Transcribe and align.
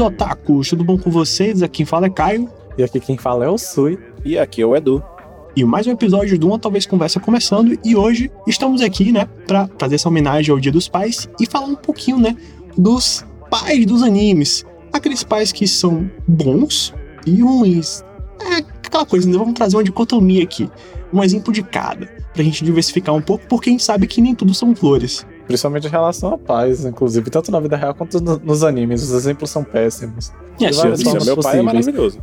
queridos 0.00 0.06
otakus, 0.06 0.68
tudo 0.70 0.82
bom 0.82 0.96
com 0.96 1.10
vocês? 1.10 1.62
Aqui 1.62 1.78
quem 1.78 1.86
fala 1.86 2.06
é 2.06 2.10
Caio. 2.10 2.48
E 2.78 2.82
aqui 2.82 2.98
quem 2.98 3.18
fala 3.18 3.44
é 3.44 3.48
o 3.48 3.58
Sui. 3.58 3.98
E 4.24 4.38
aqui 4.38 4.62
é 4.62 4.66
o 4.66 4.74
Edu. 4.74 5.02
E 5.54 5.62
mais 5.62 5.86
um 5.86 5.90
episódio 5.90 6.38
do 6.38 6.46
Uma 6.46 6.58
Talvez 6.58 6.86
Conversa 6.86 7.20
começando. 7.20 7.78
E 7.84 7.94
hoje 7.94 8.30
estamos 8.46 8.80
aqui, 8.80 9.12
né, 9.12 9.28
pra 9.46 9.68
fazer 9.78 9.96
essa 9.96 10.08
homenagem 10.08 10.50
ao 10.50 10.58
Dia 10.58 10.72
dos 10.72 10.88
Pais 10.88 11.28
e 11.38 11.46
falar 11.46 11.66
um 11.66 11.74
pouquinho, 11.74 12.18
né, 12.18 12.34
dos 12.78 13.24
pais 13.50 13.84
dos 13.84 14.02
animes. 14.02 14.64
Aqueles 14.90 15.22
pais 15.22 15.52
que 15.52 15.68
são 15.68 16.10
bons 16.26 16.94
e 17.26 17.42
ruins. 17.42 18.02
É 18.40 18.56
aquela 18.86 19.04
coisa, 19.04 19.28
né? 19.28 19.36
Vamos 19.36 19.54
trazer 19.54 19.76
uma 19.76 19.84
dicotomia 19.84 20.42
aqui. 20.42 20.70
Um 21.12 21.22
exemplo 21.22 21.52
de 21.52 21.62
cada. 21.62 22.06
Pra 22.32 22.42
gente 22.42 22.64
diversificar 22.64 23.14
um 23.14 23.20
pouco, 23.20 23.46
porque 23.48 23.68
a 23.68 23.72
gente 23.72 23.84
sabe 23.84 24.06
que 24.06 24.22
nem 24.22 24.34
tudo 24.34 24.54
são 24.54 24.74
flores. 24.74 25.26
Principalmente 25.50 25.86
em 25.86 25.90
relação 25.90 26.34
a 26.34 26.38
pais, 26.38 26.84
inclusive, 26.84 27.28
tanto 27.30 27.50
na 27.52 27.60
vida 27.60 27.76
real 27.76 27.94
quanto 27.94 28.20
no- 28.20 28.38
nos 28.38 28.62
animes. 28.64 29.02
Os 29.02 29.12
exemplos 29.12 29.50
são 29.50 29.62
péssimos. 29.64 30.32
É, 30.60 30.72
sim, 30.72 31.04
formas 31.04 31.26
meu 31.26 31.36
pai 31.36 31.58
é 31.58 31.62
maravilhoso. 31.62 32.18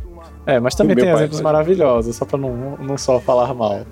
É, 0.46 0.58
mas 0.60 0.74
também 0.74 0.96
tem 0.96 1.08
exemplos 1.10 1.40
maravilhosos, 1.40 2.16
só 2.16 2.24
pra 2.24 2.38
não, 2.38 2.76
não 2.78 2.96
só 2.96 3.20
falar 3.20 3.52
mal. 3.54 3.82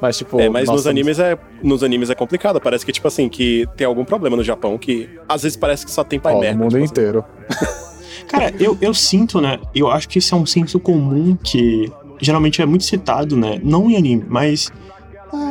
Mas, 0.00 0.18
tipo. 0.18 0.38
É, 0.38 0.48
mas 0.48 0.68
nos 0.68 0.86
animes 0.86 1.18
é 1.18 1.38
nos 1.62 1.82
animes 1.82 2.10
é 2.10 2.14
complicado. 2.14 2.60
Parece 2.60 2.84
que, 2.84 2.92
tipo 2.92 3.08
assim, 3.08 3.28
que 3.28 3.66
tem 3.76 3.86
algum 3.86 4.04
problema 4.04 4.36
no 4.36 4.44
Japão 4.44 4.76
que 4.76 5.08
às 5.28 5.42
vezes 5.42 5.56
parece 5.56 5.84
que 5.84 5.90
só 5.90 6.04
tem 6.04 6.20
pai 6.20 6.34
Ó, 6.34 6.40
merda. 6.40 6.56
no 6.58 6.64
mundo 6.64 6.72
tipo 6.72 6.84
inteiro. 6.84 7.24
Cara, 8.28 8.52
eu, 8.58 8.76
eu 8.80 8.92
sinto, 8.94 9.40
né? 9.40 9.58
Eu 9.74 9.90
acho 9.90 10.08
que 10.08 10.18
isso 10.18 10.34
é 10.34 10.38
um 10.38 10.46
senso 10.46 10.78
comum 10.80 11.36
que 11.42 11.90
geralmente 12.20 12.60
é 12.60 12.66
muito 12.66 12.84
citado, 12.84 13.36
né? 13.36 13.60
Não 13.62 13.90
em 13.90 13.96
anime, 13.96 14.24
mas 14.28 14.70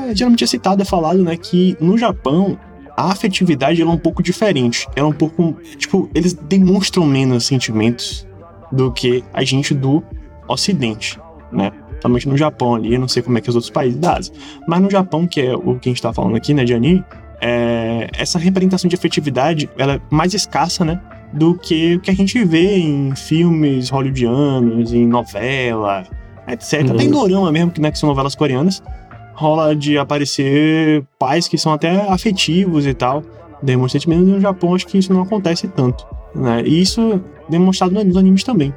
é, 0.09 0.15
geralmente 0.15 0.43
é 0.43 0.47
citado, 0.47 0.81
é 0.81 0.85
falado, 0.85 1.21
né? 1.23 1.35
Que 1.37 1.75
no 1.79 1.97
Japão 1.97 2.57
a 2.95 3.11
afetividade 3.11 3.81
ela 3.81 3.91
é 3.91 3.93
um 3.93 3.97
pouco 3.97 4.21
diferente. 4.21 4.87
Ela 4.95 5.07
é 5.07 5.09
um 5.09 5.13
pouco. 5.13 5.57
Tipo, 5.77 6.09
eles 6.13 6.33
demonstram 6.33 7.05
menos 7.05 7.45
sentimentos 7.45 8.27
do 8.71 8.91
que 8.91 9.23
a 9.33 9.43
gente 9.43 9.73
do 9.73 10.03
Ocidente, 10.47 11.19
né? 11.51 11.71
Principalmente 11.89 12.27
no 12.27 12.37
Japão 12.37 12.75
ali, 12.75 12.93
eu 12.93 12.99
não 12.99 13.07
sei 13.07 13.23
como 13.23 13.37
é 13.37 13.41
que 13.41 13.49
é 13.49 13.51
os 13.51 13.55
outros 13.55 13.71
países 13.71 13.97
da 13.97 14.17
Ásia. 14.17 14.33
Mas 14.67 14.81
no 14.81 14.89
Japão, 14.89 15.25
que 15.25 15.41
é 15.41 15.55
o 15.55 15.79
que 15.79 15.89
a 15.89 15.91
gente 15.91 16.01
tá 16.01 16.11
falando 16.11 16.35
aqui, 16.35 16.53
né, 16.53 16.65
de 16.65 16.73
anime, 16.73 17.03
é, 17.39 18.09
essa 18.17 18.37
representação 18.37 18.89
de 18.89 18.95
afetividade 18.95 19.69
ela 19.77 19.95
é 19.95 20.01
mais 20.09 20.33
escassa, 20.33 20.83
né? 20.83 20.99
Do 21.31 21.55
que 21.55 21.95
o 21.95 21.99
que 21.99 22.11
a 22.11 22.13
gente 22.13 22.43
vê 22.43 22.77
em 22.77 23.15
filmes 23.15 23.89
hollywoodianos, 23.89 24.93
em 24.93 25.07
novela, 25.07 26.05
etc. 26.47 26.81
Uhum. 26.81 26.91
Até 26.93 27.03
em 27.03 27.09
dorama 27.09 27.51
mesmo, 27.51 27.71
que, 27.71 27.81
né, 27.81 27.91
que 27.91 27.97
são 27.97 28.09
novelas 28.09 28.35
coreanas, 28.35 28.83
rola 29.33 29.75
de 29.75 29.97
aparecer 29.97 31.03
pais 31.17 31.47
que 31.47 31.57
são 31.57 31.73
até 31.73 32.09
afetivos 32.09 32.85
e 32.85 32.93
tal, 32.93 33.23
demonstram 33.61 33.99
sentimentos. 33.99 34.27
No 34.27 34.39
Japão, 34.39 34.75
acho 34.75 34.87
que 34.87 34.97
isso 34.97 35.13
não 35.13 35.21
acontece 35.21 35.67
tanto, 35.67 36.05
né? 36.35 36.61
E 36.65 36.81
isso 36.81 37.21
demonstrado 37.49 37.93
nos 38.03 38.17
animes 38.17 38.43
também. 38.43 38.73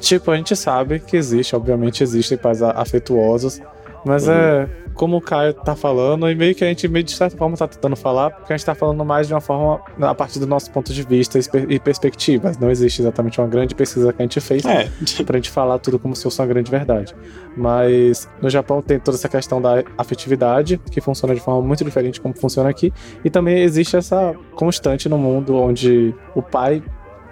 Tipo, 0.00 0.30
a 0.30 0.36
gente 0.36 0.54
sabe 0.54 1.00
que 1.00 1.16
existe, 1.16 1.56
obviamente 1.56 2.02
existem 2.02 2.38
pais 2.38 2.62
afetuosos, 2.62 3.60
mas 4.04 4.28
é 4.28 4.68
como 4.98 5.16
o 5.16 5.20
Caio 5.20 5.54
tá 5.54 5.76
falando, 5.76 6.28
e 6.28 6.34
meio 6.34 6.54
que 6.56 6.64
a 6.64 6.66
gente, 6.66 6.88
meio 6.88 7.04
de 7.04 7.12
certa 7.12 7.36
forma, 7.36 7.56
tá 7.56 7.68
tentando 7.68 7.94
falar, 7.94 8.30
porque 8.30 8.52
a 8.52 8.56
gente 8.56 8.66
tá 8.66 8.74
falando 8.74 9.04
mais 9.04 9.28
de 9.28 9.32
uma 9.32 9.40
forma 9.40 9.80
a 10.00 10.14
partir 10.14 10.40
do 10.40 10.46
nosso 10.46 10.72
ponto 10.72 10.92
de 10.92 11.02
vista 11.04 11.38
e 11.68 11.78
perspectivas. 11.78 12.58
Não 12.58 12.68
existe 12.68 13.00
exatamente 13.00 13.40
uma 13.40 13.46
grande 13.46 13.76
pesquisa 13.76 14.12
que 14.12 14.20
a 14.20 14.24
gente 14.24 14.40
fez 14.40 14.64
É, 14.66 14.90
pra 15.24 15.38
gente 15.38 15.50
falar 15.50 15.78
tudo 15.78 16.00
como 16.00 16.16
se 16.16 16.24
fosse 16.24 16.40
uma 16.40 16.48
grande 16.48 16.68
verdade. 16.68 17.14
Mas 17.56 18.28
no 18.42 18.50
Japão 18.50 18.82
tem 18.82 18.98
toda 18.98 19.16
essa 19.16 19.28
questão 19.28 19.62
da 19.62 19.84
afetividade, 19.96 20.80
que 20.90 21.00
funciona 21.00 21.32
de 21.32 21.40
forma 21.40 21.62
muito 21.62 21.84
diferente 21.84 22.20
como 22.20 22.36
funciona 22.36 22.68
aqui, 22.68 22.92
e 23.24 23.30
também 23.30 23.60
existe 23.60 23.96
essa 23.96 24.34
constante 24.56 25.08
no 25.08 25.16
mundo 25.16 25.56
onde 25.56 26.12
o 26.34 26.42
pai 26.42 26.82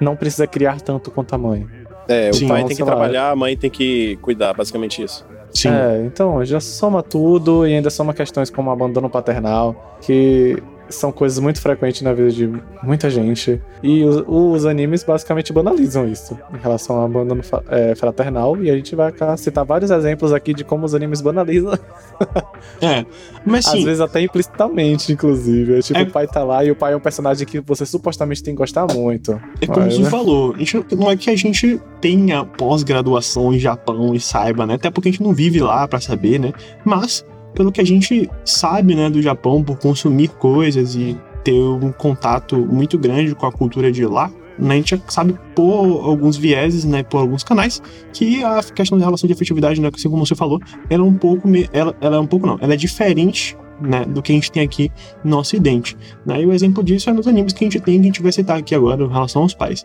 não 0.00 0.14
precisa 0.14 0.46
criar 0.46 0.80
tanto 0.80 1.10
quanto 1.10 1.34
a 1.34 1.38
mãe. 1.38 1.66
É, 2.06 2.30
o 2.30 2.34
Sim, 2.34 2.46
pai 2.46 2.58
então, 2.58 2.68
tem 2.68 2.76
que 2.76 2.84
trabalhar, 2.84 3.30
a 3.32 3.36
mãe 3.36 3.56
tem 3.56 3.70
que 3.70 4.16
cuidar, 4.22 4.54
basicamente 4.54 5.02
isso. 5.02 5.26
Sim. 5.56 5.68
É, 5.68 6.04
então 6.04 6.44
já 6.44 6.60
soma 6.60 7.02
tudo 7.02 7.66
e 7.66 7.74
ainda 7.74 7.90
soma 7.90 8.12
questões 8.12 8.50
como 8.50 8.70
abandono 8.70 9.08
paternal, 9.08 9.98
que 10.00 10.62
são 10.88 11.10
coisas 11.12 11.38
muito 11.38 11.60
frequentes 11.60 12.02
na 12.02 12.12
vida 12.12 12.30
de 12.30 12.50
muita 12.82 13.10
gente. 13.10 13.60
E 13.82 14.04
os, 14.04 14.24
os 14.26 14.66
animes 14.66 15.02
basicamente 15.04 15.52
banalizam 15.52 16.06
isso 16.06 16.38
em 16.54 16.58
relação 16.58 16.96
ao 16.96 17.04
abandono 17.04 17.42
é, 17.68 17.94
fraternal. 17.94 18.62
E 18.62 18.70
a 18.70 18.74
gente 18.76 18.94
vai 18.94 19.12
citar 19.36 19.64
vários 19.64 19.90
exemplos 19.90 20.32
aqui 20.32 20.54
de 20.54 20.64
como 20.64 20.84
os 20.86 20.94
animes 20.94 21.20
banalizam, 21.20 21.72
É. 22.80 23.04
Mas 23.44 23.66
às 23.66 23.72
sim, 23.72 23.84
vezes 23.84 24.00
até 24.00 24.20
implicitamente, 24.20 25.12
inclusive. 25.12 25.78
É 25.78 25.82
Tipo, 25.82 25.98
É- 26.00 26.02
o 26.02 26.10
pai 26.10 26.26
tá 26.26 26.42
lá 26.44 26.64
e 26.64 26.70
o 26.70 26.76
pai 26.76 26.92
é 26.92 26.96
um 26.96 27.00
personagem 27.00 27.46
que 27.46 27.60
você 27.60 27.86
supostamente 27.86 28.42
tem 28.42 28.54
que 28.54 28.58
gostar 28.58 28.86
muito. 28.92 29.40
É 29.60 29.66
como 29.66 29.90
você 29.90 30.02
né? 30.02 30.10
falou, 30.10 30.54
a 30.54 30.58
gente, 30.58 30.84
não 30.96 31.10
é 31.10 31.16
que 31.16 31.30
a 31.30 31.36
gente 31.36 31.80
tenha 32.00 32.44
pós-graduação 32.44 33.52
em 33.52 33.58
Japão 33.58 34.14
e 34.14 34.20
saiba, 34.20 34.66
né? 34.66 34.74
Até 34.74 34.90
porque 34.90 35.08
a 35.08 35.12
gente 35.12 35.22
não 35.22 35.32
vive 35.32 35.60
lá 35.60 35.86
pra 35.86 36.00
saber, 36.00 36.38
né? 36.38 36.52
Mas, 36.84 37.24
pelo 37.56 37.72
que 37.72 37.80
a 37.80 37.84
gente 37.84 38.30
sabe, 38.44 38.94
né, 38.94 39.08
do 39.10 39.20
Japão, 39.20 39.64
por 39.64 39.78
consumir 39.78 40.28
coisas 40.28 40.94
e 40.94 41.18
ter 41.42 41.58
um 41.58 41.90
contato 41.90 42.56
muito 42.56 42.98
grande 42.98 43.34
com 43.34 43.46
a 43.46 43.50
cultura 43.52 43.90
de 43.90 44.04
lá, 44.04 44.30
né, 44.58 44.74
a 44.74 44.76
gente 44.76 45.02
sabe 45.08 45.34
por 45.54 46.04
alguns 46.04 46.36
vieses, 46.36 46.84
né, 46.84 47.02
por 47.02 47.18
alguns 47.18 47.42
canais, 47.42 47.82
que 48.12 48.44
a 48.44 48.62
questão 48.62 48.98
da 48.98 49.04
relação 49.04 49.26
de 49.26 49.32
afetividade, 49.32 49.80
né, 49.80 49.90
assim 49.92 50.10
como 50.10 50.24
você 50.24 50.34
falou, 50.34 50.60
ela 50.90 51.02
é 51.02 51.06
um 51.06 51.14
pouco, 51.14 51.48
ela, 51.72 51.96
ela 52.00 52.16
é 52.16 52.20
um 52.20 52.26
pouco 52.26 52.46
não, 52.46 52.58
ela 52.60 52.74
é 52.74 52.76
diferente 52.76 53.56
né, 53.80 54.04
do 54.04 54.22
que 54.22 54.32
a 54.32 54.34
gente 54.34 54.52
tem 54.52 54.62
aqui 54.62 54.90
no 55.24 55.38
Ocidente. 55.38 55.96
Né? 56.24 56.42
E 56.42 56.46
o 56.46 56.52
exemplo 56.52 56.84
disso 56.84 57.08
é 57.08 57.12
nos 57.12 57.26
animes 57.26 57.52
que 57.52 57.64
a 57.64 57.66
gente 57.66 57.80
tem, 57.80 57.94
que 57.94 58.00
a 58.00 58.04
gente 58.04 58.22
vai 58.22 58.32
citar 58.32 58.58
aqui 58.58 58.74
agora, 58.74 59.02
em 59.02 59.08
relação 59.08 59.42
aos 59.42 59.54
pais. 59.54 59.82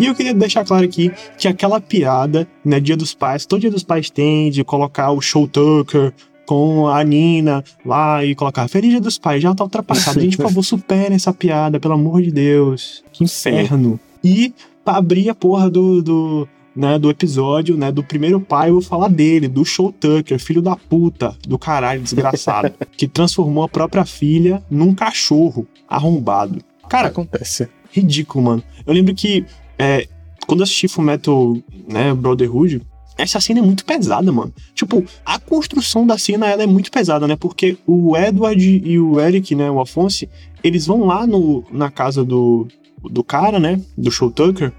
E 0.00 0.06
eu 0.06 0.14
queria 0.14 0.32
deixar 0.32 0.64
claro 0.64 0.82
aqui 0.82 1.12
que 1.36 1.46
aquela 1.46 1.78
piada, 1.78 2.48
né, 2.64 2.80
Dia 2.80 2.96
dos 2.96 3.12
Pais, 3.12 3.44
todo 3.44 3.60
Dia 3.60 3.70
dos 3.70 3.84
Pais 3.84 4.08
tem 4.08 4.50
de 4.50 4.64
colocar 4.64 5.10
o 5.10 5.20
Show 5.20 5.46
Tucker 5.46 6.14
com 6.46 6.88
a 6.88 7.04
Nina 7.04 7.62
lá 7.84 8.24
e 8.24 8.34
colocar 8.34 8.66
Feliz 8.66 8.92
Dia 8.92 9.00
dos 9.00 9.18
Pais, 9.18 9.42
já 9.42 9.54
tá 9.54 9.62
ultrapassado. 9.62 10.18
Gente, 10.18 10.38
por 10.38 10.44
favor, 10.44 10.62
superem 10.62 11.16
essa 11.16 11.34
piada, 11.34 11.78
pelo 11.78 11.92
amor 11.92 12.22
de 12.22 12.30
Deus. 12.30 13.04
Que 13.12 13.24
inferno. 13.24 14.00
E 14.24 14.54
pra 14.82 14.96
abrir 14.96 15.28
a 15.28 15.34
porra 15.34 15.68
do, 15.68 16.00
do, 16.00 16.48
né, 16.74 16.98
do 16.98 17.10
episódio, 17.10 17.76
né, 17.76 17.92
do 17.92 18.02
primeiro 18.02 18.40
pai, 18.40 18.70
eu 18.70 18.74
vou 18.74 18.82
falar 18.82 19.08
dele, 19.08 19.48
do 19.48 19.66
Show 19.66 19.92
Tucker, 19.92 20.38
filho 20.38 20.62
da 20.62 20.76
puta, 20.76 21.36
do 21.46 21.58
caralho, 21.58 22.00
desgraçado, 22.00 22.72
que 22.96 23.06
transformou 23.06 23.64
a 23.64 23.68
própria 23.68 24.06
filha 24.06 24.62
num 24.70 24.94
cachorro 24.94 25.66
arrombado. 25.86 26.64
Cara, 26.88 27.08
Acontece. 27.08 27.68
ridículo, 27.92 28.44
mano. 28.46 28.62
Eu 28.86 28.94
lembro 28.94 29.14
que 29.14 29.44
é, 29.80 30.06
quando 30.46 30.60
eu 30.60 30.64
assisti 30.64 30.86
Fullmetal, 30.88 31.56
né, 31.88 32.12
Brotherhood, 32.14 32.82
essa 33.16 33.40
cena 33.40 33.60
é 33.60 33.62
muito 33.62 33.84
pesada, 33.84 34.30
mano. 34.32 34.52
Tipo, 34.74 35.04
a 35.24 35.38
construção 35.38 36.06
da 36.06 36.16
cena 36.18 36.46
ela 36.48 36.62
é 36.62 36.66
muito 36.66 36.90
pesada, 36.90 37.26
né? 37.28 37.36
Porque 37.36 37.76
o 37.86 38.16
Edward 38.16 38.82
e 38.84 38.98
o 38.98 39.20
Eric, 39.20 39.54
né, 39.54 39.70
o 39.70 39.80
Afonso, 39.80 40.26
eles 40.64 40.86
vão 40.86 41.04
lá 41.04 41.26
no, 41.26 41.62
na 41.70 41.90
casa 41.90 42.24
do, 42.24 42.66
do 43.02 43.22
cara, 43.22 43.58
né, 43.60 43.80
do 43.96 44.10
Show 44.10 44.30
Tucker, 44.30 44.72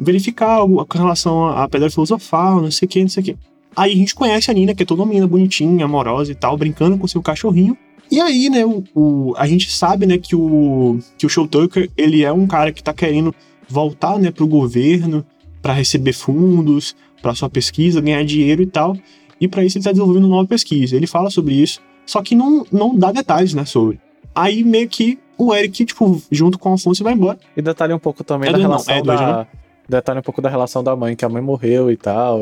verificar 0.00 0.50
algo 0.52 0.84
com 0.86 0.98
relação 0.98 1.46
à 1.48 1.68
pedra 1.68 1.90
filosofal, 1.90 2.60
não 2.62 2.70
sei 2.70 2.86
o 2.86 2.88
que, 2.88 3.00
não 3.02 3.08
sei 3.08 3.22
o 3.22 3.26
que. 3.26 3.36
Aí 3.76 3.92
a 3.92 3.96
gente 3.96 4.14
conhece 4.14 4.50
a 4.50 4.54
Nina, 4.54 4.74
que 4.74 4.82
é 4.82 4.86
toda 4.86 5.02
uma 5.02 5.06
menina 5.08 5.26
bonitinha, 5.26 5.84
amorosa 5.84 6.32
e 6.32 6.34
tal, 6.34 6.56
brincando 6.56 6.96
com 6.98 7.06
seu 7.06 7.22
cachorrinho. 7.22 7.76
E 8.10 8.20
aí, 8.20 8.50
né, 8.50 8.64
o, 8.66 8.84
o- 8.94 9.34
a 9.36 9.46
gente 9.46 9.70
sabe, 9.70 10.04
né, 10.06 10.18
que 10.18 10.34
o, 10.36 10.98
que 11.16 11.24
o 11.24 11.28
Show 11.28 11.46
Tucker, 11.48 11.90
ele 11.96 12.22
é 12.22 12.32
um 12.32 12.46
cara 12.46 12.72
que 12.72 12.82
tá 12.82 12.92
querendo 12.92 13.34
voltar, 13.68 14.18
né, 14.18 14.30
pro 14.30 14.46
governo 14.46 15.24
para 15.60 15.72
receber 15.72 16.12
fundos, 16.12 16.94
para 17.20 17.34
sua 17.34 17.48
pesquisa, 17.48 18.00
ganhar 18.00 18.24
dinheiro 18.24 18.62
e 18.62 18.66
tal. 18.66 18.96
E 19.40 19.46
para 19.48 19.64
isso 19.64 19.78
ele 19.78 19.84
tá 19.84 19.90
desenvolvendo 19.92 20.24
uma 20.24 20.36
nova 20.36 20.48
pesquisa. 20.48 20.96
Ele 20.96 21.06
fala 21.06 21.30
sobre 21.30 21.54
isso, 21.54 21.80
só 22.06 22.22
que 22.22 22.34
não, 22.34 22.66
não 22.72 22.96
dá 22.96 23.12
detalhes, 23.12 23.54
né, 23.54 23.64
sobre. 23.64 24.00
Aí 24.34 24.64
meio 24.64 24.88
que 24.88 25.18
o 25.38 25.54
Eric, 25.54 25.84
tipo, 25.84 26.20
junto 26.30 26.58
com 26.58 26.70
o 26.70 26.74
Afonso 26.74 27.02
vai 27.04 27.12
embora. 27.12 27.38
E 27.56 27.62
detalhe 27.62 27.92
um 27.92 27.98
pouco 27.98 28.22
também 28.24 28.50
da 28.50 28.58
Edward 28.58 28.62
não, 28.62 28.70
relação 28.84 28.96
Edward, 28.96 29.22
da. 29.22 29.46
Detalhe 29.88 30.18
um 30.20 30.22
pouco 30.22 30.40
da 30.40 30.48
relação 30.48 30.82
da 30.82 30.94
mãe, 30.96 31.14
que 31.16 31.24
a 31.24 31.28
mãe 31.28 31.42
morreu 31.42 31.90
e 31.90 31.96
tal. 31.96 32.40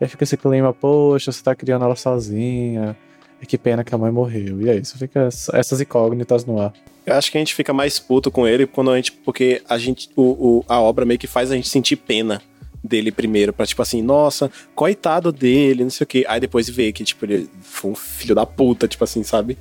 E 0.00 0.04
aí 0.04 0.08
fica 0.08 0.24
esse 0.24 0.36
clima, 0.36 0.72
poxa, 0.72 1.30
você 1.30 1.42
tá 1.42 1.54
criando 1.54 1.84
ela 1.84 1.94
sozinha. 1.96 2.96
E 3.42 3.46
que 3.46 3.56
pena 3.56 3.82
que 3.84 3.94
a 3.94 3.98
mãe 3.98 4.10
morreu. 4.10 4.60
E 4.60 4.68
é 4.68 4.76
isso, 4.76 4.98
fica 4.98 5.26
ess- 5.28 5.50
essas 5.54 5.80
incógnitas 5.80 6.44
no 6.44 6.60
ar. 6.60 6.72
Eu 7.06 7.14
acho 7.16 7.30
que 7.30 7.38
a 7.38 7.40
gente 7.40 7.54
fica 7.54 7.72
mais 7.72 7.98
puto 7.98 8.30
com 8.30 8.46
ele 8.46 8.66
quando 8.66 8.90
a 8.90 8.96
gente. 8.96 9.12
Porque 9.12 9.62
a 9.68 9.78
gente. 9.78 10.08
O, 10.16 10.22
o- 10.58 10.64
a 10.68 10.80
obra 10.80 11.04
meio 11.04 11.18
que 11.18 11.26
faz 11.26 11.50
a 11.50 11.56
gente 11.56 11.68
sentir 11.68 11.96
pena 11.96 12.40
dele 12.82 13.10
primeiro. 13.12 13.52
Pra 13.52 13.66
tipo 13.66 13.82
assim, 13.82 14.00
nossa, 14.02 14.50
coitado 14.74 15.30
dele, 15.32 15.82
não 15.84 15.90
sei 15.90 16.04
o 16.04 16.08
quê. 16.08 16.24
Aí 16.28 16.40
depois 16.40 16.68
vê 16.68 16.92
que, 16.92 17.04
tipo, 17.04 17.24
ele 17.24 17.48
foi 17.62 17.90
um 17.90 17.94
filho 17.94 18.34
da 18.34 18.46
puta, 18.46 18.86
tipo 18.88 19.04
assim, 19.04 19.22
sabe? 19.22 19.58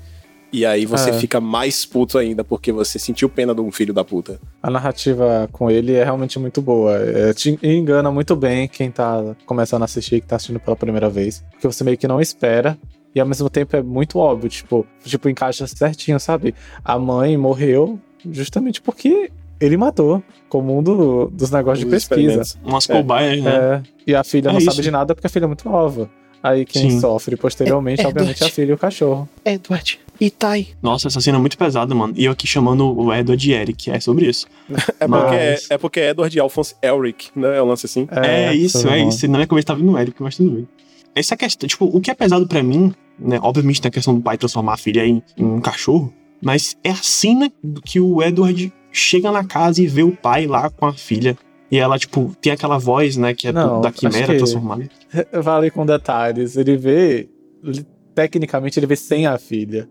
E 0.52 0.66
aí 0.66 0.84
você 0.84 1.12
É. 1.12 1.14
fica 1.14 1.40
mais 1.40 1.86
puto 1.86 2.18
ainda, 2.18 2.44
porque 2.44 2.72
você 2.72 2.98
sentiu 2.98 3.30
pena 3.30 3.54
de 3.54 3.62
um 3.62 3.72
filho 3.72 3.94
da 3.94 4.04
puta. 4.04 4.40
A 4.64 4.70
narrativa 4.72 5.48
com 5.52 5.70
ele 5.70 5.94
é 5.94 6.04
realmente 6.04 6.40
muito 6.40 6.60
boa. 6.60 6.96
É, 6.98 7.34
te 7.34 7.60
engana 7.62 8.10
muito 8.10 8.36
bem 8.36 8.68
quem 8.68 8.90
tá 8.90 9.36
começando 9.46 9.84
a 9.84 9.86
assistir, 9.86 10.22
que 10.22 10.28
tá 10.28 10.38
assistindo 10.38 10.60
pela 10.60 10.76
primeira 10.76 11.08
vez. 11.08 11.44
Porque 11.52 11.68
você 11.68 11.84
meio 11.84 11.98
que 12.00 12.08
não 12.08 12.20
espera 12.20 12.76
E 13.14 13.20
ao 13.20 13.26
mesmo 13.28 13.50
tempo 13.50 13.76
é 13.76 13.82
muito 13.82 14.20
óbvio, 14.20 14.50
tipo, 14.50 14.86
tipo, 15.04 15.28
encaixa 15.30 15.66
certinho, 15.68 16.20
sabe? 16.20 16.54
A 16.86 16.98
mãe 17.00 17.36
morreu 17.38 18.00
justamente 18.32 18.82
porque 18.82 19.32
ele 19.60 19.76
matou, 19.78 20.24
como 20.48 20.78
um 20.78 20.84
do- 20.84 21.28
dos 21.34 21.50
negócios 21.52 21.84
de 21.86 21.90
pesquisa. 21.92 22.44
Umas 22.64 22.90
É. 22.90 22.94
cobaias, 22.94 23.44
né? 23.44 23.52
É, 23.56 23.82
e 24.12 24.16
a 24.16 24.24
filha 24.24 24.50
É 24.50 24.52
não 24.52 24.60
isso. 24.60 24.70
sabe 24.72 24.82
de 24.84 24.92
nada 24.92 25.14
porque 25.16 25.28
a 25.28 25.30
filha 25.30 25.46
é 25.46 25.48
muito 25.48 25.68
nova. 25.68 26.10
Aí 26.42 26.64
quem 26.66 26.90
Sim. 26.92 27.00
sofre 27.02 27.36
posteriormente, 27.36 28.00
É- 28.02 28.06
é 28.06 28.08
obviamente, 28.08 28.42
é 28.44 28.48
a 28.48 28.50
filha 28.50 28.70
e 28.72 28.74
o 28.74 28.78
cachorro. 28.78 29.28
Edward, 29.44 30.00
Itai. 30.22 30.68
Nossa, 30.82 31.08
essa 31.08 31.20
cena 31.20 31.38
é 31.38 31.42
muito 31.42 31.58
pesada, 31.58 31.94
mano. 31.96 32.14
E 32.16 32.26
eu 32.26 32.32
aqui 32.32 32.46
chamando 32.48 32.86
o 32.98 33.14
Edward 33.14 33.36
de 33.42 33.52
Eric, 33.52 33.90
é 33.92 34.00
sobre 34.00 34.28
isso. 34.30 34.48
É 34.70 34.74
porque, 34.74 35.08
Mas- 35.08 35.72
é, 35.72 35.74
é 35.74 35.78
porque 35.78 36.00
é 36.00 36.10
Edward 36.12 36.40
Alphonse 36.40 36.76
Elric, 36.82 37.30
né? 37.36 37.58
É 37.58 37.64
um 37.64 37.66
lance 37.66 37.86
assim. 37.86 38.08
É, 38.12 38.54
isso, 38.54 38.82
foi 38.82 38.92
é 39.00 39.04
isso. 39.06 39.28
Na 39.28 39.38
minha 39.38 39.48
cabeça 39.48 39.68
tava 39.68 39.80
vindo 39.80 39.92
o 39.94 39.98
Eric, 40.00 40.22
mas 40.22 40.38
tudo 40.38 40.52
bem. 40.52 40.68
Essa 41.16 41.36
questão, 41.36 41.68
tipo, 41.68 41.86
o 41.86 42.00
que 42.00 42.12
é 42.12 42.14
pesado 42.14 42.48
pra 42.48 42.62
mim, 42.64 42.94
né? 43.18 43.40
Obviamente 43.42 43.82
tem 43.82 43.90
a 43.90 43.92
questão 43.92 44.16
do 44.16 44.22
pai 44.22 44.38
transformar 44.38 44.74
a 44.74 44.78
filha 44.78 45.06
em, 45.06 45.22
em 45.38 45.44
um 45.44 45.60
cachorro, 45.60 46.14
mas 46.42 46.78
é 46.84 46.92
a 46.92 46.96
cena 46.96 47.52
do 47.64 47.82
que 47.82 48.00
o 48.00 48.22
Edward 48.24 48.72
chega 48.92 49.32
na 49.32 49.44
casa 49.44 49.82
e 49.82 49.88
vê 49.88 50.04
o 50.04 50.16
pai 50.16 50.48
lá 50.48 50.70
com 50.70 50.86
a 50.86 50.94
filha. 50.94 51.38
E 51.72 51.78
ela, 51.78 52.00
tipo, 52.00 52.34
tem 52.42 52.52
aquela 52.52 52.78
voz, 52.80 53.16
né, 53.18 53.34
que 53.36 53.48
é 53.48 53.52
Não, 53.52 53.76
do- 53.78 53.82
da 53.82 53.92
quimera 53.92 54.36
transformada. 54.38 54.90
Vale 55.44 55.70
com 55.70 55.86
detalhes. 55.86 56.56
Ele 56.58 56.76
vê. 56.78 57.30
ele- 57.64 57.86
tecnicamente, 58.16 58.80
ele 58.80 58.88
vê 58.88 58.96
sem 58.96 59.28
a 59.28 59.38
filha. 59.38 59.88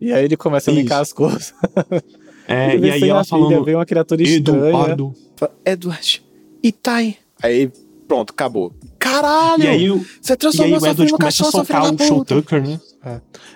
E 0.00 0.12
aí 0.12 0.24
ele 0.24 0.36
começa 0.36 0.70
a 0.70 0.72
Isso. 0.72 0.80
linkar 0.82 1.00
as 1.00 1.12
coisas. 1.12 1.52
É, 2.46 2.74
e 2.78 2.90
aí 2.90 3.08
ela 3.08 3.20
a 3.20 3.24
filha, 3.24 3.38
falando, 3.38 3.64
vê 3.64 3.74
uma 3.74 3.84
criatura 3.86 4.22
estranha. 4.22 4.68
Eduardo. 4.68 5.14
Edward, 5.64 6.24
Itai. 6.62 7.16
Aí, 7.42 7.70
pronto, 8.08 8.30
acabou. 8.30 8.72
Caralho! 9.12 9.62
E 9.64 9.66
aí, 9.66 9.90
o- 9.90 9.98
você 10.20 10.32
e 10.32 10.32
aí 10.32 10.36
transformou 10.36 10.74
o 10.80 10.86
Edward 10.86 11.12
começa 11.12 11.42
a 11.42 11.46
cachorro, 11.46 11.64
filha 11.64 11.78
socar 11.80 11.94
da 11.96 12.04
o 12.04 12.06
Show 12.06 12.18
puta. 12.18 12.34
Tucker, 12.34 12.62
né? 12.62 12.80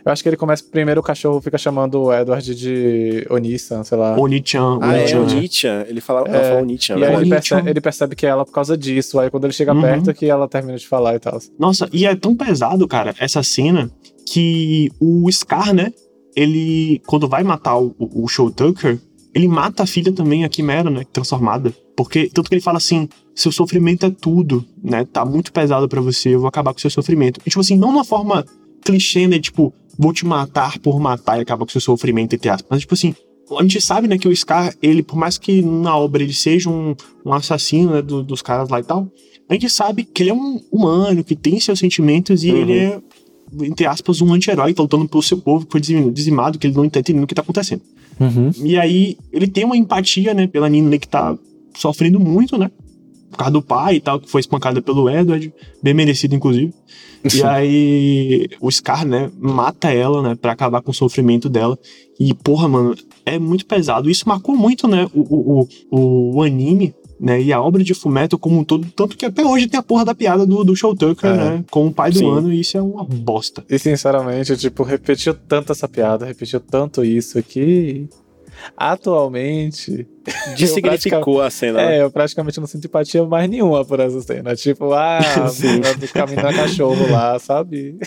Eu 0.05 0.11
acho 0.13 0.23
que 0.23 0.29
ele 0.29 0.37
começa. 0.37 0.65
Primeiro 0.71 1.01
o 1.01 1.05
cachorro 1.05 1.41
fica 1.41 1.59
chamando 1.59 2.05
o 2.05 2.13
Edward 2.15 2.55
de 2.55 3.27
Onissan, 3.29 3.85
sei 3.85 3.99
lá. 3.99 4.17
Oni-chan, 4.19 4.79
Ah, 4.81 4.97
é, 4.97 5.01
Oni-chan. 5.01 5.21
o 5.21 5.27
Nietzsche. 5.27 5.67
Ele 5.89 6.01
fala, 6.01 6.21
ela 6.27 6.37
É, 6.39 6.49
fala 6.51 6.63
o 6.63 6.65
Nietzsche, 6.65 6.93
E 6.93 6.95
aí 6.95 7.01
né? 7.01 7.07
ele 7.09 7.17
Onichan. 7.17 7.31
percebe, 7.37 7.71
ele 7.71 7.81
percebe 7.81 8.17
que 8.17 8.25
é 8.27 8.29
ela 8.31 8.45
por 8.47 8.53
causa 8.53 8.77
disso. 8.79 9.19
Aí 9.21 9.31
quando 9.31 9.45
ele 9.45 9.53
chega 9.53 9.75
Uhum. 9.75 9.83
perto 9.83 10.15
que 10.15 10.27
ela 10.27 10.49
termina 10.49 10.79
de 10.79 10.87
falar 10.89 11.17
e 11.17 11.19
tal. 11.19 11.39
Nossa, 11.59 11.89
e 11.93 12.07
é 12.07 12.15
tão 12.15 12.35
pesado, 12.35 12.89
cara, 12.89 13.15
essa 13.19 13.43
cena, 13.43 13.91
que 14.27 14.91
o 15.01 15.31
Scar, 15.31 15.75
né? 15.75 15.93
Ele, 16.35 17.03
quando 17.07 17.29
vai 17.29 17.43
matar 17.43 17.77
o, 17.79 17.95
o 17.99 18.27
Show 18.29 18.51
Tucker, 18.51 18.99
ele 19.35 19.49
mata 19.49 19.83
a 19.83 19.87
filha 19.87 20.13
também, 20.13 20.45
a 20.45 20.49
Quimera, 20.49 20.91
né? 20.91 21.05
Transformada. 21.13 21.75
Porque, 21.97 22.29
tanto 22.33 22.49
que 22.49 22.55
ele 22.55 22.63
fala 22.63 22.79
assim: 22.79 23.09
seu 23.35 23.51
sofrimento 23.53 24.07
é 24.07 24.11
tudo, 24.11 24.65
né? 24.83 25.05
Tá 25.05 25.25
muito 25.25 25.53
pesado 25.53 25.89
pra 25.89 26.01
você, 26.01 26.31
eu 26.35 26.41
vou 26.41 26.49
acabar 26.49 26.73
com 26.73 26.79
seu 26.81 26.91
sofrimento. 26.91 27.41
E, 27.47 27.51
tipo 27.51 27.61
assim, 27.61 27.77
não 27.77 27.91
uma 27.91 28.05
forma 28.05 28.45
clichê, 28.85 29.27
né? 29.29 29.39
Tipo, 29.39 29.73
vou 29.99 30.13
te 30.13 30.25
matar 30.27 30.79
por 30.79 30.99
matar 31.01 31.39
e 31.39 31.43
acabar 31.43 31.65
com 31.65 31.71
seu 31.71 31.81
sofrimento, 31.81 32.35
entre 32.35 32.49
aspas. 32.49 32.67
Mas, 32.71 32.81
tipo 32.81 32.95
assim, 32.95 33.15
a 33.59 33.63
gente 33.63 33.81
sabe, 33.81 34.09
né, 34.09 34.17
que 34.17 34.27
o 34.27 34.35
Scar, 34.35 34.75
ele, 34.83 35.03
por 35.03 35.17
mais 35.17 35.37
que 35.37 35.61
na 35.63 35.97
obra 35.97 36.23
ele 36.23 36.33
seja 36.33 36.71
um, 36.71 36.95
um 37.25 37.33
assassino, 37.35 37.93
né, 37.93 38.01
do- 38.03 38.23
dos 38.23 38.41
caras 38.41 38.69
lá 38.71 38.81
e 38.81 38.83
tal, 38.83 39.11
a 39.49 39.53
gente 39.53 39.69
sabe 39.69 40.05
que 40.05 40.23
ele 40.23 40.31
é 40.31 40.35
um 40.35 40.59
humano, 40.73 41.23
que 41.23 41.37
tem 41.37 41.61
seus 41.61 41.79
sentimentos 41.79 42.43
e 42.45 42.51
Uhum. 42.51 42.57
ele 42.57 42.73
é, 42.79 43.01
entre 43.65 43.85
aspas, 43.85 44.23
um 44.23 44.33
anti-herói, 44.33 44.73
tá 44.73 44.83
lutando 44.83 45.07
pelo 45.07 45.23
seu 45.23 45.37
povo 45.37 45.67
que 45.67 45.73
foi 45.73 45.81
dizim- 45.83 46.11
dizimado, 46.11 46.59
que 46.59 46.67
ele 46.67 46.75
não 46.75 46.89
tá 46.89 47.01
entendendo 47.01 47.25
o 47.25 47.27
que 47.27 47.35
tá 47.35 47.43
acontecendo. 47.43 47.83
E 48.63 48.77
aí, 48.79 49.17
ele 49.33 49.47
tem 49.47 49.65
uma 49.65 49.77
empatia, 49.77 50.35
né, 50.35 50.47
pela 50.47 50.69
Nina 50.69 50.99
que 50.99 51.09
tá 51.09 51.37
sofrendo 51.77 52.21
muito, 52.21 52.59
né? 52.59 52.71
Por 53.31 53.39
causa 53.39 53.53
do 53.53 53.63
pai 53.63 53.97
e 53.97 54.01
tal, 54.01 54.21
que 54.21 54.31
foi 54.31 54.41
espancada 54.41 54.83
pelo 54.83 55.09
Edward, 55.09 55.53
bem 55.83 55.95
merecido, 55.95 56.35
inclusive. 56.35 56.73
E 57.33 57.43
aí, 57.45 58.49
o 58.61 58.71
Scar, 58.71 59.07
né, 59.07 59.31
mata 59.39 59.91
ela, 59.91 60.23
né, 60.23 60.35
pra 60.35 60.53
acabar 60.53 60.83
com 60.83 60.91
o 60.91 60.95
sofrimento 60.95 61.49
dela. 61.49 61.79
E, 62.19 62.35
porra, 62.35 62.69
mano, 62.69 62.95
é 63.25 63.39
muito 63.39 63.65
pesado. 63.65 64.11
Isso 64.11 64.29
marcou 64.29 64.57
muito, 64.57 64.87
né, 64.87 65.09
o, 65.15 65.21
o, 65.21 65.69
o, 65.91 66.37
o 66.37 66.43
anime, 66.43 66.95
né, 67.23 67.41
e 67.41 67.53
a 67.53 67.63
obra 67.63 67.85
de 67.85 67.95
Fullmetal 67.95 68.37
como 68.39 68.59
um 68.59 68.65
todo. 68.65 68.85
Tanto 68.97 69.17
que 69.17 69.25
até 69.25 69.45
hoje 69.45 69.69
tem 69.69 69.79
a 69.79 69.83
porra 69.83 70.05
da 70.05 70.13
piada 70.15 70.45
do, 70.45 70.65
do 70.65 70.75
Show 70.75 70.95
Tucker, 70.97 71.31
É. 71.31 71.37
né, 71.37 71.65
com 71.71 71.87
o 71.87 71.93
pai 71.93 72.11
do 72.11 72.19
Sim. 72.19 72.29
ano, 72.31 72.53
e 72.53 72.59
isso 72.61 72.77
é 72.77 72.83
uma 72.83 73.05
bosta. 73.05 73.65
E 73.71 73.79
sinceramente, 73.79 74.57
tipo, 74.57 74.83
repetiu 74.83 75.33
tanto 75.33 75.71
essa 75.71 75.89
piada, 75.89 76.27
repetiu 76.27 76.59
tanto 76.59 77.05
isso 77.05 77.41
que. 77.43 78.09
Atualmente. 78.77 80.07
Dessignificou 80.57 81.41
a 81.43 81.51
cena. 81.51 81.79
né? 81.79 81.99
É, 81.99 82.03
eu 82.03 82.11
praticamente 82.11 82.61
não 82.61 82.67
sinto 82.67 82.85
empatia 82.87 83.25
mais 83.25 83.49
nenhuma 83.49 83.85
por 83.85 83.99
essa 84.01 84.21
cena. 84.21 84.55
Tipo, 84.55 84.93
ah, 84.93 85.19
do 85.99 86.09
caminho 86.13 86.43
da 86.43 86.53
cachorro 86.53 87.11
lá, 87.11 87.39
sabe? 87.39 87.99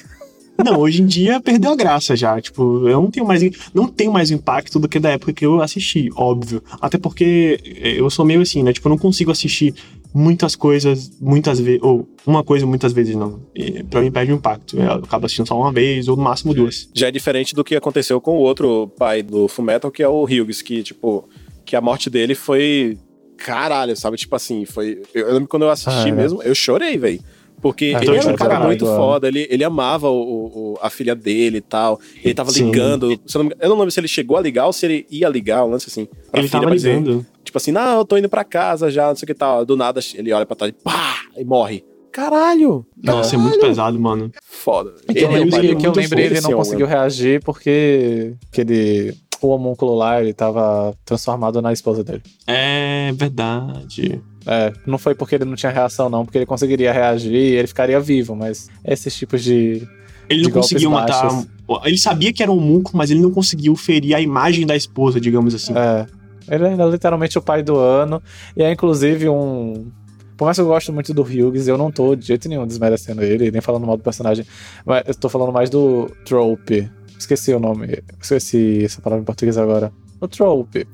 Não, 0.64 0.80
hoje 0.80 1.02
em 1.02 1.06
dia 1.06 1.40
perdeu 1.42 1.72
a 1.72 1.76
graça 1.76 2.16
já. 2.16 2.40
Tipo, 2.40 2.88
eu 2.88 3.02
não 3.02 3.12
tenho 3.12 3.26
mais, 3.26 3.42
não 3.74 3.88
tenho 3.88 4.12
mais 4.12 4.32
impacto 4.32 4.80
do 4.80 4.88
que 4.88 5.00
da 5.00 5.10
época 5.12 5.34
que 5.34 5.46
eu 5.46 5.62
assisti, 5.62 6.10
óbvio. 6.16 6.64
Até 6.82 6.98
porque 6.98 7.60
eu 7.82 8.10
sou 8.10 8.26
meio 8.26 8.42
assim, 8.42 8.64
né? 8.64 8.72
Tipo, 8.74 8.88
eu 8.88 8.92
não 8.92 8.98
consigo 8.98 9.32
assistir 9.32 9.74
muitas 10.14 10.56
coisas 10.56 11.12
muitas 11.20 11.60
vezes, 11.60 11.82
ou 11.84 12.08
uma 12.26 12.42
coisa 12.42 12.66
muitas 12.66 12.94
vezes, 12.94 13.16
não. 13.18 13.42
E 13.54 13.84
pra 13.84 14.00
mim 14.02 14.10
perde 14.10 14.32
o 14.32 14.36
impacto. 14.36 14.80
Eu 14.80 14.92
acabo 14.94 15.26
assistindo 15.26 15.48
só 15.48 15.60
uma 15.60 15.74
vez, 15.74 16.08
ou 16.08 16.16
no 16.16 16.24
máximo 16.24 16.54
duas. 16.54 16.90
Já 16.94 17.10
é 17.10 17.12
diferente 17.12 17.54
do 17.54 17.64
que 17.64 17.76
aconteceu 17.76 18.22
com 18.22 18.32
o 18.38 18.40
outro 18.42 18.88
pai 18.98 19.22
do 19.22 19.48
Fullmetal, 19.50 19.92
que 19.92 20.02
é 20.02 20.08
o 20.08 20.24
Hughes, 20.24 20.62
que, 20.62 20.82
tipo, 20.84 21.28
que 21.66 21.76
a 21.76 21.82
morte 21.82 22.10
dele 22.10 22.34
foi. 22.34 22.98
Caralho, 23.38 23.96
sabe? 23.98 24.16
Tipo 24.16 24.38
assim, 24.38 24.64
foi. 24.64 25.02
Eu, 25.14 25.28
eu 25.28 25.34
lembro 25.34 25.50
quando 25.50 25.64
eu 25.64 25.70
assisti 25.70 26.06
Ah, 26.06 26.08
é. 26.08 26.12
mesmo, 26.14 26.42
eu 26.42 26.56
chorei, 26.56 26.98
velho. 26.98 27.20
Porque 27.66 27.94
Ah, 27.96 28.00
ele 28.00 28.12
eu 28.12 28.16
era 28.18 28.32
um 28.32 28.36
cara 28.36 28.60
muito 28.60 28.86
caralho, 28.86 29.02
foda, 29.02 29.28
ele, 29.28 29.48
ele 29.50 29.64
amava 29.64 30.08
o, 30.08 30.14
o- 30.14 30.78
a 30.84 30.88
filha 30.88 31.16
dele 31.16 31.58
e 31.58 31.62
tal. 31.62 32.00
Ele 32.24 32.32
tava 32.36 32.52
Sim. 32.52 32.66
ligando. 32.66 33.20
se 33.26 33.36
eu, 33.36 33.44
não, 33.44 33.52
eu 33.60 33.70
não 33.70 33.76
lembro 33.78 33.90
se 33.90 34.00
ele 34.00 34.08
chegou 34.08 34.38
a 34.38 34.42
ligar 34.42 34.68
ou 34.68 34.72
se 34.74 34.86
ele 34.86 35.08
ia 35.10 35.28
ligar, 35.28 35.66
um 35.66 35.72
lance 35.72 35.88
assim. 35.90 36.06
Pra 36.30 36.42
Ele 36.42 36.48
filha 36.48 36.62
tava 36.62 36.76
dizer, 36.76 36.94
ligando. 37.00 37.26
Tipo 37.44 37.58
assim, 37.58 37.72
não, 37.72 37.98
eu 37.98 38.06
tô 38.06 38.18
indo 38.18 38.30
pra 38.30 38.44
casa 38.44 38.92
já, 38.92 39.08
não 39.08 39.16
sei 39.16 39.26
o 39.26 39.28
que 39.28 39.34
tal. 39.34 39.66
Do 39.66 39.76
nada 39.76 40.00
ele 40.14 40.32
olha 40.32 40.46
pra 40.46 40.56
trás 40.56 40.72
e 40.72 40.84
pá! 40.84 41.22
E 41.36 41.44
morre. 41.44 41.84
Caralho! 42.12 42.86
Nossa, 43.04 43.36
é 43.36 43.38
muito 43.40 43.60
pesado, 43.60 44.00
mano. 44.00 44.32
Foda. 44.44 44.94
Eu 45.08 45.16
Ele 45.16 45.26
é 45.26 45.28
lembro 45.28 45.42
um 45.42 45.46
que, 45.46 45.52
pai 45.68 45.76
que 45.76 45.88
eu 45.88 45.92
lembrei, 45.92 46.26
ele 46.28 46.42
não 46.42 46.54
conseguiu 46.54 46.86
reagir 46.88 47.44
porque 47.44 48.34
que 48.52 48.62
ele, 48.62 49.16
o 49.42 49.50
homúnculo 49.50 49.96
lá, 49.96 50.22
ele 50.22 50.34
tava 50.34 50.96
transformado 51.04 51.62
na 51.62 51.74
esposa 51.74 52.04
dele. 52.04 52.24
É 52.48 53.12
verdade. 53.14 54.22
É, 54.46 54.72
não 54.86 54.98
foi 54.98 55.16
porque 55.16 55.36
ele 55.36 55.46
não 55.46 55.56
tinha 55.56 55.72
reação, 55.72 56.10
não, 56.10 56.24
porque 56.24 56.38
ele 56.38 56.46
conseguiria 56.46 56.94
reagir 56.94 57.34
e 57.34 57.56
ele 57.56 57.68
ficaria 57.68 58.00
vivo, 58.00 58.36
mas 58.36 58.70
esses 58.84 59.16
tipos 59.16 59.44
de. 59.44 59.88
Ele 60.30 60.42
De 60.42 60.46
não 60.46 60.52
conseguiu 60.52 60.90
matar. 60.90 61.30
Ele 61.84 61.98
sabia 61.98 62.34
que 62.34 62.42
era 62.42 62.52
um 62.52 62.60
múnculo, 62.60 62.98
mas 62.98 63.12
ele 63.12 63.22
não 63.22 63.32
conseguiu 63.32 63.76
ferir 63.76 64.16
a 64.16 64.22
imagem 64.22 64.66
da 64.66 64.76
esposa, 64.76 65.20
digamos 65.20 65.54
assim. 65.54 65.74
É. 65.76 66.06
Ele 66.48 66.66
é 66.66 66.90
literalmente 66.90 67.38
o 67.38 67.42
pai 67.42 67.64
do 67.64 67.76
ano. 67.78 68.22
E 68.56 68.64
é 68.64 68.72
inclusive 68.72 69.30
um. 69.30 69.92
Por 70.38 70.46
mais 70.46 70.58
que 70.58 70.62
eu 70.62 70.68
gosto 70.68 70.92
muito 70.92 71.14
do 71.14 71.22
Hughes, 71.22 71.68
eu 71.68 71.78
não 71.78 71.92
tô 71.92 72.16
de 72.16 72.26
jeito 72.26 72.50
nenhum 72.50 72.68
desmerecendo 72.68 73.24
ele, 73.24 73.52
nem 73.52 73.62
falando 73.62 73.88
mal 73.88 73.98
do 73.98 74.04
personagem. 74.04 74.46
Mas 74.86 75.04
eu 75.08 75.16
tô 75.16 75.30
falando 75.30 75.52
mais 75.52 75.70
do 75.70 76.12
Trope. 76.26 76.90
Esqueci 77.18 77.54
o 77.54 77.60
nome. 77.60 78.04
Esqueci 78.22 78.84
essa 78.84 79.02
palavra 79.02 79.22
em 79.22 79.26
português 79.26 79.58
agora. 79.58 79.92
O 80.20 80.28
Trope. 80.28 80.88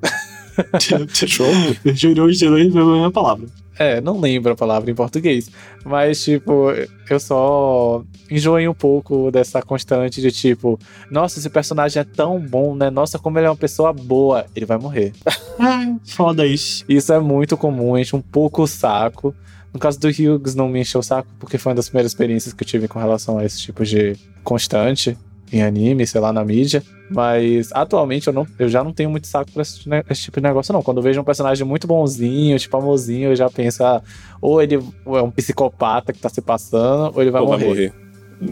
Jurou, 1.96 2.32
jurou, 2.32 2.32
jurou 2.32 2.90
a 2.90 2.94
mesma 2.94 3.12
palavra. 3.12 3.48
É, 3.80 4.00
não 4.02 4.20
lembro 4.20 4.52
a 4.52 4.56
palavra 4.56 4.92
em 4.92 4.96
português. 4.96 5.50
Mas, 5.84 6.24
tipo, 6.24 6.70
eu 7.10 7.20
só 7.20 8.04
enjoei 8.30 8.68
um 8.68 8.74
pouco 8.74 9.32
dessa 9.32 9.62
constante 9.62 10.22
de 10.22 10.32
tipo, 10.32 10.78
nossa, 11.10 11.40
esse 11.40 11.50
personagem 11.50 12.02
é 12.02 12.04
tão 12.04 12.40
bom, 12.40 12.76
né? 12.76 12.90
Nossa, 12.90 13.18
como 13.18 13.40
ele 13.40 13.48
é 13.48 13.50
uma 13.50 13.56
pessoa 13.56 13.92
boa. 13.92 14.46
Ele 14.56 14.66
vai 14.66 14.78
morrer. 14.78 15.14
Ah, 15.60 15.96
foda 16.06 16.46
isso. 16.46 16.84
Isso 16.88 17.12
é 17.14 17.20
muito 17.20 17.56
comum, 17.56 17.98
enche 17.98 18.16
um 18.16 18.22
pouco 18.22 18.64
o 18.64 18.68
saco. 18.68 19.34
No 19.74 19.80
caso 19.80 20.00
do 20.00 20.10
Hughes, 20.10 20.54
não 20.54 20.68
me 20.68 20.82
encheu 20.82 21.00
o 21.00 21.04
saco, 21.04 21.30
porque 21.40 21.58
foi 21.58 21.72
uma 21.72 21.76
das 21.76 21.88
primeiras 21.88 22.12
experiências 22.12 22.54
que 22.54 22.64
eu 22.64 22.68
tive 22.68 22.88
com 22.88 23.00
relação 23.00 23.38
a 23.38 23.46
esse 23.46 23.60
tipo 23.60 23.86
de 23.86 24.16
constante 24.44 25.18
em 25.52 25.62
anime, 25.62 26.06
sei 26.08 26.22
lá, 26.22 26.32
na 26.32 26.44
mídia. 26.46 26.84
Mas 27.10 27.70
atualmente 27.74 28.28
eu, 28.28 28.34
não, 28.34 28.48
eu 28.58 28.70
já 28.70 28.84
não 28.84 28.94
tenho 28.94 29.10
muito 29.10 29.28
saco 29.28 29.52
pra 29.52 29.62
esse, 29.62 29.82
esse 30.10 30.22
tipo 30.24 30.40
de 30.40 30.48
negócio, 30.48 30.72
não. 30.72 30.82
Quando 30.82 30.98
eu 30.98 31.04
vejo 31.04 31.20
um 31.20 31.24
personagem 31.24 31.66
muito 31.68 31.86
bonzinho, 31.86 32.58
tipo 32.58 32.78
amorzinho, 32.78 33.32
eu 33.32 33.36
já 33.36 33.50
penso, 33.50 33.84
ah, 33.84 34.02
ou 34.42 34.62
ele 34.62 34.76
é 34.76 35.22
um 35.22 35.30
psicopata 35.32 36.14
que 36.14 36.20
tá 36.20 36.30
se 36.30 36.42
passando, 36.42 37.12
ou 37.14 37.22
ele 37.22 37.32
vai 37.32 37.42
Ou 37.42 37.48
morrer. 37.50 37.94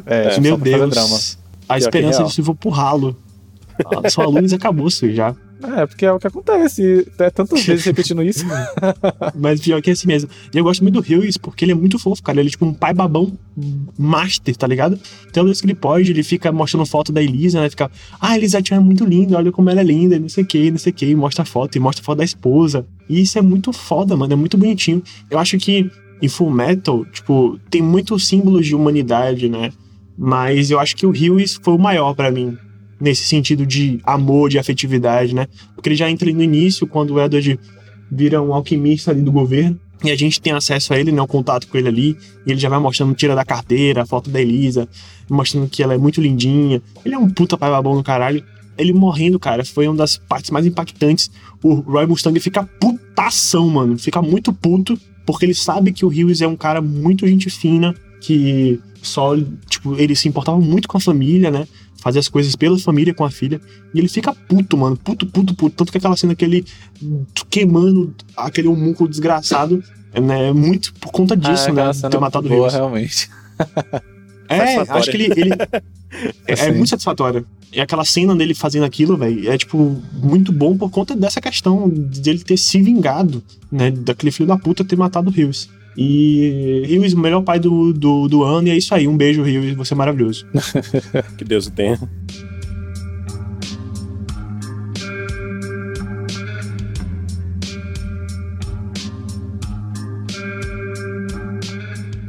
É, 0.05 0.27
É, 0.27 0.29
tipo, 0.29 0.41
Meu 0.41 0.57
Deus. 0.57 0.89
drama. 0.89 1.17
A 1.69 1.75
que 1.75 1.83
esperança 1.83 2.23
disso 2.23 2.43
for 2.43 2.55
pro 2.55 2.69
ralo. 2.69 3.15
A 4.03 4.09
sua 4.09 4.25
luz 4.25 4.51
acabou-se 4.51 5.13
já. 5.15 5.33
É, 5.61 5.85
porque 5.85 6.05
é 6.05 6.11
o 6.11 6.19
que 6.19 6.27
acontece. 6.27 7.05
É 7.17 7.29
tantas 7.29 7.65
vezes 7.65 7.85
repetindo 7.85 8.23
isso. 8.23 8.45
Mas 9.35 9.59
pior 9.59 9.81
que 9.81 9.89
é 9.89 9.93
assim 9.93 10.07
mesmo. 10.07 10.29
E 10.53 10.57
eu 10.57 10.63
gosto 10.63 10.81
muito 10.81 11.01
do 11.01 11.13
Hughes 11.13 11.37
porque 11.37 11.65
ele 11.65 11.73
é 11.73 11.75
muito 11.75 11.99
fofo, 11.99 12.23
cara. 12.23 12.39
Ele 12.39 12.47
é 12.47 12.51
tipo 12.51 12.65
um 12.65 12.73
pai 12.73 12.93
babão 12.93 13.37
master, 13.97 14.55
tá 14.55 14.65
ligado? 14.65 14.97
Então, 15.29 15.43
vez 15.43 15.59
que 15.59 15.67
ele 15.67 15.75
pode, 15.75 16.11
ele 16.11 16.23
fica 16.23 16.51
mostrando 16.51 16.85
foto 16.85 17.11
da 17.11 17.21
Elisa, 17.21 17.59
né? 17.61 17.69
Fica, 17.69 17.91
ah, 18.21 18.35
Elisa 18.35 18.59
é 18.71 18.79
muito 18.79 19.03
linda, 19.03 19.37
olha 19.37 19.51
como 19.51 19.69
ela 19.69 19.81
é 19.81 19.83
linda, 19.83 20.17
não 20.17 20.29
sei 20.29 20.43
o 20.43 20.47
que, 20.47 20.71
não 20.71 20.77
sei 20.77 20.91
o 20.91 20.95
que. 20.95 21.13
Mostra 21.13 21.43
a 21.43 21.45
foto, 21.45 21.75
e 21.75 21.79
mostra 21.79 22.01
a 22.01 22.05
foto 22.05 22.19
da 22.19 22.23
esposa. 22.23 22.85
E 23.09 23.21
isso 23.21 23.37
é 23.37 23.41
muito 23.41 23.73
foda, 23.73 24.15
mano. 24.15 24.31
É 24.31 24.35
muito 24.35 24.57
bonitinho. 24.57 25.03
Eu 25.29 25.37
acho 25.39 25.57
que 25.57 25.91
em 26.21 26.27
Full 26.27 26.51
Metal, 26.51 27.05
tipo, 27.05 27.59
tem 27.69 27.81
muitos 27.81 28.27
símbolos 28.27 28.65
de 28.65 28.75
humanidade, 28.75 29.49
né? 29.49 29.71
Mas 30.17 30.69
eu 30.69 30.79
acho 30.79 30.95
que 30.95 31.05
o 31.05 31.11
Lewis 31.11 31.59
foi 31.61 31.73
o 31.73 31.79
maior 31.79 32.13
pra 32.13 32.31
mim. 32.31 32.57
Nesse 32.99 33.23
sentido 33.23 33.65
de 33.65 33.99
amor, 34.03 34.49
de 34.49 34.59
afetividade, 34.59 35.33
né? 35.33 35.47
Porque 35.73 35.89
ele 35.89 35.95
já 35.95 36.09
entra 36.09 36.31
no 36.31 36.43
início, 36.43 36.85
quando 36.85 37.13
o 37.13 37.21
Edward 37.21 37.59
vira 38.11 38.41
um 38.41 38.53
alquimista 38.53 39.11
ali 39.11 39.21
do 39.21 39.31
governo. 39.31 39.79
E 40.03 40.11
a 40.11 40.15
gente 40.15 40.39
tem 40.39 40.53
acesso 40.53 40.93
a 40.93 40.99
ele, 40.99 41.11
né? 41.11 41.21
O 41.21 41.27
contato 41.27 41.67
com 41.67 41.77
ele 41.77 41.87
ali. 41.87 42.17
E 42.45 42.51
ele 42.51 42.59
já 42.59 42.69
vai 42.69 42.79
mostrando, 42.79 43.13
tira 43.13 43.35
da 43.35 43.43
carteira, 43.43 44.03
a 44.03 44.05
foto 44.05 44.29
da 44.29 44.41
Elisa, 44.41 44.87
mostrando 45.29 45.67
que 45.69 45.83
ela 45.83 45.93
é 45.93 45.97
muito 45.97 46.21
lindinha. 46.21 46.81
Ele 47.03 47.15
é 47.15 47.17
um 47.17 47.29
puta 47.29 47.57
pai 47.57 47.69
babão 47.69 47.95
no 47.95 48.03
caralho. 48.03 48.43
Ele 48.77 48.93
morrendo, 48.93 49.37
cara, 49.37 49.65
foi 49.65 49.87
uma 49.87 49.97
das 49.97 50.17
partes 50.17 50.51
mais 50.51 50.65
impactantes. 50.65 51.29
O 51.61 51.73
Roy 51.73 52.05
Mustang 52.05 52.39
fica 52.39 52.63
putação, 52.63 53.69
mano. 53.69 53.97
Fica 53.97 54.21
muito 54.21 54.53
puto, 54.53 54.97
porque 55.25 55.45
ele 55.45 55.53
sabe 55.53 55.91
que 55.91 56.05
o 56.05 56.07
Hughes 56.07 56.41
é 56.41 56.47
um 56.47 56.55
cara 56.55 56.81
muito 56.81 57.27
gente 57.27 57.49
fina, 57.49 57.93
que 58.21 58.79
só, 59.01 59.35
tipo, 59.69 59.97
ele 59.97 60.15
se 60.15 60.29
importava 60.29 60.59
muito 60.59 60.87
com 60.87 60.97
a 60.97 61.01
família, 61.01 61.51
né? 61.51 61.67
Fazia 62.01 62.19
as 62.19 62.27
coisas 62.29 62.55
pela 62.55 62.77
família, 62.79 63.13
com 63.13 63.23
a 63.25 63.31
filha. 63.31 63.59
E 63.93 63.99
ele 63.99 64.07
fica 64.07 64.33
puto, 64.33 64.77
mano. 64.77 64.95
Puto, 64.97 65.25
puto, 65.25 65.53
puto. 65.53 65.75
Tanto 65.75 65.91
que 65.91 65.97
aquela 65.97 66.15
cena 66.15 66.33
que 66.35 66.45
ele 66.45 66.65
queimando 67.49 68.13
aquele 68.35 68.67
homúnculo 68.67 69.09
desgraçado, 69.09 69.83
né? 70.13 70.51
Muito 70.53 70.93
por 70.95 71.11
conta 71.11 71.35
disso, 71.35 71.69
Ah, 71.69 71.73
né? 71.73 71.91
de 71.91 72.09
Ter 72.09 72.19
matado 72.19 72.47
o 72.47 72.51
Hughes. 72.61 72.73
realmente. 72.73 73.29
É, 74.47 74.77
acho 74.77 75.11
que 75.11 75.17
ele. 75.17 75.25
ele 75.39 75.53
é, 75.53 75.81
é 76.47 76.53
Assim. 76.53 76.71
muito 76.71 76.89
satisfatório. 76.89 77.45
E 77.71 77.79
aquela 77.79 78.03
cena 78.03 78.35
dele 78.35 78.55
fazendo 78.55 78.83
aquilo, 78.85 79.15
velho, 79.15 79.51
é, 79.51 79.55
tipo, 79.57 80.01
muito 80.13 80.51
bom 80.51 80.75
por 80.75 80.89
conta 80.89 81.15
dessa 81.15 81.39
questão 81.39 81.87
de 81.89 82.27
ele 82.29 82.39
ter 82.39 82.57
se 82.57 82.81
vingado, 82.81 83.43
né? 83.71 83.91
Daquele 83.91 84.31
filho 84.31 84.47
da 84.47 84.57
puta 84.57 84.83
ter 84.83 84.95
matado 84.95 85.29
o 85.29 85.33
Rios. 85.33 85.69
E 85.97 86.83
Rios, 86.85 87.13
o 87.13 87.19
melhor 87.19 87.41
pai 87.41 87.59
do, 87.59 87.93
do, 87.93 88.27
do 88.27 88.43
ano, 88.43 88.67
e 88.67 88.71
é 88.71 88.77
isso 88.77 88.93
aí. 88.93 89.07
Um 89.07 89.17
beijo, 89.17 89.43
Rios, 89.43 89.75
você 89.75 89.93
é 89.93 89.97
maravilhoso. 89.97 90.45
Que 91.37 91.43
Deus 91.43 91.67
o 91.67 91.71
tenha. 91.71 91.99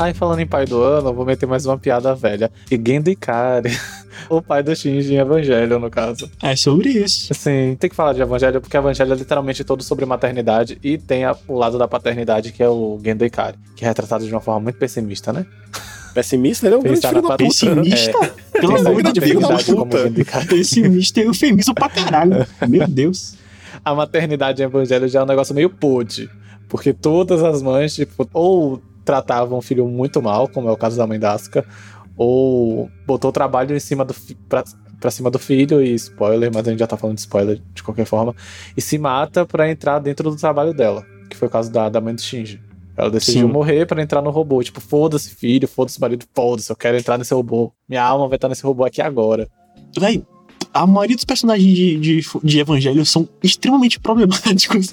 Aí, 0.00 0.14
falando 0.14 0.40
em 0.40 0.46
pai 0.46 0.64
do 0.64 0.80
ano, 0.82 1.08
eu 1.10 1.14
vou 1.14 1.26
meter 1.26 1.44
mais 1.46 1.66
uma 1.66 1.76
piada 1.76 2.14
velha. 2.14 2.50
E 2.70 2.80
Gendo 2.82 3.10
Ikari, 3.10 3.70
o 4.30 4.40
pai 4.40 4.62
do 4.62 4.74
Shinji 4.74 5.12
em 5.14 5.18
Evangelho, 5.18 5.78
no 5.78 5.90
caso. 5.90 6.30
É 6.42 6.56
sobre 6.56 6.88
isso. 6.88 7.30
Assim, 7.30 7.76
tem 7.78 7.90
que 7.90 7.94
falar 7.94 8.14
de 8.14 8.22
Evangelho, 8.22 8.62
porque 8.62 8.74
Evangelho 8.76 9.12
é 9.12 9.16
literalmente 9.16 9.62
todo 9.62 9.82
sobre 9.82 10.06
maternidade 10.06 10.78
e 10.82 10.96
tem 10.96 11.24
a- 11.26 11.36
o 11.46 11.54
lado 11.58 11.76
da 11.76 11.86
paternidade, 11.86 12.50
que 12.50 12.62
é 12.62 12.68
o 12.68 12.98
Gendo 13.04 13.26
Ikari, 13.26 13.58
que 13.76 13.84
é 13.84 13.88
retratado 13.88 14.24
de 14.24 14.32
uma 14.32 14.40
forma 14.40 14.60
muito 14.60 14.78
pessimista, 14.78 15.34
né? 15.34 15.44
Pessimista, 16.14 16.66
ele 16.66 16.76
é 16.76 16.78
um 16.78 16.82
grande 16.82 16.96
Pensar 16.96 17.08
filho 17.10 17.22
na 17.22 17.28
da 17.28 17.36
puta. 17.36 17.44
Pessimista? 17.50 18.18
Pelo 18.52 18.72
Pensar 18.76 18.88
amor 18.90 19.02
de 19.02 19.12
Deus, 19.20 19.64
como 19.66 19.86
puta. 19.86 20.46
Pessimista 20.48 21.20
e 21.20 21.24
eufemismo 21.24 21.74
pra 21.74 21.88
caralho. 21.90 22.46
Meu 22.66 22.88
Deus. 22.88 23.34
a 23.84 23.94
maternidade 23.94 24.62
em 24.62 24.64
Evangelho 24.64 25.06
já 25.08 25.20
é 25.20 25.22
um 25.22 25.26
negócio 25.26 25.54
meio 25.54 25.68
pude. 25.70 26.28
Porque 26.68 26.92
todas 26.92 27.42
as 27.42 27.60
mães, 27.62 27.94
tipo, 27.94 28.28
ou 28.32 28.80
tratavam 29.10 29.58
o 29.58 29.62
filho 29.62 29.88
muito 29.88 30.22
mal, 30.22 30.46
como 30.46 30.68
é 30.68 30.72
o 30.72 30.76
caso 30.76 30.96
da 30.96 31.04
mãe 31.04 31.18
da 31.18 31.32
Asuka, 31.32 31.64
ou 32.16 32.88
botou 33.04 33.30
o 33.30 33.32
trabalho 33.32 33.74
em 33.74 33.80
cima 33.80 34.04
do 34.04 34.14
pra, 34.48 34.62
pra 35.00 35.10
cima 35.10 35.28
do 35.30 35.38
filho, 35.38 35.82
e 35.82 35.92
spoiler, 35.94 36.48
mas 36.54 36.66
a 36.66 36.70
gente 36.70 36.78
já 36.78 36.86
tá 36.86 36.96
falando 36.96 37.16
de 37.16 37.22
spoiler 37.22 37.60
de 37.74 37.82
qualquer 37.82 38.04
forma, 38.04 38.34
e 38.76 38.80
se 38.80 38.96
mata 38.98 39.44
pra 39.44 39.68
entrar 39.68 39.98
dentro 39.98 40.30
do 40.30 40.36
trabalho 40.36 40.72
dela, 40.72 41.04
que 41.28 41.36
foi 41.36 41.48
o 41.48 41.50
caso 41.50 41.72
da, 41.72 41.88
da 41.88 42.00
mãe 42.00 42.14
do 42.14 42.20
Shinji. 42.20 42.62
Ela 42.96 43.10
decidiu 43.10 43.46
Sim. 43.46 43.52
morrer 43.52 43.86
pra 43.86 44.02
entrar 44.02 44.20
no 44.20 44.30
robô. 44.30 44.62
Tipo, 44.62 44.78
foda-se, 44.78 45.30
filho, 45.34 45.66
foda-se, 45.66 45.98
marido, 45.98 46.24
foda-se, 46.34 46.70
eu 46.70 46.76
quero 46.76 46.98
entrar 46.98 47.16
nesse 47.16 47.32
robô. 47.32 47.72
Minha 47.88 48.02
alma 48.02 48.28
vai 48.28 48.36
estar 48.36 48.48
nesse 48.48 48.62
robô 48.62 48.84
aqui 48.84 49.00
agora. 49.00 49.48
Véi, 49.98 50.22
a 50.72 50.86
maioria 50.86 51.16
dos 51.16 51.24
personagens 51.24 51.74
de, 51.74 51.96
de, 51.98 52.26
de 52.42 52.58
Evangelho 52.58 53.04
são 53.04 53.28
extremamente 53.42 53.98
problemáticos. 53.98 54.92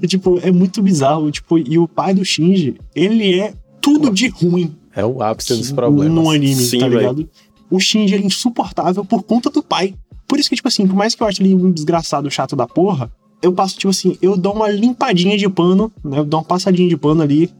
É. 0.00 0.06
Tipo, 0.06 0.38
é 0.42 0.50
muito 0.50 0.82
bizarro. 0.82 1.30
Tipo, 1.30 1.58
e 1.58 1.78
o 1.78 1.86
pai 1.86 2.14
do 2.14 2.24
Shinji, 2.24 2.76
ele 2.94 3.38
é 3.38 3.54
tudo 3.80 4.10
de 4.10 4.28
ruim 4.28 4.74
É 4.94 5.04
o 5.04 5.22
ápice 5.22 5.54
dos 5.54 5.70
no 5.70 5.76
problemas. 5.76 6.28
anime, 6.28 6.54
Sim, 6.54 6.78
tá 6.78 6.88
ligado? 6.88 7.28
O 7.70 7.78
Shinji 7.78 8.14
é 8.14 8.18
insuportável 8.18 9.04
por 9.04 9.22
conta 9.22 9.50
do 9.50 9.62
pai. 9.62 9.94
Por 10.26 10.38
isso 10.38 10.48
que, 10.48 10.56
tipo 10.56 10.68
assim, 10.68 10.86
por 10.86 10.96
mais 10.96 11.14
que 11.14 11.22
eu 11.22 11.26
ache 11.26 11.42
ele 11.42 11.54
um 11.54 11.70
desgraçado 11.70 12.30
chato 12.30 12.56
da 12.56 12.66
porra, 12.66 13.10
eu 13.42 13.52
passo, 13.52 13.76
tipo 13.76 13.90
assim, 13.90 14.16
eu 14.20 14.36
dou 14.36 14.54
uma 14.54 14.68
limpadinha 14.68 15.36
de 15.36 15.48
pano, 15.48 15.92
né? 16.04 16.18
Eu 16.18 16.24
dou 16.24 16.40
uma 16.40 16.46
passadinha 16.46 16.88
de 16.88 16.96
pano 16.96 17.22
ali, 17.22 17.50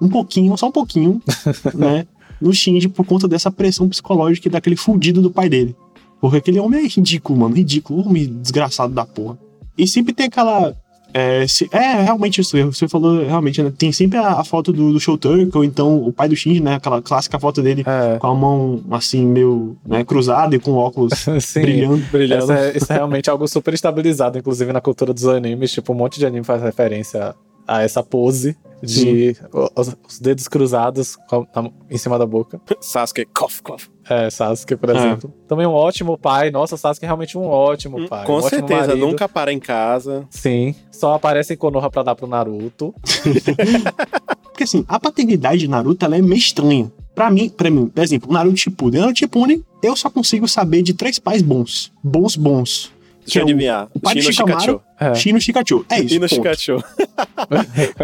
um 0.00 0.08
pouquinho, 0.08 0.56
só 0.56 0.68
um 0.68 0.72
pouquinho, 0.72 1.22
né? 1.74 2.06
No 2.40 2.52
Shinji 2.52 2.88
por 2.88 3.04
conta 3.04 3.28
dessa 3.28 3.50
pressão 3.50 3.88
psicológica 3.88 4.48
e 4.48 4.50
daquele 4.50 4.76
fudido 4.76 5.22
do 5.22 5.30
pai 5.30 5.48
dele. 5.48 5.76
Porque 6.20 6.36
aquele 6.38 6.60
homem 6.60 6.84
é 6.84 6.88
ridículo, 6.88 7.38
mano. 7.38 7.54
Ridículo, 7.54 8.06
homem 8.06 8.26
desgraçado 8.40 8.92
da 8.92 9.04
porra. 9.06 9.38
E 9.78 9.86
sempre 9.86 10.12
tem 10.12 10.26
aquela. 10.26 10.74
É, 11.12 11.44
se- 11.48 11.68
é, 11.72 12.02
realmente 12.02 12.40
isso. 12.40 12.56
Você 12.66 12.86
falou, 12.86 13.24
realmente, 13.24 13.60
né? 13.60 13.72
Tem 13.76 13.90
sempre 13.90 14.16
a, 14.18 14.34
a 14.34 14.44
foto 14.44 14.72
do, 14.72 14.92
do 14.92 15.00
Show 15.00 15.18
Turk, 15.18 15.50
ou 15.56 15.64
então 15.64 15.96
o 16.04 16.12
pai 16.12 16.28
do 16.28 16.36
Shinji, 16.36 16.60
né? 16.60 16.74
Aquela 16.74 17.02
clássica 17.02 17.36
foto 17.38 17.60
dele 17.62 17.82
É. 17.84 18.18
com 18.18 18.26
a 18.28 18.34
mão 18.34 18.80
assim, 18.92 19.24
meio 19.26 19.76
né, 19.84 20.04
cruzada 20.04 20.54
e 20.54 20.60
com 20.60 20.72
óculos 20.74 21.12
Sim. 21.40 21.62
brilhando. 21.62 22.04
Brilhando. 22.12 22.52
É- 22.52 22.76
isso 22.76 22.92
é 22.92 22.96
realmente 22.96 23.28
algo 23.28 23.48
super 23.48 23.74
estabilizado, 23.74 24.38
inclusive 24.38 24.72
na 24.72 24.80
cultura 24.80 25.12
dos 25.12 25.26
animes. 25.26 25.72
Tipo, 25.72 25.92
um 25.92 25.96
monte 25.96 26.18
de 26.20 26.26
anime 26.26 26.44
faz 26.44 26.62
referência 26.62 27.34
a 27.66 27.82
essa 27.82 28.02
pose 28.04 28.56
de 28.82 29.36
os, 29.76 29.96
os 30.08 30.18
dedos 30.20 30.46
cruzados 30.46 31.16
com 31.28 31.44
a- 31.56 31.62
na- 31.62 31.70
em 31.90 31.98
cima 31.98 32.18
da 32.20 32.26
boca. 32.26 32.60
Sasuke, 32.80 33.24
cough, 33.34 33.60
cough. 33.64 33.82
É, 34.10 34.28
Sasuke, 34.28 34.74
por 34.76 34.90
É. 34.90 34.96
exemplo. 34.96 35.32
Também 35.46 35.64
um 35.66 35.70
ótimo 35.72 36.18
pai. 36.18 36.50
Nossa, 36.50 36.76
Sasuke 36.76 37.04
é 37.04 37.08
realmente 37.08 37.38
um 37.38 37.46
ótimo 37.46 38.08
pai. 38.08 38.24
um 38.24 38.26
Com 38.26 38.32
ótimo 38.34 38.50
certeza, 38.50 38.96
nunca 38.96 39.28
para 39.28 39.52
em 39.52 39.60
casa. 39.60 40.26
Sim. 40.28 40.74
Só 40.90 41.14
aparece 41.14 41.54
em 41.54 41.56
Konoha 41.56 41.88
pra 41.88 42.02
dar 42.02 42.14
pro 42.16 42.26
Naruto. 42.26 42.92
Porque 44.42 44.64
assim, 44.64 44.84
a 44.88 44.98
paternidade 44.98 45.60
de 45.60 45.68
Naruto 45.68 46.04
ela 46.04 46.16
é 46.16 46.20
meio 46.22 46.38
estranha. 46.38 46.90
Pra 47.14 47.30
mim, 47.30 47.48
pra 47.48 47.70
mim, 47.70 47.86
por 47.86 48.02
exemplo, 48.02 48.30
o 48.30 48.32
Naruto 48.32 48.56
Shippuden. 48.56 49.00
Naruto 49.00 49.18
Shippuden, 49.18 49.64
eu 49.82 49.94
só 49.96 50.08
consigo 50.10 50.46
saber 50.48 50.82
de 50.82 50.94
três 50.94 51.18
pais 51.18 51.42
bons. 51.42 51.92
Bons, 52.02 52.36
bons. 52.36 52.92
Deixa 53.24 53.38
eu 53.38 53.42
é 53.42 53.44
o- 53.44 53.48
adivinhar. 53.48 53.88
o 53.94 54.00
pai 54.00 54.14
Shino 54.20 54.32
Shikamaru. 54.32 54.82
É. 54.98 55.14
Shino 55.14 55.40
Shikachu. 55.40 55.84
É 55.88 56.00
isso. 56.00 56.14
No 56.14 56.20
ponto. 56.20 56.34
Shikacho. 56.34 56.76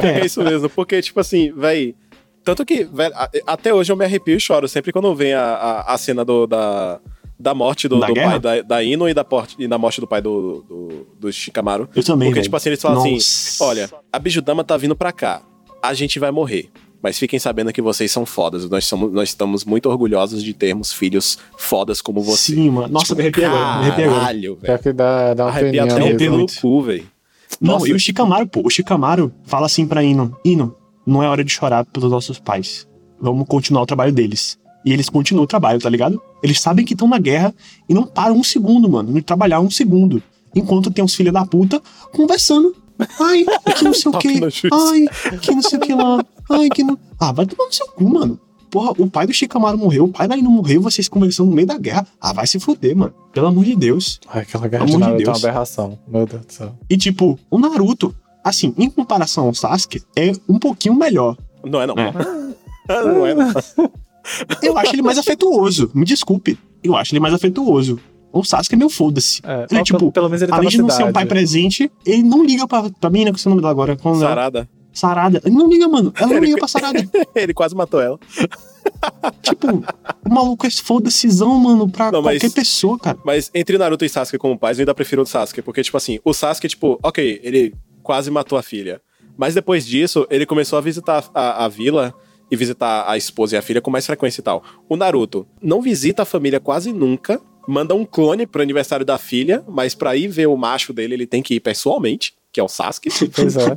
É. 0.02 0.06
É 0.20 0.26
isso 0.26 0.42
mesmo, 0.42 0.68
porque, 0.70 1.00
tipo 1.02 1.18
assim, 1.20 1.52
véi. 1.52 1.94
Tanto 2.46 2.64
que, 2.64 2.84
velho, 2.84 3.12
a- 3.14 3.28
até 3.46 3.74
hoje 3.74 3.92
eu 3.92 3.96
me 3.96 4.04
arrepio 4.04 4.36
e 4.36 4.40
choro 4.40 4.68
sempre 4.68 4.92
quando 4.92 5.12
vem 5.14 5.34
a, 5.34 5.42
a, 5.42 5.94
a 5.94 5.98
cena 5.98 6.24
do, 6.24 6.46
da, 6.46 7.00
da 7.38 7.52
morte 7.52 7.88
do, 7.88 7.98
Da 7.98 8.06
do 8.06 8.14
pai 8.14 8.38
da, 8.38 8.62
da 8.62 8.82
Ino 8.84 9.08
e 9.08 9.12
da, 9.12 9.24
porte, 9.24 9.56
e 9.58 9.66
da 9.66 9.76
morte 9.76 10.00
do 10.00 10.06
pai 10.06 10.22
do, 10.22 10.64
do, 10.68 11.06
do 11.18 11.32
Shikamaru. 11.32 11.88
Eu 11.94 12.04
também. 12.04 12.28
Porque, 12.28 12.34
velho. 12.36 12.44
tipo 12.44 12.56
assim, 12.56 12.68
eles 12.68 12.80
falam 12.80 12.98
assim: 13.00 13.14
Nossa. 13.14 13.64
olha, 13.64 13.90
a 14.12 14.18
Bijudama 14.20 14.62
tá 14.62 14.76
vindo 14.76 14.94
pra 14.94 15.10
cá, 15.12 15.42
a 15.82 15.92
gente 15.92 16.18
vai 16.20 16.30
morrer. 16.30 16.70
Mas 17.02 17.18
fiquem 17.18 17.38
sabendo 17.38 17.72
que 17.72 17.82
vocês 17.82 18.10
são 18.10 18.24
fodas. 18.24 18.68
Nós, 18.70 18.84
somos, 18.86 19.12
nós 19.12 19.28
estamos 19.28 19.64
muito 19.64 19.88
orgulhosos 19.88 20.42
de 20.42 20.54
termos 20.54 20.92
filhos 20.92 21.38
fodas 21.56 22.00
como 22.00 22.20
você. 22.22 22.54
Sim, 22.54 22.70
mano. 22.70 22.88
Nossa, 22.88 23.14
me 23.14 23.20
arrepiei 23.22 23.44
agora. 23.46 23.64
Me 23.64 23.84
arrepiei 23.86 24.04
agora. 24.06 24.20
Caralho, 24.20 24.56
velho. 24.56 24.78
que 24.78 24.92
dá, 24.92 25.34
dá 25.34 25.44
uma 25.44 25.50
Arrepia 25.50 25.82
peninha 25.82 25.84
até 26.06 26.14
o 26.14 26.16
pelo 26.16 26.46
cu, 26.60 26.82
velho. 26.82 27.06
Não, 27.60 27.74
Nossa. 27.74 27.88
e 27.88 27.92
o 27.92 27.98
Shikamaru, 27.98 28.46
pô. 28.48 28.62
O 28.64 28.70
Shikamaru 28.70 29.32
fala 29.44 29.66
assim 29.66 29.86
pra 29.86 30.02
Ino: 30.02 30.36
Ino, 30.44 30.74
não 31.06 31.22
é 31.22 31.28
hora 31.28 31.44
de 31.44 31.50
chorar 31.52 31.84
pelos 31.86 32.10
nossos 32.10 32.38
pais. 32.38 32.86
Vamos 33.20 33.46
continuar 33.48 33.82
o 33.82 33.86
trabalho 33.86 34.12
deles. 34.12 34.58
E 34.84 34.92
eles 34.92 35.08
continuam 35.08 35.44
o 35.44 35.46
trabalho, 35.46 35.80
tá 35.80 35.88
ligado? 35.88 36.20
Eles 36.42 36.60
sabem 36.60 36.84
que 36.84 36.92
estão 36.94 37.08
na 37.08 37.18
guerra 37.18 37.54
e 37.88 37.94
não 37.94 38.04
param 38.04 38.36
um 38.36 38.44
segundo, 38.44 38.88
mano. 38.88 39.10
Não 39.12 39.20
trabalhar 39.20 39.60
um 39.60 39.70
segundo. 39.70 40.22
Enquanto 40.54 40.90
tem 40.90 41.04
uns 41.04 41.14
filhos 41.14 41.32
da 41.32 41.44
puta 41.44 41.82
conversando. 42.12 42.74
Ai, 43.20 43.44
que 43.76 43.84
não 43.84 43.92
sei 43.92 44.10
o 44.12 44.14
que. 44.18 44.50
chute. 44.50 44.68
Ai, 44.72 45.38
que 45.38 45.50
não 45.54 45.62
sei 45.62 45.78
o 45.78 45.82
que 45.82 45.92
lá. 45.94 46.24
Ai, 46.50 46.68
que 46.70 46.82
não. 46.84 46.98
Ah, 47.18 47.32
vai 47.32 47.44
tomar 47.46 47.66
no 47.66 47.72
seu 47.72 47.86
cu, 47.88 48.08
mano. 48.08 48.38
Porra, 48.70 48.92
o 48.98 49.08
pai 49.08 49.26
do 49.26 49.32
Shikamaru 49.32 49.78
morreu, 49.78 50.04
o 50.04 50.08
pai 50.12 50.26
da 50.28 50.36
Ino 50.36 50.50
morreu, 50.50 50.80
vocês 50.82 51.08
conversando 51.08 51.48
no 51.50 51.54
meio 51.54 51.66
da 51.68 51.78
guerra. 51.78 52.06
Ah, 52.20 52.32
vai 52.32 52.46
se 52.46 52.58
fuder, 52.58 52.96
mano. 52.96 53.12
Pelo 53.32 53.46
amor 53.46 53.64
de 53.64 53.74
Deus. 53.76 54.20
Ai, 54.28 54.42
aquela 54.42 54.66
guerra 54.68 54.84
Pelo 54.86 54.98
de 54.98 55.04
amor 55.04 55.16
de 55.18 55.24
Naruto 55.24 55.28
é 55.28 55.30
uma 55.30 55.32
Deus. 55.34 55.44
aberração. 55.44 55.98
Meu 56.06 56.26
Deus 56.26 56.46
do 56.46 56.52
céu. 56.52 56.74
E 56.90 56.96
tipo, 56.96 57.38
o 57.50 57.58
Naruto, 57.58 58.14
assim, 58.48 58.74
em 58.78 58.88
comparação 58.90 59.46
ao 59.46 59.54
Sasuke, 59.54 60.02
é 60.16 60.32
um 60.48 60.58
pouquinho 60.58 60.94
melhor. 60.94 61.36
Não 61.64 61.80
é, 61.82 61.86
não. 61.86 61.94
É. 61.98 62.12
não 63.04 63.26
é, 63.26 63.34
não. 63.34 63.52
Eu 64.62 64.76
acho 64.78 64.94
ele 64.94 65.02
mais 65.02 65.18
afetuoso. 65.18 65.90
Me 65.94 66.04
desculpe. 66.04 66.58
Eu 66.82 66.96
acho 66.96 67.12
ele 67.12 67.20
mais 67.20 67.34
afetuoso. 67.34 67.98
O 68.32 68.44
Sasuke 68.44 68.74
é 68.74 68.78
meio 68.78 68.90
foda-se. 68.90 69.40
É, 69.44 69.66
Ele, 69.70 69.80
ó, 69.80 69.82
tipo, 69.82 70.12
pelo, 70.12 70.28
menos 70.28 70.42
ele 70.42 70.50
tá 70.50 70.56
Além 70.56 70.66
na 70.66 70.70
de 70.70 70.78
não 70.78 70.84
cidade. 70.90 71.02
ser 71.04 71.08
um 71.08 71.12
pai 71.12 71.24
presente, 71.26 71.90
ele 72.04 72.22
não 72.22 72.44
liga 72.44 72.66
pra, 72.68 72.90
pra 72.90 73.08
mina, 73.08 73.32
que 73.32 73.38
é 73.38 73.42
o 73.46 73.50
nome 73.50 73.62
dela 73.62 73.70
agora. 73.70 73.96
Quando 73.96 74.16
ela- 74.20 74.28
Sarada. 74.28 74.68
Sarada. 74.92 75.42
Ele 75.44 75.54
não 75.54 75.68
liga, 75.68 75.88
mano. 75.88 76.12
Ela 76.18 76.34
não 76.34 76.38
liga 76.40 76.56
pra 76.58 76.68
Sarada. 76.68 76.98
Ele 77.34 77.52
quase 77.54 77.74
matou 77.74 78.00
ela. 78.00 78.18
tipo, 79.42 79.68
o 80.24 80.28
maluco 80.34 80.66
é 80.66 80.70
foda-sezão, 80.70 81.54
mano, 81.58 81.88
pra 81.88 82.10
Não, 82.10 82.22
mas- 82.22 82.38
qualquer 82.40 82.54
pessoa, 82.54 82.98
cara. 82.98 83.18
Mas 83.24 83.50
entre 83.54 83.76
Naruto 83.78 84.04
e 84.04 84.08
Sasuke 84.08 84.38
como 84.38 84.58
pais, 84.58 84.78
eu 84.78 84.82
ainda 84.82 84.94
prefiro 84.94 85.22
o 85.22 85.26
Sasuke. 85.26 85.62
Porque, 85.62 85.82
tipo 85.82 85.96
assim, 85.96 86.18
o 86.24 86.32
Sasuke, 86.32 86.68
tipo, 86.68 86.98
ok, 87.02 87.40
ele 87.42 87.74
quase 88.06 88.30
matou 88.30 88.56
a 88.56 88.62
filha. 88.62 89.02
Mas 89.36 89.52
depois 89.52 89.84
disso, 89.84 90.28
ele 90.30 90.46
começou 90.46 90.78
a 90.78 90.80
visitar 90.80 91.28
a, 91.34 91.64
a 91.64 91.68
vila 91.68 92.14
e 92.48 92.54
visitar 92.54 93.04
a 93.10 93.16
esposa 93.16 93.56
e 93.56 93.58
a 93.58 93.62
filha 93.62 93.80
com 93.80 93.90
mais 93.90 94.06
frequência 94.06 94.40
e 94.40 94.44
tal. 94.44 94.62
O 94.88 94.96
Naruto 94.96 95.44
não 95.60 95.82
visita 95.82 96.22
a 96.22 96.24
família 96.24 96.60
quase 96.60 96.92
nunca, 96.92 97.40
manda 97.66 97.96
um 97.96 98.04
clone 98.04 98.46
pro 98.46 98.62
aniversário 98.62 99.04
da 99.04 99.18
filha, 99.18 99.64
mas 99.66 99.92
pra 99.92 100.14
ir 100.14 100.28
ver 100.28 100.46
o 100.46 100.56
macho 100.56 100.92
dele, 100.92 101.14
ele 101.14 101.26
tem 101.26 101.42
que 101.42 101.54
ir 101.54 101.60
pessoalmente, 101.60 102.32
que 102.52 102.60
é 102.60 102.62
o 102.62 102.68
Sasuke. 102.68 103.08
Pois 103.34 103.56
é. 103.56 103.76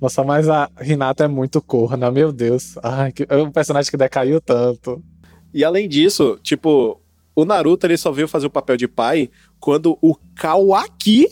Nossa, 0.00 0.24
mas 0.24 0.48
a 0.48 0.70
Hinata 0.80 1.24
é 1.24 1.28
muito 1.28 1.60
corna, 1.60 2.10
meu 2.10 2.32
Deus. 2.32 2.78
Ai, 2.82 3.12
que... 3.12 3.26
é 3.28 3.36
um 3.36 3.52
personagem 3.52 3.90
que 3.90 3.98
decaiu 3.98 4.40
tanto. 4.40 5.04
E 5.52 5.62
além 5.62 5.86
disso, 5.86 6.38
tipo, 6.42 6.98
o 7.34 7.44
Naruto 7.44 7.86
ele 7.86 7.98
só 7.98 8.10
veio 8.10 8.26
fazer 8.26 8.46
o 8.46 8.50
papel 8.50 8.78
de 8.78 8.88
pai 8.88 9.28
quando 9.60 9.98
o 10.00 10.16
Kawaki, 10.34 11.28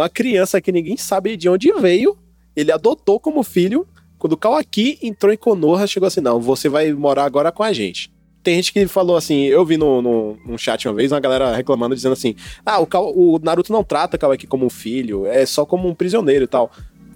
uma 0.00 0.08
criança 0.08 0.60
que 0.60 0.72
ninguém 0.72 0.96
sabe 0.96 1.36
de 1.36 1.48
onde 1.48 1.72
veio, 1.72 2.16
ele 2.54 2.72
adotou 2.72 3.18
como 3.20 3.42
filho. 3.42 3.86
Quando 4.18 4.32
o 4.32 4.36
Kawaki 4.36 4.98
entrou 5.02 5.32
em 5.32 5.36
Konoha, 5.36 5.86
chegou 5.86 6.06
assim: 6.06 6.20
não, 6.20 6.40
você 6.40 6.68
vai 6.68 6.92
morar 6.92 7.24
agora 7.24 7.52
com 7.52 7.62
a 7.62 7.72
gente. 7.72 8.12
Tem 8.42 8.54
gente 8.56 8.72
que 8.72 8.86
falou 8.86 9.16
assim, 9.16 9.42
eu 9.44 9.64
vi 9.64 9.76
no, 9.76 10.00
no, 10.00 10.38
num 10.46 10.56
chat 10.56 10.86
uma 10.88 10.94
vez, 10.94 11.12
uma 11.12 11.20
galera 11.20 11.54
reclamando, 11.54 11.94
dizendo 11.94 12.12
assim: 12.12 12.34
ah, 12.64 12.78
o, 12.80 12.86
Kaw- 12.86 13.12
o 13.14 13.38
Naruto 13.42 13.72
não 13.72 13.84
trata 13.84 14.16
o 14.16 14.20
Kawaki 14.20 14.46
como 14.46 14.64
um 14.64 14.70
filho, 14.70 15.26
é 15.26 15.44
só 15.44 15.66
como 15.66 15.88
um 15.88 15.94
prisioneiro 15.94 16.44
e 16.44 16.48
tal. 16.48 16.70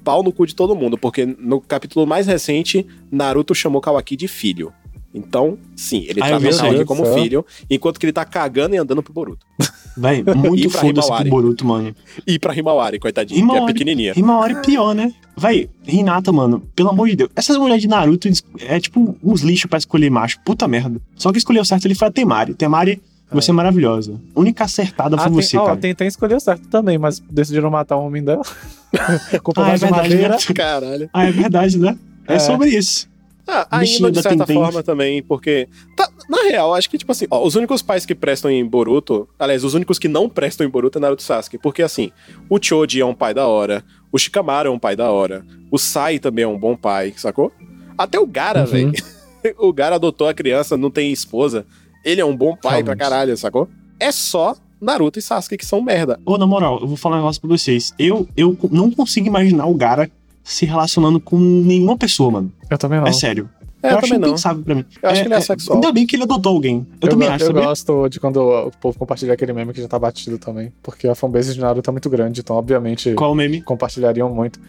Pau 0.04 0.22
no 0.22 0.32
cu 0.32 0.46
de 0.46 0.54
todo 0.54 0.74
mundo, 0.74 0.98
porque 0.98 1.24
no 1.24 1.60
capítulo 1.60 2.06
mais 2.06 2.26
recente, 2.26 2.86
Naruto 3.10 3.54
chamou 3.54 3.80
Kawaki 3.80 4.16
de 4.16 4.26
filho. 4.26 4.72
Então, 5.14 5.58
sim, 5.76 6.04
ele 6.08 6.20
Ai, 6.22 6.30
trata 6.30 6.48
o 6.48 6.58
Kawaki 6.58 6.84
como 6.84 7.04
filho, 7.14 7.46
enquanto 7.70 8.00
que 8.00 8.06
ele 8.06 8.12
tá 8.12 8.24
cagando 8.24 8.74
e 8.74 8.78
andando 8.78 9.02
pro 9.02 9.12
Boruto. 9.12 9.46
Véi, 9.96 10.22
muito 10.34 10.70
foda-se 10.70 11.06
Himawari. 11.08 11.28
pro 11.28 11.40
Boruto, 11.40 11.66
mano. 11.66 11.94
E 12.26 12.38
pra 12.38 12.54
Himawari, 12.56 12.98
coitadinho, 12.98 13.36
que 13.38 13.42
é 13.42 13.44
Himawari- 13.56 13.72
pequenininha. 13.74 14.12
Himawari 14.16 14.54
pior, 14.62 14.94
né? 14.94 15.12
Véi, 15.36 15.68
Hinata, 15.86 16.30
mano, 16.32 16.60
pelo 16.74 16.90
amor 16.90 17.08
de 17.08 17.16
Deus. 17.16 17.30
Essas 17.34 17.56
mulheres 17.56 17.82
de 17.82 17.88
Naruto 17.88 18.28
é 18.60 18.80
tipo 18.80 19.16
uns 19.22 19.40
lixos 19.42 19.68
pra 19.68 19.78
escolher 19.78 20.10
macho. 20.10 20.38
Puta 20.44 20.66
merda. 20.68 21.00
Só 21.16 21.30
que 21.32 21.38
escolheu 21.38 21.64
certo 21.64 21.84
ele 21.86 21.94
foi 21.94 22.08
a 22.08 22.10
Temari. 22.10 22.54
Temari, 22.54 23.00
você 23.30 23.50
é 23.50 23.54
maravilhosa. 23.54 24.20
Única 24.36 24.64
acertada 24.64 25.16
foi 25.16 25.26
Ah, 25.26 25.30
você, 25.30 25.50
tem, 25.52 25.60
ó, 25.60 25.64
cara. 25.66 25.76
tem, 25.78 25.94
tem 25.94 26.06
escolheu 26.08 26.38
certo 26.38 26.68
também, 26.68 26.98
mas 26.98 27.18
decidiram 27.30 27.70
matar 27.70 27.96
o 27.96 28.06
homem 28.06 28.22
dela. 28.22 28.42
Culpa 29.42 29.62
Ah, 29.62 29.64
é 29.64 29.68
mais 29.68 29.80
verdade, 29.80 30.08
madeira. 30.10 30.28
né? 30.36 30.54
Caralho. 30.54 31.10
Ah, 31.12 31.24
é 31.24 31.30
verdade, 31.32 31.78
né? 31.78 31.96
É, 32.28 32.34
É. 32.34 32.38
sobre 32.38 32.68
isso. 32.68 33.08
Ah, 33.46 33.78
Bichinho 33.78 34.06
ainda 34.06 34.12
de 34.12 34.22
certa 34.22 34.44
Tintin. 34.44 34.54
forma 34.54 34.82
também, 34.82 35.22
porque. 35.22 35.68
tá- 35.96 36.08
na 36.28 36.42
real, 36.44 36.72
acho 36.74 36.88
que, 36.88 36.96
tipo 36.96 37.10
assim, 37.10 37.26
ó, 37.30 37.44
os 37.44 37.56
únicos 37.56 37.82
pais 37.82 38.06
que 38.06 38.14
prestam 38.14 38.50
em 38.50 38.64
Boruto. 38.64 39.28
Aliás, 39.38 39.64
os 39.64 39.74
únicos 39.74 39.98
que 39.98 40.06
não 40.08 40.28
prestam 40.28 40.66
em 40.66 40.70
Boruto 40.70 40.98
é 40.98 41.00
Naruto 41.00 41.22
e 41.22 41.26
Sasuke. 41.26 41.58
Porque 41.58 41.82
assim, 41.82 42.10
o 42.48 42.58
Choji 42.62 43.00
é 43.00 43.04
um 43.04 43.14
pai 43.14 43.34
da 43.34 43.46
hora, 43.48 43.84
o 44.12 44.18
Shikamaru 44.18 44.68
é 44.68 44.70
um 44.72 44.78
pai 44.78 44.94
da 44.94 45.10
hora, 45.10 45.44
o 45.70 45.78
Sai 45.78 46.18
também 46.20 46.44
é 46.44 46.48
um 46.48 46.58
bom 46.58 46.76
pai, 46.76 47.12
sacou? 47.16 47.50
Até 47.98 48.18
o 48.20 48.26
Gara, 48.26 48.60
Uhum. 48.60 48.66
velho. 48.66 48.92
o 49.58 49.72
Gara 49.72 49.96
adotou 49.96 50.28
a 50.28 50.34
criança, 50.34 50.76
não 50.76 50.90
tem 50.90 51.10
esposa. 51.12 51.66
Ele 52.04 52.20
é 52.20 52.24
um 52.24 52.36
bom 52.36 52.52
pai 52.56 52.82
pra 52.84 52.94
Realmente. 52.94 52.98
caralho, 52.98 53.36
sacou? 53.36 53.68
É 53.98 54.10
só 54.12 54.54
Naruto 54.80 55.18
e 55.18 55.22
Sasuke 55.22 55.56
que 55.58 55.66
são 55.66 55.82
merda. 55.82 56.18
Ô, 56.24 56.38
na 56.38 56.46
moral, 56.46 56.78
eu 56.80 56.86
vou 56.86 56.96
falar 56.96 57.16
um 57.16 57.18
negócio 57.18 57.40
pra 57.40 57.50
vocês. 57.50 57.92
Eu, 57.98 58.26
eu 58.36 58.56
não 58.70 58.90
consigo 58.90 59.26
imaginar 59.26 59.66
o 59.66 59.74
Gara 59.74 60.08
se 60.44 60.66
relacionando 60.66 61.20
com 61.20 61.38
nenhuma 61.38 61.96
pessoa, 61.96 62.30
mano. 62.30 62.52
Eu 62.70 62.78
também 62.78 62.98
não. 63.00 63.06
É 63.06 63.12
sério. 63.12 63.48
É, 63.82 63.88
eu 63.92 63.98
acho 63.98 64.06
também 64.06 64.18
não. 64.20 64.28
impensável 64.28 64.62
pra 64.62 64.74
mim. 64.76 64.84
Eu 65.02 65.10
acho 65.10 65.22
que 65.22 65.26
ele 65.28 65.34
é 65.34 65.40
sexual. 65.40 65.74
Ainda 65.76 65.90
bem 65.92 66.06
que 66.06 66.14
ele 66.14 66.22
adotou 66.22 66.54
alguém. 66.54 66.86
Eu, 67.00 67.06
Eu, 67.06 67.08
também 67.10 67.26
go- 67.28 67.34
acho, 67.34 67.42
eu 67.44 67.46
sabia? 67.48 67.62
gosto 67.64 68.08
de 68.08 68.20
quando 68.20 68.36
o 68.40 68.70
povo 68.80 68.96
compartilha 68.96 69.32
aquele 69.34 69.52
meme 69.52 69.72
que 69.72 69.80
já 69.82 69.88
tá 69.88 69.98
batido 69.98 70.38
também. 70.38 70.72
Porque 70.82 71.08
a 71.08 71.14
fanbase 71.16 71.52
de 71.52 71.60
Naruto 71.60 71.90
é 71.90 71.92
muito 71.92 72.08
grande, 72.08 72.40
então 72.40 72.54
obviamente 72.54 73.12
Qual 73.14 73.32
o 73.32 73.34
meme? 73.34 73.60
compartilhariam 73.60 74.32
muito. 74.32 74.60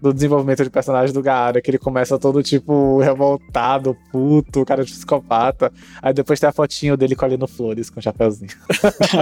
Do 0.00 0.12
desenvolvimento 0.14 0.62
de 0.62 0.70
personagem 0.70 1.12
do 1.12 1.20
Gaara, 1.20 1.60
que 1.60 1.68
ele 1.70 1.78
começa 1.78 2.16
todo 2.18 2.40
tipo 2.40 3.00
revoltado, 3.00 3.96
puto, 4.12 4.64
cara 4.64 4.84
de 4.84 4.92
psicopata. 4.92 5.72
Aí 6.00 6.14
depois 6.14 6.38
tem 6.38 6.48
a 6.48 6.52
fotinho 6.52 6.96
dele 6.96 7.16
colhendo 7.16 7.48
flores 7.48 7.90
com 7.90 7.98
o 7.98 8.02
chapéuzinho. 8.02 8.50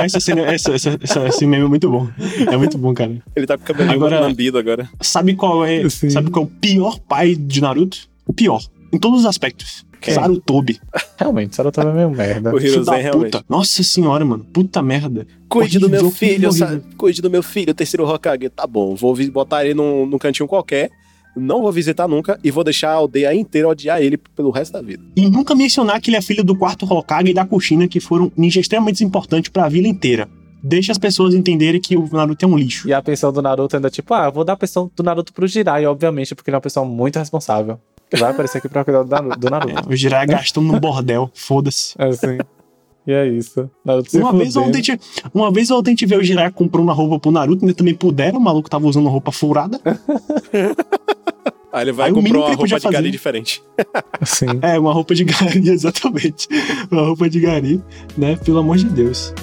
essa 0.05 0.21
cena, 0.21 0.43
essa, 0.43 0.73
essa, 0.75 0.99
essa- 1.01 1.27
esse 1.29 1.47
meme 1.47 1.65
é 1.65 1.69
muito 1.69 1.89
bom. 1.91 2.07
É 2.53 2.57
muito 2.59 2.77
bom, 2.77 2.93
cara. 2.93 3.23
Ele 3.35 3.47
tá 3.47 3.57
com 3.57 3.65
o 3.65 3.67
cabelinho 3.67 3.95
Agora- 3.97 4.21
lambido 4.21 4.59
agora. 4.59 4.87
Sabe 5.01 5.35
qual 5.35 5.65
é? 5.65 5.89
Sim. 5.89 6.11
Sabe 6.11 6.31
qual 6.31 6.45
é 6.45 6.47
o 6.47 6.51
pior 6.51 6.99
pai 7.01 7.35
de 7.35 7.61
Naruto? 7.63 7.97
O 8.27 8.33
pior. 8.35 8.61
Em 8.93 8.99
todos 8.99 9.21
os 9.21 9.27
aspectos. 9.27 9.86
Quem? 10.01 10.15
Sarutobi. 10.15 10.79
Realmente, 11.19 11.57
Saruto 11.57 11.81
é 11.81 11.93
meio 11.93 12.11
merda. 12.11 12.55
O 12.55 12.61
Hiruzen 12.61 13.03
realmente. 13.03 13.33
puta. 13.33 13.45
Nossa 13.49 13.83
senhora, 13.83 14.25
mano. 14.25 14.45
Puta 14.53 14.83
merda. 14.83 15.27
Cuide 15.49 15.79
do 15.79 15.89
meu 15.89 16.11
filho, 16.11 16.49
horrível. 16.49 16.53
sa- 16.53 16.81
cuide 16.97 17.23
do 17.23 17.31
meu 17.31 17.43
filho, 17.43 17.71
o 17.71 17.75
terceiro 17.75 18.07
Hokage. 18.09 18.49
Tá 18.51 18.67
bom, 18.67 18.95
vou 18.95 19.17
botar 19.31 19.65
ele 19.65 19.75
num, 19.75 20.05
num 20.07 20.19
cantinho 20.19 20.47
qualquer, 20.49 20.91
não 21.37 21.63
vou 21.63 21.71
visitar 21.73 22.07
nunca 22.09 22.39
e 22.43 22.51
vou 22.51 22.63
deixar 22.65 22.91
a 22.91 22.95
aldeia 22.95 23.35
inteira 23.35 23.69
odiar 23.69 24.01
ele 24.01 24.17
pelo 24.17 24.51
resto 24.51 24.73
da 24.73 24.83
vida. 24.83 25.03
E 25.17 25.29
nunca 25.29 25.55
mencionar 25.55 26.01
que 26.01 26.11
ele 26.11 26.17
é 26.17 26.23
filho 26.23 26.45
do 26.45 26.57
quarto 26.57 26.85
Hokage 26.85 27.31
e 27.31 27.35
da 27.35 27.45
Kushina, 27.47 27.87
que 27.89 28.01
foram 28.01 28.31
ninjas 28.37 28.63
extremamente 28.63 29.03
importantes 29.05 29.51
pra 29.51 29.69
vila 29.69 29.89
inteira. 29.89 30.29
Deixa 30.63 30.91
as 30.91 30.99
pessoas 30.99 31.33
entenderem 31.35 31.81
que 31.81 31.97
o 31.97 32.09
Naruto 32.11 32.45
é 32.45 32.49
um 32.49 32.57
lixo. 32.59 32.89
E 32.89 32.93
a 32.93 33.01
pensão 33.01 33.33
do 33.33 33.41
Naruto 33.41 33.77
ainda, 33.77 33.89
tipo, 33.91 34.13
ah, 34.15 34.25
eu 34.27 34.33
vou 34.33 34.45
dar 34.45 34.55
a 34.55 34.57
pensão 34.57 34.91
do 34.97 35.03
Naruto 35.03 35.33
pro 35.33 35.47
Jirai, 35.47 35.87
obviamente, 35.87 36.35
porque 36.35 36.51
ele 36.51 36.55
é 36.55 36.59
uma 36.59 36.63
pessoa 36.63 36.85
muito 36.85 37.19
responsável. 37.19 37.79
Vai 38.19 38.31
aparecer 38.31 38.59
aqui 38.59 38.69
pra 38.69 38.85
cuidar 38.85 39.03
do 39.03 39.09
Naru- 39.11 39.37
do 39.39 39.51
Naruto. 39.51 39.91
É, 39.91 39.93
o 39.93 39.97
Jiraiya 39.97 40.27
gastando 40.27 40.67
no 40.73 40.79
bordel. 40.81 41.31
Foda-se. 41.35 41.95
É 41.99 42.07
assim. 42.07 42.39
E 43.07 43.13
é 43.13 43.27
isso. 43.29 43.71
Naruto 43.85 44.11
se 44.11 44.19
Uma 44.19 44.33
vez, 44.33 44.55
fudendo. 44.55 44.69
ontem, 44.69 44.83
te- 44.83 45.01
uma 45.35 45.51
vez 45.53 45.71
ontem 45.71 45.91
a 45.91 45.93
gente 45.93 46.07
vê 46.07 46.17
o 46.17 46.23
Jiraiya 46.25 46.51
comprando 46.51 46.85
uma 46.85 46.93
roupa 46.93 47.19
pro 47.21 47.31
Naruto, 47.31 47.65
ainda 47.65 47.75
também 47.75 47.95
puderam, 47.95 48.39
o 48.39 48.43
maluco 48.43 48.69
tava 48.71 48.87
usando 48.87 49.09
roupa 49.09 49.31
furada. 49.33 49.81
Aí 51.73 51.83
ele 51.85 51.93
vai 51.93 52.07
Aí 52.07 52.13
o 52.13 52.15
comprar 52.15 52.39
uma 52.39 52.47
roupa 52.49 52.65
de 52.67 52.71
gari 52.75 52.81
fazer- 52.97 53.11
diferente. 53.11 53.63
Sim. 54.25 54.47
É, 54.63 54.79
uma 54.79 54.93
roupa 54.93 55.15
de 55.15 55.25
gari, 55.25 55.69
exatamente. 55.69 56.49
Uma 56.91 57.03
roupa 57.03 57.29
de 57.29 57.39
gari, 57.41 57.83
né? 58.17 58.37
Pelo 58.37 58.59
amor 58.59 58.77
de 58.79 58.87
Deus. 58.87 59.35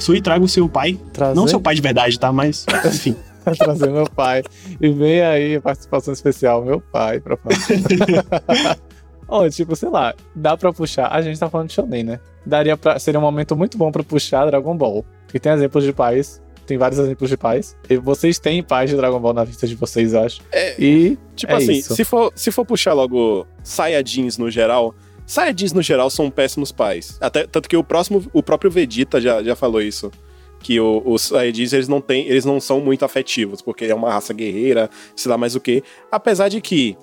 Sui, 0.00 0.20
traga 0.20 0.44
o 0.44 0.48
seu 0.48 0.68
pai. 0.68 0.98
Trazer, 1.12 1.34
Não 1.36 1.46
seu 1.46 1.60
pai 1.60 1.74
de 1.74 1.80
verdade, 1.82 2.18
tá? 2.18 2.32
Mas, 2.32 2.66
enfim. 2.84 3.14
trazer 3.58 3.90
meu 3.90 4.06
pai. 4.08 4.42
E 4.80 4.88
vem 4.88 5.20
aí 5.22 5.56
a 5.56 5.60
participação 5.60 6.12
especial, 6.12 6.64
meu 6.64 6.80
pai, 6.80 7.20
pra 7.20 7.36
falar. 7.36 8.76
Ó, 9.28 9.48
tipo, 9.48 9.76
sei 9.76 9.88
lá, 9.88 10.12
dá 10.34 10.56
pra 10.56 10.72
puxar. 10.72 11.06
A 11.06 11.22
gente 11.22 11.38
tá 11.38 11.48
falando 11.48 11.68
de 11.68 11.74
Shonen, 11.74 12.02
né? 12.02 12.20
Daria 12.44 12.76
pra. 12.76 12.98
Seria 12.98 13.20
um 13.20 13.22
momento 13.22 13.54
muito 13.56 13.78
bom 13.78 13.92
pra 13.92 14.02
puxar 14.02 14.46
Dragon 14.46 14.76
Ball. 14.76 15.04
Porque 15.26 15.38
tem 15.38 15.52
exemplos 15.52 15.84
de 15.84 15.92
pais. 15.92 16.42
Tem 16.66 16.76
vários 16.78 16.98
exemplos 16.98 17.30
de 17.30 17.36
pais. 17.36 17.76
E 17.88 17.96
vocês 17.96 18.38
têm 18.38 18.62
pais 18.62 18.90
de 18.90 18.96
Dragon 18.96 19.20
Ball 19.20 19.32
na 19.32 19.44
lista 19.44 19.66
de 19.66 19.74
vocês, 19.76 20.12
eu 20.14 20.22
acho. 20.24 20.40
É, 20.52 20.74
E. 20.80 21.16
Tipo 21.36 21.52
É 21.52 21.56
assim, 21.56 21.72
isso. 21.74 21.94
se 21.94 22.04
for, 22.04 22.32
se 22.34 22.50
for 22.50 22.64
puxar 22.64 22.92
logo 22.92 23.46
Saiyajins 23.62 24.36
no 24.36 24.50
geral, 24.50 24.94
Saiyajins 25.30 25.72
no 25.72 25.80
geral 25.82 26.10
são 26.10 26.28
péssimos 26.30 26.72
pais. 26.72 27.16
Até, 27.20 27.46
tanto 27.46 27.68
que 27.68 27.76
o 27.76 27.84
próximo, 27.84 28.24
o 28.32 28.42
próprio 28.42 28.70
Vegeta 28.70 29.20
já, 29.20 29.42
já 29.42 29.54
falou 29.54 29.80
isso. 29.80 30.10
Que 30.58 30.80
o- 30.80 31.02
os 31.06 31.22
Saiyajins, 31.22 31.72
eles 31.72 31.86
não, 31.88 32.00
têm, 32.00 32.26
eles 32.26 32.44
não 32.44 32.60
são 32.60 32.80
muito 32.80 33.04
afetivos, 33.04 33.62
porque 33.62 33.84
é 33.84 33.94
uma 33.94 34.10
raça 34.12 34.34
guerreira, 34.34 34.90
sei 35.14 35.30
lá 35.30 35.38
mais 35.38 35.54
o 35.54 35.60
que. 35.60 35.82
Apesar 36.10 36.48
de 36.48 36.60
que, 36.60 36.96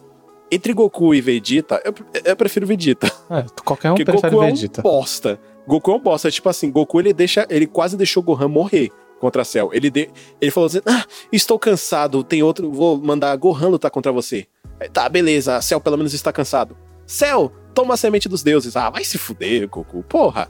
entre 0.51 0.73
Goku 0.73 1.15
e 1.15 1.21
Vegeta, 1.21 1.81
eu, 1.85 1.93
eu 2.25 2.35
prefiro 2.35 2.67
Vegeta. 2.67 3.07
É, 3.29 3.45
qualquer 3.63 3.91
um 3.91 3.95
Porque 3.95 4.05
prefere 4.05 4.31
Goku 4.33 4.43
é 4.43 4.47
um 4.47 4.49
Vegeta. 4.55 4.81
bosta. 4.81 5.39
Goku 5.65 5.91
é 5.91 5.95
um 5.95 5.99
bosta. 5.99 6.29
Tipo 6.29 6.49
assim, 6.49 6.69
Goku 6.69 6.99
ele 6.99 7.13
deixa. 7.13 7.47
Ele 7.49 7.65
quase 7.65 7.95
deixou 7.97 8.21
Gohan 8.21 8.47
morrer 8.47 8.89
contra 9.19 9.43
Cell. 9.43 9.69
Ele, 9.73 9.89
de, 9.89 10.09
ele 10.39 10.51
falou 10.51 10.67
assim: 10.67 10.79
Ah, 10.85 11.05
estou 11.31 11.57
cansado, 11.57 12.23
tem 12.23 12.43
outro. 12.43 12.71
Vou 12.71 12.97
mandar 12.97 13.35
Gohan 13.37 13.69
lutar 13.69 13.89
contra 13.89 14.11
você. 14.11 14.45
Tá, 14.93 15.09
beleza, 15.09 15.59
Cell 15.61 15.81
pelo 15.81 15.97
menos 15.97 16.13
está 16.13 16.31
cansado. 16.31 16.77
Cell, 17.07 17.51
toma 17.73 17.93
a 17.95 17.97
semente 17.97 18.29
dos 18.29 18.43
deuses. 18.43 18.75
Ah, 18.75 18.89
vai 18.91 19.03
se 19.03 19.17
fuder, 19.17 19.67
Goku. 19.67 20.03
Porra. 20.03 20.47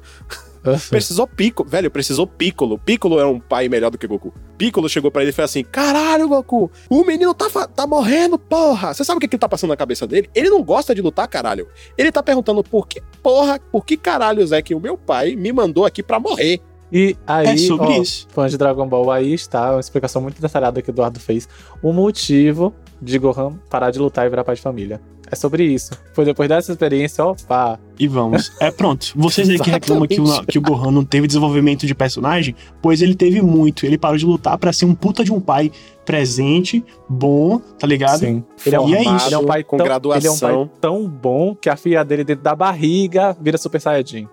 Precisou 0.90 1.26
Piccolo. 1.26 1.70
Velho, 1.70 1.90
precisou 1.90 2.28
Piccolo. 2.28 2.78
Piccolo 2.78 3.20
é 3.20 3.26
um 3.26 3.40
pai 3.40 3.70
melhor 3.70 3.90
do 3.90 3.98
que 3.98 4.06
Goku. 4.06 4.34
Piccolo 4.58 4.90
chegou 4.90 5.10
pra 5.10 5.22
ele 5.22 5.30
e 5.30 5.34
falou 5.34 5.46
assim: 5.46 5.64
Caralho, 5.64 6.28
Goku, 6.28 6.70
o 6.90 7.06
menino 7.06 7.34
tá, 7.34 7.68
tá 7.68 7.88
morrendo, 7.88 8.38
porra. 8.38 8.94
Você 8.94 9.06
sabe 9.06 9.18
o 9.18 9.22
que, 9.22 9.28
que 9.30 9.38
tá 9.38 9.48
passando 9.48 9.70
na 9.70 9.78
cabeça 9.78 10.06
dele? 10.06 10.30
Ele 10.36 10.50
não 10.50 10.62
gosta 10.62 10.94
de 10.94 11.02
lutar, 11.02 11.28
caralho. 11.28 11.68
Ele 11.98 12.12
tá 12.12 12.22
perguntando 12.22 12.62
por 12.64 12.86
que 12.88 13.02
porra, 13.24 13.60
por 13.72 13.86
que 13.86 13.96
caralho, 13.96 14.46
Zé, 14.46 14.62
que 14.62 14.76
o 14.76 14.80
meu 14.80 14.98
pai 14.98 15.36
me 15.38 15.54
mandou 15.54 15.86
aqui 15.86 16.04
pra 16.04 16.20
morrer. 16.20 16.60
E 16.92 17.16
aí, 17.26 17.48
É 17.48 17.58
sobre 17.58 17.88
ó, 17.88 18.02
isso. 18.02 18.28
fãs 18.30 18.52
de 18.52 18.58
Dragon 18.58 18.88
Ball, 18.88 19.12
aí 19.12 19.34
está 19.34 19.72
uma 19.72 19.80
explicação 19.80 20.22
muito 20.22 20.42
detalhada 20.42 20.82
que 20.82 20.90
o 20.90 20.92
Eduardo 20.92 21.20
fez. 21.20 21.48
O 21.82 21.92
motivo 21.94 22.74
de 23.02 23.18
Gohan 23.20 23.58
parar 23.70 23.92
de 23.92 24.00
lutar 24.00 24.26
e 24.26 24.30
virar 24.30 24.44
pai 24.44 24.56
de 24.56 24.62
família. 24.62 25.00
É 25.30 25.36
sobre 25.36 25.66
isso. 25.66 25.92
Foi 26.14 26.24
depois 26.24 26.48
dessa 26.48 26.72
experiência, 26.72 27.24
opa. 27.26 27.78
E 28.00 28.08
vamos. 28.08 28.52
É 28.62 28.72
pronto. 28.72 29.12
Vocês 29.16 29.50
aí 29.50 29.60
que 29.60 29.70
reclamam 29.70 30.08
que 30.08 30.20
o, 30.22 30.46
que 30.46 30.58
o 30.58 30.62
Gohan 30.62 30.92
não 30.92 31.04
teve 31.04 31.28
desenvolvimento 31.28 31.86
de 31.86 31.94
personagem, 31.94 32.56
pois 32.82 33.02
ele 33.02 33.14
teve 33.14 33.42
muito. 33.42 33.86
Ele 33.86 33.98
parou 33.98 34.18
de 34.18 34.26
lutar 34.26 34.58
pra 34.58 34.72
ser 34.72 34.86
um 34.86 34.96
puta 34.96 35.24
de 35.24 35.34
um 35.34 35.42
pai 35.42 35.72
presente, 36.06 36.84
bom, 37.10 37.60
tá 37.60 37.86
ligado? 37.86 38.20
Sim. 38.20 38.44
Ele 38.66 38.76
é, 38.76 38.80
um, 38.80 38.90
E 38.90 38.96
é 38.96 39.02
isso. 39.02 39.28
ele 39.28 39.36
é 39.36 39.38
um 39.38 39.46
pai 39.46 39.64
com 39.64 39.76
tão, 39.76 39.86
graduação. 39.86 40.18
Ele 40.18 40.28
é 40.28 40.32
um 40.32 40.68
pai 40.68 40.78
tão 40.80 41.08
bom 41.08 41.56
que 41.56 41.70
a 41.70 41.76
filha 41.76 42.04
dele 42.06 42.24
dentro 42.24 42.44
da 42.44 42.56
barriga 42.56 43.36
vira 43.42 43.58
Super 43.58 43.82
Saiyajin. 43.82 44.28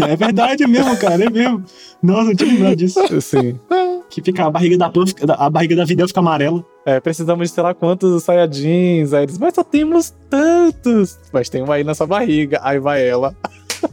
É 0.00 0.16
verdade 0.16 0.66
mesmo, 0.66 0.96
cara, 0.96 1.22
é 1.22 1.28
mesmo. 1.28 1.62
Nossa, 2.02 2.30
eu 2.30 2.36
tinha 2.36 2.50
lembrado 2.50 2.76
disso. 2.76 2.98
Sim. 3.20 3.60
Que 4.08 4.22
fica 4.22 4.46
a 4.46 4.50
barriga 4.50 4.78
da 4.78 4.88
Pan, 4.88 5.04
a 5.28 5.50
barriga 5.50 5.76
da 5.76 5.84
Videl 5.84 6.08
fica 6.08 6.20
amarela. 6.20 6.64
É, 6.84 6.98
precisamos 6.98 7.48
de 7.48 7.54
sei 7.54 7.62
lá 7.62 7.74
quantos 7.74 8.22
Saiyajins. 8.22 9.12
Aí 9.12 9.24
eles, 9.24 9.38
mas 9.38 9.54
só 9.54 9.62
temos 9.62 10.14
tantos. 10.28 11.18
Mas 11.32 11.48
tem 11.48 11.62
um 11.62 11.70
aí 11.70 11.84
na 11.84 11.94
sua 11.94 12.06
barriga. 12.06 12.58
Aí 12.62 12.78
vai 12.78 13.06
ela. 13.06 13.34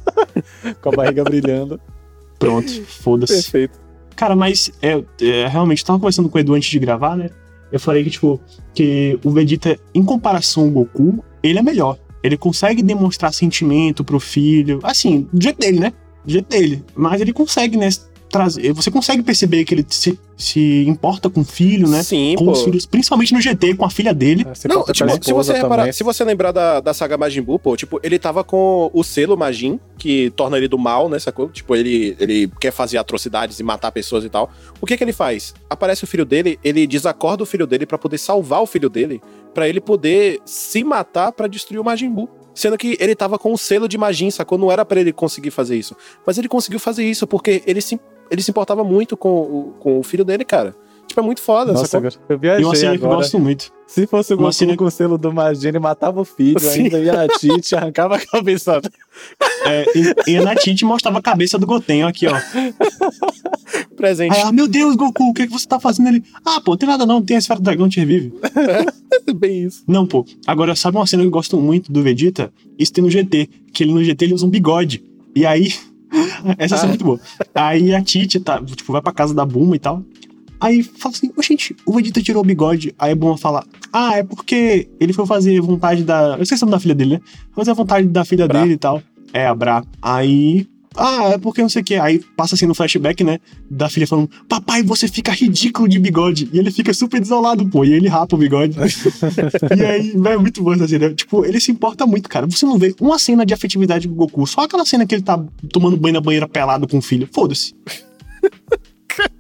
Com 0.82 0.90
a 0.90 0.92
barriga 0.92 1.24
brilhando. 1.24 1.80
Pronto, 2.40 2.70
foda-se. 2.86 3.34
Perfeito. 3.34 3.80
Cara, 4.16 4.36
mas 4.36 4.72
é, 4.82 5.04
é, 5.22 5.48
realmente, 5.48 5.86
tava 5.86 6.00
conversando 6.00 6.28
com 6.28 6.38
o 6.38 6.42
Edu 6.42 6.56
antes 6.56 6.70
de 6.70 6.80
gravar, 6.80 7.16
né? 7.16 7.30
Eu 7.72 7.80
falei 7.80 8.04
que, 8.04 8.10
tipo, 8.10 8.42
que 8.74 9.20
o 9.24 9.30
Vegeta, 9.30 9.78
em 9.94 10.04
comparação 10.04 10.64
ao 10.64 10.70
Goku, 10.70 11.24
ele 11.44 11.60
é 11.60 11.62
melhor. 11.62 12.00
Ele 12.24 12.38
consegue 12.38 12.82
demonstrar 12.82 13.34
sentimento 13.34 14.04
pro 14.04 14.20
filho. 14.20 14.80
Assim, 14.82 15.28
do 15.32 15.42
jeito 15.42 15.60
dele, 15.60 15.80
né? 15.80 15.94
Do 16.26 16.32
jeito 16.32 16.50
dele. 16.50 16.84
Mas 16.96 17.22
ele 17.22 17.32
consegue, 17.32 17.78
né? 17.78 17.90
Trazer. 18.30 18.74
Você 18.74 18.92
consegue 18.92 19.24
perceber 19.24 19.64
que 19.64 19.74
ele 19.74 19.86
se, 19.90 20.20
se 20.36 20.86
importa 20.86 21.30
com 21.30 21.42
o 21.42 21.46
filho, 21.46 21.88
né? 21.88 22.04
Sim, 22.04 22.36
com 22.38 22.46
pô. 22.46 22.52
os 22.52 22.62
filhos, 22.64 22.86
principalmente 22.86 23.34
no 23.34 23.40
GT, 23.40 23.76
com 23.76 23.86
a 23.86 23.90
filha 23.90 24.14
dele. 24.14 24.46
É, 24.50 24.54
Se 24.54 24.68
Não, 24.68 24.84
tipo, 24.84 25.24
se 25.24 25.34
você 25.34 25.54
reparar, 25.54 25.84
também. 25.84 25.94
se 25.94 26.04
você 26.04 26.24
lembrar 26.24 26.52
da, 26.52 26.80
da 26.82 26.94
saga 26.94 27.18
Majin 27.18 27.42
Buu, 27.42 27.58
pô, 27.58 27.78
tipo, 27.78 28.00
ele 28.04 28.20
tava 28.20 28.44
com 28.44 28.90
o 28.94 29.04
selo 29.04 29.38
Majin, 29.38 29.80
que 29.98 30.30
torna 30.32 30.58
ele 30.58 30.68
do 30.68 30.78
mal, 30.78 31.08
né, 31.08 31.20
sacou? 31.20 31.50
Tipo, 31.50 31.76
ele, 31.76 32.18
ele 32.20 32.52
quer 32.60 32.72
fazer 32.72 32.98
atrocidades 32.98 33.60
e 33.60 33.64
matar 33.64 33.92
pessoas 33.92 34.26
e 34.26 34.30
tal. 34.30 34.52
O 34.82 34.86
que 34.86 34.98
que 34.98 35.04
ele 35.04 35.14
faz? 35.14 35.54
Aparece 35.70 36.04
o 36.04 36.08
filho 36.08 36.26
dele, 36.26 36.60
ele 36.64 36.86
desacorda 36.86 37.44
o 37.44 37.46
filho 37.46 37.66
dele 37.66 37.86
pra 37.86 37.98
poder 37.98 38.18
salvar 38.18 38.62
o 38.62 38.68
filho 38.68 38.90
dele, 38.90 39.22
pra 39.54 39.70
ele 39.70 39.80
poder 39.80 40.40
se 40.46 40.84
matar 40.84 41.32
pra 41.32 41.48
destruir 41.48 41.80
o 41.80 41.84
Majin 41.84 42.10
Buu. 42.10 42.30
Sendo 42.54 42.76
que 42.76 42.98
ele 43.00 43.14
tava 43.14 43.38
com 43.38 43.54
o 43.54 43.58
selo 43.58 43.88
de 43.88 44.00
Majin, 44.00 44.32
sacou? 44.32 44.58
Não 44.58 44.72
era 44.72 44.84
pra 44.84 45.00
ele 45.00 45.14
conseguir 45.14 45.52
fazer 45.52 45.78
isso. 45.78 45.96
Mas 46.26 46.40
ele 46.40 46.48
conseguiu 46.48 46.80
fazer 46.80 47.08
isso 47.08 47.28
porque 47.28 47.62
ele 47.68 47.80
se, 47.80 48.00
ele 48.32 48.42
se 48.42 48.52
importava 48.52 48.84
muito 48.84 49.16
com 49.18 49.30
o, 49.30 49.74
com 49.80 50.00
o 50.00 50.04
filho 50.04 50.24
dele, 50.26 50.44
cara. 50.46 50.76
Tipo, 51.08 51.22
é 51.22 51.24
muito 51.24 51.40
foda, 51.42 51.72
Nossa, 51.72 51.86
sacou? 51.88 52.10
agora, 52.10 52.22
eu 52.28 52.36
E 52.36 52.40
viajei 52.40 52.66
uma 52.66 52.76
cena 52.76 52.92
que 52.98 53.02
eu 53.04 53.06
agora. 53.06 53.22
gosto 53.22 53.40
muito. 53.40 53.72
Se 53.88 54.06
fosse 54.06 54.34
o 54.34 54.38
Goku 54.38 54.52
cena- 54.52 54.76
com 54.76 54.84
o 54.84 54.92
selo 54.92 55.18
do 55.18 55.32
Magia, 55.32 55.70
ele 55.70 55.80
matava 55.80 56.20
o 56.20 56.26
filho, 56.26 56.60
Sim. 56.60 56.84
ainda 56.84 57.00
ia 57.00 57.14
na 57.14 57.28
Tite, 57.30 57.74
arrancava 57.78 58.18
a 58.18 58.20
cabeça. 58.26 58.82
É, 59.66 59.86
e, 60.28 60.32
e 60.34 60.38
a 60.38 60.42
Natite 60.44 60.84
mostrava 60.84 61.20
a 61.20 61.22
cabeça 61.22 61.58
do 61.58 61.66
Goten, 61.66 62.04
ó, 62.04 62.10
aqui, 62.10 62.28
ó. 62.28 62.34
Presente. 63.96 64.34
Aí 64.36 64.42
ela, 64.42 64.52
meu 64.52 64.68
Deus, 64.68 64.96
Goku, 64.98 65.30
o 65.30 65.34
que, 65.34 65.44
é 65.44 65.48
que 65.48 65.54
você 65.54 65.66
tá 65.68 65.80
fazendo 65.80 66.08
ali? 66.10 66.24
Ah, 66.46 66.60
pô, 66.60 66.76
tem 66.78 66.88
nada 66.88 67.06
não, 67.06 67.22
tem 67.22 67.38
a 67.38 67.40
esfera 67.40 67.60
do 67.60 67.64
dragão, 67.64 67.88
te 67.90 68.00
revive. 68.00 68.34
É 69.26 69.32
bem 69.34 69.64
isso. 69.64 69.84
Não, 69.88 70.06
pô. 70.06 70.26
Agora, 70.46 70.76
sabe 70.76 70.98
uma 70.98 71.08
cena 71.08 71.24
que 71.24 71.28
eu 71.28 71.32
gosto 71.32 71.58
muito 71.58 71.92
do 71.92 72.04
Vegeta? 72.04 72.52
Isso 72.78 72.94
tem 72.94 73.04
no 73.04 73.10
GT. 73.10 73.50
Que 73.74 73.84
ele 73.84 73.94
no 73.94 74.04
GT 74.04 74.26
ele 74.26 74.34
usa 74.34 74.46
um 74.46 74.50
bigode. 74.50 75.04
E 75.36 75.46
aí. 75.46 75.74
Essa 76.58 76.78
é 76.78 76.88
muito 76.88 77.04
boa. 77.04 77.20
Aí 77.54 77.94
a 77.94 78.02
Titi 78.02 78.40
tá, 78.40 78.62
tipo, 78.64 78.92
vai 78.92 79.02
pra 79.02 79.12
casa 79.12 79.34
da 79.34 79.46
Buma 79.46 79.76
e 79.76 79.80
tal. 79.80 80.04
Aí 80.60 80.82
fala 80.82 81.14
assim, 81.16 81.32
ô 81.36 81.42
gente, 81.42 81.76
o 81.86 81.94
Vegeta 81.94 82.22
tirou 82.22 82.42
o 82.42 82.46
bigode. 82.46 82.94
Aí 82.98 83.12
a 83.12 83.16
Buma 83.16 83.38
fala, 83.38 83.64
ah, 83.94 84.18
é 84.18 84.24
porque 84.24 84.90
ele 85.00 85.14
foi 85.14 85.26
fazer 85.26 85.60
vontade 85.62 86.04
da. 86.04 86.36
Eu 86.38 86.44
esqueci 86.44 86.64
o 86.64 86.66
nome 86.66 86.76
da 86.78 86.80
filha 86.80 86.96
dele, 86.96 87.16
né? 87.16 87.22
Foi 87.52 87.64
fazer 87.64 87.72
a 87.72 87.76
vontade 87.76 88.08
da 88.08 88.26
filha 88.26 88.48
Bra. 88.48 88.62
dele 88.62 88.74
e 88.74 88.78
tal. 88.78 89.02
É, 89.34 89.46
a 89.46 89.54
Bra. 89.54 89.84
Aí. 90.02 90.68
Ah, 90.98 91.30
é 91.34 91.38
porque 91.38 91.62
não 91.62 91.70
sei 91.70 91.84
o 91.84 91.86
que. 91.86 91.96
Aí 91.96 92.20
passa 92.36 92.56
assim 92.56 92.66
no 92.66 92.74
flashback, 92.74 93.24
né? 93.24 93.40
Da 93.70 93.88
filha 93.88 94.08
falando, 94.08 94.30
papai, 94.50 94.82
você 94.82 95.08
fica 95.08 95.32
ridículo 95.32 95.88
de 95.88 96.00
bigode. 96.00 96.50
E 96.52 96.58
ele 96.58 96.72
fica 96.72 96.94
super 96.94 97.20
desolado, 97.20 97.68
pô. 97.70 97.86
E 97.86 97.94
ele 97.94 98.08
rapa 98.08 98.36
o 98.36 98.40
bigode. 98.40 98.76
E 99.78 99.84
aí, 99.86 100.12
é 100.12 100.38
muito 100.38 100.64
bom 100.64 100.74
essa 100.74 100.88
cena. 100.88 101.14
Tipo, 101.14 101.46
ele 101.46 101.60
se 101.60 101.72
importa 101.72 102.06
muito, 102.08 102.28
cara. 102.28 102.48
Você 102.48 102.66
não 102.66 102.78
vê 102.78 102.96
uma 103.00 103.20
cena 103.20 103.46
de 103.46 103.54
afetividade 103.54 104.08
com 104.08 104.14
o 104.14 104.18
Goku, 104.18 104.48
só 104.48 104.62
aquela 104.62 104.86
cena 104.86 105.06
que 105.06 105.14
ele 105.14 105.22
tá 105.22 105.44
tomando 105.72 105.96
banho 105.96 106.16
na 106.16 106.22
banheira 106.22 106.48
pelado 106.48 106.88
com 106.88 106.98
o 106.98 107.02
filho. 107.02 107.30
Foda-se. 107.32 107.74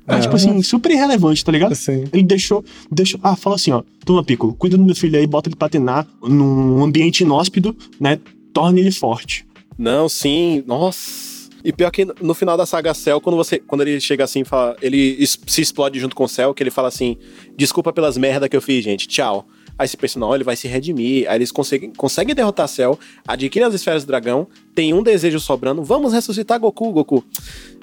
É, 0.07 0.19
tipo 0.21 0.35
assim, 0.35 0.61
super 0.63 0.89
irrelevante, 0.89 1.43
tá 1.43 1.51
ligado? 1.51 1.73
Assim. 1.73 2.05
Ele 2.13 2.23
deixou, 2.23 2.63
deixou. 2.89 3.19
Ah, 3.21 3.35
fala 3.35 3.57
assim, 3.57 3.71
ó. 3.71 3.83
Toma, 4.05 4.23
Piccolo, 4.23 4.55
cuida 4.55 4.77
do 4.77 4.83
meu 4.83 4.95
filho 4.95 5.19
aí, 5.19 5.27
bota 5.27 5.49
ele 5.49 5.55
pra 5.55 5.67
treinar 5.67 6.07
num 6.23 6.81
ambiente 6.83 7.21
inóspito, 7.21 7.75
né? 7.99 8.17
Torna 8.53 8.79
ele 8.79 8.91
forte. 8.91 9.45
Não, 9.77 10.07
sim. 10.09 10.63
Nossa. 10.65 11.36
E 11.63 11.73
pior 11.73 11.91
que 11.91 12.05
no 12.05 12.33
final 12.33 12.55
da 12.55 12.65
saga 12.65 12.93
Cell, 12.93 13.19
quando 13.19 13.35
você, 13.35 13.59
quando 13.59 13.81
ele 13.81 13.99
chega 13.99 14.23
assim, 14.23 14.43
fala, 14.43 14.75
ele 14.81 15.25
se 15.25 15.61
explode 15.61 15.99
junto 15.99 16.15
com 16.15 16.23
o 16.23 16.29
Cell, 16.29 16.53
que 16.53 16.63
ele 16.63 16.71
fala 16.71 16.87
assim: 16.87 17.17
"Desculpa 17.55 17.91
pelas 17.91 18.17
merda 18.17 18.47
que 18.47 18.55
eu 18.55 18.61
fiz, 18.61 18.83
gente. 18.83 19.07
Tchau". 19.07 19.47
Aí 19.77 19.87
você 19.87 19.95
pensa, 19.95 20.19
não, 20.19 20.33
ele 20.33 20.43
vai 20.43 20.55
se 20.55 20.67
redimir. 20.67 21.29
Aí 21.29 21.37
eles 21.37 21.51
conseguem, 21.51 21.91
conseguem 21.93 22.33
derrotar 22.33 22.67
Cell, 22.67 22.97
adquirem 23.27 23.67
as 23.67 23.75
esferas 23.75 24.03
do 24.03 24.07
dragão, 24.07 24.47
tem 24.73 24.93
um 24.93 25.03
desejo 25.03 25.39
sobrando. 25.39 25.83
Vamos 25.83 26.13
ressuscitar 26.13 26.59
Goku, 26.59 26.91
Goku. 26.91 27.23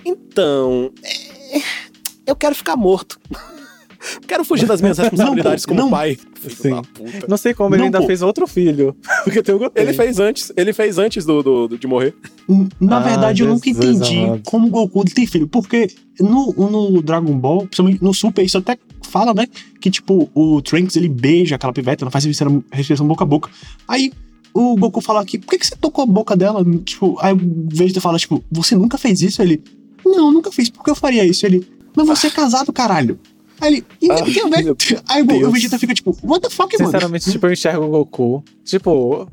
Então, 0.04 0.92
é, 1.04 1.60
eu 2.26 2.34
quero 2.34 2.54
ficar 2.54 2.76
morto. 2.76 3.18
quero 4.35 4.44
fugir 4.44 4.66
das 4.66 4.81
minhas 4.81 4.99
responsabilidades 4.99 5.64
como 5.64 5.81
não. 5.81 5.90
pai. 5.90 6.18
Sim. 6.49 6.70
Não 7.29 7.37
sei 7.37 7.55
como 7.55 7.75
ele 7.75 7.79
Não, 7.81 7.85
ainda 7.87 8.01
pô. 8.01 8.07
fez 8.07 8.20
outro 8.23 8.47
filho. 8.47 8.94
Porque 9.25 9.42
tem 9.42 9.55
o 9.55 9.59
Goten. 9.59 9.83
Ele 9.83 9.92
fez 9.92 10.18
antes, 10.18 10.53
ele 10.57 10.73
fez 10.73 10.99
antes 10.99 11.25
do, 11.25 11.42
do- 11.42 11.68
do- 11.68 11.79
de 11.79 11.87
morrer. 11.87 12.14
Na 12.81 12.99
Ah, 12.99 13.01
verdade, 13.01 13.42
eu 13.42 13.49
nunca 13.49 13.68
entendi 13.70 14.18
amado. 14.25 14.42
como 14.44 14.66
o 14.66 14.70
Goku 14.70 15.05
tem 15.05 15.27
filho. 15.27 15.47
Porque 15.49 15.88
no, 16.20 16.53
no 16.53 17.03
Dragon 17.03 17.33
Ball, 17.38 17.61
principalmente 17.66 18.03
no 18.03 18.12
Super, 18.12 18.44
isso 18.44 18.59
até 18.59 18.77
fala, 19.03 19.33
né? 19.33 19.47
Que, 19.81 19.90
tipo, 19.90 20.29
o 20.35 20.61
Trunks, 20.61 20.97
ele 20.97 21.09
beija 21.09 21.55
aquela 21.57 21.73
piveta, 21.73 22.05
não 22.05 22.11
faz 22.12 22.25
respiração 22.25 23.07
boca 23.07 23.25
a 23.25 23.27
boca. 23.27 23.51
Aí 23.88 24.12
o 24.53 24.77
Goku 24.77 25.01
fala 25.01 25.20
aqui, 25.20 25.38
por 25.38 25.49
que, 25.51 25.59
que 25.59 25.66
você 25.66 25.77
tocou 25.77 26.03
a 26.03 26.07
boca 26.07 26.37
dela? 26.37 26.64
Tipo, 26.85 27.16
aí 27.20 27.33
o 27.33 27.38
Vegeta 27.73 28.01
fala, 28.01 28.18
tipo, 28.18 28.42
você 28.53 28.75
nunca 28.77 28.99
fez 28.99 29.23
isso? 29.23 29.40
Ele, 29.42 29.62
não, 30.05 30.31
nunca 30.33 30.53
fiz. 30.53 30.68
Por 30.68 30.85
que 30.85 30.90
eu 30.90 30.94
faria 30.94 31.25
isso? 31.25 31.44
Ele, 31.47 31.66
mas 31.97 32.07
você 32.07 32.27
é 32.27 32.31
casado, 32.31 32.73
caralho. 32.73 33.18
Aí 33.61 33.75
ele, 33.75 33.87
e 34.01 34.11
Ah, 34.11 34.17
Aí 35.09 35.23
o-. 35.23 35.51
Vegeta 35.51 35.79
fica 35.79 35.95
tipo, 35.95 36.17
what 36.23 36.43
the 36.43 36.51
fuck, 36.51 36.77
mano? 36.79 36.90
Sinceramente, 36.90 37.31
tipo, 37.31 37.47
eu 37.47 37.53
enxergo 37.53 37.85
o 37.85 37.88
Goku. 37.88 38.45
Tipo, 38.64 39.29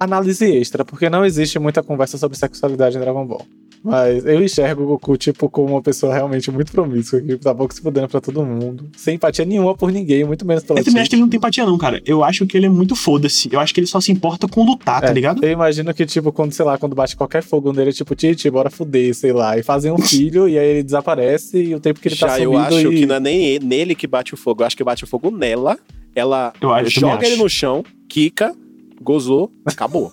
análise 0.00 0.44
extra, 0.44 0.84
porque 0.84 1.08
não 1.10 1.24
existe 1.24 1.58
muita 1.58 1.82
conversa 1.82 2.18
sobre 2.18 2.36
sexualidade 2.36 2.96
em 2.96 3.00
Dragon 3.00 3.26
Ball. 3.26 3.46
Mas 3.84 4.24
eu 4.24 4.42
enxergo 4.42 4.82
o 4.82 4.86
Goku, 4.86 5.16
tipo, 5.16 5.48
como 5.48 5.70
uma 5.74 5.82
pessoa 5.82 6.14
realmente 6.14 6.50
muito 6.50 6.70
promíscua, 6.72 7.20
que 7.20 7.36
tá 7.36 7.54
pouco 7.54 7.74
se 7.74 7.80
fudendo 7.80 8.08
pra 8.08 8.20
todo 8.20 8.44
mundo. 8.44 8.88
Sem 8.96 9.16
empatia 9.16 9.44
nenhuma 9.44 9.74
por 9.76 9.90
ninguém, 9.90 10.24
muito 10.24 10.46
menos 10.46 10.62
pela 10.62 10.78
Eu 10.80 10.84
também 10.84 11.00
acho 11.00 11.10
que 11.10 11.16
ele 11.16 11.22
não 11.22 11.28
tem 11.28 11.38
empatia, 11.38 11.66
não, 11.66 11.76
cara. 11.76 12.00
Eu 12.06 12.22
acho 12.22 12.46
que 12.46 12.56
ele 12.56 12.66
é 12.66 12.68
muito 12.68 12.94
foda-se. 12.94 13.48
Eu 13.52 13.58
acho 13.58 13.74
que 13.74 13.80
ele 13.80 13.86
só 13.86 14.00
se 14.00 14.12
importa 14.12 14.46
com 14.46 14.64
lutar, 14.64 15.00
tá 15.00 15.08
É, 15.08 15.12
ligado? 15.12 15.42
Eu 15.44 15.50
imagino 15.50 15.92
que, 15.92 16.06
tipo, 16.06 16.30
quando, 16.32 16.52
sei 16.52 16.64
lá, 16.64 16.78
quando 16.78 16.94
bate 16.94 17.16
qualquer 17.16 17.42
fogo 17.42 17.72
nele, 17.72 17.92
tipo, 17.92 18.14
Tite, 18.14 18.48
bora 18.50 18.70
fuder, 18.70 19.14
sei 19.14 19.32
lá, 19.32 19.58
e 19.58 19.62
fazem 19.62 19.90
um 19.90 19.98
filho, 19.98 20.48
e 20.48 20.58
aí 20.58 20.66
ele 20.68 20.82
desaparece, 20.82 21.62
e 21.62 21.74
o 21.74 21.80
tempo 21.80 21.98
que 22.00 22.08
ele 22.08 22.16
tá 22.16 22.28
Já 22.28 22.34
sumido 22.34 22.52
eu 22.52 22.58
acho 22.58 22.92
e... 22.92 22.96
que 23.00 23.06
não 23.06 23.16
é 23.16 23.20
nem 23.20 23.58
nele 23.58 23.94
que 23.94 24.06
bate 24.06 24.32
o 24.34 24.36
fogo, 24.36 24.62
eu 24.62 24.66
acho 24.66 24.76
que 24.76 24.84
bate 24.84 25.04
o 25.04 25.06
fogo 25.06 25.30
nela. 25.30 25.76
Ela 26.14 26.52
Eu 26.60 26.72
acho- 26.72 27.00
joga 27.00 27.24
ele 27.24 27.34
acho. 27.34 27.42
no 27.42 27.48
chão, 27.48 27.82
quica, 28.08 28.54
gozou, 29.02 29.52
acabou. 29.66 30.10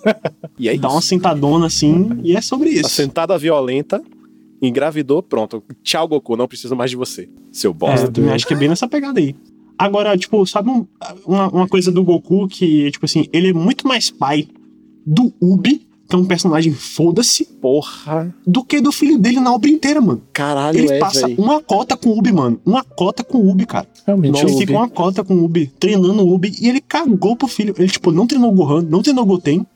E 0.57 0.67
é 0.67 0.77
Dá 0.77 0.87
isso. 0.87 0.95
uma 0.95 1.01
sentadona 1.01 1.67
assim, 1.67 2.09
e 2.23 2.35
é 2.35 2.41
sobre 2.41 2.69
isso. 2.71 2.89
sentada 2.89 3.37
violenta, 3.37 4.01
engravidou, 4.61 5.21
pronto. 5.23 5.63
Tchau, 5.83 6.07
Goku, 6.07 6.35
não 6.35 6.47
preciso 6.47 6.75
mais 6.75 6.91
de 6.91 6.97
você. 6.97 7.29
Seu 7.51 7.71
É, 7.71 7.73
bosta. 7.73 8.11
também 8.11 8.31
acho 8.31 8.45
que 8.47 8.53
é 8.53 8.57
bem 8.57 8.67
nessa 8.69 8.87
pegada 8.87 9.19
aí. 9.19 9.35
Agora, 9.77 10.17
tipo, 10.17 10.45
sabe 10.45 10.69
um- 10.69 10.85
uma, 11.25 11.47
uma 11.49 11.67
coisa 11.67 11.89
do 11.91 12.03
Goku 12.03 12.47
que, 12.47 12.91
tipo 12.91 13.05
assim, 13.05 13.27
ele 13.31 13.49
é 13.49 13.53
muito 13.53 13.87
mais 13.87 14.09
pai 14.11 14.47
do 15.05 15.33
Ubi, 15.41 15.87
que 16.09 16.15
é 16.15 16.19
um 16.19 16.25
personagem 16.25 16.73
foda-se, 16.73 17.45
Porra, 17.45 18.33
do 18.45 18.63
que 18.63 18.81
do 18.81 18.91
filho 18.91 19.19
dele 19.19 19.39
na 19.39 19.53
obra 19.53 19.69
inteira, 19.69 20.01
mano. 20.01 20.21
caralho, 20.33 20.79
Ele 20.79 20.93
é, 20.93 20.97
passa 20.99 21.27
uma 21.37 21.61
cota 21.61 21.95
com 21.95 22.09
o 22.09 22.17
Ubi, 22.17 22.31
mano. 22.31 22.59
Uma 22.65 22.83
cota 22.83 23.23
com 23.23 23.37
o 23.37 23.49
Ubi, 23.49 23.65
cara. 23.67 23.87
Realmente, 24.07 24.41
ele 24.41 24.51
o 24.51 24.57
fica 24.57 24.71
Ubi. 24.71 24.81
uma 24.81 24.89
cota 24.89 25.23
com 25.23 25.35
o 25.35 25.43
Ubi, 25.43 25.67
treinando 25.79 26.25
o 26.25 26.33
Ubi, 26.33 26.55
e 26.59 26.67
ele 26.67 26.81
cagou 26.81 27.35
pro 27.35 27.47
filho. 27.47 27.75
Ele, 27.77 27.87
tipo, 27.87 28.11
não 28.11 28.25
treinou 28.25 28.51
o 28.51 28.55
Gohan, 28.55 28.81
não 28.81 29.03
treinou 29.03 29.23
o 29.23 29.27
Goten, 29.27 29.67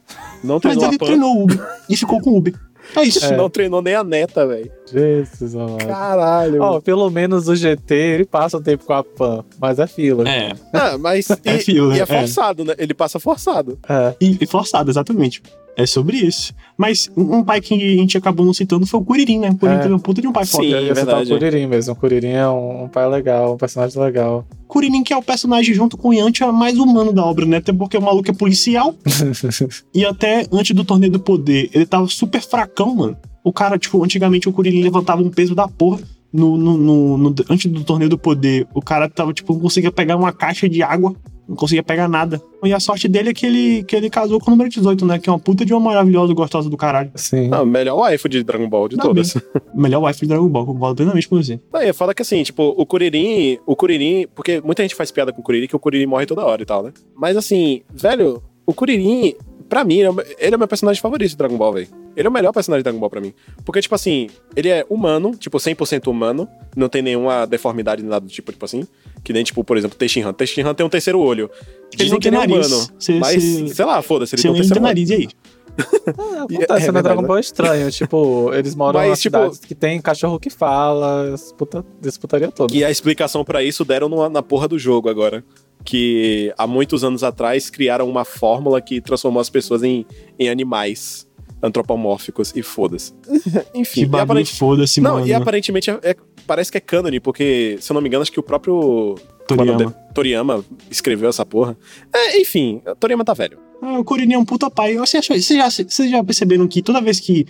Não 0.44 0.56
mas 0.56 0.62
treinou 0.64 0.86
ele 0.86 0.96
a 0.96 1.00
Pan, 1.00 1.06
treinou 1.06 1.38
o 1.38 1.44
Ubi 1.44 1.60
e 1.88 1.96
ficou 1.96 2.20
com 2.20 2.32
o 2.32 2.38
Ubi. 2.38 2.56
É 2.96 3.04
isso. 3.04 3.24
É. 3.26 3.36
não 3.38 3.50
treinou 3.50 3.82
nem 3.84 3.94
a 3.94 4.04
neta, 4.04 4.48
velho. 4.48 4.72
Jesus. 4.94 5.56
Caralho. 5.86 6.62
Ó, 6.62 6.80
pelo 6.80 7.10
menos 7.10 7.48
o 7.48 7.56
GT, 7.56 7.94
ele 7.96 8.26
passa 8.26 8.58
o 8.58 8.62
tempo 8.62 8.86
com 8.86 8.94
a 8.94 9.04
Pan, 9.04 9.44
mas 9.60 9.80
é 9.80 9.88
fila. 9.88 10.28
É. 10.30 10.54
Ah, 10.72 10.98
mas 10.98 11.30
e, 11.44 11.50
É 11.50 11.58
fila, 11.58 11.96
e 11.96 12.00
é 12.00 12.04
é. 12.04 12.06
forçado, 12.06 12.64
né? 12.64 12.74
Ele 12.78 12.94
passa 12.94 13.20
forçado. 13.20 13.78
É. 13.90 14.16
E, 14.22 14.38
e 14.42 14.46
forçado, 14.46 14.90
exatamente. 14.92 15.42
É 15.76 15.88
sobre 15.88 16.18
isso. 16.18 16.54
Mas 16.78 17.10
um 17.18 17.44
pai 17.44 17.60
que 17.60 17.74
a 17.74 17.78
gente 17.78 18.16
acabou 18.16 18.46
não 18.46 18.54
citando 18.54 18.86
foi 18.86 19.00
o 19.00 19.04
Kuririn, 19.04 19.40
né? 19.40 19.50
O 19.50 19.58
Kuririn 19.58 19.80
É. 19.80 19.82
teve 19.82 19.94
um 19.96 19.98
puta 19.98 20.22
de 20.22 20.28
um 20.28 20.32
pai 20.32 20.46
foda. 20.46 20.64
Sim, 20.64 20.72
Eu 20.72 20.82
ia 20.84 20.94
citar 20.96 21.06
verdade. 21.16 21.34
o 21.34 21.36
Kuririn 21.40 21.66
mesmo. 21.66 21.94
O 21.94 21.96
Kuririn 21.96 22.28
é 22.28 22.48
um, 22.48 22.84
um 22.84 22.88
pai 22.88 23.10
legal, 23.10 23.54
um 23.56 23.58
personagem 23.58 24.00
legal. 24.00 24.46
Kuririn, 24.68 25.04
que 25.04 25.12
é 25.12 25.18
o 25.18 25.22
personagem 25.24 25.74
junto 25.74 25.98
com 25.98 26.10
o 26.10 26.14
Yantia 26.14 26.52
mais 26.52 26.78
humano 26.78 27.12
da 27.12 27.26
obra, 27.26 27.44
né? 27.48 27.58
Até 27.58 27.74
porque 27.74 27.98
o 27.98 28.02
maluco 28.04 28.30
é 28.30 28.34
policial. 28.36 28.94
e 29.96 30.06
até 30.06 30.46
antes 30.52 30.76
do 30.76 30.86
torneio 30.86 31.12
do 31.12 31.20
poder, 31.20 31.72
ele 31.74 31.88
tava 31.88 32.06
super 32.08 32.42
fracão, 32.42 32.94
mano. 32.94 33.18
O 33.44 33.52
cara, 33.52 33.78
tipo, 33.78 34.04
antigamente 34.04 34.48
o 34.48 34.54
Kuririn 34.54 34.82
levantava 34.84 35.22
um 35.22 35.30
peso 35.30 35.54
da 35.54 35.68
porra. 35.68 36.00
No, 36.32 36.58
no, 36.58 36.78
no- 36.78 37.18
no- 37.18 37.36
antes 37.50 37.72
do 37.72 37.84
torneio 37.84 38.10
do 38.10 38.18
poder, 38.18 38.66
o 38.74 38.82
cara 38.82 39.08
tava, 39.08 39.32
tipo, 39.34 39.54
não 39.54 39.60
conseguia 39.60 39.92
pegar 39.92 40.16
uma 40.18 40.32
caixa 40.32 40.68
de 40.68 40.82
água. 40.82 41.14
Não 41.48 41.58
conseguia 41.58 41.84
pegar 41.84 42.08
nada. 42.08 42.42
E 42.64 42.72
a 42.74 42.80
sorte 42.80 43.06
dele 43.08 43.30
é 43.30 43.34
que 43.34 43.46
ele, 43.46 43.84
que 43.84 43.94
ele 43.96 44.10
casou 44.10 44.40
com 44.40 44.48
o 44.48 44.52
número 44.52 44.70
18, 44.70 45.06
né? 45.06 45.20
Que 45.20 45.30
é 45.30 45.32
uma 45.34 45.38
puta 45.38 45.66
de 45.66 45.74
uma 45.74 45.80
maravilhosa, 45.82 46.34
gostosa 46.34 46.70
do 46.70 46.78
caralho. 46.78 47.12
Sim. 47.16 47.50
Não, 47.50 47.66
melhor 47.66 47.98
waifu 47.98 48.30
de 48.30 48.42
Dragon 48.44 48.68
Ball 48.70 48.88
de 48.88 48.96
Não, 48.96 49.08
todas. 49.08 49.36
Melhor 49.76 50.02
wife 50.06 50.22
de 50.22 50.28
Dragon 50.28 50.48
Ball, 50.48 50.66
concordo 50.66 50.96
plenamente 50.96 51.28
com 51.28 51.36
você. 51.36 51.60
Não, 51.72 51.82
e 51.84 51.90
é 51.90 52.14
que 52.16 52.22
assim, 52.22 52.42
tipo, 52.44 52.64
o 52.78 52.86
Kuririn, 52.86 53.58
o 53.68 53.76
Kuririn, 53.76 54.26
porque 54.34 54.62
muita 54.62 54.84
gente 54.84 54.96
faz 54.96 55.12
piada 55.12 55.34
com 55.34 55.42
o 55.42 55.44
Kuririn 55.44 55.68
que 55.68 55.76
o 55.76 55.80
Kuririn 55.80 56.06
morre 56.06 56.26
toda 56.26 56.46
hora 56.46 56.62
e 56.62 56.66
tal, 56.66 56.82
né? 56.82 56.94
Mas 57.14 57.36
assim, 57.36 57.82
velho, 57.94 58.42
o 58.66 58.74
Kuririn, 58.74 59.36
pra 59.74 59.84
mim, 59.84 59.96
ele 59.96 60.08
é 60.08 60.12
o- 60.12 60.22
ele 60.38 60.54
é 60.54 60.56
o 60.56 60.60
meu 60.60 60.68
personagem 60.68 61.02
favorito 61.02 61.30
de 61.32 61.36
Dragon 61.38 61.58
Ball, 61.58 61.74
velho. 61.74 61.88
Ele 62.16 62.28
é 62.28 62.30
o 62.30 62.34
melhor 62.34 62.52
personagem 62.54 62.82
de 62.82 62.84
Dragon 62.84 63.00
Ball 63.00 63.10
pra 63.10 63.20
mim. 63.20 63.34
Porque, 63.66 63.82
tipo 63.82 63.96
assim, 63.96 64.30
ele 64.56 64.70
é 64.70 64.86
humano, 64.88 65.36
tipo, 65.36 65.60
100% 65.60 66.08
humano, 66.12 66.48
não 66.76 66.88
tem 66.88 67.02
nenhuma 67.02 67.46
deformidade, 67.48 68.04
nada 68.04 68.26
do 68.26 68.32
tipo, 68.32 68.52
tipo 68.52 68.64
assim. 68.66 68.86
Que 69.24 69.34
nem, 69.34 69.44
tipo, 69.44 69.64
por 69.64 69.76
exemplo, 69.78 69.98
Tenshinhan. 69.98 70.32
Tenshinhan 70.34 70.76
tem 70.76 70.86
um 70.86 70.90
terceiro 70.90 71.20
olho. 71.20 71.50
Ele 71.92 71.98
Dizem 71.98 72.12
não 72.12 72.20
que 72.20 72.30
tem 72.30 72.38
ele 72.40 72.44
é 72.46 72.56
nariz. 72.56 72.72
humano. 72.72 72.88
Cê- 73.00 73.14
mas, 73.20 73.42
cê- 73.44 73.68
sei 73.70 73.86
lá, 73.86 74.02
foda-se, 74.04 74.36
ele 74.36 74.42
Você 74.42 74.48
tem 74.48 74.52
um 74.52 74.54
não 74.54 74.62
tem 74.62 74.70
terceiro 74.70 74.80
olho. 74.80 74.88
nariz, 74.88 75.10
e 75.10 75.14
aí? 75.14 75.28
Acontece, 76.08 76.54
É 76.54 76.68
né? 76.68 76.78
verdade, 76.80 77.04
Dragon 77.04 77.22
né? 77.24 77.28
Ball 77.28 77.38
é 77.38 77.40
estranho. 77.40 77.92
tipo, 77.92 78.54
eles 78.54 78.76
moram 78.76 79.00
Mas, 79.00 79.20
em 79.20 79.22
tipo- 79.24 79.38
cidades 79.38 79.60
que 79.60 79.74
tem 79.74 80.00
cachorro 80.02 80.40
que 80.40 80.50
fala, 80.52 81.32
essa 81.34 81.54
puta, 81.56 81.84
essa 82.06 82.20
putaria 82.20 82.52
toda. 82.52 82.76
E 82.76 82.84
a 82.84 82.92
explicação 82.92 83.44
pra 83.44 83.64
isso 83.64 83.84
deram 83.84 84.08
numa- 84.08 84.30
na 84.30 84.44
porra 84.44 84.68
do 84.68 84.78
jogo 84.78 85.10
agora. 85.10 85.44
Que 85.84 86.54
há 86.58 86.66
muitos 86.66 87.04
anos 87.04 87.24
atrás 87.24 87.70
criaram 87.70 88.10
uma 88.10 88.24
fórmula 88.24 88.80
que 88.82 89.02
transformou 89.02 89.42
as 89.42 89.50
pessoas 89.50 89.84
em, 89.84 90.06
em 90.40 90.50
animais 90.50 91.28
antropomórficos 91.62 92.54
e 92.56 92.62
foda-se. 92.62 93.14
Enfim, 93.74 93.94
Que 93.94 94.02
e 94.02 94.06
bagulho 94.06 94.24
aparente- 94.32 94.56
foda-se, 94.58 95.02
não, 95.02 95.16
mano. 95.16 95.28
e 95.28 95.34
aparentemente 95.34 95.90
é- 95.90 96.00
é- 96.04 96.16
parece 96.46 96.72
que 96.72 96.78
é 96.78 96.82
cânone, 96.82 97.20
porque, 97.20 97.78
se 97.80 97.92
eu 97.92 97.94
não 97.96 98.02
me 98.02 98.08
engano, 98.08 98.22
acho 98.22 98.32
que 98.32 98.40
o 98.40 98.44
próprio 98.44 99.16
Toriyama. 99.48 99.86
De- 99.86 99.94
Toriyama 100.14 100.66
escreveu 100.92 101.30
essa 101.30 101.46
porra. 101.46 101.78
É, 102.14 102.40
enfim, 102.40 102.82
Toriyama 103.00 103.24
tá 103.26 103.34
velho. 103.34 103.58
Ah, 103.82 104.00
o 104.00 104.04
Kuririn 104.04 104.34
é 104.34 104.38
um 104.38 104.46
puta 104.46 104.70
pai. 104.70 104.96
Você 104.98 105.18
achou, 105.18 105.38
vocês, 105.38 105.58
já, 105.60 105.70
vocês 105.70 106.10
já 106.10 106.24
perceberam 106.24 106.68
que 106.68 106.82
toda 106.82 107.02
vez 107.02 107.20
que 107.20 107.46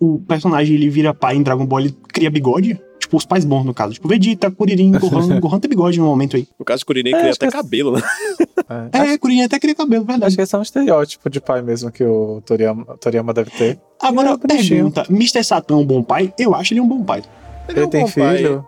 o 0.00 0.18
personagem 0.20 0.74
ele 0.76 0.90
vira 0.90 1.14
pai 1.14 1.36
em 1.36 1.42
Dragon 1.42 1.64
Ball, 1.66 1.80
ele 1.80 1.96
cria 2.12 2.30
bigode? 2.30 2.78
Tipo, 3.08 3.16
os 3.16 3.24
pais 3.24 3.42
bons, 3.44 3.64
no 3.64 3.72
caso. 3.72 3.94
Tipo, 3.94 4.06
Vegeta, 4.06 4.50
Kuririn, 4.50 4.92
Gohan. 4.92 5.40
Gohan 5.40 5.58
tem 5.58 5.68
bigode 5.70 5.98
no 5.98 6.04
momento 6.04 6.36
aí. 6.36 6.46
No 6.58 6.64
caso 6.64 6.80
de 6.80 6.84
Kuririn, 6.84 7.08
É, 7.08 7.12
cria 7.18 7.30
acho 7.30 7.36
até 7.38 7.46
que- 7.46 7.52
cabelo, 7.52 7.92
né? 7.92 8.02
É, 8.92 9.14
É, 9.14 9.18
Kuririn 9.18 9.44
até 9.44 9.58
cria 9.58 9.74
cabelo, 9.74 10.04
verdade. 10.04 10.26
Acho 10.26 10.36
que 10.36 10.42
esse 10.42 10.54
é 10.54 10.58
um 10.58 10.62
estereótipo 10.62 11.30
de 11.30 11.40
pai 11.40 11.62
mesmo 11.62 11.90
que 11.90 12.04
o 12.04 12.42
Toriyama, 12.44 12.84
Toriyama 13.00 13.32
deve 13.32 13.50
ter. 13.50 13.80
Agora, 14.02 14.32
É, 14.32 14.36
pergunta: 14.56 15.06
Mr. 15.08 15.42
Satan 15.42 15.74
é 15.74 15.76
um 15.78 15.86
bom 15.86 16.02
pai? 16.02 16.34
Eu 16.38 16.54
acho 16.54 16.74
ele 16.74 16.80
um 16.82 16.86
bom 16.88 17.02
pai. 17.02 17.22
Ele, 17.66 17.80
é 17.80 17.86
um 17.86 17.88
tem 17.88 18.02
bom 18.04 18.10
pai. 18.12 18.36
filho. 18.36 18.66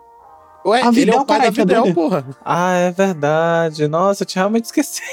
Ué, 0.64 0.78
A 0.78 0.80
ele 0.80 0.88
é 0.88 0.92
Videl, 0.92 1.20
o 1.20 1.26
pai 1.26 1.38
caralho, 1.38 1.56
da 1.56 1.62
Videl, 1.62 1.94
porra. 1.94 2.24
Ah, 2.44 2.72
é 2.76 2.90
verdade. 2.92 3.86
Nossa, 3.88 4.22
eu 4.22 4.26
tinha 4.26 4.40
realmente 4.42 4.64
esquecido. 4.64 5.04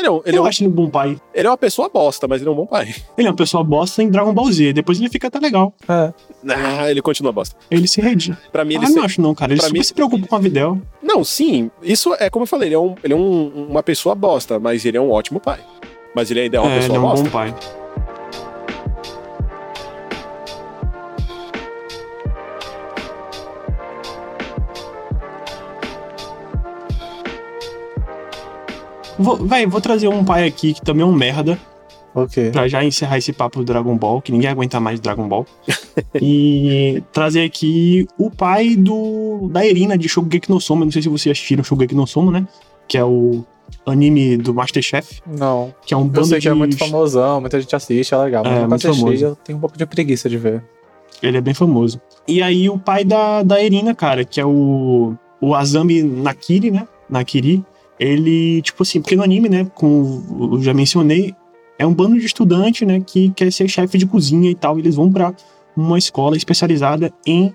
Ele 0.00 0.06
é, 0.08 0.10
um- 0.10 0.22
ele, 0.24 0.36
é 0.36 0.38
eu 0.38 0.42
um- 0.42 0.46
acho 0.46 0.62
ele 0.62 0.68
um 0.70 0.72
bom 0.72 0.88
pai. 0.90 1.16
ele 1.34 1.46
é 1.46 1.50
uma 1.50 1.56
pessoa 1.58 1.88
bosta, 1.88 2.26
mas 2.26 2.40
ele 2.40 2.48
é 2.48 2.52
um 2.52 2.56
bom 2.56 2.66
pai. 2.66 2.94
Ele 3.18 3.26
é 3.28 3.30
uma 3.30 3.36
pessoa 3.36 3.62
bosta 3.62 4.02
em 4.02 4.08
Dragon 4.08 4.32
Ball 4.32 4.50
Z. 4.50 4.72
Depois 4.72 4.98
ele 4.98 5.10
fica 5.10 5.28
até 5.28 5.38
legal. 5.38 5.74
É. 5.88 6.12
Ah, 6.48 6.90
ele 6.90 7.02
continua 7.02 7.30
bosta. 7.32 7.54
Ele 7.70 7.86
se 7.86 8.00
redime. 8.00 8.36
Pra 8.50 8.64
mim, 8.64 8.74
ele 8.76 8.84
Ah, 8.86 8.88
se- 8.88 8.94
não 8.96 9.02
acho 9.04 9.20
não, 9.20 9.34
cara. 9.34 9.52
Ele 9.52 9.60
pra 9.60 9.68
super 9.68 9.78
mim- 9.78 9.84
se 9.84 9.92
preocupa 9.94 10.26
com 10.26 10.36
a 10.36 10.38
Videl. 10.38 10.80
Não, 11.02 11.22
sim, 11.22 11.70
isso 11.82 12.14
é 12.18 12.30
como 12.30 12.44
eu 12.44 12.46
falei, 12.46 12.68
ele 12.68 12.74
é, 12.74 12.78
um, 12.78 12.94
ele 13.04 13.12
é 13.12 13.16
um- 13.16 13.66
uma 13.68 13.82
pessoa 13.82 14.14
bosta, 14.14 14.58
mas 14.58 14.84
ele 14.86 14.96
é 14.96 15.00
um 15.00 15.10
ótimo 15.10 15.38
pai. 15.38 15.60
Mas 16.16 16.30
ele 16.30 16.40
ainda 16.40 16.56
é 16.56 16.60
uma 16.60 16.70
É, 16.70 16.72
ele 16.72 16.80
pessoa 16.80 16.96
é 16.96 16.98
um 16.98 17.02
bosta. 17.02 17.24
bom 17.24 17.30
pai. 17.30 17.54
Vou, 29.20 29.36
véi, 29.36 29.66
vou 29.66 29.80
trazer 29.80 30.08
um 30.08 30.24
pai 30.24 30.46
aqui 30.46 30.72
que 30.74 30.80
também 30.82 31.02
é 31.02 31.06
um 31.06 31.12
merda, 31.12 31.58
Ok. 32.14 32.50
pra 32.50 32.66
já 32.66 32.82
encerrar 32.84 33.18
esse 33.18 33.32
papo 33.32 33.58
do 33.60 33.64
Dragon 33.64 33.96
Ball, 33.96 34.20
que 34.20 34.32
ninguém 34.32 34.48
aguenta 34.50 34.80
mais 34.80 34.98
Dragon 34.98 35.28
Ball. 35.28 35.46
e 36.20 37.02
trazer 37.12 37.42
aqui 37.44 38.06
o 38.18 38.30
pai 38.30 38.74
do 38.76 39.48
da 39.52 39.64
Erina 39.66 39.96
de 39.98 40.08
Shogeki 40.08 40.50
no 40.50 40.60
Soma. 40.60 40.84
Não 40.84 40.92
sei 40.92 41.02
se 41.02 41.08
vocês 41.08 41.32
assistiram 41.36 41.62
Shogeki 41.62 41.94
no 41.94 42.06
Soma, 42.06 42.32
né? 42.32 42.46
Que 42.88 42.98
é 42.98 43.04
o 43.04 43.44
anime 43.86 44.36
do 44.36 44.52
Masterchef, 44.52 45.20
Não. 45.26 45.72
que 45.86 45.94
é 45.94 45.96
um 45.96 46.00
Eu 46.02 46.06
bando 46.06 46.26
sei 46.26 46.38
de... 46.38 46.42
que 46.42 46.48
é 46.48 46.54
muito 46.54 46.76
famosão, 46.76 47.40
muita 47.40 47.60
gente 47.60 47.74
assiste, 47.74 48.12
é 48.12 48.16
legal. 48.16 48.42
Mas 48.44 48.52
É, 48.52 48.56
eu 48.64 48.68
muito 48.68 48.74
assisti, 48.88 49.00
famoso. 49.04 49.24
eu 49.24 49.36
tenho 49.36 49.58
um 49.58 49.60
pouco 49.60 49.78
de 49.78 49.86
preguiça 49.86 50.28
de 50.28 50.36
ver. 50.36 50.62
Ele 51.22 51.36
é 51.36 51.40
bem 51.40 51.54
famoso. 51.54 52.00
E 52.26 52.42
aí 52.42 52.68
o 52.68 52.78
pai 52.78 53.04
da, 53.04 53.42
da 53.42 53.62
Erina, 53.62 53.94
cara, 53.94 54.24
que 54.24 54.40
é 54.40 54.44
o, 54.46 55.14
o 55.40 55.54
Azami 55.54 56.02
Nakiri, 56.02 56.70
né? 56.70 56.86
Nakiri, 57.08 57.64
ele, 58.00 58.62
tipo 58.62 58.82
assim, 58.82 59.02
porque 59.02 59.14
no 59.14 59.22
anime, 59.22 59.50
né, 59.50 59.70
como 59.74 60.54
eu 60.54 60.62
já 60.62 60.72
mencionei, 60.72 61.34
é 61.78 61.86
um 61.86 61.92
bando 61.92 62.18
de 62.18 62.24
estudante, 62.24 62.86
né, 62.86 62.98
que 62.98 63.28
quer 63.30 63.52
ser 63.52 63.68
chefe 63.68 63.98
de 63.98 64.06
cozinha 64.06 64.50
e 64.50 64.54
tal. 64.54 64.78
E 64.78 64.80
eles 64.80 64.94
vão 64.94 65.12
pra 65.12 65.34
uma 65.76 65.98
escola 65.98 66.34
especializada 66.34 67.12
em 67.26 67.54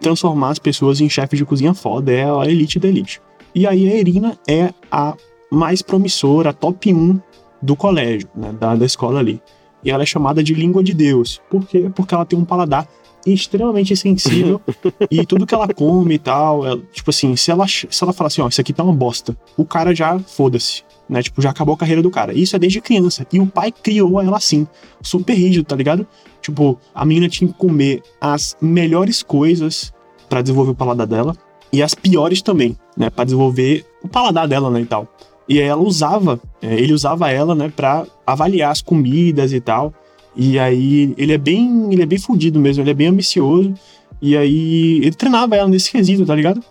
transformar 0.00 0.50
as 0.50 0.58
pessoas 0.58 1.00
em 1.00 1.08
chefe 1.08 1.36
de 1.36 1.44
cozinha 1.44 1.72
foda. 1.72 2.12
É 2.12 2.24
a 2.24 2.50
elite 2.50 2.80
da 2.80 2.88
elite. 2.88 3.22
E 3.54 3.64
aí 3.64 3.88
a 3.88 3.96
Erina 3.96 4.36
é 4.46 4.74
a 4.90 5.16
mais 5.50 5.82
promissora, 5.82 6.50
a 6.50 6.52
top 6.52 6.92
1 6.92 7.20
do 7.62 7.76
colégio, 7.76 8.28
né, 8.34 8.52
da, 8.58 8.74
da 8.74 8.84
escola 8.84 9.20
ali. 9.20 9.40
E 9.84 9.90
ela 9.90 10.02
é 10.02 10.06
chamada 10.06 10.42
de 10.42 10.52
língua 10.52 10.82
de 10.82 10.92
Deus. 10.92 11.40
Por 11.48 11.64
quê? 11.64 11.88
Porque 11.94 12.12
ela 12.12 12.26
tem 12.26 12.36
um 12.36 12.44
paladar 12.44 12.88
extremamente 13.26 13.96
sensível 13.96 14.60
e 15.10 15.24
tudo 15.26 15.46
que 15.46 15.54
ela 15.54 15.68
come 15.72 16.14
e 16.14 16.18
tal, 16.18 16.64
ela- 16.66 16.80
tipo 16.92 17.10
assim, 17.10 17.34
se 17.36 17.50
ela, 17.50 17.66
se 17.68 17.86
ela 18.02 18.12
falar 18.12 18.28
assim, 18.28 18.40
ó, 18.42 18.48
isso 18.48 18.60
aqui 18.60 18.72
tá 18.72 18.82
uma 18.84 18.92
bosta, 18.92 19.36
o 19.56 19.64
cara 19.64 19.94
já 19.94 20.18
foda-se, 20.18 20.82
né? 21.08 21.22
Tipo, 21.22 21.40
já 21.42 21.50
acabou 21.50 21.74
a 21.74 21.78
carreira 21.78 22.02
do 22.02 22.10
cara. 22.10 22.32
Isso 22.32 22.56
é 22.56 22.58
desde 22.58 22.80
criança. 22.80 23.26
E 23.32 23.38
o 23.40 23.46
pai 23.46 23.70
criou 23.72 24.20
ela 24.20 24.36
assim, 24.36 24.66
super 25.02 25.34
rígido, 25.34 25.64
tá 25.64 25.76
ligado? 25.76 26.06
Tipo, 26.42 26.78
a 26.94 27.04
menina 27.04 27.28
tinha 27.28 27.48
que 27.48 27.58
comer 27.58 28.02
as 28.20 28.56
melhores 28.60 29.22
coisas 29.22 29.92
pra 30.28 30.42
desenvolver 30.42 30.72
o 30.72 30.74
paladar 30.74 31.06
dela 31.06 31.36
e 31.72 31.82
as 31.82 31.94
piores 31.94 32.40
também, 32.42 32.76
né, 32.96 33.10
Pra 33.10 33.24
desenvolver 33.24 33.84
o 34.02 34.08
paladar 34.08 34.46
dela, 34.48 34.70
né, 34.70 34.80
e 34.80 34.86
tal. 34.86 35.06
E 35.48 35.60
aí 35.60 35.66
ela 35.68 35.80
usava, 35.82 36.40
é, 36.60 36.74
ele 36.74 36.92
usava 36.92 37.30
ela, 37.30 37.54
né, 37.54 37.72
pra 37.74 38.04
avaliar 38.26 38.72
as 38.72 38.80
comidas 38.82 39.52
e 39.52 39.60
tal. 39.60 39.92
E 40.36 40.58
aí 40.58 41.14
ele 41.16 41.32
é 41.32 41.38
bem, 41.38 41.92
ele 41.92 42.02
é 42.02 42.06
bem 42.06 42.18
fudido 42.18 42.60
mesmo, 42.60 42.82
ele 42.82 42.90
é 42.90 42.94
bem 42.94 43.06
ambicioso. 43.08 43.72
E 44.20 44.36
aí 44.36 44.98
ele 44.98 45.12
treinava 45.12 45.56
ela 45.56 45.68
nesse 45.68 45.90
quesito, 45.90 46.26
tá 46.26 46.34
ligado? 46.34 46.62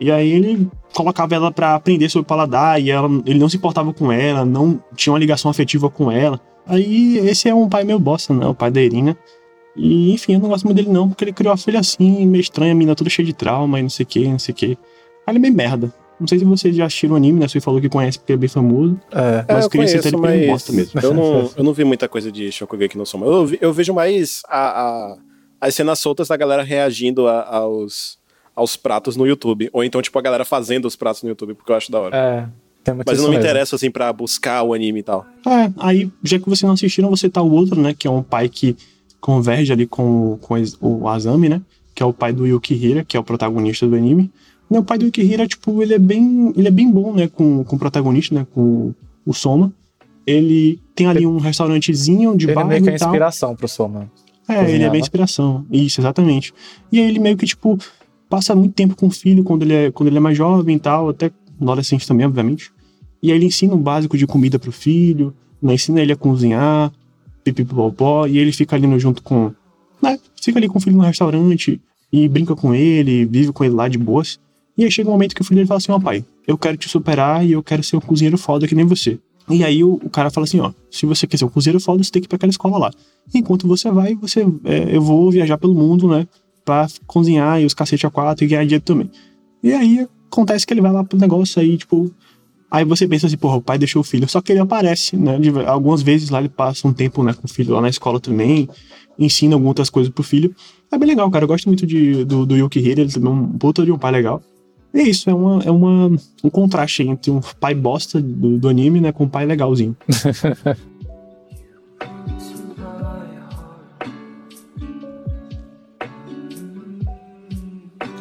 E 0.00 0.10
aí 0.10 0.30
ele 0.30 0.68
colocava 0.92 1.34
ela 1.34 1.52
pra 1.52 1.74
aprender 1.74 2.08
sobre 2.08 2.24
o 2.24 2.26
paladar 2.26 2.80
e 2.82 2.90
ela, 2.90 3.08
ele 3.24 3.38
não 3.38 3.48
se 3.48 3.56
importava 3.56 3.92
com 3.92 4.10
ela, 4.10 4.44
não 4.44 4.82
tinha 4.96 5.12
uma 5.12 5.18
ligação 5.18 5.50
afetiva 5.50 5.88
com 5.88 6.10
ela. 6.10 6.40
Aí 6.66 7.18
esse 7.18 7.48
é 7.48 7.54
um 7.54 7.68
pai 7.68 7.84
meio 7.84 7.98
bosta, 7.98 8.34
né? 8.34 8.46
O 8.46 8.54
pai 8.54 8.70
da 8.70 8.82
Irina. 8.82 9.16
E 9.76 10.12
enfim, 10.12 10.34
eu 10.34 10.40
não 10.40 10.48
gosto 10.48 10.64
muito 10.64 10.76
dele 10.76 10.90
não, 10.90 11.08
porque 11.08 11.24
ele 11.24 11.32
criou 11.32 11.54
a 11.54 11.56
filha 11.56 11.80
assim, 11.80 12.26
meio 12.26 12.40
estranha, 12.40 12.72
a 12.72 12.74
mina 12.74 12.94
toda 12.94 13.08
cheia 13.08 13.24
de 13.24 13.32
trauma 13.32 13.78
e 13.78 13.82
não 13.82 13.88
sei 13.88 14.04
o 14.04 14.06
que, 14.06 14.28
não 14.28 14.38
sei 14.38 14.52
o 14.52 14.56
que. 14.56 14.78
Ele 15.28 15.38
é 15.38 15.40
bem 15.40 15.50
merda. 15.50 15.92
Não 16.20 16.26
sei 16.28 16.38
se 16.38 16.44
vocês 16.44 16.74
já 16.76 16.86
assistiram 16.86 17.14
o 17.14 17.16
anime, 17.16 17.40
né? 17.40 17.48
Você 17.48 17.60
falou 17.60 17.80
que 17.80 17.88
conhece 17.88 18.18
porque 18.18 18.32
é 18.32 18.36
bem 18.36 18.48
famoso. 18.48 18.98
É. 19.10 19.44
Mas 19.48 19.62
É, 19.62 19.66
eu 19.66 19.70
queria 19.70 19.88
citar 19.88 20.06
ele 20.06 20.16
porque 20.16 20.28
ele 20.28 20.46
mas 20.46 20.50
bosta 20.52 20.72
mesmo. 20.72 21.00
Eu 21.00 21.14
não, 21.14 21.50
eu 21.56 21.64
não 21.64 21.72
vi 21.72 21.84
muita 21.84 22.08
coisa 22.08 22.30
de 22.30 22.50
Shokugeki 22.52 22.96
no 22.96 23.04
Soma. 23.04 23.26
Eu, 23.26 23.50
eu 23.60 23.72
vejo 23.72 23.92
mais 23.92 24.40
a, 24.48 24.58
a- 24.82 25.16
as 25.60 25.74
cenas 25.74 25.98
soltas 25.98 26.28
da 26.28 26.36
galera 26.36 26.62
reagindo 26.62 27.26
a- 27.26 27.42
aos, 27.56 28.18
aos 28.54 28.76
pratos 28.76 29.16
no 29.16 29.26
YouTube. 29.26 29.68
Ou 29.72 29.82
então, 29.82 30.00
tipo, 30.00 30.16
a 30.18 30.22
galera 30.22 30.44
fazendo 30.44 30.84
os 30.86 30.94
pratos 30.94 31.22
no 31.22 31.28
YouTube, 31.30 31.54
porque 31.54 31.72
eu 31.72 31.76
acho 31.76 31.90
da 31.90 31.98
hora. 32.00 32.16
É. 32.16 32.48
Mas 33.06 33.18
eu 33.18 33.22
não 33.24 33.30
me 33.30 33.36
interesso, 33.36 33.74
assim, 33.76 33.90
pra 33.92 34.12
buscar 34.12 34.62
o 34.64 34.74
anime 34.74 35.00
e 35.00 35.02
tal. 35.04 35.24
É, 35.46 35.72
aí, 35.78 36.10
já 36.22 36.36
que 36.38 36.44
vocês 36.48 36.62
não 36.62 36.72
assistiram, 36.72 37.08
você 37.10 37.28
tá 37.28 37.40
o 37.40 37.50
outro, 37.52 37.80
né? 37.80 37.94
Que 37.96 38.06
é 38.08 38.10
um 38.10 38.22
pai 38.24 38.48
que 38.48 38.76
converge 39.20 39.72
ali 39.72 39.86
com, 39.86 40.36
com 40.40 40.60
o 40.80 41.08
Azami, 41.08 41.48
né? 41.48 41.62
Que 41.94 42.02
é 42.02 42.06
o 42.06 42.12
pai 42.12 42.32
do 42.32 42.44
Yukihira, 42.46 43.04
que 43.04 43.16
é 43.16 43.20
o 43.20 43.22
protagonista 43.24 43.86
do 43.86 43.94
anime. 43.94 44.30
E 44.72 44.78
o 44.78 44.82
pai 44.82 44.98
do 44.98 45.04
Yukihira, 45.04 45.46
tipo, 45.46 45.82
ele 45.82 45.94
é 45.94 45.98
bem, 45.98 46.52
ele 46.56 46.68
é 46.68 46.70
bem 46.70 46.90
bom, 46.90 47.12
né? 47.12 47.28
Com, 47.28 47.62
com 47.64 47.76
o 47.76 47.78
protagonista, 47.78 48.34
né? 48.34 48.46
Com 48.52 48.94
o 49.26 49.34
Soma. 49.34 49.72
Ele 50.26 50.80
tem 50.94 51.06
ali 51.06 51.26
um 51.26 51.38
restaurantezinho 51.38 52.36
de 52.36 52.46
Ele 52.46 52.52
é 52.52 52.54
bairro 52.54 52.70
meio 52.70 52.82
que 52.82 52.92
tal. 52.92 53.08
inspiração 53.08 53.56
pro 53.56 53.68
Soma. 53.68 54.10
É, 54.48 54.70
ele 54.70 54.84
é 54.84 54.90
bem 54.90 55.00
inspiração. 55.00 55.64
Isso, 55.70 56.00
exatamente. 56.00 56.54
E 56.90 56.98
aí 56.98 57.08
ele 57.08 57.18
meio 57.18 57.36
que, 57.36 57.46
tipo, 57.46 57.78
passa 58.28 58.54
muito 58.54 58.74
tempo 58.74 58.96
com 58.96 59.06
o 59.06 59.10
filho 59.10 59.44
quando 59.44 59.62
ele 59.62 59.74
é, 59.74 59.90
quando 59.90 60.08
ele 60.08 60.16
é 60.16 60.20
mais 60.20 60.36
jovem 60.36 60.76
e 60.76 60.80
tal, 60.80 61.10
até 61.10 61.30
adolescente 61.60 62.06
também, 62.06 62.26
obviamente. 62.26 62.72
E 63.22 63.30
aí 63.30 63.36
ele 63.36 63.46
ensina 63.46 63.74
o 63.74 63.78
básico 63.78 64.16
de 64.16 64.26
comida 64.26 64.58
pro 64.58 64.72
filho, 64.72 65.34
né, 65.60 65.74
ensina 65.74 66.00
ele 66.00 66.12
a 66.12 66.16
cozinhar, 66.16 66.90
pipipopó, 67.44 68.26
e 68.26 68.38
ele 68.38 68.52
fica 68.52 68.74
ali 68.74 68.86
no, 68.86 68.98
junto 68.98 69.22
com. 69.22 69.52
Né, 70.02 70.18
fica 70.40 70.58
ali 70.58 70.68
com 70.68 70.78
o 70.78 70.80
filho 70.80 70.96
no 70.96 71.02
restaurante 71.02 71.80
e 72.12 72.28
brinca 72.28 72.56
com 72.56 72.74
ele, 72.74 73.24
vive 73.24 73.52
com 73.52 73.64
ele 73.64 73.74
lá 73.74 73.86
de 73.86 73.98
boas. 73.98 74.40
E 74.76 74.84
aí 74.84 74.90
chega 74.90 75.08
um 75.08 75.12
momento 75.12 75.34
que 75.34 75.42
o 75.42 75.44
filho 75.44 75.56
dele 75.56 75.68
fala 75.68 75.78
assim: 75.78 75.92
Ó, 75.92 75.98
pai, 75.98 76.24
eu 76.46 76.56
quero 76.56 76.76
te 76.76 76.88
superar 76.88 77.44
e 77.44 77.52
eu 77.52 77.62
quero 77.62 77.82
ser 77.82 77.96
um 77.96 78.00
cozinheiro 78.00 78.38
foda 78.38 78.66
que 78.66 78.74
nem 78.74 78.84
você. 78.84 79.18
E 79.48 79.64
aí 79.64 79.82
o, 79.82 79.94
o 79.94 80.10
cara 80.10 80.30
fala 80.30 80.44
assim: 80.44 80.60
Ó, 80.60 80.72
se 80.90 81.06
você 81.06 81.26
quer 81.26 81.36
ser 81.36 81.44
um 81.44 81.48
cozinheiro 81.48 81.80
foda, 81.80 82.02
você 82.02 82.10
tem 82.10 82.22
que 82.22 82.26
ir 82.26 82.28
pra 82.28 82.36
aquela 82.36 82.50
escola 82.50 82.78
lá. 82.78 82.90
Enquanto 83.34 83.66
você 83.66 83.90
vai, 83.90 84.14
você, 84.14 84.46
é, 84.64 84.96
eu 84.96 85.02
vou 85.02 85.30
viajar 85.30 85.58
pelo 85.58 85.74
mundo, 85.74 86.08
né? 86.08 86.26
Pra 86.64 86.86
cozinhar 87.06 87.60
e 87.60 87.66
os 87.66 87.74
cacete 87.74 88.06
a 88.06 88.10
quatro 88.10 88.44
e 88.44 88.48
ganhar 88.48 88.64
dinheiro 88.64 88.84
também. 88.84 89.10
E 89.62 89.72
aí 89.72 90.06
acontece 90.30 90.66
que 90.66 90.72
ele 90.72 90.80
vai 90.80 90.92
lá 90.92 91.04
pro 91.04 91.18
negócio 91.18 91.60
aí, 91.60 91.76
tipo, 91.76 92.12
Aí 92.72 92.86
você 92.86 93.06
pensa 93.06 93.26
assim, 93.26 93.36
porra, 93.36 93.56
o 93.56 93.60
pai 93.60 93.76
deixou 93.76 94.00
o 94.00 94.02
filho. 94.02 94.26
Só 94.26 94.40
que 94.40 94.50
ele 94.50 94.58
aparece, 94.58 95.14
né? 95.14 95.38
algumas 95.66 96.00
vezes 96.00 96.30
lá 96.30 96.38
ele 96.38 96.48
passa 96.48 96.88
um 96.88 96.92
tempo 96.92 97.22
né, 97.22 97.34
com 97.34 97.46
o 97.46 97.48
filho 97.48 97.74
lá 97.74 97.82
na 97.82 97.90
escola 97.90 98.18
também, 98.18 98.66
ensina 99.18 99.54
algumas 99.54 99.72
outras 99.72 99.90
coisas 99.90 100.10
pro 100.10 100.22
filho. 100.22 100.56
É 100.90 100.96
bem 100.96 101.06
legal, 101.06 101.30
cara. 101.30 101.44
Eu 101.44 101.48
gosto 101.48 101.66
muito 101.66 101.86
de, 101.86 102.24
do, 102.24 102.46
do 102.46 102.56
Yukihiro, 102.56 103.02
ele 103.02 103.12
também 103.12 103.30
é 103.30 103.34
um 103.34 103.46
puta 103.58 103.84
de 103.84 103.92
um 103.92 103.98
pai 103.98 104.10
legal. 104.10 104.42
É 104.94 105.02
isso, 105.02 105.30
é, 105.30 105.34
uma, 105.34 105.62
é 105.64 105.70
uma, 105.70 106.16
um 106.44 106.50
contraste 106.50 107.02
entre 107.02 107.30
um 107.30 107.40
pai 107.58 107.74
bosta 107.74 108.20
do, 108.20 108.58
do 108.58 108.68
anime, 108.68 109.00
né, 109.00 109.10
com 109.10 109.24
um 109.24 109.28
pai 109.28 109.46
legalzinho. 109.46 109.96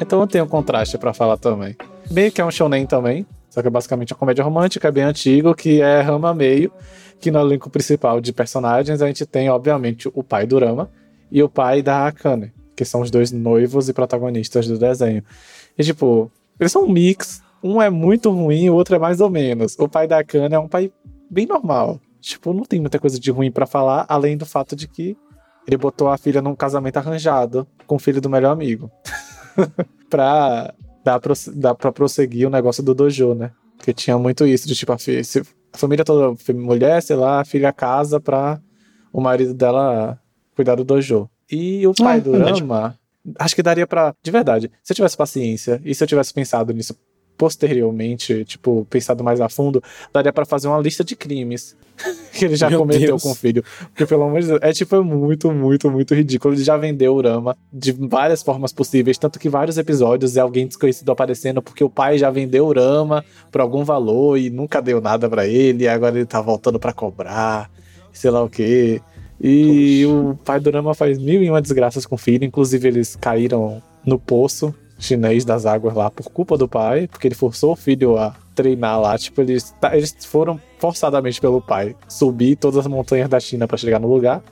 Então 0.01 0.25
tem 0.25 0.41
um 0.41 0.47
contraste 0.47 0.97
pra 0.97 1.13
falar 1.13 1.37
também. 1.37 1.75
Meio 2.09 2.31
que 2.31 2.41
é 2.41 2.45
um 2.45 2.49
shonen 2.49 2.87
também, 2.87 3.25
só 3.49 3.61
que 3.61 3.67
é 3.67 3.71
basicamente 3.71 4.11
uma 4.11 4.17
comédia 4.17 4.43
romântica, 4.43 4.91
bem 4.91 5.03
antigo, 5.03 5.53
que 5.53 5.79
é 5.79 6.01
Rama 6.01 6.33
Meio, 6.33 6.71
que 7.19 7.29
no 7.29 7.39
elenco 7.39 7.69
principal 7.69 8.19
de 8.19 8.33
personagens 8.33 9.01
a 9.01 9.07
gente 9.07 9.25
tem, 9.25 9.49
obviamente, 9.49 10.09
o 10.13 10.23
pai 10.23 10.47
do 10.47 10.57
Rama 10.57 10.89
e 11.31 11.41
o 11.43 11.47
pai 11.47 11.83
da 11.83 12.07
Akane, 12.07 12.51
que 12.75 12.83
são 12.83 13.01
os 13.01 13.11
dois 13.11 13.31
noivos 13.31 13.87
e 13.89 13.93
protagonistas 13.93 14.67
do 14.67 14.77
desenho. 14.77 15.23
E 15.77 15.83
tipo, 15.83 16.31
eles 16.61 16.71
são 16.71 16.85
um 16.85 16.89
mix, 16.91 17.41
um 17.63 17.81
é 17.81 17.89
muito 17.89 18.31
ruim, 18.31 18.69
o 18.69 18.73
outro 18.75 18.95
é 18.95 18.99
mais 18.99 19.19
ou 19.19 19.29
menos. 19.29 19.77
O 19.77 19.87
pai 19.89 20.07
da 20.07 20.19
Akane 20.19 20.53
é 20.55 20.59
um 20.59 20.67
pai 20.67 20.91
bem 21.29 21.45
normal. 21.45 21.99
Tipo, 22.19 22.53
não 22.53 22.63
tem 22.63 22.79
muita 22.79 22.99
coisa 22.99 23.19
de 23.19 23.31
ruim 23.31 23.51
pra 23.51 23.65
falar, 23.65 24.05
além 24.07 24.37
do 24.37 24.45
fato 24.45 24.75
de 24.75 24.87
que 24.87 25.17
ele 25.67 25.77
botou 25.77 26.07
a 26.09 26.17
filha 26.17 26.41
num 26.41 26.55
casamento 26.55 26.97
arranjado 26.97 27.67
com 27.85 27.95
o 27.95 27.99
filho 27.99 28.21
do 28.21 28.29
melhor 28.29 28.51
amigo. 28.51 28.89
pra 30.09 30.73
dar, 31.03 31.19
dar 31.55 31.75
pra 31.75 31.91
prosseguir 31.91 32.47
o 32.47 32.51
negócio 32.51 32.83
do 32.83 32.93
dojo, 32.93 33.33
né? 33.33 33.51
Porque 33.77 33.93
tinha 33.93 34.17
muito 34.17 34.45
isso, 34.45 34.67
de 34.67 34.75
tipo, 34.75 34.91
a, 34.93 34.97
fi- 34.97 35.23
se- 35.23 35.41
a 35.73 35.77
família 35.77 36.05
toda, 36.05 36.35
mulher, 36.53 37.01
sei 37.01 37.15
lá, 37.15 37.41
a 37.41 37.45
filha 37.45 37.71
casa 37.73 38.19
pra 38.19 38.59
o 39.11 39.19
marido 39.19 39.53
dela 39.53 40.19
cuidar 40.55 40.75
do 40.75 40.83
dojo. 40.83 41.29
E 41.51 41.85
o 41.87 41.93
pai 41.93 42.17
É, 42.17 42.21
do 42.21 42.31
verdade. 42.31 42.61
Rama, 42.61 42.95
acho 43.39 43.55
que 43.55 43.63
daria 43.63 43.87
pra. 43.87 44.13
De 44.21 44.31
verdade, 44.31 44.71
se 44.83 44.91
eu 44.91 44.95
tivesse 44.95 45.17
paciência 45.17 45.81
e 45.83 45.93
se 45.93 46.03
eu 46.03 46.07
tivesse 46.07 46.33
pensado 46.33 46.73
nisso 46.73 46.95
posteriormente, 47.37 48.45
tipo, 48.45 48.85
pensado 48.87 49.23
mais 49.23 49.41
a 49.41 49.49
fundo, 49.49 49.81
daria 50.13 50.31
pra 50.31 50.45
fazer 50.45 50.67
uma 50.67 50.77
lista 50.79 51.03
de 51.03 51.15
crimes 51.15 51.75
que 52.31 52.45
ele 52.45 52.55
já 52.55 52.69
Meu 52.69 52.77
cometeu 52.77 53.07
Deus. 53.07 53.23
com 53.23 53.31
o 53.31 53.35
filho. 53.35 53.63
Porque, 53.87 54.05
pelo 54.05 54.23
amor 54.23 54.41
de 54.41 54.47
Deus, 54.47 54.59
é 54.61 54.71
tipo, 54.71 54.95
é 54.95 55.01
muito, 55.01 55.51
muito, 55.51 55.89
muito 55.89 56.13
ridículo. 56.13 56.53
Ele 56.53 56.63
já 56.63 56.77
vendeu 56.77 57.15
o 57.15 57.21
Rama 57.21 57.57
de 57.73 57.93
várias 57.93 58.43
formas 58.43 58.71
possíveis, 58.71 59.17
tanto 59.17 59.39
que 59.39 59.49
vários 59.49 59.79
episódios 59.79 60.37
é 60.37 60.39
alguém 60.39 60.67
desconhecido 60.67 61.11
aparecendo 61.11 61.63
porque 61.63 61.83
o 61.83 61.89
pai 61.89 62.15
já 62.19 62.29
vendeu 62.29 62.67
o 62.67 62.73
Rama 62.73 63.25
por 63.51 63.59
algum 63.59 63.83
valor 63.83 64.37
e 64.37 64.51
nunca 64.51 64.79
deu 64.79 65.01
nada 65.01 65.27
pra 65.27 65.47
ele, 65.47 65.85
e 65.85 65.87
agora 65.87 66.15
ele 66.15 66.27
tá 66.27 66.39
voltando 66.41 66.79
pra 66.79 66.93
cobrar, 66.93 67.71
sei 68.13 68.29
lá 68.29 68.43
o 68.43 68.49
quê. 68.49 69.01
E 69.43 70.05
o 70.05 70.37
pai 70.45 70.59
do 70.59 70.69
Rama 70.69 70.93
faz 70.93 71.17
mil 71.17 71.41
e 71.41 71.49
uma 71.49 71.61
desgraças 71.61 72.05
com 72.05 72.15
o 72.15 72.17
filho, 72.17 72.45
inclusive 72.45 72.87
eles 72.87 73.15
caíram 73.15 73.81
no 74.05 74.19
poço 74.19 74.73
chinês 74.99 75.43
das 75.43 75.65
águas 75.65 75.95
lá 75.95 76.11
por 76.11 76.29
culpa 76.29 76.55
do 76.55 76.67
pai, 76.67 77.07
porque 77.07 77.27
ele 77.27 77.33
forçou 77.33 77.71
o 77.73 77.75
filho 77.75 78.17
a 78.19 78.35
treinar 78.53 79.01
lá. 79.01 79.17
Tipo, 79.17 79.41
eles, 79.41 79.71
tá- 79.81 79.97
eles 79.97 80.15
foram 80.25 80.61
forçadamente 80.77 81.41
pelo 81.41 81.59
pai 81.59 81.95
subir 82.07 82.55
todas 82.55 82.77
as 82.77 82.87
montanhas 82.87 83.27
da 83.27 83.39
China 83.39 83.67
pra 83.67 83.77
chegar 83.77 83.99
no 83.99 84.07
lugar. 84.07 84.43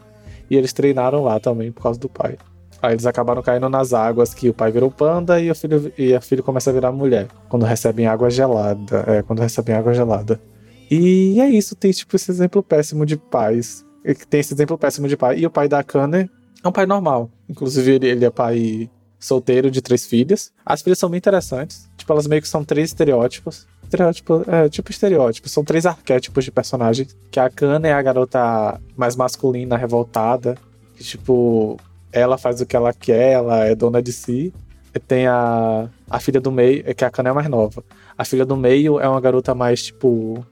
E 0.49 0.56
eles 0.56 0.73
treinaram 0.73 1.23
lá 1.23 1.39
também 1.39 1.71
por 1.71 1.84
causa 1.84 1.99
do 1.99 2.10
pai. 2.10 2.36
Aí 2.82 2.93
eles 2.93 3.06
acabaram 3.06 3.43
caindo 3.43 3.69
nas 3.69 3.93
águas 3.93 4.34
que 4.34 4.49
o 4.49 4.54
pai 4.54 4.71
virou 4.71 4.89
panda 4.89 5.39
e 5.39 5.52
o 5.52 5.56
filho, 5.56 5.93
e 5.95 6.15
a 6.15 6.21
filha 6.21 6.41
começa 6.41 6.71
a 6.71 6.73
virar 6.73 6.91
mulher. 6.91 7.28
Quando 7.47 7.63
recebem 7.63 8.08
água 8.08 8.32
gelada. 8.32 9.04
É, 9.06 9.21
quando 9.21 9.41
recebem 9.41 9.75
água 9.75 9.93
gelada. 9.93 10.41
E 10.89 11.39
é 11.39 11.47
isso, 11.47 11.75
tem 11.75 11.91
tipo 11.91 12.15
esse 12.15 12.32
exemplo 12.32 12.63
péssimo 12.63 13.06
de 13.06 13.17
pais. 13.17 13.86
E 14.10 14.15
Tem 14.15 14.39
esse 14.39 14.54
exemplo 14.54 14.76
péssimo 14.76 15.08
de 15.08 15.15
pai. 15.15 15.38
E 15.38 15.45
o 15.45 15.52
pai 15.52 15.67
da 15.67 15.80
Akane 15.80 16.30
é 16.63 16.67
um 16.67 16.72
pai 16.72 16.88
normal. 16.88 17.30
Inclusive, 17.48 17.91
ele, 17.91 18.08
ele 18.08 18.26
é 18.26 18.32
pai 18.32 18.89
solteiro 19.19 19.69
de 19.69 19.82
três 19.82 20.08
filhas. 20.08 20.52
As 20.65 20.82
filhas 20.82 20.98
são 20.98 21.10
bem 21.10 21.19
interessantes. 21.19 21.88
Tipo, 21.95 22.13
elas 22.13 22.26
meio 22.26 22.41
que 22.41 22.48
são 22.48 22.65
três 22.65 22.89
estereótipos. 22.89 23.67
Estereótipo, 23.84 24.43
é, 24.48 24.67
tipo 24.67 24.89
estereótipos. 24.89 25.52
São 25.52 25.63
três 25.63 25.86
arquétipos 25.86 26.43
de 26.43 26.52
personagens. 26.52 27.15
Que 27.30 27.39
a 27.39 27.45
Akane 27.45 27.88
é 27.88 27.93
a 27.93 28.02
garota 28.02 28.82
mais 28.98 29.15
masculina, 29.15 29.78
revoltada. 29.78 30.58
Que, 30.95 31.04
tipo, 31.04 31.78
ela 32.12 32.38
faz 32.38 32.62
o 32.62 32.65
que 32.65 32.76
ela 32.76 32.91
quer, 32.91 33.34
ela 33.34 33.65
é 33.65 33.76
dona 33.76 34.02
de 34.02 34.12
si. 34.12 34.52
E 34.95 35.00
tem 35.00 35.28
a, 35.28 35.88
a 36.10 36.19
filha 36.19 36.41
do 36.41 36.52
meio, 36.52 36.82
é 36.84 36.95
que 36.95 37.06
a 37.06 37.10
Akane 37.10 37.28
é 37.28 37.32
a 37.32 37.36
mais 37.36 37.48
nova. 37.48 37.84
A 38.17 38.26
filha 38.26 38.43
do 38.43 38.58
meio 38.58 39.00
é 39.00 39.08
uma 39.08 39.22
garota 39.22 39.54
mais, 39.54 39.84
tipo, 39.84 40.43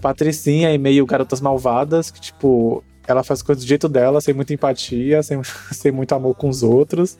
patricinha 0.00 0.72
e 0.72 0.78
meio 0.78 1.04
garotas 1.04 1.40
malvadas, 1.40 2.08
que, 2.08 2.20
tipo, 2.20 2.84
ela 3.10 3.22
faz 3.22 3.42
coisas 3.42 3.64
do 3.64 3.68
jeito 3.68 3.88
dela, 3.88 4.20
sem 4.20 4.32
muita 4.34 4.54
empatia, 4.54 5.22
sem, 5.22 5.40
sem 5.72 5.92
muito 5.92 6.14
amor 6.14 6.34
com 6.34 6.48
os 6.48 6.62
outros. 6.62 7.18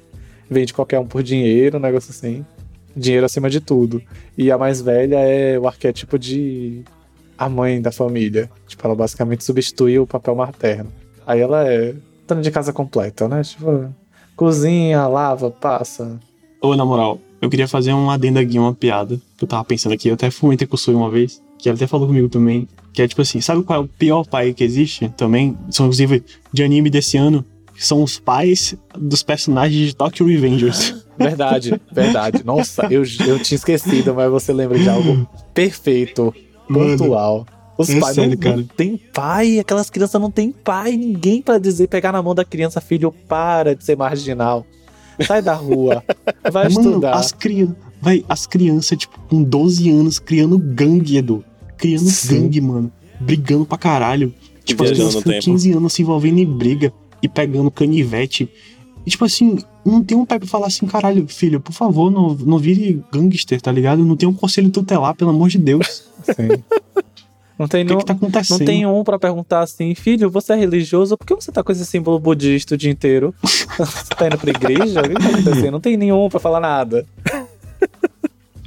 Vende 0.48 0.74
qualquer 0.74 0.98
um 0.98 1.06
por 1.06 1.22
dinheiro, 1.22 1.78
um 1.78 1.80
negócio 1.80 2.10
assim. 2.10 2.44
Dinheiro 2.96 3.24
acima 3.26 3.48
de 3.48 3.60
tudo. 3.60 4.02
E 4.36 4.50
a 4.50 4.58
mais 4.58 4.80
velha 4.80 5.16
é 5.16 5.58
o 5.58 5.66
arquétipo 5.66 6.18
de 6.18 6.82
a 7.38 7.48
mãe 7.48 7.80
da 7.80 7.92
família. 7.92 8.50
Tipo, 8.66 8.86
ela 8.86 8.94
basicamente 8.94 9.44
substitui 9.44 9.98
o 9.98 10.06
papel 10.06 10.34
materno. 10.34 10.92
Aí 11.26 11.40
ela 11.40 11.66
é 11.66 11.94
dona 12.26 12.42
de 12.42 12.50
casa 12.50 12.72
completa, 12.72 13.28
né? 13.28 13.42
Tipo, 13.42 13.94
cozinha, 14.36 15.06
lava, 15.06 15.50
passa. 15.50 16.18
Ô, 16.60 16.74
na 16.76 16.84
moral, 16.84 17.20
eu 17.40 17.48
queria 17.48 17.66
fazer 17.66 17.94
um 17.94 18.10
adendo 18.10 18.38
aqui, 18.38 18.58
uma 18.58 18.74
piada. 18.74 19.18
Eu 19.40 19.46
tava 19.46 19.64
pensando 19.64 19.92
aqui, 19.92 20.08
eu 20.08 20.14
até 20.14 20.30
comentei 20.30 20.66
com 20.66 20.76
o 20.76 20.94
uma 20.96 21.10
vez, 21.10 21.40
que 21.58 21.68
ela 21.68 21.76
até 21.76 21.86
falou 21.86 22.06
comigo 22.06 22.28
também. 22.28 22.68
Que 22.92 23.02
é 23.02 23.08
tipo 23.08 23.22
assim, 23.22 23.40
sabe 23.40 23.62
qual 23.62 23.80
é 23.80 23.84
o 23.84 23.88
pior 23.88 24.26
pai 24.26 24.52
que 24.52 24.64
existe? 24.64 25.08
Também, 25.16 25.56
são 25.70 25.86
inclusive 25.86 26.24
de 26.52 26.62
anime 26.62 26.90
desse 26.90 27.16
ano. 27.16 27.44
que 27.74 27.84
São 27.86 28.02
os 28.02 28.18
pais 28.18 28.74
dos 28.96 29.22
personagens 29.22 29.88
de 29.88 29.94
Tokyo 29.96 30.26
Revengers. 30.26 30.94
Verdade, 31.20 31.78
verdade. 31.92 32.42
Nossa, 32.42 32.86
eu, 32.90 33.02
eu 33.26 33.38
tinha 33.38 33.56
esquecido, 33.56 34.14
mas 34.14 34.30
você 34.30 34.54
lembra 34.54 34.78
de 34.78 34.88
algo 34.88 35.28
perfeito, 35.52 36.34
Mano, 36.66 36.96
pontual. 36.96 37.46
Os 37.76 37.90
é 37.90 38.00
pais 38.00 38.14
sério, 38.14 38.30
não, 38.30 38.38
cara. 38.38 38.56
não 38.56 38.64
tem 38.64 38.96
pai, 38.96 39.58
aquelas 39.58 39.90
crianças 39.90 40.18
não 40.18 40.30
tem 40.30 40.50
pai, 40.50 40.96
ninguém 40.96 41.42
pra 41.42 41.58
dizer, 41.58 41.88
pegar 41.88 42.10
na 42.10 42.22
mão 42.22 42.34
da 42.34 42.42
criança, 42.42 42.80
filho, 42.80 43.12
para 43.28 43.76
de 43.76 43.84
ser 43.84 43.98
marginal. 43.98 44.64
Sai 45.26 45.42
da 45.42 45.52
rua, 45.52 46.02
vai 46.50 46.70
Mano, 46.70 46.88
estudar. 46.88 47.12
as, 47.12 47.32
crian 47.32 47.76
vai, 48.00 48.24
as 48.26 48.46
crianças, 48.46 48.96
tipo, 48.96 49.20
com 49.28 49.42
12 49.42 49.90
anos, 49.90 50.18
criando 50.18 50.58
gangue, 50.58 51.18
Edu. 51.18 51.44
Criando 51.80 52.08
Sim. 52.08 52.42
gangue, 52.42 52.60
mano. 52.60 52.92
Brigando 53.18 53.64
pra 53.64 53.78
caralho. 53.78 54.32
Tipo, 54.64 54.84
as 54.84 54.90
crianças 54.90 55.22
tempo. 55.24 55.44
15 55.44 55.72
anos 55.72 55.92
se 55.92 56.02
envolvendo 56.02 56.38
em 56.38 56.46
briga 56.46 56.92
e 57.22 57.28
pegando 57.28 57.70
canivete. 57.70 58.48
E, 59.06 59.10
tipo 59.10 59.24
assim, 59.24 59.58
não 59.84 60.04
tem 60.04 60.16
um 60.16 60.26
pai 60.26 60.38
pra 60.38 60.46
falar 60.46 60.66
assim, 60.66 60.86
caralho, 60.86 61.26
filho, 61.26 61.58
por 61.60 61.72
favor, 61.72 62.10
não, 62.10 62.34
não 62.34 62.58
vire 62.58 63.02
gangster, 63.10 63.60
tá 63.60 63.72
ligado? 63.72 64.04
Não 64.04 64.16
tem 64.16 64.28
um 64.28 64.32
conselho 64.34 64.70
tutelar, 64.70 65.14
pelo 65.14 65.30
amor 65.30 65.48
de 65.48 65.58
Deus. 65.58 66.04
Sim. 66.24 66.62
Não 67.58 67.68
tem, 67.68 67.82
O 67.82 67.86
que, 67.86 67.92
não, 67.92 67.98
que 68.00 68.06
tá 68.06 68.12
acontecendo? 68.14 68.58
não 68.58 68.66
tem 68.66 68.86
um 68.86 69.04
pra 69.04 69.18
perguntar 69.18 69.60
assim, 69.60 69.94
filho, 69.94 70.30
você 70.30 70.54
é 70.54 70.56
religioso? 70.56 71.16
Por 71.16 71.26
que 71.26 71.34
você 71.34 71.52
tá 71.52 71.62
com 71.62 71.72
esse 71.72 71.84
símbolo 71.84 72.18
budista 72.18 72.74
o 72.74 72.78
dia 72.78 72.90
inteiro? 72.90 73.34
você 73.78 74.08
tá 74.16 74.26
indo 74.26 74.38
pra 74.38 74.50
igreja? 74.50 75.00
O 75.00 75.08
que 75.08 75.14
tá 75.14 75.28
acontecendo? 75.28 75.72
Não 75.72 75.80
tem 75.80 75.96
nenhum 75.96 76.28
pra 76.30 76.40
falar 76.40 76.60
nada. 76.60 77.06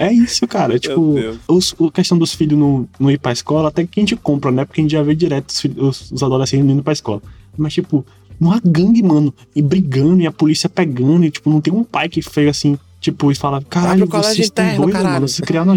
É 0.08 0.14
isso, 0.14 0.48
cara. 0.48 0.78
Tipo, 0.80 1.16
os, 1.48 1.76
a 1.80 1.92
questão 1.92 2.18
dos 2.18 2.34
filhos 2.34 2.58
não, 2.60 2.88
não 3.00 3.10
ir 3.12 3.18
pra 3.20 3.32
escola, 3.32 3.70
até 3.70 3.86
que 3.86 4.00
a 4.00 4.02
gente 4.02 4.16
compra, 4.16 4.52
né? 4.52 4.66
Porque 4.66 4.82
a 4.82 4.84
gente 4.84 4.92
já 4.92 5.02
vê 5.04 5.14
direto 5.16 5.50
os, 5.50 5.62
filhos- 5.62 6.12
os, 6.12 6.24
adolescentes 6.24 6.66
indo 6.70 6.84
pra 6.84 6.94
escola. 6.94 7.22
Mas, 7.58 7.74
tipo, 7.74 8.06
não 8.40 8.52
há 8.52 8.60
gangue, 8.64 9.02
mano. 9.04 9.34
E 9.56 9.62
brigando, 9.62 10.22
e 10.22 10.28
a 10.28 10.32
polícia 10.32 10.68
pegando, 10.70 11.24
e, 11.26 11.32
tipo, 11.32 11.50
não 11.50 11.62
tem 11.62 11.74
um 11.74 11.84
pai 11.84 12.10
que 12.10 12.22
fez 12.22 12.50
assim, 12.50 12.78
tipo, 13.00 13.32
e 13.32 13.36
fala: 13.36 13.62
caralho, 13.70 14.06
vocês 14.24 14.48
estão 14.48 14.66
doidos, 14.78 14.94
caralho." 14.94 15.14
mano. 15.14 15.28
Vocês 15.28 15.40
criaram 15.48 15.74
uma 15.74 15.76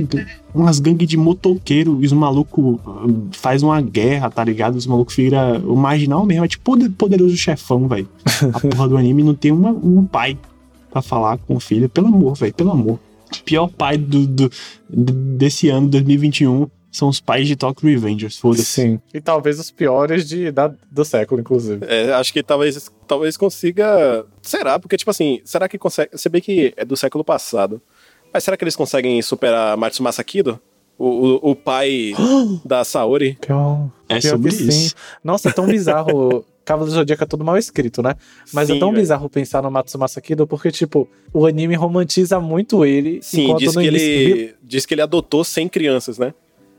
umas 0.54 0.80
gangues 0.80 1.06
de 1.06 1.16
motoqueiro, 1.18 1.98
e 2.02 2.06
os 2.06 2.12
malucos 2.12 2.64
uh, 2.86 3.28
faz 3.32 3.62
uma 3.62 3.80
guerra, 3.80 4.30
tá 4.30 4.42
ligado? 4.42 4.76
Os 4.76 4.86
malucos 4.86 5.14
viram 5.14 5.58
o 5.66 5.76
marginal 5.76 6.24
mesmo. 6.24 6.44
É 6.44 6.48
tipo 6.48 6.64
poder- 6.64 6.90
poderoso 6.90 7.36
chefão, 7.36 7.86
velho. 7.86 8.08
A 8.54 8.58
porra 8.74 8.88
do 8.88 8.96
anime 8.96 9.22
não 9.22 9.34
tem 9.34 9.52
uma- 9.52 9.70
um 9.70 10.04
pai 10.04 10.36
pra 10.90 11.02
falar 11.02 11.36
com 11.36 11.56
o 11.56 11.60
filho. 11.60 11.88
Pelo 11.90 12.06
amor, 12.06 12.34
velho, 12.36 12.54
pelo 12.54 12.70
amor. 12.70 12.98
Pior 13.44 13.68
pai 13.68 13.96
do, 13.98 14.26
do- 14.26 14.50
desse 14.88 15.68
ano, 15.68 15.88
2021, 15.88 16.68
são 16.90 17.08
os 17.08 17.20
pais 17.20 17.46
de 17.46 17.56
Tokyo 17.56 17.88
Revengers. 17.88 18.38
Foda-se. 18.38 18.64
Sim. 18.64 19.00
E 19.12 19.20
talvez 19.20 19.58
os 19.58 19.70
piores 19.70 20.26
de, 20.28 20.50
da- 20.50 20.72
do 20.90 21.04
século, 21.04 21.40
inclusive. 21.40 21.84
É, 21.86 22.12
acho 22.14 22.32
que 22.32 22.42
talvez, 22.42 22.90
talvez 23.06 23.36
consiga. 23.36 24.24
Será? 24.42 24.78
Porque, 24.78 24.96
tipo 24.96 25.10
assim, 25.10 25.40
será 25.44 25.68
que 25.68 25.76
consegue. 25.78 26.10
Você 26.12 26.28
vê 26.28 26.40
que 26.40 26.72
é 26.76 26.84
do 26.84 26.96
século 26.96 27.22
passado. 27.24 27.80
Mas 28.32 28.44
será 28.44 28.56
que 28.56 28.64
eles 28.64 28.76
conseguem 28.76 29.20
superar 29.22 29.76
Matsumasa 29.76 30.22
Kido? 30.24 30.58
O, 30.98 31.04
o, 31.06 31.50
o 31.50 31.56
pai 31.56 32.14
da 32.64 32.82
Saori? 32.84 33.36
Pior, 33.40 33.90
É 34.08 34.18
pior 34.18 34.30
sobre 34.30 34.50
que 34.50 34.56
sim. 34.56 34.68
isso. 34.68 34.94
Nossa, 35.22 35.48
é 35.50 35.52
tão 35.52 35.66
bizarro. 35.66 36.44
Cavaleiro 36.66 36.92
do 36.92 36.98
Zodíaco 36.98 37.22
é 37.22 37.26
tudo 37.26 37.44
mal 37.44 37.56
escrito, 37.56 38.02
né? 38.02 38.14
Mas 38.52 38.68
é 38.68 38.74
Sim, 38.74 38.80
tão 38.80 38.90
velho. 38.90 39.00
bizarro 39.00 39.30
pensar 39.30 39.62
no 39.62 39.70
Matsumasa 39.70 40.20
Kido 40.20 40.46
porque, 40.46 40.70
tipo, 40.70 41.08
o 41.32 41.46
anime 41.46 41.74
romantiza 41.76 42.38
muito 42.40 42.84
ele. 42.84 43.20
Sim, 43.22 43.44
enquanto 43.44 43.58
diz 43.60 43.74
no 43.74 43.80
que 43.80 43.86
início- 43.88 44.06
ele. 44.08 44.54
Diz 44.62 44.84
que 44.84 44.92
ele 44.92 45.00
adotou 45.02 45.44
100 45.44 45.68
crianças, 45.68 46.18
né? 46.18 46.34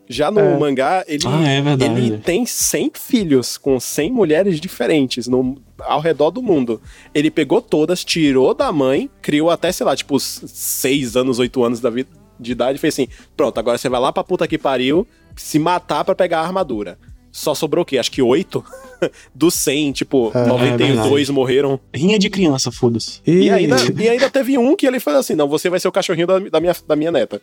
Já 0.10 0.30
no 0.32 0.40
É. 0.40 0.58
mangá, 0.58 1.04
ele, 1.08 1.24
Ah, 1.26 1.50
é 1.50 1.58
ele 1.98 2.18
tem 2.20 2.46
100 2.46 2.92
filhos 2.96 3.58
com 3.58 3.78
100 3.80 4.12
mulheres 4.12 4.60
diferentes 4.60 5.28
no, 5.28 5.58
ao 5.80 6.00
redor 6.00 6.32
do 6.32 6.42
mundo. 6.42 6.82
Ele 7.14 7.30
pegou 7.32 7.62
todas, 7.62 8.04
tirou 8.06 8.54
da 8.54 8.72
mãe, 8.72 9.10
criou 9.22 9.50
até, 9.50 9.70
sei 9.72 9.86
lá, 9.86 9.96
tipo, 9.96 10.16
os 10.16 10.42
6 10.48 11.18
anos, 11.18 11.40
8 11.40 11.62
anos 11.64 11.80
da 11.82 11.90
vida 11.90 12.10
de 12.40 12.52
idade 12.52 12.78
e 12.78 12.80
fez 12.80 12.94
assim: 12.94 13.08
pronto, 13.36 13.58
agora 13.58 13.78
você 13.78 13.90
vai 13.90 14.00
lá 14.00 14.14
pra 14.14 14.24
puta 14.24 14.48
que 14.48 14.58
pariu, 14.58 15.06
se 15.36 15.60
matar 15.60 16.06
pra 16.06 16.14
pegar 16.16 16.40
a 16.40 16.44
armadura. 16.46 16.98
Só 17.40 17.54
sobrou 17.54 17.84
o 17.84 17.86
quê? 17.86 18.00
Acho 18.00 18.12
que 18.12 18.20
8? 18.22 18.66
Dos 19.34 19.54
100, 19.54 19.92
tipo, 19.92 20.32
É, 20.34 20.48
92 20.48 21.06
verdade. 21.06 21.32
morreram. 21.32 21.80
Rinha 21.94 22.18
de 22.18 22.32
criança, 22.32 22.72
foda-se. 22.72 23.22
E 23.28 23.48
ainda, 23.52 23.76
e 23.96 24.10
ainda 24.10 24.28
teve 24.28 24.58
um 24.58 24.76
que 24.76 24.88
ele 24.88 25.00
fez 25.00 25.16
assim: 25.16 25.36
não, 25.36 25.48
você 25.48 25.70
vai 25.70 25.80
ser 25.80 25.88
o 25.88 25.92
cachorrinho 25.92 26.26
da, 26.26 26.40
da 26.40 26.60
minha, 26.60 26.76
da 26.88 26.96
minha 26.96 27.12
neta. 27.12 27.40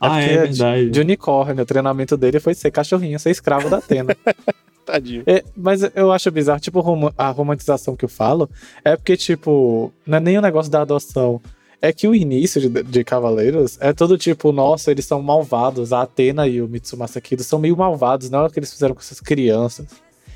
Ah, 0.00 0.22
é 0.22 0.28
de- 0.28 0.34
verdade. 0.38 0.90
De 0.90 1.00
unicórnio, 1.00 1.62
o 1.62 1.66
treinamento 1.66 2.16
dele 2.16 2.40
foi 2.40 2.54
ser 2.54 2.70
cachorrinho, 2.70 3.18
ser 3.20 3.30
escravo 3.30 3.68
da 3.68 3.76
Atena. 3.78 4.16
Tadinho. 4.86 5.24
É, 5.26 5.44
mas 5.54 5.82
eu 5.94 6.10
acho 6.10 6.30
bizarro, 6.30 6.58
tipo, 6.58 6.82
a 7.18 7.28
romantização 7.28 7.94
que 7.94 8.04
eu 8.06 8.08
falo 8.08 8.48
é 8.82 8.96
porque, 8.96 9.14
tipo, 9.16 9.92
não 10.06 10.16
é 10.16 10.20
nem 10.20 10.38
o 10.38 10.42
negócio 10.42 10.72
da 10.72 10.80
adoção. 10.80 11.38
É 11.82 11.92
que 11.92 12.06
o 12.06 12.14
início 12.14 12.60
de, 12.60 12.82
de 12.82 13.02
Cavaleiros 13.04 13.78
é 13.80 13.92
todo 13.92 14.18
tipo, 14.18 14.52
nossa, 14.52 14.90
eles 14.90 15.06
são 15.06 15.22
malvados. 15.22 15.92
A 15.92 16.02
Atena 16.02 16.46
e 16.46 16.60
o 16.60 16.68
Mitsumasa 16.68 17.20
Kido 17.20 17.42
são 17.42 17.58
meio 17.58 17.76
malvados, 17.76 18.28
não 18.28 18.40
é 18.40 18.46
o 18.46 18.50
que 18.50 18.58
eles 18.58 18.70
fizeram 18.72 18.94
com 18.94 19.00
essas 19.00 19.18
crianças. 19.20 19.86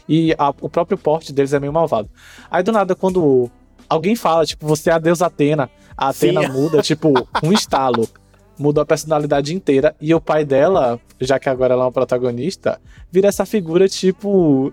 E 0.09 0.35
a- 0.39 0.55
o 0.61 0.69
próprio 0.71 0.97
porte 0.97 1.33
deles 1.33 1.53
é 1.53 1.61
meio 1.61 1.73
malvado. 1.73 2.09
Aí 2.51 2.63
do 2.63 2.73
nada, 2.73 2.95
quando 2.95 3.51
alguém 3.89 4.17
fala, 4.17 4.47
tipo, 4.47 4.67
você 4.67 4.89
é 4.91 4.95
a 4.95 4.99
deusa 4.99 5.27
Atena, 5.27 5.69
a 5.97 6.09
Atena 6.09 6.43
Sim. 6.47 6.49
muda, 6.53 6.81
tipo, 6.83 7.13
um 7.43 7.53
estalo. 7.53 8.09
Mudou 8.59 8.81
a 8.83 8.87
personalidade 8.87 9.55
inteira. 9.55 9.95
E 10.01 10.15
o 10.15 10.21
pai 10.21 10.45
dela, 10.45 10.99
já 11.21 11.39
que 11.39 11.49
agora 11.49 11.75
ela 11.75 11.83
é 11.83 11.87
uma 11.87 11.93
protagonista, 11.93 12.81
vira 13.11 13.29
essa 13.29 13.45
figura, 13.45 13.89
tipo, 13.89 14.73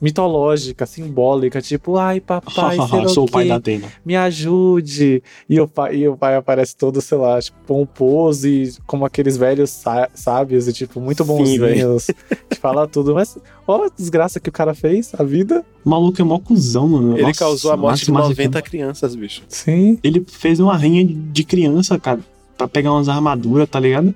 mitológica, 0.00 0.86
simbólica, 0.86 1.60
tipo, 1.60 1.96
ai, 1.96 2.20
papai, 2.20 2.76
Sou 3.08 3.24
o 3.26 3.30
pai 3.30 3.48
da 3.48 3.56
Atena. 3.56 3.88
me 4.04 4.16
ajude. 4.16 5.22
E 5.48 5.60
o, 5.60 5.68
pai, 5.68 5.96
e 5.96 6.08
o 6.08 6.16
pai 6.16 6.36
aparece 6.36 6.76
todo, 6.76 7.00
sei 7.00 7.18
lá, 7.18 7.40
tipo, 7.40 7.56
pomposo 7.66 8.46
e 8.48 8.72
como 8.86 9.04
aqueles 9.04 9.36
velhos 9.36 9.70
sá- 9.70 10.08
sábios 10.14 10.66
e, 10.68 10.72
tipo, 10.72 11.00
muito 11.00 11.24
bonzinhos. 11.24 12.06
que 12.48 12.56
fala 12.58 12.86
tudo. 12.86 13.14
Mas, 13.14 13.36
ó, 13.66 13.84
a 13.84 13.90
desgraça 13.96 14.40
que 14.40 14.48
o 14.48 14.52
cara 14.52 14.74
fez, 14.74 15.12
a 15.18 15.22
vida. 15.22 15.64
O 15.84 15.90
maluco 15.90 16.20
é 16.20 16.24
mó 16.24 16.38
cuzão, 16.38 16.88
mano. 16.88 17.14
Ele 17.14 17.22
Nossa, 17.22 17.38
causou 17.38 17.72
a 17.72 17.76
morte 17.76 18.04
de 18.04 18.10
Márcio 18.12 18.30
90 18.30 18.42
Mazzucato. 18.48 18.70
crianças, 18.70 19.14
bicho. 19.14 19.42
Sim. 19.48 19.98
Ele 20.02 20.24
fez 20.26 20.58
uma 20.60 20.76
rinha 20.76 21.04
de- 21.04 21.14
de 21.14 21.44
criança, 21.44 21.98
cara, 21.98 22.20
pra 22.56 22.66
pegar 22.66 22.92
umas 22.92 23.08
armaduras, 23.08 23.68
tá 23.68 23.78
ligado? 23.78 24.14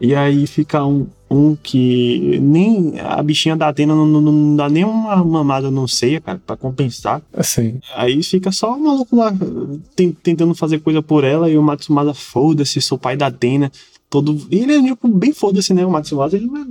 E 0.00 0.14
aí 0.14 0.46
fica 0.46 0.84
um, 0.84 1.06
um 1.32 1.56
que 1.56 2.38
nem 2.40 3.00
a 3.00 3.22
bichinha 3.22 3.56
da 3.56 3.68
Atena 3.68 3.94
não, 3.94 4.06
não, 4.06 4.20
não 4.20 4.56
dá 4.56 4.68
nem 4.68 4.84
uma 4.84 5.16
mamada 5.24 5.70
no 5.70 5.88
ceia, 5.88 6.20
cara, 6.20 6.40
pra 6.46 6.56
compensar. 6.56 7.22
Assim. 7.32 7.80
Aí 7.94 8.22
fica 8.22 8.52
só 8.52 8.74
o 8.76 8.80
maluco 8.80 9.16
lá 9.16 9.32
ten- 9.96 10.12
tentando 10.12 10.54
fazer 10.54 10.80
coisa 10.80 11.00
por 11.00 11.24
ela 11.24 11.48
e 11.48 11.56
o 11.56 11.62
Matsumasa, 11.62 12.12
foda-se, 12.12 12.80
sou 12.80 12.98
pai 12.98 13.16
da 13.16 13.26
Atena. 13.28 13.72
Todo... 14.10 14.36
E 14.50 14.58
ele 14.58 14.74
é 14.74 14.82
tipo, 14.82 15.08
bem 15.08 15.32
foda-se, 15.32 15.72
né? 15.72 15.86
O 15.86 15.90
Matsumasa, 15.90 16.36
ele 16.36 16.46
não 16.46 16.58
é 16.60 16.66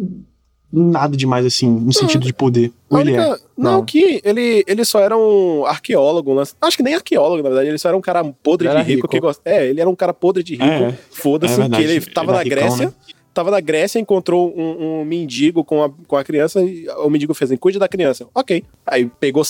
nada 0.74 1.18
demais 1.18 1.46
assim, 1.46 1.70
no 1.70 1.92
sentido 1.92 2.26
de 2.26 2.32
poder. 2.32 2.72
Ou 2.90 3.00
ele 3.02 3.14
é? 3.16 3.18
Não, 3.58 3.74
Não. 3.74 3.86
que 3.86 4.22
ele, 4.24 4.64
ele 4.66 4.86
só 4.86 5.00
era 5.00 5.18
um 5.18 5.66
arqueólogo. 5.66 6.34
né? 6.36 6.44
Acho 6.62 6.78
que 6.78 6.84
nem 6.84 6.94
arqueólogo, 6.96 7.44
na 7.44 7.50
verdade. 7.50 7.68
Ele 7.68 7.78
só 7.78 7.90
era 7.90 7.98
um 7.98 8.02
cara 8.02 8.24
podre 8.24 8.68
Ele 8.68 8.74
de 8.76 8.80
era 8.80 8.88
rico, 8.88 8.96
rico. 9.02 9.08
que 9.10 9.20
gosta. 9.20 9.42
É, 9.44 9.68
ele 9.68 9.82
era 9.82 9.90
um 9.90 9.96
cara 9.96 10.14
podre 10.14 10.42
de 10.44 10.54
rico. 10.54 10.64
É, 10.66 10.98
Foda-se, 11.12 11.60
é 11.62 11.68
que 11.68 11.82
ele 11.82 12.00
tava 12.02 12.28
Ele 12.28 12.32
na 12.32 12.56
era 12.56 12.62
ricão, 12.62 12.78
Grécia. 12.78 12.86
né? 12.88 12.94
Tava 13.34 13.50
na 13.50 13.60
Grécia, 13.60 14.00
encontrou 14.00 14.54
um, 14.58 15.02
um 15.02 15.06
mendigo 15.06 15.64
com 15.64 15.84
a, 15.84 15.90
com 16.08 16.18
a 16.18 16.24
criança 16.24 16.62
e 16.62 16.88
o 16.90 17.10
mendigo 17.10 17.34
fez 17.34 17.50
assim, 17.50 17.58
cuide 17.58 17.80
da 17.80 17.88
criança. 17.88 18.28
Ok. 18.36 18.64
Aí 18.86 19.10
pegou, 19.20 19.44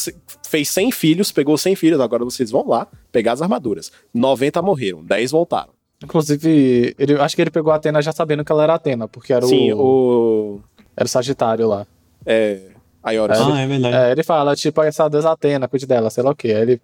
fez 0.48 0.70
100 0.70 0.92
filhos, 0.92 1.32
pegou 1.32 1.58
100 1.58 1.76
filhos, 1.76 2.00
agora 2.00 2.24
vocês 2.24 2.52
vão 2.52 2.68
lá 2.68 2.88
pegar 3.12 3.34
as 3.34 3.42
armaduras. 3.42 3.92
90 4.14 4.62
morreram, 4.62 5.04
10 5.04 5.32
voltaram. 5.32 5.72
Inclusive, 6.04 6.96
ele, 6.98 7.14
acho 7.16 7.36
que 7.36 7.42
ele 7.42 7.52
pegou 7.52 7.72
a 7.72 7.76
Atena 7.76 8.02
já 8.02 8.12
sabendo 8.12 8.44
que 8.44 8.52
ela 8.52 8.64
era 8.64 8.74
Atena, 8.76 9.08
porque 9.08 9.34
era 9.34 9.46
Sim, 9.46 9.72
o, 9.74 9.78
o... 9.78 10.62
era 10.96 11.06
o 11.06 11.10
Sagitário 11.10 11.68
lá. 11.68 11.86
É, 12.26 12.60
Aioros. 13.04 13.40
Ah, 13.40 13.62
é 13.62 13.68
verdade. 13.68 13.96
É, 13.96 14.12
ele 14.12 14.24
fala, 14.24 14.56
tipo, 14.56 14.82
essa 14.82 15.08
deusa 15.10 15.32
Atena, 15.32 15.68
cuide 15.68 15.86
dela, 15.86 16.10
sei 16.10 16.24
lá 16.24 16.32
o 16.32 16.36
quê. 16.36 16.50
Aí 16.50 16.62
ele, 16.62 16.82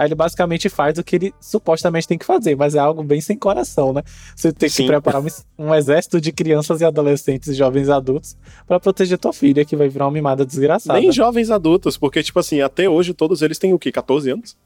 aí 0.00 0.06
ele 0.08 0.14
basicamente 0.14 0.68
faz 0.70 0.96
o 0.98 1.04
que 1.04 1.16
ele 1.16 1.34
supostamente 1.38 2.08
tem 2.08 2.16
que 2.16 2.24
fazer, 2.24 2.56
mas 2.56 2.74
é 2.74 2.78
algo 2.78 3.02
bem 3.02 3.20
sem 3.20 3.36
coração, 3.36 3.92
né? 3.92 4.02
Você 4.34 4.50
tem 4.50 4.70
que 4.70 4.86
preparar 4.86 5.20
um, 5.22 5.26
um 5.58 5.74
exército 5.74 6.18
de 6.20 6.32
crianças 6.32 6.80
e 6.80 6.84
adolescentes, 6.86 7.54
jovens 7.54 7.88
e 7.88 7.92
adultos, 7.92 8.34
pra 8.66 8.80
proteger 8.80 9.18
tua 9.18 9.32
filha, 9.32 9.62
que 9.64 9.76
vai 9.76 9.88
virar 9.90 10.06
uma 10.06 10.12
mimada 10.12 10.44
desgraçada. 10.46 10.98
Nem 10.98 11.12
jovens 11.12 11.50
adultos, 11.50 11.98
porque, 11.98 12.22
tipo 12.22 12.38
assim, 12.38 12.62
até 12.62 12.88
hoje 12.88 13.12
todos 13.12 13.42
eles 13.42 13.58
têm 13.58 13.74
o 13.74 13.78
quê? 13.78 13.92
14 13.92 14.30
anos? 14.30 14.56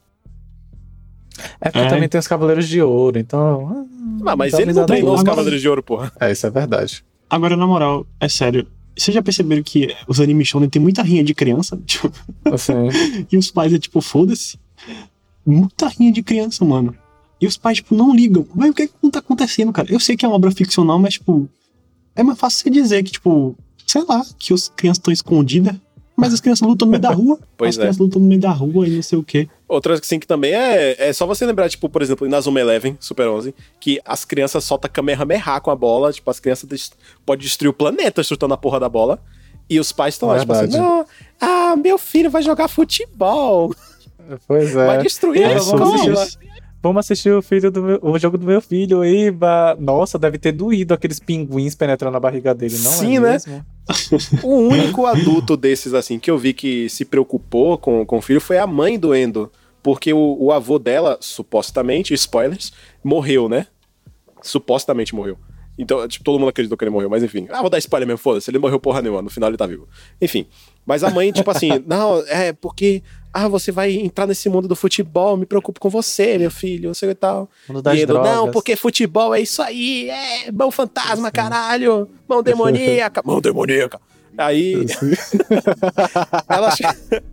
É 1.59 1.69
porque 1.69 1.85
É. 1.85 1.89
também 1.89 2.07
tem 2.07 2.17
os 2.17 2.27
Cavaleiros 2.27 2.67
de 2.67 2.81
Ouro, 2.81 3.19
então. 3.19 3.85
Ah, 4.25 4.35
mas 4.37 4.51
jovens 4.51 4.63
ele 4.69 4.73
não 4.73 4.85
treinou 4.85 5.13
os 5.15 5.23
Cavaleiros 5.23 5.59
de 5.59 5.67
Ouro, 5.67 5.83
porra. 5.83 6.11
É, 6.19 6.31
isso 6.31 6.47
é 6.47 6.49
verdade. 6.49 7.03
Agora, 7.29 7.57
na 7.57 7.67
moral, 7.67 8.07
é 8.21 8.29
sério. 8.29 8.65
Vocês 8.97 9.13
já 9.13 9.21
perceberam 9.21 9.61
que 9.61 9.93
os 10.07 10.21
animes 10.21 10.47
shonen 10.47 10.69
tem 10.69 10.81
muita 10.81 11.01
rinha 11.01 11.21
de 11.25 11.35
criança? 11.35 11.77
Tipo, 11.85 12.09
Assim, 12.45 12.73
e 13.29 13.35
os 13.37 13.51
pais 13.51 13.73
é 13.73 13.77
tipo, 13.79 13.99
foda-se. 13.99 14.57
Muita 15.45 15.87
rinha 15.87 16.11
de 16.11 16.23
criança, 16.23 16.63
mano. 16.65 16.95
E 17.39 17.45
os 17.47 17.57
pais, 17.57 17.77
tipo, 17.77 17.93
não 17.93 18.15
ligam. 18.15 18.47
Mas 18.55 18.69
o 18.71 18.73
que 18.73 18.83
é 18.83 18.87
que 18.87 18.93
não 19.01 19.11
tá 19.11 19.19
acontecendo, 19.19 19.71
cara? 19.71 19.91
Eu 19.91 19.99
sei 19.99 20.15
que 20.15 20.25
é 20.25 20.27
uma 20.27 20.35
obra 20.35 20.51
ficcional, 20.51 20.97
mas, 20.97 21.15
tipo, 21.15 21.47
é 22.15 22.23
mais 22.23 22.39
fácil 22.39 22.59
você 22.63 22.69
dizer 22.69 23.03
que, 23.03 23.11
tipo, 23.11 23.55
sei 23.85 24.03
lá, 24.07 24.25
que 24.39 24.53
as 24.53 24.69
crianças 24.69 24.97
estão 24.99 25.13
escondidas. 25.13 25.75
Mas 26.17 26.33
as 26.33 26.39
crianças 26.39 26.65
lutam 26.65 26.85
no 26.85 26.91
meio 26.91 27.01
da 27.01 27.11
rua. 27.13 27.37
Pois 27.57 27.71
as 27.71 27.77
é. 27.77 27.81
crianças 27.81 27.99
lutam 27.99 28.21
no 28.21 28.27
meio 28.29 28.39
da 28.39 28.49
rua 28.49 28.87
e 28.87 28.91
não 28.95 29.01
sei 29.03 29.19
o 29.19 29.23
quê. 29.23 29.49
Outra 29.67 29.95
assim 29.95 30.17
que 30.17 30.25
também 30.25 30.53
é. 30.53 30.95
É 31.09 31.11
só 31.13 31.25
você 31.27 31.45
lembrar, 31.45 31.67
tipo, 31.69 31.89
por 31.89 32.01
exemplo, 32.01 32.25
em 32.25 32.29
Nazuma 32.29 32.59
Eleven, 32.61 32.95
Super 33.01 33.27
11, 33.27 33.53
que 33.81 33.99
as 34.05 34.23
crianças 34.23 34.63
soltam 34.63 34.89
Kamehameha 34.91 35.59
com 35.59 35.71
a 35.71 35.75
bola. 35.75 36.13
Tipo, 36.13 36.31
as 36.31 36.39
crianças 36.39 36.69
des- 36.69 36.91
podem 37.25 37.43
destruir 37.43 37.67
o 37.69 37.73
planeta 37.73 38.23
chutando 38.23 38.53
a 38.53 38.57
porra 38.57 38.79
da 38.79 38.87
bola. 38.87 39.21
E 39.69 39.77
os 39.77 39.91
pais 39.91 40.13
estão 40.15 40.29
lá, 40.29 40.39
tipo 40.39 40.53
assim, 40.53 40.77
não, 40.77 41.05
ah, 41.41 41.75
meu 41.75 41.97
filho 41.97 42.29
vai 42.29 42.43
jogar 42.43 42.67
futebol, 42.67 43.73
pois 44.47 44.75
é. 44.75 44.85
vai 44.85 44.97
destruir 45.03 45.41
É 45.41 45.53
a 45.53 45.57
escola. 45.57 46.25
Vamos 46.81 46.99
assistir 46.99 47.31
o 47.31 47.41
filho 47.41 47.71
do 47.71 47.81
meu, 47.81 47.99
o 47.99 48.19
jogo 48.19 48.37
do 48.37 48.45
meu 48.45 48.61
filho, 48.61 49.03
Eba. 49.03 49.75
Nossa, 49.79 50.19
deve 50.19 50.37
ter 50.37 50.51
doído 50.51 50.93
aqueles 50.93 51.19
pinguins 51.19 51.73
penetrando 51.73 52.13
na 52.13 52.19
barriga 52.19 52.53
dele, 52.53 52.77
não 52.77 52.91
Sim, 52.91 53.17
é 53.17 53.19
né? 53.19 53.31
mesmo? 53.31 53.65
O 54.43 54.67
único 54.67 55.05
adulto 55.07 55.57
desses, 55.57 55.95
assim, 55.95 56.19
que 56.19 56.29
eu 56.29 56.37
vi 56.37 56.53
que 56.53 56.87
se 56.89 57.03
preocupou 57.03 57.77
com, 57.79 58.05
com 58.05 58.17
o 58.17 58.21
filho 58.21 58.39
foi 58.39 58.59
a 58.59 58.67
mãe 58.67 58.99
do 58.99 59.15
Endo. 59.15 59.51
Porque 59.81 60.13
o, 60.13 60.37
o 60.39 60.51
avô 60.51 60.77
dela, 60.77 61.17
supostamente, 61.21 62.13
spoilers, 62.13 62.71
morreu, 63.03 63.49
né? 63.49 63.67
Supostamente 64.41 65.15
morreu. 65.15 65.37
Então, 65.77 66.07
tipo, 66.07 66.23
todo 66.23 66.39
mundo 66.39 66.49
acreditou 66.49 66.77
que 66.77 66.83
ele 66.83 66.91
morreu, 66.91 67.09
mas 67.09 67.23
enfim. 67.23 67.47
Ah, 67.49 67.61
vou 67.61 67.69
dar 67.69 67.77
spoiler 67.77 68.07
mesmo, 68.07 68.17
foda-se. 68.17 68.49
Ele 68.49 68.59
morreu 68.59 68.79
porra 68.79 69.01
nenhuma, 69.01 69.21
no 69.21 69.29
final 69.29 69.49
ele 69.49 69.57
tá 69.57 69.65
vivo. 69.65 69.87
Enfim. 70.21 70.47
Mas 70.85 71.03
a 71.03 71.09
mãe, 71.09 71.31
tipo 71.31 71.49
assim, 71.51 71.69
não, 71.85 72.19
é 72.27 72.53
porque. 72.53 73.03
Ah, 73.37 73.49
você 73.49 73.69
vai 73.69 73.91
entrar 73.91 74.25
nesse 74.25 74.47
mundo 74.47 74.65
do 74.65 74.77
futebol, 74.77 75.35
me 75.35 75.45
preocupo 75.45 75.77
com 75.77 75.89
você, 75.89 76.37
meu 76.37 76.49
filho, 76.49 76.87
não 76.87 76.93
sei 76.93 77.09
o 77.09 77.15
tal. 77.15 77.49
Mundo 77.67 77.81
das 77.81 77.99
E 77.99 78.05
drogas. 78.05 78.31
não, 78.31 78.49
porque 78.49 78.77
futebol 78.77 79.35
é 79.35 79.41
isso 79.41 79.61
aí, 79.61 80.09
é 80.09 80.49
mão 80.53 80.71
fantasma, 80.71 81.29
caralho, 81.29 82.07
mão 82.29 82.41
demoníaca, 82.41 83.21
mão 83.25 83.41
demoníaca. 83.41 83.99
Aí 84.37 84.85
ela, 86.47 86.73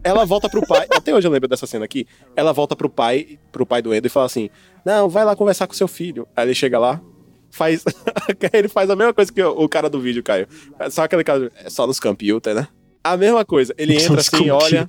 ela 0.03 0.25
volta 0.25 0.49
pro 0.49 0.67
pai, 0.67 0.89
até 0.91 1.15
hoje 1.15 1.29
eu 1.29 1.31
lembro 1.31 1.49
dessa 1.49 1.69
cena 1.69 1.85
aqui, 1.85 2.05
ela 2.35 2.53
volta 2.53 2.75
pro 2.75 2.91
pai, 2.91 3.39
pro 3.53 3.65
pai 3.65 3.81
do 3.81 3.95
Endo 3.95 4.07
e 4.07 4.11
fala 4.11 4.27
assim, 4.27 4.51
não, 4.85 5.09
vai 5.09 5.25
lá 5.25 5.37
conversar 5.37 5.69
com 5.69 5.75
seu 5.75 5.87
filho. 5.87 6.27
Aí 6.35 6.47
ele 6.47 6.55
chega 6.55 6.81
lá, 6.81 7.01
faz, 7.49 7.85
ele 8.53 8.67
faz 8.67 8.91
a 8.91 8.97
mesma 8.97 9.15
coisa 9.15 9.33
que 9.33 9.41
o, 9.41 9.51
o 9.51 9.69
cara 9.69 9.89
do 9.89 10.01
vídeo, 10.01 10.23
Caio. 10.23 10.49
Só 10.91 11.05
aquele 11.05 11.23
cara, 11.23 11.49
é 11.65 11.71
só 11.71 11.87
nos 11.87 12.01
computer, 12.01 12.55
né? 12.57 12.67
A 13.05 13.17
mesma 13.17 13.45
coisa, 13.45 13.75
ele 13.77 14.01
entra 14.01 14.21
assim, 14.21 14.49
olha, 14.51 14.89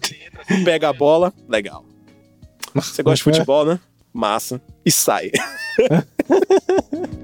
pega 0.64 0.89
a 0.89 0.93
bola, 0.93 1.34
legal. 1.49 1.84
Você 2.76 3.01
gosta 3.01 3.18
de 3.18 3.24
futebol, 3.24 3.66
né? 3.66 3.80
Massa. 4.14 4.61
E 4.86 4.91
sai. 4.91 5.32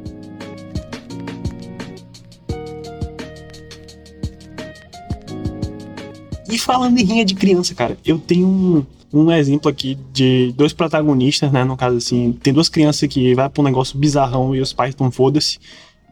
E 6.52 6.58
falando 6.58 6.98
em 6.98 7.04
rinha 7.04 7.24
de 7.24 7.36
criança, 7.36 7.76
cara, 7.76 7.96
eu 8.04 8.18
tenho 8.18 8.48
um, 8.48 8.84
um 9.14 9.32
exemplo 9.32 9.70
aqui 9.70 9.96
de 10.12 10.52
dois 10.58 10.74
protagonistas, 10.74 11.52
né? 11.52 11.64
No 11.64 11.78
caso, 11.78 11.98
assim, 11.98 12.36
tem 12.42 12.52
duas 12.52 12.68
crianças 12.68 13.08
que 13.08 13.36
vai 13.36 13.48
pra 13.48 13.62
um 13.62 13.66
negócio 13.66 13.98
bizarrão 14.00 14.56
e 14.56 14.60
os 14.60 14.74
pais 14.74 14.96
tão 14.96 15.12
foda-se. 15.12 15.60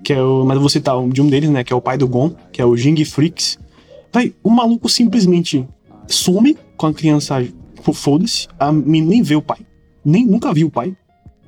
Que 0.03 0.13
é 0.13 0.21
o. 0.21 0.45
Mas 0.45 0.55
eu 0.55 0.61
vou 0.61 0.69
citar 0.69 0.95
um 0.99 1.09
de 1.09 1.23
um 1.23 1.28
deles, 1.28 1.49
né? 1.49 1.63
Que 1.63 1.73
é 1.73 1.75
o 1.75 1.82
pai 1.82 1.97
do 1.97 2.07
Gon, 2.07 2.36
que 2.51 2.61
é 2.61 2.65
o 2.65 2.78
Jing 2.78 3.03
Freaks. 3.03 3.57
Véi, 4.18 4.34
o 4.41 4.49
maluco 4.49 4.89
simplesmente 4.89 5.63
some 6.07 6.57
com 6.76 6.88
a 6.88 6.93
criança, 6.93 7.43
tipo, 7.43 7.93
foda-se. 7.93 8.47
A 8.59 8.72
menina 8.72 9.11
nem 9.11 9.22
vê 9.22 9.36
o 9.36 9.41
pai. 9.43 9.59
Nem 10.03 10.26
nunca 10.26 10.51
viu 10.51 10.68
o 10.68 10.72
pai. 10.72 10.95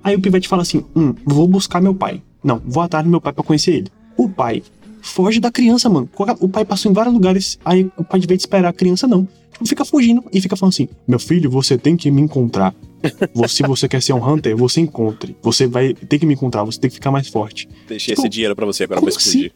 Aí 0.03 0.15
o 0.15 0.21
pivete 0.21 0.47
fala 0.47 0.61
assim: 0.61 0.85
hum, 0.95 1.15
vou 1.25 1.47
buscar 1.47 1.81
meu 1.81 1.95
pai. 1.95 2.21
Não, 2.43 2.61
vou 2.63 2.83
atrás 2.83 3.03
do 3.03 3.09
meu 3.09 3.19
pai 3.19 3.33
pra 3.33 3.43
conhecer 3.43 3.71
ele. 3.71 3.91
O 4.15 4.29
pai 4.29 4.61
foge 5.01 5.39
da 5.39 5.51
criança, 5.51 5.89
mano. 5.89 6.07
O 6.39 6.47
pai 6.47 6.63
passou 6.63 6.91
em 6.91 6.93
vários 6.93 7.13
lugares, 7.13 7.57
aí 7.65 7.89
o 7.97 8.03
pai, 8.03 8.19
de 8.19 8.27
vez 8.27 8.37
de 8.37 8.43
esperar 8.43 8.69
a 8.69 8.73
criança, 8.73 9.07
não. 9.07 9.27
Tipo, 9.51 9.67
fica 9.67 9.83
fugindo 9.83 10.23
e 10.31 10.39
fica 10.39 10.55
falando 10.55 10.73
assim: 10.73 10.87
Meu 11.07 11.19
filho, 11.19 11.49
você 11.49 11.75
tem 11.75 11.97
que 11.97 12.11
me 12.11 12.21
encontrar. 12.21 12.75
Se 13.47 13.63
você 13.63 13.87
quer 13.87 14.01
ser 14.01 14.13
um 14.13 14.23
hunter, 14.23 14.55
você 14.55 14.79
encontre. 14.81 15.35
Você 15.41 15.65
vai 15.65 15.93
ter 15.93 16.19
que 16.19 16.25
me 16.25 16.35
encontrar, 16.35 16.63
você 16.65 16.79
tem 16.79 16.89
que 16.89 16.95
ficar 16.95 17.09
mais 17.09 17.27
forte. 17.29 17.67
Deixei 17.87 18.13
Tipo, 18.13 18.21
esse 18.21 18.29
dinheiro 18.29 18.55
pra 18.55 18.65
você 18.65 18.83
agora 18.83 19.01
pra 19.01 19.09
explodir. 19.09 19.53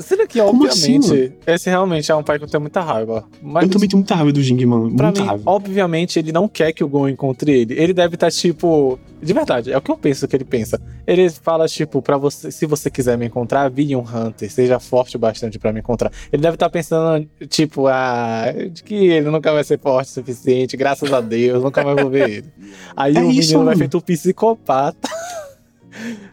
Será 0.00 0.28
que, 0.28 0.38
Como 0.40 0.64
obviamente, 0.64 1.06
assim, 1.12 1.32
esse 1.44 1.68
realmente 1.68 2.10
é 2.12 2.14
um 2.14 2.22
pai 2.22 2.38
que 2.38 2.44
eu 2.44 2.48
tenho 2.48 2.60
muita 2.60 2.80
raiva. 2.80 3.24
Mas 3.42 3.64
Eu 3.64 3.70
também 3.70 3.88
tenho 3.88 3.98
muita 3.98 4.14
raiva 4.14 4.32
do 4.32 4.40
Jing, 4.40 4.64
mano. 4.64 4.94
Pra 4.94 5.06
Muita 5.06 5.20
mim, 5.22 5.26
raiva. 5.26 5.42
obviamente, 5.44 6.20
ele 6.20 6.30
não 6.30 6.46
quer 6.46 6.72
que 6.72 6.84
o 6.84 6.88
Gon 6.88 7.08
encontre 7.08 7.50
ele. 7.50 7.74
Ele 7.76 7.92
deve 7.92 8.14
estar, 8.14 8.30
tipo. 8.30 8.96
De 9.20 9.32
verdade, 9.32 9.72
é 9.72 9.76
o 9.76 9.80
que 9.80 9.90
eu 9.90 9.96
penso 9.98 10.28
que 10.28 10.36
ele 10.36 10.44
pensa. 10.44 10.80
Ele 11.04 11.28
fala, 11.28 11.66
tipo, 11.66 12.00
para 12.00 12.16
você, 12.16 12.52
se 12.52 12.64
você 12.64 12.88
quiser 12.88 13.18
me 13.18 13.26
encontrar, 13.26 13.68
vire 13.68 13.96
um 13.96 14.00
Hunter, 14.02 14.48
seja 14.48 14.78
forte 14.78 15.16
o 15.16 15.18
bastante 15.18 15.58
pra 15.58 15.72
me 15.72 15.80
encontrar. 15.80 16.12
Ele 16.32 16.40
deve 16.40 16.54
estar 16.54 16.70
pensando, 16.70 17.28
tipo, 17.48 17.88
ah, 17.88 18.44
de 18.70 18.84
que 18.84 18.94
ele 18.94 19.28
nunca 19.28 19.52
vai 19.52 19.64
ser 19.64 19.80
forte 19.80 20.06
o 20.10 20.12
suficiente, 20.12 20.76
graças 20.76 21.12
a 21.12 21.20
Deus, 21.20 21.60
nunca 21.64 21.82
mais 21.82 22.00
vou 22.00 22.08
ver 22.08 22.30
ele. 22.30 22.44
Aí 22.96 23.16
É 23.16 23.20
o 23.20 23.30
isso, 23.32 23.48
menino 23.48 23.58
vai 23.64 23.64
mano. 23.74 23.78
feito 23.78 23.96
um 23.98 24.00
psicopata. 24.00 25.08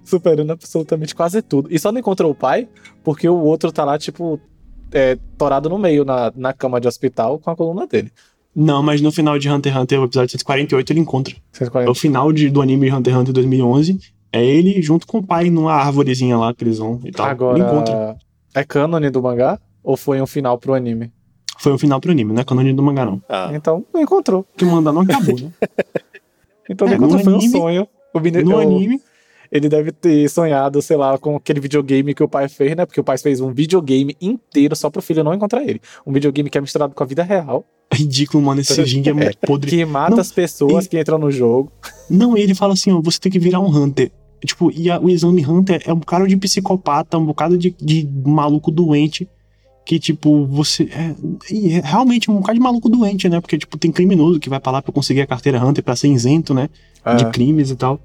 Superando 0.04 0.52
absolutamente 0.52 1.14
quase 1.16 1.42
tudo. 1.42 1.68
E 1.72 1.80
só 1.80 1.92
não 1.92 2.00
encontrou 2.00 2.32
o 2.32 2.36
pai, 2.36 2.68
porque 3.04 3.28
o 3.28 3.38
outro 3.38 3.72
tá 3.72 3.84
lá, 3.84 3.98
tipo, 3.98 4.40
é, 4.92 5.18
torado 5.38 5.70
no 5.70 5.78
meio, 5.78 6.06
na, 6.06 6.32
na 6.36 6.54
cama 6.54 6.80
de 6.80 6.88
hospital, 6.88 7.40
com 7.40 7.50
a 7.50 7.56
coluna 7.56 7.88
dele. 7.88 8.12
Não, 8.56 8.82
mas 8.82 9.02
no 9.02 9.12
final 9.12 9.38
de 9.38 9.50
Hunter 9.50 9.74
x 9.74 9.82
Hunter, 9.82 10.00
o 10.02 10.06
episódio 10.06 10.32
148, 10.32 10.92
ele 10.94 11.00
encontra. 11.02 11.34
É 11.36 11.40
140. 11.58 11.92
o 11.92 11.96
final 11.96 12.32
de, 12.32 12.50
do 12.50 12.62
anime 12.62 12.92
Hunter 12.92 13.14
x 13.14 13.22
Hunter 13.22 13.34
2011. 13.34 14.00
É 14.32 14.44
ele 14.44 14.82
junto 14.82 15.08
com 15.08 15.20
o 15.20 15.24
pai 15.24 15.50
numa 15.50 15.74
árvorezinha 15.74 16.38
lá 16.38 16.54
que 16.54 16.64
eles 16.64 16.78
vão 16.78 17.00
e 17.06 17.12
tal. 17.12 17.26
Ele 17.56 17.64
encontra. 17.64 17.94
Agora, 17.94 18.18
é 18.54 18.64
cânone 18.64 19.10
do 19.10 19.22
mangá? 19.22 19.60
Ou 19.84 19.96
foi 19.96 20.22
um 20.22 20.28
final 20.28 20.58
pro 20.58 20.74
anime? 20.74 21.12
Foi 21.58 21.72
o 21.72 21.78
final 21.78 22.02
pro 22.02 22.12
anime, 22.12 22.34
não 22.34 22.42
é 22.42 22.44
canônia 22.44 22.74
do 22.74 22.84
mangá, 22.84 23.06
não. 23.06 23.22
Ah, 23.30 23.50
Então, 23.54 23.86
não 23.94 24.02
encontrou. 24.02 24.44
Porque 24.44 24.66
o 24.66 24.72
mangá 24.72 24.92
não 24.92 25.02
acabou, 25.02 25.40
né? 25.40 25.52
Então, 26.70 26.88
É, 26.88 26.92
não 26.92 26.98
encontrou, 26.98 27.20
foi 27.24 27.34
um 27.34 27.38
anime- 27.38 27.52
sonho. 27.52 27.88
O 28.14 28.20
menino, 28.20 28.50
No 28.50 28.56
o- 28.58 28.60
anime, 28.60 29.00
Ele 29.56 29.70
deve 29.70 29.92
ter 29.92 30.30
sonhado, 30.30 30.82
sei 30.82 30.98
lá, 30.98 31.18
com 31.18 31.36
aquele 31.38 31.60
videogame 31.62 32.14
que 32.14 32.22
o 32.22 32.28
pai 32.28 32.50
fez, 32.50 32.76
né? 32.76 32.86
Porque 32.86 33.00
o 33.00 33.04
pai 33.04 33.18
fez 33.18 33.40
um 33.40 33.54
videogame 33.54 34.16
inteiro 34.20 34.76
só 34.76 34.90
pro 34.90 35.02
filho 35.02 35.24
não 35.24 35.34
encontrar 35.34 35.64
ele. 35.64 35.80
Um 36.06 36.12
videogame 36.12 36.50
que 36.50 36.58
é 36.58 36.62
misturado 36.62 36.94
com 36.94 37.02
a 37.04 37.06
vida 37.06 37.24
real, 37.24 37.64
é 37.90 37.96
ridículo, 37.96 38.44
mano. 38.44 38.60
Esse 38.60 38.84
Jing 38.86 39.08
é 39.08 39.14
muito 39.14 39.38
podre. 39.38 39.70
que 39.72 39.86
mata 39.86 40.12
Não, 40.12 40.20
as 40.20 40.32
pessoas 40.32 40.88
que 40.88 41.00
entram 41.00 41.18
no 41.18 41.32
jogo. 41.32 41.72
Não, 42.10 42.36
ele 42.36 42.54
fala 42.54 42.74
assim, 42.74 42.92
ó, 42.92 43.00
você 43.02 43.18
tem 43.20 43.32
que 43.32 43.40
virar 43.40 43.60
um 43.62 43.68
Hunter. 43.70 44.12
Tipo, 44.44 44.70
e 44.76 44.92
a- 44.92 45.00
o 45.00 45.10
exame 45.10 45.46
Hunter 45.46 45.82
é 45.86 45.94
um 45.94 46.00
cara 46.02 46.28
de 46.28 46.36
psicopata, 46.36 47.18
um 47.18 47.26
bocado 47.26 47.58
de, 47.58 47.74
de 47.82 48.08
maluco 48.26 48.70
doente. 48.70 49.28
Que, 49.86 50.00
tipo, 50.00 50.46
você. 50.48 50.84
É, 50.92 51.16
e 51.54 51.74
é 51.74 51.82
realmente 51.82 52.30
um 52.30 52.36
bocado 52.40 52.58
de 52.58 52.64
maluco 52.64 52.90
doente, 52.90 53.30
né? 53.30 53.40
Porque, 53.40 53.58
tipo, 53.58 53.78
tem 53.78 53.92
criminoso 53.92 54.40
que 54.40 54.50
vai 54.50 54.60
pra 54.60 54.72
lá 54.72 54.82
pra 54.82 54.92
conseguir 54.92 55.22
a 55.22 55.28
carteira 55.28 55.64
Hunter 55.64 55.84
pra 55.84 55.96
ser 55.96 56.08
isento, 56.10 56.54
né? 56.54 56.70
É. 57.06 57.16
De 57.16 57.26
crimes 57.30 57.70
e 57.70 57.76
tal. 57.76 58.00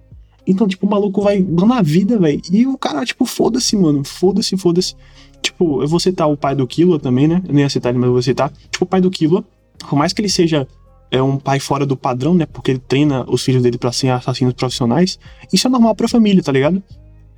Então, 0.47 0.67
tipo, 0.67 0.87
o 0.87 0.91
maluco 0.91 1.23
vai 1.23 1.43
dando 1.43 1.73
a 1.73 1.83
vida, 1.83 2.19
velho. 2.19 2.41
E 2.51 2.67
o 2.67 2.77
cara, 2.79 3.05
tipo, 3.05 3.25
foda-se, 3.25 3.77
mano. 3.77 4.05
Foda-se, 4.05 4.57
foda-se. 4.57 4.95
Tipo, 5.43 5.83
eu 5.83 5.89
vou 5.89 6.01
citar 6.01 6.29
o 6.31 6.37
pai 6.37 6.55
do 6.55 6.67
Killua 6.67 6.99
também, 6.99 7.29
né? 7.29 7.43
Eu 7.47 7.55
nem 7.55 7.63
ia 7.63 7.71
citar 7.71 7.91
ele, 7.91 7.99
mas 7.99 8.09
eu 8.09 8.13
vou 8.13 8.23
citar. 8.23 8.53
Tipo, 8.71 8.85
o 8.85 8.89
pai 8.89 9.01
do 9.01 9.11
Killua, 9.11 9.45
por 9.89 9.97
mais 9.97 10.13
que 10.13 10.21
ele 10.21 10.29
seja 10.29 10.67
é 11.11 11.21
um 11.21 11.37
pai 11.37 11.59
fora 11.59 11.85
do 11.85 11.97
padrão, 11.97 12.35
né? 12.35 12.47
Porque 12.47 12.71
ele 12.71 12.79
treina 12.79 13.25
os 13.29 13.43
filhos 13.43 13.63
dele 13.63 13.77
pra 13.77 13.91
serem 13.91 14.15
assassinos 14.15 14.55
profissionais. 14.55 15.19
Isso 15.53 15.67
é 15.67 15.71
normal 15.71 15.95
pra 15.95 16.09
família, 16.09 16.43
tá 16.43 16.53
ligado? 16.53 16.83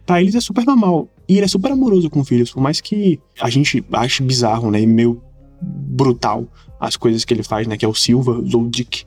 Pra 0.04 0.20
eles 0.20 0.34
é 0.34 0.40
super 0.40 0.64
normal. 0.64 1.08
E 1.28 1.36
ele 1.36 1.44
é 1.44 1.48
super 1.48 1.72
amoroso 1.72 2.10
com 2.10 2.20
os 2.20 2.28
filhos, 2.28 2.50
por 2.52 2.60
mais 2.60 2.80
que 2.80 3.18
a 3.40 3.48
gente 3.48 3.82
ache 3.92 4.22
bizarro, 4.22 4.70
né? 4.70 4.80
E 4.80 4.86
meio 4.86 5.22
brutal 5.60 6.46
as 6.78 6.96
coisas 6.96 7.24
que 7.24 7.32
ele 7.32 7.42
faz, 7.42 7.66
né? 7.66 7.76
Que 7.76 7.84
é 7.84 7.88
o 7.88 7.94
Silva, 7.94 8.42
Zoldyck. 8.46 9.06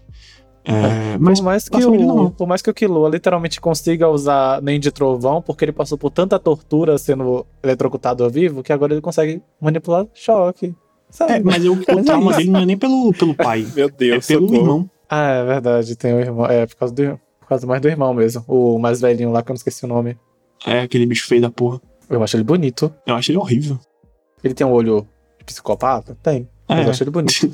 É, 0.65 1.17
mas 1.19 1.39
por 1.39 1.45
mais 1.45 1.69
que 1.69 1.85
o, 1.85 2.31
por 2.31 2.47
mais 2.47 2.61
que 2.61 2.69
o 2.69 2.73
Killua 2.73 3.07
literalmente 3.09 3.61
consiga 3.61 4.09
usar 4.09 4.61
nem 4.61 4.79
de 4.79 4.91
trovão, 4.91 5.41
porque 5.41 5.63
ele 5.65 5.71
passou 5.71 5.97
por 5.97 6.09
tanta 6.09 6.39
tortura 6.39 6.97
sendo 6.97 7.45
eletrocutado 7.63 8.23
ao 8.23 8.29
vivo, 8.29 8.63
que 8.63 8.73
agora 8.73 8.93
ele 8.93 9.01
consegue 9.01 9.41
manipular 9.61 10.07
choque. 10.13 10.73
Sabe? 11.09 11.33
É, 11.33 11.39
mas 11.39 11.63
o, 11.63 11.73
o 11.77 12.03
trauma 12.03 12.33
dele 12.35 12.49
não 12.49 12.59
é 12.61 12.65
nem 12.65 12.77
pelo, 12.77 13.13
pelo 13.13 13.33
pai, 13.37 13.65
meu 13.75 13.87
é 13.87 13.91
Deus, 13.91 14.25
pelo 14.25 14.41
socorro. 14.47 14.59
irmão. 14.61 14.89
Ah, 15.07 15.27
é 15.33 15.45
verdade, 15.45 15.95
tem 15.95 16.13
o 16.13 16.19
irmão. 16.19 16.45
É, 16.47 16.65
por 16.65 16.75
causa 16.77 16.93
do. 16.93 17.19
Por 17.39 17.47
causa 17.49 17.67
mais 17.67 17.79
do 17.79 17.87
irmão 17.87 18.11
mesmo. 18.11 18.43
O 18.47 18.79
mais 18.79 18.99
velhinho 18.99 19.31
lá, 19.31 19.43
que 19.43 19.51
eu 19.51 19.53
não 19.53 19.57
esqueci 19.57 19.85
o 19.85 19.87
nome. 19.87 20.17
É 20.65 20.79
aquele 20.81 21.05
bicho 21.05 21.27
feio 21.27 21.41
da 21.41 21.51
porra. 21.51 21.79
Eu 22.09 22.23
acho 22.23 22.35
ele 22.35 22.43
bonito. 22.43 22.91
Eu 23.05 23.13
acho 23.15 23.29
ele 23.31 23.37
horrível. 23.37 23.77
Ele 24.43 24.55
tem 24.55 24.65
um 24.65 24.71
olho 24.71 25.07
de 25.37 25.45
psicopata? 25.45 26.17
Tem. 26.23 26.49
Mas 26.67 26.79
É. 26.79 26.85
eu 26.85 26.89
acho 26.89 27.03
ele 27.03 27.11
bonito. 27.11 27.51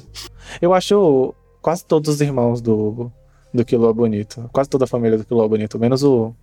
Eu 0.61 0.73
acho 0.73 1.33
quase 1.61 1.85
todos 1.85 2.09
os 2.15 2.21
irmãos 2.21 2.61
do, 2.61 3.11
do 3.53 3.63
Killua 3.65 3.93
bonito. 3.93 4.49
Quase 4.51 4.69
toda 4.69 4.85
a 4.85 4.87
família 4.87 5.17
do 5.17 5.25
Killua 5.25 5.47
bonito. 5.47 5.77
Menos 5.79 6.03
o, 6.03 6.33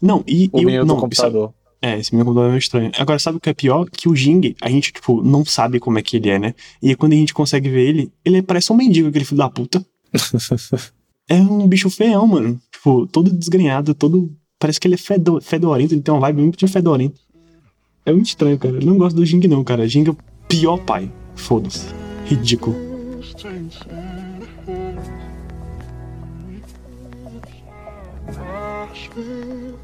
Não, 0.00 0.22
e, 0.26 0.48
o 0.52 0.60
e 0.60 0.64
menino 0.64 0.84
não, 0.84 0.96
do 0.96 1.00
computador. 1.00 1.52
É, 1.82 1.98
esse 1.98 2.14
meu 2.14 2.24
computador 2.24 2.48
é 2.48 2.52
meio 2.52 2.58
estranho. 2.58 2.92
Agora, 2.98 3.18
sabe 3.18 3.38
o 3.38 3.40
que 3.40 3.48
é 3.48 3.54
pior? 3.54 3.88
Que 3.90 4.08
o 4.08 4.14
Jing, 4.14 4.54
a 4.60 4.68
gente, 4.68 4.92
tipo, 4.92 5.22
não 5.22 5.44
sabe 5.44 5.80
como 5.80 5.98
é 5.98 6.02
que 6.02 6.16
ele 6.18 6.28
é, 6.28 6.38
né? 6.38 6.54
E 6.82 6.94
quando 6.94 7.14
a 7.14 7.16
gente 7.16 7.32
consegue 7.32 7.70
ver 7.70 7.88
ele, 7.88 8.12
ele 8.24 8.42
parece 8.42 8.70
um 8.72 8.76
mendigo, 8.76 9.08
aquele 9.08 9.24
filho 9.24 9.38
da 9.38 9.48
puta. 9.48 9.84
É 11.28 11.36
um 11.36 11.68
bicho 11.68 11.88
feião, 11.88 12.26
mano. 12.26 12.60
Tipo, 12.72 13.06
todo 13.06 13.30
desgrenhado, 13.32 13.94
todo. 13.94 14.32
Parece 14.58 14.80
que 14.80 14.88
ele 14.88 14.96
é 14.96 14.98
fedo- 14.98 15.40
fedorento, 15.40 15.94
ele 15.94 16.02
tem 16.02 16.12
uma 16.12 16.18
vibe 16.20 16.40
muito 16.42 16.58
de 16.58 16.66
fedorento. 16.66 17.20
É 18.04 18.10
muito 18.12 18.26
estranho, 18.26 18.58
cara. 18.58 18.74
Eu 18.78 18.84
não 18.84 18.98
gosto 18.98 19.14
do 19.14 19.24
Jing, 19.24 19.46
não, 19.46 19.62
cara. 19.62 19.86
Jing 19.86 20.08
é 20.08 20.10
o 20.10 20.16
pior 20.48 20.78
pai. 20.78 21.08
Foda-se. 21.36 21.86
Ridículo. 22.26 22.74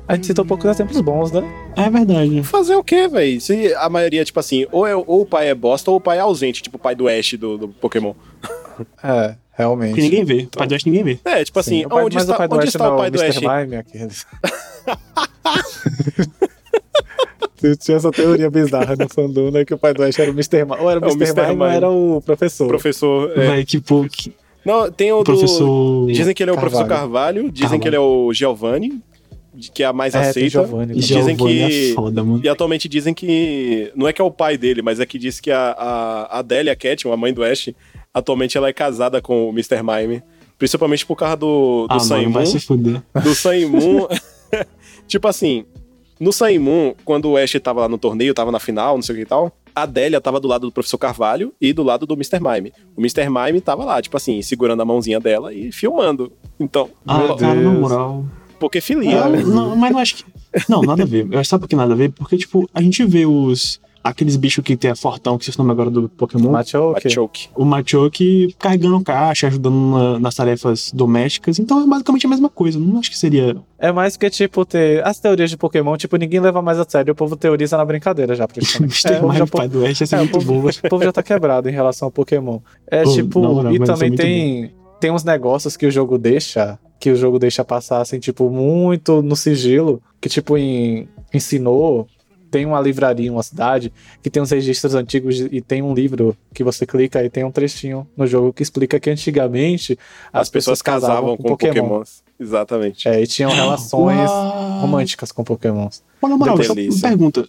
A 0.09 0.15
gente 0.15 0.27
citou 0.27 0.45
poucos 0.45 0.65
exemplos 0.71 1.01
bons, 1.01 1.33
né? 1.33 1.43
É 1.77 1.91
verdade. 1.91 2.43
Fazer 2.43 2.75
o 2.77 2.85
quê, 2.85 3.09
velho? 3.09 3.41
Se 3.41 3.75
a 3.75 3.89
maioria, 3.89 4.25
tipo 4.25 4.39
assim, 4.39 4.67
ou, 4.71 4.87
é, 4.87 4.95
ou 4.95 5.23
o 5.23 5.27
pai 5.27 5.49
é 5.49 5.55
bosta 5.55 5.91
ou 5.91 5.97
o 5.97 6.01
pai 6.01 6.19
é 6.19 6.21
ausente, 6.21 6.63
tipo 6.63 6.77
o 6.77 6.81
pai 6.81 6.95
do 6.95 7.09
Ash 7.09 7.33
do, 7.35 7.59
do 7.59 7.69
Pokémon. 7.69 8.15
É, 9.03 9.35
realmente. 9.53 9.91
Porque 9.91 10.03
ninguém 10.03 10.25
vê. 10.25 10.43
O 10.53 10.59
pai 10.59 10.67
do 10.67 10.75
Ash 10.75 10.85
ninguém 10.85 11.03
vê. 11.03 11.19
É, 11.25 11.45
tipo 11.45 11.59
assim, 11.59 11.83
Sim, 11.83 11.89
pai- 11.89 12.05
onde 12.05 12.19
está, 12.19 12.35
o 12.35 12.37
pai 12.37 12.49
do 12.49 12.55
onde 12.57 12.65
Ash 12.65 12.69
está 12.75 12.87
não, 12.87 12.95
o 12.95 12.99
pai 12.99 13.11
do 13.11 13.19
Mr. 13.23 13.47
Ash? 13.47 13.65
Mime, 13.65 13.77
aqueles. 13.77 14.27
Tinha 17.81 17.97
essa 17.97 18.11
teoria 18.13 18.51
bizarra 18.51 18.95
no 18.97 19.09
fandom, 19.09 19.51
né? 19.51 19.65
Que 19.65 19.75
o 19.75 19.79
pai 19.79 19.95
do 19.95 20.03
Ash 20.05 20.19
era 20.19 20.31
o 20.31 20.35
Mr. 20.35 20.65
Mime. 20.65 20.77
Ou 20.79 20.91
era 20.91 21.01
o 21.01 21.05
É 21.05 21.07
o 21.09 21.13
Mr. 21.13 21.25
Mr. 21.41 21.41
Mime 21.41 21.51
ou 21.51 21.57
Mime. 21.67 21.77
era 21.77 21.91
o 21.91 22.23
professor. 22.23 22.69
Professor. 22.69 23.33
é. 23.39 23.47
Vai, 23.47 23.65
que 23.65 23.81
pô. 23.81 24.07
Que... 24.11 24.35
Não, 24.67 24.91
tem 24.91 25.13
o, 25.13 25.17
O 25.21 25.25
do. 25.25 25.25
professor. 25.25 26.07
Dizem 26.09 26.35
que 26.35 26.43
ele 26.43 26.51
é 26.51 26.53
o 26.53 26.57
Carvalho. 26.57 26.71
professor 26.73 26.89
Carvalho, 27.01 27.51
dizem 27.53 27.79
que 27.81 27.89
ele 27.89 27.97
é 27.97 28.01
o 28.01 28.33
Giovanni, 28.33 29.01
que 29.73 29.83
é 29.83 29.87
a 29.87 29.93
mais 29.93 30.15
É, 30.15 30.19
aceita. 30.19 30.51
Giovanni. 30.51 30.95
Dizem 30.95 31.37
Giovanni 31.37 31.37
que- 31.69 31.91
é 31.91 31.95
foda, 31.95 32.25
mano. 32.25 32.41
E 32.45 32.49
atualmente 32.49 32.89
dizem 32.89 33.15
que. 33.15 33.91
Não 33.95 34.07
é 34.09 34.13
que 34.13 34.21
é 34.21 34.25
o 34.25 34.31
pai 34.31 34.59
dele, 34.59 34.83
mas 34.83 34.99
é 35.01 35.07
que 35.07 35.19
diz 35.19 35.39
que 35.41 35.51
a, 35.51 35.71
a 35.71 36.39
Adélia 36.41 36.75
Cat, 36.77 37.07
a 37.09 37.17
mãe 37.17 37.33
do 37.33 37.43
Ash, 37.45 37.71
atualmente 38.13 38.59
ela 38.59 38.69
é 38.69 38.73
casada 38.73 39.21
com 39.23 39.49
o 39.49 39.51
Mr. 39.51 39.83
Mime. 39.83 40.23
Principalmente 40.59 41.05
por 41.05 41.17
causa 41.17 41.37
do, 41.37 41.87
do 41.87 41.95
Ah, 41.95 42.01
Sun 42.01 42.17
mano, 42.17 42.31
vai 42.33 42.47
se 42.47 42.59
fuder. 42.59 43.03
Do 43.23 43.35
Sun 43.35 43.69
Moon. 43.69 44.09
tipo 45.07 45.29
assim, 45.29 45.65
no 46.19 46.33
Sun 46.33 46.59
Moon, 46.61 46.95
quando 47.05 47.31
o 47.31 47.37
Ash 47.37 47.53
tava 47.63 47.83
lá 47.83 47.89
no 47.89 47.99
torneio, 47.99 48.33
tava 48.35 48.51
na 48.51 48.59
final, 48.59 48.95
não 48.97 49.03
sei 49.03 49.15
o 49.15 49.17
que 49.19 49.23
e 49.23 49.27
tal, 49.27 49.53
a 49.77 49.83
Adélia 49.83 50.21
tava 50.23 50.41
do 50.41 50.49
lado 50.49 50.63
do 50.67 50.73
professor 50.73 50.97
Carvalho 50.97 51.53
e 51.61 51.71
do 51.71 51.83
lado 51.83 52.07
do 52.07 52.15
Mr. 52.15 52.41
Mime. 52.41 52.73
O 52.97 53.01
Mr. 53.01 53.29
Mime 53.29 53.61
tava 53.61 53.85
lá, 53.85 54.01
tipo 54.01 54.17
assim, 54.17 54.41
segurando 54.41 54.81
a 54.81 54.85
mãozinha 54.87 55.21
dela 55.21 55.53
e 55.53 55.71
filmando. 55.71 56.33
Então, 56.59 56.89
Ah, 57.07 57.19
Meu 57.19 57.37
cara, 57.37 57.61
na 57.61 57.71
moral. 57.73 58.25
porque 58.59 58.81
filia. 58.81 59.29
Não, 59.29 59.43
não, 59.69 59.77
mas 59.77 59.93
não 59.93 59.99
acho 59.99 60.17
que. 60.17 60.25
Não, 60.67 60.81
nada 60.81 61.03
a 61.03 61.07
ver. 61.07 61.29
Eu 61.31 61.45
sabe 61.45 61.61
por 61.61 61.69
que 61.69 61.77
nada 61.77 61.93
a 61.93 61.97
ver? 61.97 62.11
Porque, 62.13 62.39
tipo, 62.39 62.67
a 62.73 62.81
gente 62.81 63.05
vê 63.05 63.27
os. 63.27 63.79
Aqueles 64.09 64.37
bichos 64.37 64.63
que 64.65 64.77
tem 64.77 64.91
a 64.91 64.97
fortão, 64.97 65.37
que 65.39 65.45
se 65.45 65.51
o 65.51 65.59
nome 65.59 65.73
agora 65.73 65.91
do 65.91 66.09
Pokémon. 66.09 66.51
Machoke. 66.51 67.05
Machoke. 67.05 67.49
O 67.55 67.65
Machoke 67.65 68.55
carregando 68.59 69.03
caixa, 69.03 69.47
ajudando 69.47 69.75
na- 69.77 70.19
nas 70.19 70.35
tarefas 70.35 70.91
domésticas. 70.93 71.59
Então 71.59 71.83
é 71.83 71.87
basicamente 71.87 72.27
a 72.27 72.29
mesma 72.29 72.49
coisa. 72.49 72.79
Não 72.79 72.99
acho 72.99 73.11
que 73.11 73.19
seria. 73.19 73.57
É 73.79 73.91
mais 73.93 74.17
que, 74.17 74.29
tipo, 74.31 74.65
ter. 74.65 75.05
As 75.07 75.19
teorias 75.21 75.51
de 75.51 75.57
Pokémon, 75.57 75.97
tipo, 75.97 76.17
ninguém 76.17 76.41
leva 76.41 76.63
mais 76.63 76.79
a 76.79 76.85
sério. 76.89 77.13
O 77.13 77.17
povo 77.17 77.37
teoriza 77.37 77.77
na 77.77 77.85
brincadeira 77.85 78.35
já, 78.35 78.47
praticamente. 78.47 79.03
É, 79.07 79.11
o 79.19 79.21
povo 79.21 79.27
Mime, 79.29 79.39
já- 79.39 79.47
pai 79.47 79.69
do 79.69 79.81
Oeste, 79.83 80.05
É, 80.05 80.17
o 80.17 80.19
muito 80.21 80.33
povo, 80.33 80.53
boa. 80.61 80.71
o 80.85 80.89
povo 80.89 81.05
já 81.05 81.13
tá 81.13 81.23
quebrado 81.23 81.69
em 81.69 81.73
relação 81.73 82.07
ao 82.07 82.13
Pokémon. 82.13 82.59
É 82.91 83.03
Pô, 83.03 83.13
tipo, 83.13 83.41
na 83.41 83.49
moral, 83.49 83.75
e 83.75 83.79
também 83.81 84.13
tem, 84.15 84.73
tem 85.01 85.11
uns 85.11 85.25
negócios 85.25 85.77
que 85.77 85.87
o 85.87 85.91
jogo 85.91 86.17
deixa, 86.19 86.79
que 86.99 87.11
o 87.11 87.17
jogo 87.17 87.39
deixa 87.39 87.65
passar, 87.65 88.01
assim, 88.01 88.19
tipo, 88.19 88.49
muito 88.51 89.21
no 89.23 89.37
sigilo, 89.37 90.01
que 90.21 90.29
tipo, 90.29 90.57
em, 90.57 91.07
ensinou, 91.35 92.07
tem 92.57 92.65
uma 92.65 92.81
livraria 92.81 93.27
em 93.27 93.31
uma 93.31 93.43
cidade 93.43 93.93
que 94.23 94.31
tem 94.31 94.43
uns 94.43 94.51
registros 94.51 94.95
antigos 94.95 95.39
e 95.39 95.61
tem 95.61 95.83
um 95.83 95.93
livro 95.93 96.35
que 96.55 96.65
você 96.65 96.87
clica 96.87 97.23
e 97.23 97.29
tem 97.29 97.45
um 97.45 97.51
trechinho 97.51 98.09
no 98.17 98.27
jogo 98.27 98.51
que 98.51 98.63
explica 98.63 98.99
que 98.99 99.11
antigamente 99.11 99.99
As, 100.33 100.49
pessoas 100.49 100.81
casavam 100.81 101.37
com 101.37 101.55
Pokémons. 101.55 102.23
Exatamente. 102.41 103.07
É, 103.07 103.21
e 103.21 103.27
tinham 103.27 103.51
relações 103.53 104.31
Uau. 104.31 104.81
românticas 104.81 105.31
com 105.31 105.45
Pokémons. 105.45 106.03
Moral, 106.23 106.39
Que 106.57 106.65
só 106.65 106.73
uma 106.73 107.09
pergunta. 107.11 107.47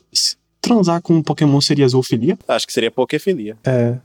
Transar 0.61 1.01
com 1.01 1.13
um 1.13 1.21
Pokémon 1.21 1.61
seria 1.61 1.87
zoofilia? 1.87 2.37
Acho 2.47 2.67
que 2.67 2.73
seria 2.73 2.91
pokefilia. 2.91 3.55
É. 3.65 3.95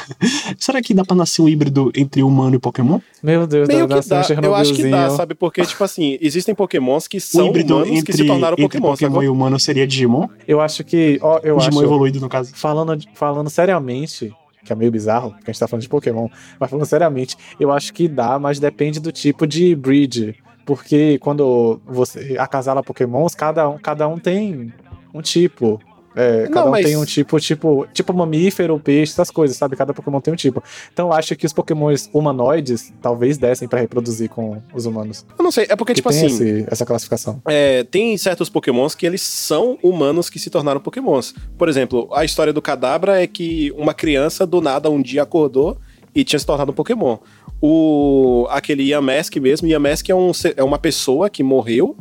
Será 0.58 0.80
que 0.80 0.94
dá 0.94 1.04
pra 1.04 1.16
nascer 1.16 1.42
um 1.42 1.48
híbrido 1.48 1.90
entre 1.94 2.22
humano 2.22 2.56
e 2.56 2.58
Pokémon? 2.58 3.00
Meu 3.22 3.46
Deus, 3.46 3.68
Meio 3.68 3.86
deve 3.86 4.00
que 4.02 4.08
nascer 4.14 4.38
um 4.38 4.40
dá, 4.40 4.48
eu 4.48 4.54
acho 4.54 4.74
que 4.74 4.88
dá, 4.88 5.10
sabe? 5.10 5.34
Porque, 5.34 5.62
tipo 5.62 5.82
assim, 5.82 6.16
existem 6.20 6.54
pokémons 6.54 7.06
que 7.06 7.20
são 7.20 7.48
híbrido 7.48 7.74
humanos 7.74 7.90
entre, 7.90 8.12
que 8.12 8.12
se 8.12 8.24
tornaram 8.24 8.56
Pokémon 8.56 8.96
sacou? 8.96 9.22
e 9.22 9.28
humano 9.28 9.58
seria 9.60 9.86
Digimon? 9.86 10.28
Eu 10.46 10.60
acho 10.60 10.84
que. 10.84 11.18
Ó, 11.20 11.40
eu 11.42 11.56
Digimon 11.58 11.80
acho. 11.80 11.86
evoluído, 11.86 12.20
no 12.20 12.28
caso. 12.28 12.52
Falando, 12.54 13.02
falando 13.14 13.50
seriamente, 13.50 14.32
que 14.64 14.72
é 14.72 14.76
meio 14.76 14.90
bizarro, 14.90 15.30
porque 15.30 15.50
a 15.50 15.52
gente 15.52 15.60
tá 15.60 15.68
falando 15.68 15.82
de 15.82 15.88
Pokémon, 15.88 16.28
mas 16.58 16.70
falando 16.70 16.86
seriamente, 16.86 17.36
eu 17.58 17.70
acho 17.70 17.92
que 17.92 18.08
dá, 18.08 18.38
mas 18.38 18.58
depende 18.58 19.00
do 19.00 19.12
tipo 19.12 19.46
de 19.46 19.74
breed. 19.74 20.34
Porque 20.64 21.18
quando 21.20 21.80
você 21.86 22.36
acasala 22.38 22.82
Pokémons, 22.82 23.34
cada 23.34 23.68
um, 23.68 23.78
cada 23.78 24.08
um 24.08 24.18
tem 24.18 24.72
um 25.14 25.22
tipo. 25.22 25.80
É, 26.16 26.44
Não, 26.44 26.50
cada 26.50 26.66
um 26.68 26.70
mas- 26.70 26.86
tem 26.86 26.96
um 26.96 27.04
tipo, 27.04 27.38
tipo, 27.38 27.86
tipo 27.92 28.14
mamífero, 28.14 28.80
peixe, 28.80 29.12
essas 29.12 29.30
coisas, 29.30 29.54
sabe? 29.56 29.76
Cada 29.76 29.92
Pokémon 29.92 30.18
tem 30.20 30.32
um 30.32 30.36
tipo. 30.36 30.62
Então 30.92 31.08
eu 31.08 31.12
acho 31.12 31.36
que 31.36 31.44
os 31.44 31.52
Pokémons 31.52 32.08
humanoides 32.12 32.90
talvez 33.02 33.36
dessem 33.36 33.68
pra 33.68 33.80
reproduzir 33.80 34.30
com 34.30 34.62
os 34.74 34.86
humanos. 34.86 35.26
Eu 35.38 35.42
não 35.44 35.52
sei, 35.52 35.66
é 35.68 35.76
porque, 35.76 35.92
Que 35.92 35.96
tipo 35.98 36.08
tem 36.08 36.24
assim, 36.24 36.34
esse- 36.34 36.66
essa 36.70 36.86
classificação. 36.86 37.42
é, 37.46 37.84
tem 37.84 38.16
certos 38.16 38.48
pokémons 38.48 38.94
que 38.94 39.04
eles 39.04 39.20
são 39.20 39.78
humanos 39.82 40.30
que 40.30 40.38
se 40.38 40.48
tornaram 40.48 40.80
pokémons. 40.80 41.34
Por 41.58 41.68
exemplo, 41.68 42.08
a 42.14 42.24
história 42.24 42.52
do 42.52 42.62
Kadabra 42.62 43.22
é 43.22 43.26
que 43.26 43.70
uma 43.76 43.92
criança 43.92 44.46
do 44.46 44.62
nada 44.62 44.88
um 44.90 45.02
dia 45.02 45.22
acordou 45.22 45.76
e 46.14 46.24
tinha 46.24 46.38
se 46.40 46.46
tornado 46.46 46.70
um 46.72 46.74
pokémon. 46.74 47.18
O, 47.60 48.46
aquele 48.50 48.84
Yamask 48.90 49.36
mesmo, 49.36 49.66
Yamask 49.68 50.08
é, 50.08 50.14
um, 50.14 50.30
é 50.56 50.62
uma 50.62 50.78
pessoa 50.78 51.28
que 51.28 51.42
morreu 51.42 51.96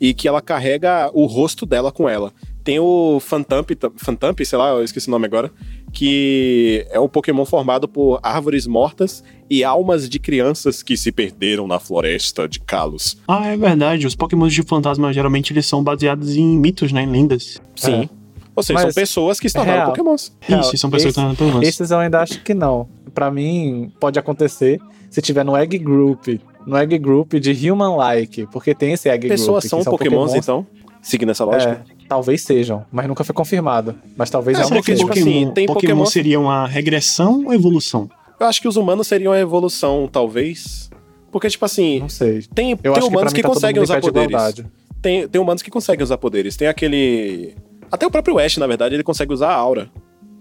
e 0.00 0.14
que 0.14 0.28
ela 0.28 0.40
carrega 0.40 1.10
o 1.12 1.26
rosto 1.26 1.66
dela 1.66 1.90
com 1.90 2.08
ela. 2.08 2.32
Tem 2.68 2.78
o 2.78 3.18
Phantump, 3.18 3.70
Phantump, 3.96 4.40
sei 4.44 4.58
lá, 4.58 4.68
eu 4.72 4.84
esqueci 4.84 5.08
o 5.08 5.10
nome 5.10 5.24
agora, 5.24 5.50
que 5.90 6.86
é 6.90 7.00
um 7.00 7.08
Pokémon 7.08 7.46
formado 7.46 7.88
por 7.88 8.20
árvores 8.22 8.66
mortas 8.66 9.24
e 9.48 9.64
almas 9.64 10.06
de 10.06 10.18
crianças 10.18 10.82
que 10.82 10.94
se 10.94 11.10
perderam 11.10 11.66
na 11.66 11.78
floresta 11.78 12.46
de 12.46 12.60
Kalos. 12.60 13.16
Ah, 13.26 13.46
é 13.46 13.56
verdade. 13.56 14.06
Os 14.06 14.14
Pokémon 14.14 14.46
de 14.48 14.62
fantasma 14.62 15.10
geralmente 15.14 15.50
eles 15.50 15.64
são 15.64 15.82
baseados 15.82 16.36
em 16.36 16.44
mitos, 16.58 16.92
né? 16.92 17.04
Em 17.04 17.10
lendas. 17.10 17.58
Sim. 17.74 18.02
É. 18.02 18.08
Ou 18.54 18.62
seja, 18.62 18.74
Mas 18.80 18.92
são 18.94 19.02
pessoas 19.02 19.40
que 19.40 19.48
se 19.48 19.54
tornaram 19.54 19.78
real. 19.78 19.88
Pokémons. 19.92 20.30
Real, 20.40 20.60
Isso, 20.60 20.76
são 20.76 20.90
pessoas 20.90 21.14
esse- 21.14 21.20
que 21.24 21.26
estão 21.32 21.34
pelo 21.36 21.58
menos. 21.58 21.66
Esses 21.68 21.90
eu 21.90 21.98
ainda 21.98 22.20
acho 22.20 22.42
que 22.44 22.52
não. 22.52 22.86
Pra 23.14 23.30
mim, 23.30 23.90
pode 23.98 24.18
acontecer 24.18 24.78
se 25.08 25.22
tiver 25.22 25.42
no 25.42 25.56
Egg 25.56 25.78
Group. 25.78 26.26
No 26.66 26.76
Egg 26.76 26.98
Group 26.98 27.32
de 27.32 27.70
Human 27.70 27.96
Like. 27.96 28.46
Porque 28.52 28.74
tem 28.74 28.92
esse 28.92 29.08
Egg 29.08 29.26
Pessoas 29.26 29.64
Group. 29.64 29.80
que 29.80 29.84
são, 29.84 29.90
Pokémons, 29.90 30.34
então? 30.34 30.66
Seguindo 31.00 31.30
essa 31.30 31.44
lógica? 31.46 31.82
É, 31.88 31.97
talvez 32.08 32.42
sejam, 32.42 32.84
mas 32.90 33.06
nunca 33.06 33.22
foi 33.22 33.34
confirmado. 33.34 33.94
Mas 34.16 34.30
talvez 34.30 34.58
É, 34.58 34.62
é, 34.62 34.64
que 34.64 34.70
porque, 34.74 34.94
tipo 34.94 35.08
Pokémon, 35.08 35.22
assim, 35.26 35.50
tem 35.52 35.66
Pokémon 35.66 35.80
Pokémon- 35.80 36.06
seria 36.06 36.40
uma 36.40 36.66
regressão 36.66 37.44
ou 37.46 37.52
evolução? 37.54 38.08
Eu 38.40 38.46
acho 38.46 38.60
que 38.62 38.68
os 38.68 38.76
humanos 38.76 39.06
seriam 39.06 39.32
a 39.32 39.38
evolução, 39.38 40.08
talvez. 40.10 40.88
Porque, 41.30 41.48
tipo 41.48 41.64
assim, 41.64 42.00
Não 42.00 42.08
sei. 42.08 42.42
tem, 42.54 42.70
Eu 42.82 42.92
tem 42.94 43.02
que 43.02 43.08
humanos 43.08 43.32
mim 43.32 43.36
que, 43.36 43.42
tá 43.42 43.48
conseguem 43.48 43.82
usar 43.82 44.00
poderes. 44.00 44.28
igualdade. 44.30 44.66
Tem, 45.02 45.28
tem 45.28 45.40
humanos 45.40 45.62
que 45.62 45.70
conseguem 45.70 46.02
usar 46.02 46.16
poderes. 46.18 46.56
Tem 46.56 46.66
aquele. 46.68 47.54
Até 47.92 48.06
o 48.06 48.10
próprio 48.10 48.38
Ash, 48.38 48.56
na 48.56 48.66
verdade, 48.66 48.94
ele 48.94 49.02
consegue 49.02 49.32
usar 49.32 49.48
a 49.50 49.54
aura. 49.54 49.90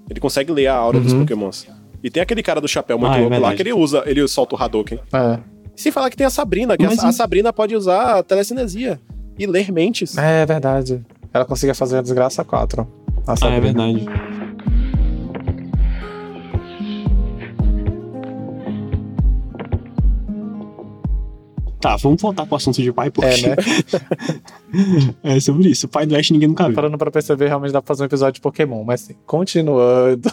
Ele 0.10 0.20
consegue 0.20 0.52
ler 0.52 0.68
a 0.68 0.76
aura 0.76 1.00
dos 1.00 1.12
Uhum. 1.12 1.20
Pokémons. 1.20 1.68
E 2.04 2.10
tem 2.10 2.22
aquele 2.24 2.42
cara 2.42 2.62
do 2.62 2.68
chapéu 2.68 2.98
muito 2.98 3.12
Ah, 3.12 3.18
é 3.18 3.20
louco 3.22 3.34
lá 3.34 3.40
verdade. 3.40 3.56
que 3.58 3.62
ele 3.64 3.74
usa, 3.74 4.04
ele 4.06 4.26
solta 4.28 4.56
o 4.56 4.62
Hadouken. 4.64 5.00
É. 5.12 5.40
E 5.76 5.82
sem 5.82 5.92
falar 5.92 6.10
que 6.10 6.16
tem 6.18 6.26
a 6.26 6.30
Sabrina, 6.30 6.78
que 6.78 6.86
a, 6.86 6.88
Mas 6.88 7.04
a 7.04 7.12
Sabrina 7.12 7.52
pode 7.52 7.76
usar 7.76 8.20
a 8.20 8.24
telecinesia 8.24 9.00
e 9.38 9.46
ler 9.46 9.72
mentes. 9.72 10.18
É 10.18 10.46
verdade. 10.46 11.02
Ela 11.38 11.46
conseguia 11.46 11.76
fazer 11.76 11.98
a 12.00 12.02
desgraça 12.02 12.44
4. 12.44 12.88
A 13.28 13.34
Ah, 13.34 13.50
é 13.50 13.60
verdade. 13.60 14.06
Tá, 21.80 21.96
vamos 21.96 22.20
voltar 22.20 22.44
pro 22.48 22.56
assunto 22.56 22.82
de 22.82 22.92
pai, 22.92 23.12
porque 23.12 23.30
É, 23.30 23.50
né? 23.50 23.56
é 25.24 25.40
sobre 25.40 25.70
isso. 25.70 25.86
O 25.86 25.90
pai 25.90 26.08
do 26.08 26.16
Ash 26.16 26.32
ninguém 26.32 26.48
nunca 26.48 26.66
viu. 26.66 26.74
Parando 26.74 26.98
pra 26.98 27.12
perceber, 27.12 27.48
realmente 27.48 27.72
dá 27.72 27.82
pra 27.82 27.88
fazer 27.90 28.02
um 28.02 28.08
episódio 28.08 28.34
de 28.34 28.42
Pokémon. 28.42 28.84
Mas 28.84 29.04
assim, 29.04 29.16
continuando. 29.28 30.28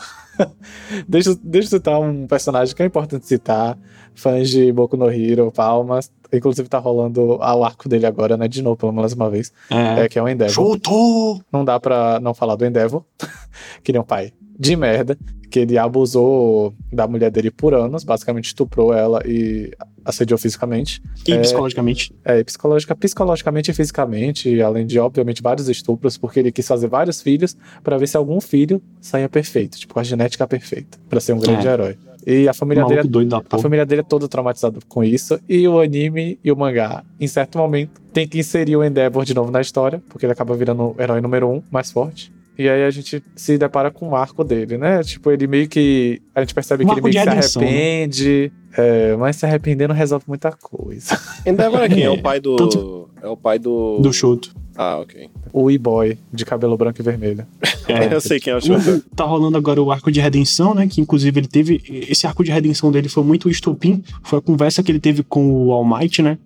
deixa, 1.07 1.31
eu- 1.31 1.39
deixa 1.45 1.67
eu 1.67 1.71
citar 1.79 2.01
um 2.01 2.27
personagem 2.27 2.75
que 2.75 2.83
é 2.83 2.87
importante 2.87 3.27
citar. 3.27 3.77
Fãs 4.15 4.49
de 4.49 4.73
Boku 4.73 4.97
no 4.97 5.11
Hero, 5.11 5.53
palmas. 5.53 6.11
Inclusive 6.37 6.69
tá 6.69 6.79
rolando 6.79 7.39
ah, 7.41 7.55
o 7.55 7.65
arco 7.65 7.89
dele 7.89 8.07
agora, 8.07 8.37
né? 8.37 8.49
De 8.49 8.63
novo, 8.63 8.77
pelo 8.77 8.93
menos 8.93 9.13
uma 9.13 9.31
vez. 9.31 9.53
É. 9.71 10.01
É, 10.05 10.09
que 10.09 10.19
é 10.19 10.23
o 10.23 10.29
Endeavor. 10.29 10.55
Chutou! 10.55 11.41
Não 11.53 11.65
dá 11.65 11.79
pra 11.79 12.19
não 12.21 12.35
falar 12.35 12.57
do 12.57 12.65
Endeavor. 12.67 13.03
que 13.83 13.91
ele 13.91 13.99
é 13.99 14.01
um 14.01 14.05
pai 14.05 14.33
de 14.59 14.77
merda. 14.77 15.17
Que 15.51 15.61
ele 15.61 15.79
abusou 15.79 16.75
da 16.93 17.07
mulher 17.07 17.31
dele 17.31 17.49
por 17.51 17.75
anos. 17.75 18.03
Basicamente 18.03 18.47
estuprou 18.47 18.93
ela 18.93 19.23
e 19.25 19.71
assediou 20.05 20.37
fisicamente. 20.37 21.01
E 21.27 21.33
É. 21.33 21.39
psicologicamente. 21.39 22.13
É, 22.25 22.41
e 22.41 22.45
psicológica, 22.45 22.95
psicologicamente 22.97 23.71
e 23.71 23.75
fisicamente, 23.75 24.61
além 24.61 24.85
de, 24.85 24.99
obviamente, 24.99 25.41
vários 25.41 25.69
estupros, 25.69 26.19
porque 26.19 26.41
ele 26.41 26.51
quis 26.51 26.67
fazer 26.67 26.89
vários 26.89 27.23
filhos 27.23 27.57
pra 27.85 27.97
ver 27.97 28.09
se 28.09 28.17
algum 28.17 28.41
filho 28.41 28.83
saia 29.01 29.29
perfeito, 29.29 29.79
tipo, 29.79 29.95
com 29.95 30.01
a 30.01 30.03
genética 30.03 30.45
perfeita, 30.47 30.99
pra 31.09 31.21
ser 31.21 31.33
um 31.35 31.39
grande 31.39 31.69
É. 31.69 31.71
herói. 31.73 31.97
E 32.27 32.49
a 32.49 32.55
família 32.55 32.85
dele, 32.85 33.03
Maluco 33.03 33.25
da 33.27 33.37
a 33.37 33.41
porra. 33.43 33.63
família 33.63 33.85
dele 33.85 34.01
é 34.01 34.05
toda 34.05 34.27
traumatizada 34.27 34.79
com 34.89 35.05
isso, 35.05 35.39
e 35.49 35.67
o 35.69 35.79
anime 35.81 36.39
e 36.43 36.51
o 36.51 36.57
mangá, 36.57 37.05
em 37.21 37.27
certo 37.27 37.59
momento, 37.59 38.01
tem 38.13 38.27
que 38.27 38.39
inserir 38.39 38.77
o 38.77 38.85
Endeavor 38.85 39.25
de 39.25 39.35
novo 39.35 39.51
na 39.51 39.61
história, 39.61 40.03
porque 40.09 40.25
ele 40.25 40.33
acaba 40.33 40.55
virando 40.57 40.83
o 40.83 40.97
herói 40.99 41.21
número 41.21 41.49
um, 41.49 41.63
mais 41.71 41.91
forte. 41.91 42.33
E 42.57 42.69
aí 42.69 42.85
a 42.85 42.91
gente 42.91 43.21
se 43.35 43.59
depara 43.59 43.91
com 43.91 44.11
o 44.11 44.15
arco 44.17 44.45
dele, 44.45 44.79
né? 44.79 45.03
Tipo, 45.03 45.33
ele 45.33 45.45
meio 45.49 45.69
que. 45.69 46.23
A 46.33 46.41
gente 46.41 46.55
percebe 46.55 46.85
Um 46.85 46.87
que 46.87 46.93
ele 46.95 47.01
meio 47.03 47.15
que 47.15 47.43
se 47.43 47.59
né? 47.59 47.67
arrepende. 47.67 48.53
é, 48.79 49.17
mas 49.17 49.35
se 49.37 49.45
arrepender 49.45 49.89
não 49.89 49.95
resolve 49.95 50.25
muita 50.29 50.53
coisa. 50.53 51.19
Endeavor 51.45 51.81
é 51.83 51.89
quem? 51.89 52.05
É 52.05 52.11
o 52.11 52.15
É, 52.15 52.19
pai 52.23 52.39
do. 52.41 52.55
tanto- 52.55 53.11
É 53.21 53.27
o 53.27 53.37
pai 53.37 53.59
do. 53.59 53.99
Do 53.99 54.13
Shoto. 54.13 54.55
Ah, 54.77 54.99
ok. 54.99 55.29
O 55.53 55.71
e-boy 55.71 56.19
de 56.33 56.45
cabelo 56.45 56.77
branco 56.77 57.01
e 57.01 57.05
vermelho. 57.05 57.47
É. 57.87 58.15
Eu 58.15 58.19
sei 58.19 58.41
quem 58.41 58.51
é 58.51 58.57
o 58.57 58.59
o- 58.61 59.01
tá 59.15 59.25
rolando 59.25 59.59
agora 59.59 59.83
o 59.83 59.93
arco 59.93 60.11
de 60.11 60.19
redenção, 60.19 60.75
né? 60.75 60.87
Que 60.89 61.03
inclusive 61.03 61.39
ele 61.39 61.47
teve. 61.47 61.83
Esse 62.09 62.27
arco 62.27 62.43
de 62.43 62.51
redenção 62.51 62.91
dele 62.91 63.11
foi 63.11 63.23
muito 63.23 63.51
estopim. 63.51 64.03
Foi 64.23 64.39
a 64.39 64.43
conversa 64.43 64.83
que 64.83 64.91
ele 64.91 64.99
teve 64.99 65.23
com 65.23 65.67
o 65.67 65.71
All 65.71 65.85
Might, 65.85 66.23
né? 66.23 66.39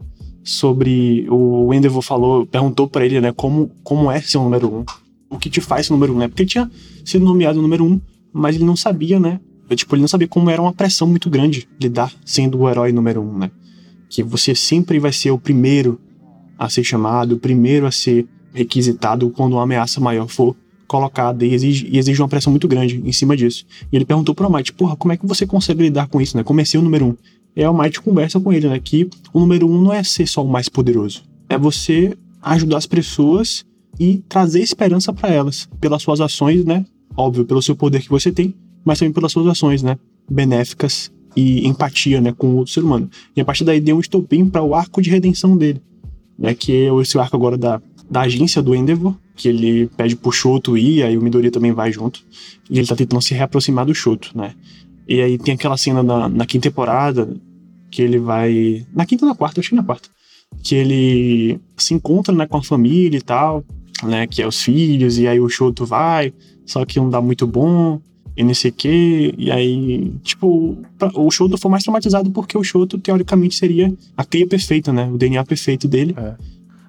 Sobre. 0.42 1.26
O 1.30 1.72
Endeavor 1.72 2.02
falou, 2.02 2.44
perguntou 2.44 2.88
pra 2.88 3.06
ele, 3.06 3.20
né? 3.20 3.32
Como, 3.32 3.70
como 3.84 4.10
é 4.10 4.20
ser 4.20 4.38
o 4.38 4.42
número 4.42 4.66
um. 4.78 4.84
O 5.30 5.38
que 5.38 5.48
te 5.48 5.60
faz 5.60 5.86
ser 5.86 5.92
o 5.92 5.96
número 5.96 6.12
um, 6.12 6.18
né? 6.18 6.26
Porque 6.26 6.42
ele 6.42 6.50
tinha 6.50 6.68
sido 7.04 7.24
nomeado 7.24 7.62
número 7.62 7.84
um, 7.84 8.00
mas 8.32 8.56
ele 8.56 8.64
não 8.64 8.74
sabia, 8.74 9.20
né? 9.20 9.38
Tipo, 9.76 9.94
ele 9.94 10.00
não 10.00 10.08
sabia 10.08 10.26
como 10.26 10.50
era 10.50 10.60
uma 10.60 10.72
pressão 10.72 11.06
muito 11.06 11.30
grande 11.30 11.68
lidar 11.80 12.12
sendo 12.24 12.58
o 12.58 12.68
herói 12.68 12.90
número 12.90 13.20
um, 13.22 13.38
né? 13.38 13.50
Que 14.08 14.24
você 14.24 14.56
sempre 14.56 14.98
vai 14.98 15.12
ser 15.12 15.30
o 15.30 15.38
primeiro 15.38 16.00
a 16.58 16.68
ser 16.68 16.82
chamado, 16.82 17.36
o 17.36 17.38
primeiro 17.38 17.86
a 17.86 17.90
ser 17.90 18.26
requisitado 18.52 19.30
quando 19.30 19.52
uma 19.52 19.62
ameaça 19.62 20.00
maior 20.00 20.26
for 20.28 20.56
colocada 20.86 21.44
e 21.44 21.52
exige, 21.52 21.86
e 21.90 21.98
exige 21.98 22.20
uma 22.20 22.28
pressão 22.28 22.50
muito 22.50 22.66
grande 22.66 23.00
em 23.04 23.12
cima 23.12 23.36
disso. 23.36 23.64
E 23.92 23.96
ele 23.96 24.04
perguntou 24.04 24.34
pro 24.34 24.46
Almighty, 24.46 24.72
porra, 24.72 24.96
como 24.96 25.12
é 25.12 25.16
que 25.16 25.26
você 25.26 25.46
consegue 25.46 25.82
lidar 25.82 26.08
com 26.08 26.20
isso, 26.20 26.36
né? 26.36 26.42
Como 26.42 26.60
é 26.60 26.64
o 26.74 26.82
número 26.82 27.06
um? 27.06 27.16
E 27.54 27.62
a 27.62 27.68
Almighty 27.68 28.00
conversa 28.00 28.40
com 28.40 28.52
ele, 28.52 28.68
né? 28.68 28.80
Que 28.80 29.08
o 29.32 29.40
número 29.40 29.68
um 29.68 29.80
não 29.80 29.92
é 29.92 30.02
ser 30.02 30.26
só 30.26 30.44
o 30.44 30.48
mais 30.48 30.68
poderoso. 30.68 31.22
É 31.48 31.58
você 31.58 32.16
ajudar 32.42 32.78
as 32.78 32.86
pessoas 32.86 33.64
e 34.00 34.22
trazer 34.28 34.60
esperança 34.60 35.12
para 35.12 35.28
elas. 35.28 35.68
Pelas 35.80 36.02
suas 36.02 36.20
ações, 36.20 36.64
né? 36.64 36.84
Óbvio, 37.16 37.44
pelo 37.44 37.60
seu 37.60 37.76
poder 37.76 38.00
que 38.00 38.08
você 38.08 38.32
tem, 38.32 38.54
mas 38.84 38.98
também 38.98 39.12
pelas 39.12 39.32
suas 39.32 39.46
ações, 39.46 39.82
né? 39.82 39.98
Benéficas 40.30 41.12
e 41.36 41.66
empatia, 41.66 42.20
né? 42.20 42.32
Com 42.32 42.48
o 42.48 42.56
outro 42.56 42.72
ser 42.72 42.82
humano. 42.82 43.10
E 43.36 43.40
a 43.40 43.44
partir 43.44 43.64
daí 43.64 43.80
deu 43.80 43.96
um 43.96 44.00
estopim 44.00 44.46
para 44.46 44.62
o 44.62 44.74
arco 44.74 45.02
de 45.02 45.10
redenção 45.10 45.56
dele. 45.56 45.82
Né, 46.38 46.54
que 46.54 46.72
é 46.72 47.00
esse 47.00 47.18
arco 47.18 47.36
agora 47.36 47.58
da, 47.58 47.82
da 48.08 48.20
agência 48.20 48.62
do 48.62 48.74
Endeavor, 48.74 49.14
que 49.34 49.48
ele 49.48 49.88
pede 49.96 50.16
pro 50.16 50.32
Shoto 50.32 50.76
ir, 50.76 51.02
aí 51.02 51.16
o 51.16 51.22
Midoriya 51.22 51.50
também 51.50 51.72
vai 51.72 51.92
junto. 51.92 52.20
E 52.70 52.78
ele 52.78 52.86
tá 52.86 52.94
tentando 52.94 53.22
se 53.22 53.34
reaproximar 53.34 53.84
do 53.84 53.94
Shoto, 53.94 54.30
né? 54.36 54.54
E 55.08 55.20
aí 55.20 55.38
tem 55.38 55.54
aquela 55.54 55.76
cena 55.76 56.02
na, 56.02 56.28
na 56.28 56.46
quinta 56.46 56.68
temporada, 56.68 57.28
que 57.90 58.02
ele 58.02 58.18
vai. 58.18 58.86
Na 58.94 59.06
quinta 59.06 59.24
ou 59.24 59.28
na 59.30 59.34
quarta, 59.34 59.60
acho 59.60 59.70
que 59.70 59.74
na 59.74 59.82
quarta. 59.82 60.08
Que 60.62 60.74
ele 60.74 61.60
se 61.76 61.94
encontra 61.94 62.34
né, 62.34 62.46
com 62.46 62.58
a 62.58 62.62
família 62.62 63.16
e 63.18 63.22
tal, 63.22 63.64
né? 64.02 64.26
Que 64.26 64.42
é 64.42 64.46
os 64.46 64.62
filhos, 64.62 65.18
e 65.18 65.26
aí 65.26 65.40
o 65.40 65.48
Shoto 65.48 65.86
vai, 65.86 66.32
só 66.66 66.84
que 66.84 66.98
não 66.98 67.08
dá 67.08 67.20
muito 67.20 67.46
bom, 67.46 68.00
e 68.38 68.44
não 68.44 68.54
sei 68.54 68.70
o 68.70 68.74
quê. 68.74 69.34
E 69.36 69.50
aí, 69.50 70.12
tipo, 70.22 70.78
o 71.14 71.30
Shoto 71.30 71.58
foi 71.58 71.70
mais 71.70 71.82
traumatizado 71.82 72.30
porque 72.30 72.56
o 72.56 72.62
Shoto, 72.62 72.96
teoricamente, 72.96 73.56
seria 73.56 73.92
a 74.16 74.24
cria 74.24 74.46
perfeita, 74.46 74.92
né? 74.92 75.10
O 75.12 75.18
DNA 75.18 75.44
perfeito 75.44 75.88
dele. 75.88 76.14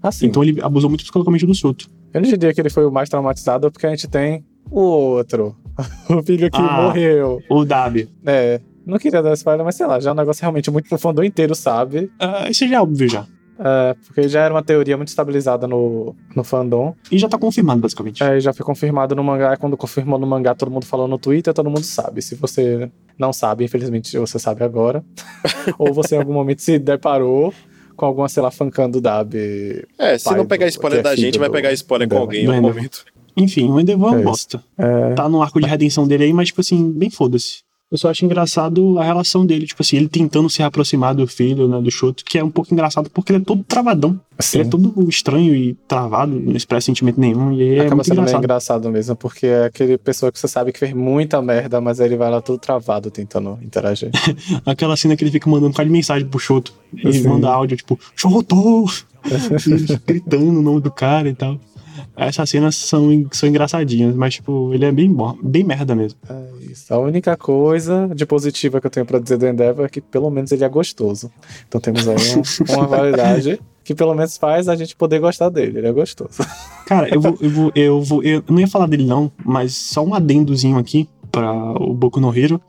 Assim, 0.02 0.28
Então 0.28 0.44
ele 0.44 0.62
abusou 0.62 0.90
muito 0.90 1.02
psicologicamente 1.02 1.46
do 1.46 1.54
Shoto. 1.56 1.90
eu 2.14 2.22
não 2.22 2.30
diria 2.30 2.54
que 2.54 2.62
ele 2.62 2.70
foi 2.70 2.86
o 2.86 2.92
mais 2.92 3.10
traumatizado, 3.10 3.72
porque 3.72 3.86
a 3.86 3.90
gente 3.90 4.08
tem 4.08 4.44
o 4.72 4.80
outro. 4.80 5.56
o 6.10 6.22
filho 6.24 6.50
que 6.52 6.58
Ah. 6.62 6.84
morreu. 6.84 7.42
O 7.50 7.66
Dabi. 7.66 8.08
É, 8.26 8.62
não 8.86 8.98
queria 8.98 9.22
dar 9.22 9.34
spoiler, 9.34 9.66
mas 9.66 9.76
sei 9.76 9.88
lá, 9.88 10.00
já 10.00 10.12
é 10.12 10.14
um 10.14 10.16
negócio 10.16 10.42
realmente 10.42 10.70
muito 10.72 10.94
o 10.94 10.98
fandom 10.98 11.24
inteiro 11.24 11.56
sabe. 11.56 12.10
Ah, 12.20 12.48
isso 12.50 12.68
já 12.68 12.78
é 12.78 12.82
óbvio 12.82 13.10
já. 13.10 13.26
É, 13.60 13.94
porque 14.06 14.28
já 14.30 14.42
era 14.46 14.54
uma 14.54 14.64
teoria 14.64 14.96
muito 14.96 15.10
estabilizada 15.10 15.68
no, 15.68 16.16
no 16.36 16.44
fandom. 16.46 16.96
E 17.12 17.18
já 17.18 17.28
tá 17.28 17.38
confirmado, 17.38 17.82
basicamente. 17.82 18.24
É, 18.24 18.40
já 18.40 18.54
foi 18.54 18.66
confirmado 18.66 19.14
no 19.16 19.24
mangá. 19.24 19.54
e 19.54 19.58
Quando 19.58 19.76
confirmou 19.76 20.18
no 20.18 20.26
mangá, 20.26 20.56
todo 20.56 20.72
mundo 20.72 20.86
falou 20.86 21.08
no 21.08 21.18
Twitter, 21.18 21.54
todo 21.54 21.70
mundo 21.70 21.84
sabe. 21.84 22.22
Se 22.22 22.36
você 22.36 22.90
não 23.18 23.34
sabe, 23.34 23.66
infelizmente 23.66 24.18
você 24.18 24.40
sabe 24.40 24.64
agora. 24.64 25.04
Ou 25.78 25.94
você 25.94 26.16
em 26.16 26.20
algum 26.20 26.34
momento 26.34 26.62
se 26.62 26.80
deparou 26.80 27.54
com 27.98 28.06
alguma, 28.06 28.30
sei 28.30 28.42
lá, 28.42 28.50
fancando 28.50 29.02
Dab. 29.02 29.34
É, 29.98 30.18
se 30.18 30.34
não 30.34 30.46
pegar 30.46 30.66
do- 30.66 30.70
spoiler 30.70 31.00
é 31.00 31.04
da 31.04 31.16
gente, 31.16 31.26
filho 31.34 31.40
vai 31.40 31.50
do- 31.50 31.54
pegar 31.54 31.74
spoiler 31.74 32.08
com 32.08 32.16
do- 32.16 32.22
alguém 32.22 32.44
em 32.44 32.46
do 32.46 32.54
algum 32.54 32.68
momento. 32.70 33.04
Enfim, 33.36 33.70
o 33.70 33.78
Endeavor 33.80 34.08
é 34.08 34.12
É 34.12 34.16
uma 34.16 34.20
isso. 34.22 34.30
bosta. 34.30 34.64
É, 34.78 35.14
Tá 35.16 35.28
no 35.28 35.42
arco 35.42 35.60
de 35.60 35.68
redenção 35.68 36.08
dele 36.08 36.24
aí, 36.26 36.34
mas, 36.34 36.48
tipo 36.48 36.62
assim, 36.62 36.92
bem 36.92 37.10
foda-se. 37.10 37.60
Eu 37.92 37.98
só 37.98 38.10
acho 38.10 38.24
engraçado 38.24 39.00
a 39.00 39.04
relação 39.04 39.46
dele, 39.46 39.66
tipo 39.66 39.82
assim, 39.82 39.98
ele 39.98 40.08
tentando 40.08 40.48
se 40.48 40.62
aproximar 40.62 41.16
do 41.16 41.26
filho, 41.26 41.68
né, 41.68 41.82
do 41.82 41.90
Shoto, 41.90 42.24
que 42.24 42.38
é 42.38 42.44
um 42.44 42.52
pouco 42.52 42.72
engraçado 42.72 43.10
porque 43.10 43.32
ele 43.32 43.42
é 43.42 43.46
todo 43.46 43.64
travadão. 43.64 44.20
assim, 44.38 44.60
Ele 44.60 44.68
é 44.68 44.70
todo 44.70 45.10
estranho 45.10 45.56
e 45.56 45.74
travado, 45.88 46.40
não 46.40 46.56
expressa 46.56 46.86
sentimento 46.86 47.20
nenhum, 47.20 47.52
e 47.52 47.64
aí 47.64 47.70
é 47.70 47.80
acaba 47.80 47.96
muito 47.96 48.06
sendo 48.08 48.20
engraçado. 48.20 48.44
engraçado 48.44 48.92
mesmo, 48.92 49.16
porque 49.16 49.48
é 49.48 49.66
aquele 49.66 49.98
pessoa 49.98 50.32
que 50.32 50.38
você 50.38 50.48
sabe 50.48 50.72
que 50.72 50.78
fez 50.78 50.94
muita 50.94 51.42
merda, 51.42 51.82
mas 51.82 52.00
ele 52.00 52.16
vai 52.16 52.30
lá 52.30 52.42
todo 52.42 52.60
travado 52.60 53.10
tentando 53.10 53.58
interagir. 53.64 54.12
Aquela 54.66 54.96
cena 54.96 55.18
que 55.18 55.24
ele 55.24 55.32
fica 55.32 55.50
mandando 55.50 55.70
um 55.70 55.74
cara 55.74 55.88
de 55.88 55.92
mensagem 55.92 56.28
pro 56.28 56.40
Shoto. 56.40 56.74
Ele 56.96 57.14
Sim. 57.14 57.28
manda 57.28 57.50
áudio, 57.50 57.76
tipo, 57.76 58.00
Shoto! 58.16 58.86
Gritando 60.06 60.60
o 60.60 60.62
nome 60.62 60.80
do 60.82 60.92
cara 60.92 61.28
e 61.28 61.34
tal. 61.34 61.60
Essas 62.20 62.50
cenas 62.50 62.76
são, 62.76 63.26
são 63.32 63.48
engraçadinhas, 63.48 64.14
mas, 64.16 64.34
tipo, 64.36 64.74
ele 64.74 64.86
é 64.86 64.92
bem, 64.92 65.12
bom, 65.12 65.38
bem 65.42 65.64
merda 65.64 65.96
mesmo. 65.96 66.20
É 66.30 66.66
isso. 66.72 66.94
A 66.94 66.98
única 67.00 67.38
coisa 67.38 68.10
de 68.14 68.26
positiva 68.26 68.82
que 68.82 68.88
eu 68.88 68.92
tenho 68.92 69.06
pra 69.06 69.20
dizer 69.20 69.38
do 69.38 69.48
Endeavor 69.48 69.86
é 69.86 69.90
que 69.90 70.02
pelo 70.02 70.30
menos 70.30 70.52
ele 70.52 70.64
é 70.64 70.70
gostoso. 70.70 71.32
Então 71.68 71.80
temos 71.80 72.08
aí 72.08 72.16
um- 72.36 72.44
uma 72.76 72.86
validade 72.88 73.60
que 73.84 73.96
pelo 73.96 74.14
menos 74.14 74.38
faz 74.38 74.68
a 74.70 74.76
gente 74.76 74.96
poder 74.96 75.20
gostar 75.20 75.50
dele. 75.50 75.80
Ele 75.80 75.88
é 75.88 75.92
gostoso. 75.92 76.46
Cara, 76.86 77.08
eu 77.14 77.20
vou, 77.22 77.38
eu 77.42 77.50
vou, 77.50 77.72
eu 77.74 78.02
vou, 78.02 78.24
eu 78.24 78.44
não 78.50 78.60
ia 78.60 78.68
falar 78.68 78.86
dele 78.88 79.06
não, 79.06 79.32
mas 79.44 79.74
só 79.76 80.04
um 80.04 80.14
adendozinho 80.14 80.78
aqui 80.78 81.08
pra 81.32 81.52
o 81.74 81.94
Boku 81.94 82.20
no 82.20 82.36
Hero, 82.38 82.60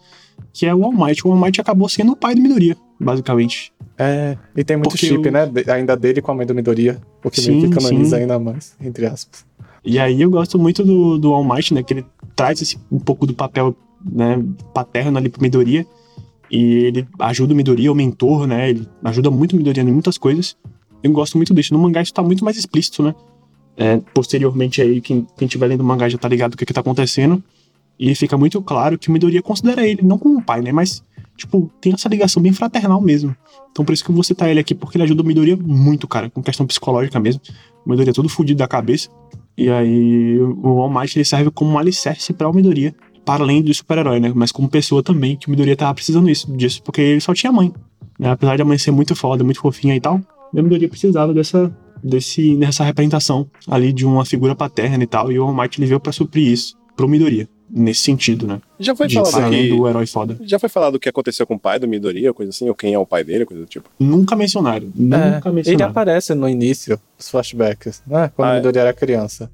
que 0.53 0.65
é 0.67 0.75
o 0.75 0.85
All 0.85 0.93
Might. 0.93 1.27
O 1.27 1.33
All 1.33 1.39
Might 1.39 1.61
acabou 1.61 1.89
sendo 1.89 2.13
o 2.13 2.17
pai 2.17 2.35
do 2.35 2.41
Midoriya, 2.41 2.77
basicamente. 3.01 3.73
É, 3.99 4.37
e 4.57 4.63
tem 4.65 4.77
muito 4.77 4.91
Porque 4.91 5.07
chip, 5.07 5.29
o- 5.29 5.33
né? 5.33 5.51
ainda 5.73 5.97
dele 5.97 6.21
com 6.23 6.31
a 6.31 6.35
mãe 6.35 6.47
do 6.47 6.55
Midoriya, 6.55 7.01
o 7.25 7.31
que 7.31 7.41
meio 7.47 7.61
Sim, 7.63 7.69
que 7.71 7.75
canoniza 7.75 8.17
sim. 8.17 8.23
ainda 8.23 8.39
mais, 8.39 8.77
entre 8.81 9.07
aspas. 9.07 9.45
E 9.85 9.99
aí 9.99 10.21
eu 10.21 10.31
gosto 10.31 10.59
muito 10.59 10.85
do, 10.85 11.19
do 11.19 11.33
All 11.33 11.45
Might, 11.45 11.73
né, 11.75 11.83
que 11.83 11.95
ele 11.95 12.07
traz 12.37 12.61
esse, 12.61 12.79
um 12.93 12.99
pouco 12.99 13.27
do 13.27 13.35
papel, 13.35 13.75
né, 14.05 14.43
paterno 14.75 15.17
ali 15.19 15.29
pro 15.29 15.41
Midoriya, 15.43 15.87
e 16.51 16.85
ele 16.85 17.09
ajuda 17.19 17.53
o 17.55 17.57
Midoriya, 17.57 17.91
o 17.93 17.95
mentor, 17.95 18.47
né, 18.47 18.71
ele 18.71 18.87
ajuda 19.05 19.31
muito 19.31 19.53
o 19.55 19.57
Midoriya 19.57 19.83
em 19.83 19.93
muitas 19.93 20.19
coisas. 20.19 20.57
Eu 21.03 21.11
gosto 21.13 21.37
muito 21.39 21.55
disso. 21.55 21.73
No 21.73 21.81
mangá 21.81 22.03
isso 22.03 22.13
tá 22.13 22.23
muito 22.23 22.45
mais 22.45 22.59
explícito, 22.59 23.03
né? 23.03 23.15
É, 23.77 23.99
posteriormente 24.13 24.83
aí, 24.83 25.01
quem, 25.01 25.27
quem 25.39 25.49
tiver 25.49 25.67
lendo 25.69 25.81
o 25.81 25.85
mangá 25.85 26.07
já 26.11 26.19
tá 26.19 26.29
ligado 26.29 26.53
o 26.53 26.57
que 26.59 26.67
que 26.67 26.75
tá 26.75 26.81
acontecendo. 26.81 27.43
E 27.99 28.15
fica 28.15 28.37
muito 28.37 28.61
claro 28.61 28.99
que 28.99 29.09
o 29.09 29.13
Midoriya 29.13 29.41
considera 29.41 29.87
ele, 29.87 30.03
não 30.03 30.19
como 30.19 30.37
um 30.39 30.43
pai, 30.43 30.61
né? 30.61 30.73
Mas, 30.73 31.03
tipo, 31.41 31.71
tem 31.81 31.93
essa 31.93 32.09
ligação 32.09 32.43
bem 32.43 32.53
fraternal 32.53 33.01
mesmo. 33.01 33.35
Então 33.71 33.85
por 33.85 33.93
isso 33.93 34.05
que 34.05 34.11
eu 34.11 34.15
vou 34.15 34.23
citar 34.23 34.49
ele 34.51 34.61
aqui, 34.61 34.75
porque 34.75 34.97
ele 34.97 35.05
ajuda 35.05 35.23
o 35.23 35.27
Midoriya 35.27 35.57
muito, 35.57 36.07
cara, 36.07 36.31
com 36.31 36.43
questão 36.43 36.67
psicológica 36.67 37.19
mesmo. 37.19 37.41
O 37.85 37.91
Midoriya 37.91 38.11
é 38.11 38.15
todo 38.15 38.29
fudido 38.29 38.59
da 38.59 38.69
cabeça. 38.69 39.09
E 39.57 39.69
aí 39.69 40.39
o 40.41 40.81
All 40.81 40.91
Might 40.91 41.17
ele 41.17 41.25
serve 41.25 41.51
como 41.51 41.73
um 41.73 41.79
alicerce 41.79 42.33
pra 42.33 42.53
Midoriya, 42.53 42.95
para 43.25 43.43
além 43.43 43.63
do 43.63 43.73
super-herói, 43.73 44.21
né? 44.21 44.33
Mas 44.35 44.53
como 44.53 44.69
pessoa 44.69 45.03
também, 45.03 45.37
que 45.37 45.49
o 45.49 45.51
Midoriya 45.51 45.77
tava 45.77 45.95
precisando 45.95 46.29
isso, 46.31 46.51
disso, 46.57 46.83
porque 46.83 47.01
ele 47.01 47.21
só 47.21 47.35
tinha 47.35 47.53
mãe. 47.53 47.73
Né? 48.19 48.31
Apesar 48.31 48.57
de 48.57 48.63
a 48.63 48.65
mãe 48.65 48.79
ser 48.79 48.91
muito 48.91 49.15
foda, 49.15 49.43
muito 49.43 49.61
fofinha 49.61 49.95
e 49.97 50.01
tal, 50.01 50.21
o 50.53 50.63
Midoriya 50.63 50.89
precisava 50.89 51.33
dessa, 51.33 51.75
desse, 52.03 52.57
dessa 52.57 52.85
representação 52.85 53.47
ali 53.69 53.93
de 53.93 54.07
uma 54.07 54.25
figura 54.25 54.55
paterna 54.55 55.03
e 55.03 55.07
tal, 55.07 55.31
e 55.33 55.39
o 55.39 55.45
All 55.45 55.55
Might 55.55 55.79
ele 55.79 55.87
veio 55.87 56.01
pra 56.01 56.13
suprir 56.13 56.47
isso 56.47 56.79
pro 56.97 57.09
Midoriya, 57.09 57.49
nesse 57.73 58.01
sentido, 58.03 58.47
né? 58.47 58.61
Já 58.79 58.95
foi 58.97 59.07
de 59.07 59.15
falado 59.15 59.51
que... 59.51 59.69
do 59.69 59.89
herói 59.89 60.07
foda. 60.07 60.37
Já 60.43 60.59
foi 60.59 60.69
falado 60.69 60.97
o 60.97 60.99
que 61.01 61.09
aconteceu 61.09 61.47
com 61.47 61.55
o 61.55 61.59
pai 61.59 61.79
do 61.79 61.87
Midoriya, 61.87 62.33
coisa 62.35 62.51
assim, 62.51 62.69
ou 62.69 62.75
quem 62.75 62.95
é 62.95 62.99
o 62.99 63.07
pai 63.07 63.23
dele, 63.25 63.45
coisa 63.47 63.63
do 63.63 63.69
tipo. 63.69 63.89
Nunca 63.99 64.35
mencionaram. 64.35 64.91
Nunca 64.95 65.17
É, 65.17 65.41
ele 65.45 65.55
mencionaram. 65.55 65.91
aparece 65.91 66.35
no 66.35 66.49
início 66.49 66.99
dos 67.17 67.29
flashbacks, 67.31 68.03
né? 68.07 68.31
Quando 68.35 68.49
Ah, 68.49 68.51
o 68.51 68.55
é. 68.55 68.57
Midoriya 68.57 68.81
era 68.83 68.93
criança. 68.93 69.51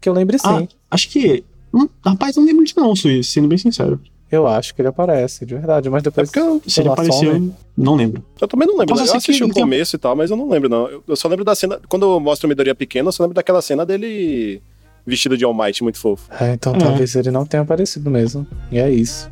Que 0.00 0.08
eu 0.08 0.12
lembro 0.12 0.38
sim. 0.38 0.44
Ah, 0.46 0.66
acho 0.90 1.08
que. 1.10 1.42
hum, 1.74 1.88
rapaz, 2.04 2.36
não 2.36 2.44
lembro 2.44 2.64
disso, 2.64 2.78
não, 2.78 2.94
Suíço, 2.94 3.30
sendo 3.32 3.48
bem 3.48 3.58
sincero. 3.58 4.00
Eu 4.30 4.44
acho 4.46 4.74
que 4.74 4.80
ele 4.80 4.88
aparece, 4.88 5.46
de 5.46 5.54
verdade, 5.54 5.88
mas 5.88 6.00
É 6.00 6.04
depois. 6.04 6.28
porque 6.28 6.40
eu, 6.40 6.60
Se 6.66 6.80
ele 6.80 6.88
apareceu, 6.88 7.32
some. 7.32 7.54
não 7.76 7.94
lembro. 7.94 8.24
eu 8.40 8.48
também 8.48 8.66
não 8.66 8.74
lembro. 8.74 8.88
Posso 8.88 9.02
Eu 9.02 9.06
ser 9.06 9.16
assisti 9.18 9.38
que 9.38 9.44
o 9.44 9.46
ele 9.46 9.54
começo 9.54 9.94
e 9.94 9.98
tal, 10.00 10.16
mas 10.16 10.30
eu 10.32 10.36
não 10.36 10.48
lembro, 10.48 10.68
não. 10.68 10.88
Eu, 10.88 11.02
eu 11.06 11.14
só 11.16 11.28
lembro 11.28 11.44
da 11.44 11.54
cena. 11.54 11.78
Quando 11.88 12.18
mostra 12.18 12.46
o 12.46 12.48
Midoriya 12.48 12.74
pequeno, 12.74 13.08
eu 13.08 13.12
só 13.12 13.22
lembro 13.22 13.36
daquela 13.36 13.62
cena 13.62 13.86
dele 13.86 14.60
vestido 15.06 15.36
de 15.36 15.44
All 15.44 15.54
Might, 15.54 15.82
muito 15.82 15.98
fofo. 15.98 16.28
É, 16.40 16.52
então 16.54 16.74
É. 16.74 16.78
talvez 16.78 17.14
ele 17.14 17.30
não 17.30 17.46
tenha 17.46 17.62
aparecido 17.62 18.10
mesmo. 18.10 18.46
E 18.70 18.78
é 18.78 18.90
isso. 18.90 19.28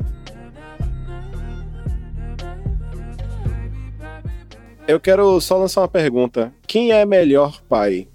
Eu 4.87 4.99
quero 4.99 5.39
só 5.41 5.57
lançar 5.57 5.81
uma 5.81 5.87
pergunta. 5.87 6.53
Quem 6.67 6.91
é 6.91 7.05
melhor 7.05 7.59
pai? 7.67 8.07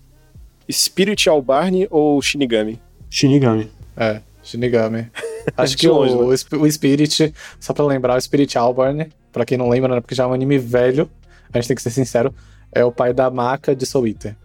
Spiritual 0.71 1.43
Barney 1.43 1.89
ou 1.91 2.21
Shinigami? 2.23 2.81
Shinigami. 3.11 3.69
É, 3.97 4.21
Shinigami. 4.43 5.09
Acho 5.57 5.77
que 5.77 5.89
longe, 5.89 6.15
o, 6.15 6.19
né? 6.21 6.25
o 6.29 6.33
Sp- 6.37 6.57
o 6.57 6.71
Spirit, 6.71 7.35
só 7.59 7.73
pra 7.73 7.85
lembrar, 7.85 8.17
o 8.17 8.21
Spirit 8.21 8.57
Albarn, 8.57 9.09
pra 9.33 9.45
quem 9.45 9.59
não 9.59 9.69
lembra, 9.69 9.95
né, 9.97 10.01
porque 10.01 10.15
já 10.15 10.25
é 10.25 10.27
um 10.27 10.33
anime 10.33 10.59
velho, 10.59 11.11
a 11.53 11.59
gente 11.59 11.67
tem 11.69 11.75
que 11.75 11.83
ser 11.83 11.91
sincero, 11.91 12.33
é 12.71 12.85
o 12.85 12.93
pai 12.93 13.13
da 13.13 13.29
Maca 13.31 13.75
de 13.75 13.85
Soul 13.85 14.07
Eater. 14.07 14.37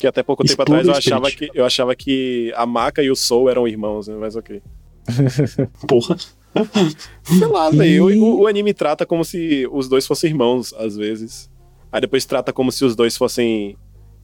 Que 0.00 0.06
até 0.06 0.22
pouco 0.22 0.42
tempo 0.42 0.52
Explode 0.62 0.70
atrás 0.72 0.86
eu 0.88 0.94
achava, 0.94 1.30
que, 1.30 1.50
eu 1.54 1.64
achava 1.64 1.94
que 1.96 2.52
a 2.56 2.66
Maka 2.66 3.02
e 3.02 3.10
o 3.10 3.16
Soul 3.16 3.48
eram 3.50 3.66
irmãos, 3.66 4.08
né? 4.08 4.14
Mas 4.18 4.36
ok. 4.36 4.62
porra. 5.88 6.16
Sei 7.24 7.46
lá, 7.46 7.70
velho. 7.70 8.04
O, 8.22 8.40
o 8.42 8.46
anime 8.46 8.72
trata 8.74 9.04
como 9.06 9.24
se 9.24 9.68
os 9.70 9.88
dois 9.88 10.06
fossem 10.06 10.30
irmãos, 10.30 10.72
às 10.74 10.96
vezes. 10.96 11.50
Aí 11.92 12.00
depois 12.00 12.24
trata 12.24 12.52
como 12.52 12.70
se 12.72 12.84
os 12.84 12.94
dois 12.96 13.16
fossem. 13.16 13.76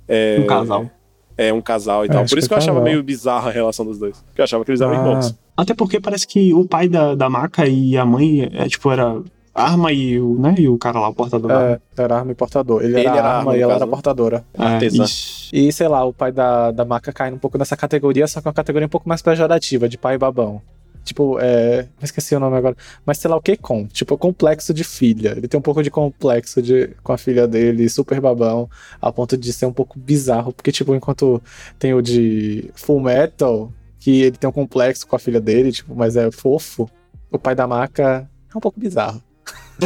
É, 0.09 0.39
Um 0.41 0.47
casal. 0.47 0.91
É, 1.37 1.53
um 1.53 1.61
casal 1.62 2.05
e 2.05 2.09
É, 2.09 2.12
tal. 2.12 2.24
Por 2.26 2.39
isso 2.39 2.47
que 2.47 2.49
que 2.49 2.55
eu 2.55 2.59
achava 2.59 2.78
casal. 2.78 2.85
meio 2.93 3.03
bizarra 3.03 3.49
a 3.49 3.53
relação 3.53 3.85
dos 3.85 3.99
dois. 3.99 4.18
Porque 4.22 4.41
eu 4.41 4.45
achava 4.45 4.64
que 4.64 4.70
eles 4.70 4.80
eram 4.80 4.93
Ah, 4.93 4.97
irmãos. 4.97 5.35
Até 5.57 5.74
porque 5.74 6.01
parece 6.01 6.26
que 6.26 6.53
o 6.53 6.66
pai 6.66 6.89
da, 6.89 7.14
da 7.14 7.28
Maca 7.30 7.66
e 7.66 7.97
a 7.97 8.05
mãe, 8.05 8.49
é, 8.53 8.68
tipo, 8.68 8.91
era 8.91 9.22
arma 9.55 9.93
e 9.93 10.21
o, 10.21 10.39
né, 10.39 10.55
e 10.59 10.69
o 10.69 10.79
cara 10.79 10.99
lá, 11.01 11.09
o 11.09 11.15
portador 11.15 11.51
É, 11.51 11.81
era 11.97 12.19
arma 12.19 12.33
e 12.33 12.35
portador. 12.35 12.83
Ele, 12.83 12.99
Ele 12.99 13.07
era, 13.07 13.19
era 13.19 13.29
arma 13.29 13.39
arma, 13.39 13.57
e 13.57 13.61
ela 13.61 13.73
caso, 13.73 13.83
era 13.83 13.87
né? 13.87 13.91
portadora. 13.91 14.45
É, 14.55 14.63
artesã. 14.63 15.05
E 15.53 15.73
sei 15.73 15.89
lá, 15.89 16.05
o 16.05 16.13
pai 16.13 16.33
da, 16.33 16.71
da 16.71 16.85
Maca 16.85 17.13
cai 17.13 17.33
um 17.33 17.39
pouco 17.39 17.59
nessa 17.59 17.77
categoria, 17.77 18.27
só 18.27 18.41
que 18.41 18.49
é 18.49 18.51
uma 18.51 18.55
categoria 18.55 18.87
um 18.87 18.91
pouco 18.91 19.09
mais 19.09 19.23
pejorativa, 19.23 19.89
de 19.89 19.99
pai 19.99 20.17
babão. 20.17 20.61
Tipo, 21.05 21.39
é. 21.41 21.89
Esqueci 22.01 22.35
o 22.35 22.41
nome 22.41 22.57
agora. 22.57 22.77
Mas 23.05 23.19
sei 23.19 23.29
lá 23.29 23.37
o 23.37 23.43
que 23.43 23.57
com. 23.57 23.87
Tipo, 23.87 24.17
complexo 24.17 24.73
de 24.73 24.85
filha. 24.85 25.35
Ele 25.37 25.49
tem 25.49 25.59
um 25.59 25.63
pouco 25.63 25.83
de 25.83 25.91
complexo 25.91 26.63
de, 26.63 26.91
com 27.03 27.13
a 27.13 27.19
filha 27.19 27.47
dele, 27.47 27.89
super 27.89 28.21
babão, 28.21 28.71
a 29.01 29.11
ponto 29.13 29.37
de 29.37 29.53
ser 29.53 29.67
um 29.67 29.73
pouco 29.73 29.99
bizarro. 29.99 30.53
Porque, 30.53 30.71
tipo, 30.71 30.95
enquanto 30.95 31.43
tem 31.79 31.93
o 31.93 32.01
de 32.01 32.71
Full 32.75 33.01
Metal, 33.01 33.73
que 33.99 34.23
ele 34.23 34.37
tem 34.37 34.49
um 34.49 34.53
complexo 34.53 35.07
com 35.07 35.17
a 35.17 35.19
filha 35.19 35.41
dele, 35.41 35.73
tipo, 35.73 35.95
mas 35.95 36.17
é 36.17 36.31
fofo, 36.31 36.89
o 37.31 37.39
pai 37.39 37.55
da 37.55 37.67
Maca 37.67 38.29
é 38.53 38.57
um 38.57 38.61
pouco 38.61 38.79
bizarro. 38.79 39.21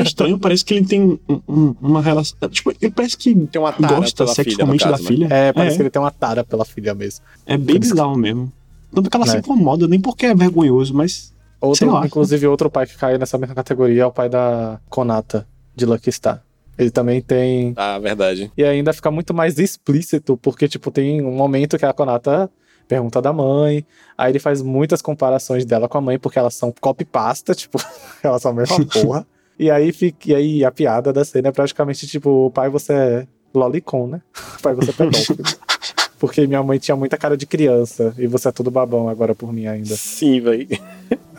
É 0.00 0.02
estranho, 0.02 0.38
parece 0.38 0.64
que 0.64 0.74
ele 0.74 0.86
tem 0.86 1.18
um- 1.28 1.40
um- 1.48 1.74
uma 1.80 2.00
relação. 2.02 2.36
Tipo, 2.48 2.72
ele 2.80 2.90
parece 2.92 3.16
que 3.16 3.34
Tem 3.46 3.60
uma 3.60 3.72
tara 3.72 3.96
gosta 3.96 4.24
pela 4.24 4.34
filha, 4.34 4.44
sexualmente 4.50 4.84
caso, 4.84 4.96
da 4.96 5.02
né? 5.02 5.08
filha. 5.08 5.28
É, 5.30 5.52
parece 5.52 5.74
é, 5.74 5.76
que 5.76 5.82
ele 5.82 5.90
tem 5.90 6.02
uma 6.02 6.10
tara 6.10 6.44
pela 6.44 6.64
filha 6.64 6.94
mesmo. 6.94 7.24
é 7.44 7.56
bem 7.56 7.78
bizarro 7.78 8.16
mesmo. 8.16 8.52
Tanto 8.94 9.10
que 9.10 9.16
ela 9.16 9.26
se 9.26 9.36
É. 9.36 9.38
incomoda, 9.40 9.86
nem 9.88 10.00
porque 10.00 10.26
é 10.26 10.34
vergonhoso, 10.34 10.94
mas. 10.94 11.12
Sei 11.14 11.68
Outro, 11.68 11.90
lá. 11.90 12.06
inclusive, 12.06 12.46
outro 12.46 12.70
pai 12.70 12.86
que 12.86 12.96
cai 12.96 13.16
nessa 13.18 13.36
mesma 13.38 13.54
categoria 13.54 14.02
é 14.02 14.06
o 14.06 14.12
pai 14.12 14.28
da 14.28 14.78
Konata, 14.90 15.46
de 15.74 15.84
Lucky 15.86 16.12
Star. 16.12 16.42
Ele 16.78 16.90
também 16.90 17.20
tem. 17.22 17.72
Ah, 17.76 17.98
verdade. 17.98 18.52
E 18.56 18.62
ainda 18.62 18.92
fica 18.92 19.10
muito 19.10 19.32
mais 19.32 19.58
explícito, 19.58 20.36
porque, 20.36 20.68
tipo, 20.68 20.90
tem 20.90 21.22
um 21.22 21.32
momento 21.34 21.78
que 21.78 21.86
a 21.86 21.92
Konata 21.92 22.50
pergunta 22.86 23.20
da 23.20 23.32
mãe, 23.32 23.84
aí 24.16 24.30
ele 24.30 24.38
faz 24.38 24.62
muitas 24.62 25.02
comparações 25.02 25.64
dela 25.64 25.88
com 25.88 25.98
a 25.98 26.00
mãe, 26.00 26.18
porque 26.20 26.38
elas 26.38 26.54
são 26.54 26.72
copy-pasta, 26.80 27.52
tipo, 27.56 27.78
elas 28.22 28.40
são 28.42 28.52
a 28.52 28.54
mesma 28.54 28.76
porra. 28.86 29.26
E 29.58 29.70
aí, 29.70 29.92
fica, 29.92 30.30
e 30.30 30.34
aí 30.34 30.64
a 30.64 30.70
piada 30.70 31.12
da 31.12 31.24
cena 31.24 31.48
é 31.48 31.52
praticamente, 31.52 32.06
tipo, 32.06 32.46
o 32.46 32.50
pai 32.50 32.68
você 32.68 32.92
é 32.92 33.26
lolicon, 33.54 34.06
né? 34.06 34.22
O 34.58 34.62
pai 34.62 34.74
você 34.74 34.90
é 34.90 34.92
pedófilo. 34.92 35.42
Porque 36.18 36.46
minha 36.46 36.62
mãe 36.62 36.78
tinha 36.78 36.96
muita 36.96 37.16
cara 37.16 37.36
de 37.36 37.46
criança, 37.46 38.14
e 38.18 38.26
você 38.26 38.48
é 38.48 38.52
todo 38.52 38.70
babão 38.70 39.08
agora 39.08 39.34
por 39.34 39.52
mim 39.52 39.66
ainda. 39.66 39.94
Sim, 39.96 40.40
velho. 40.40 40.66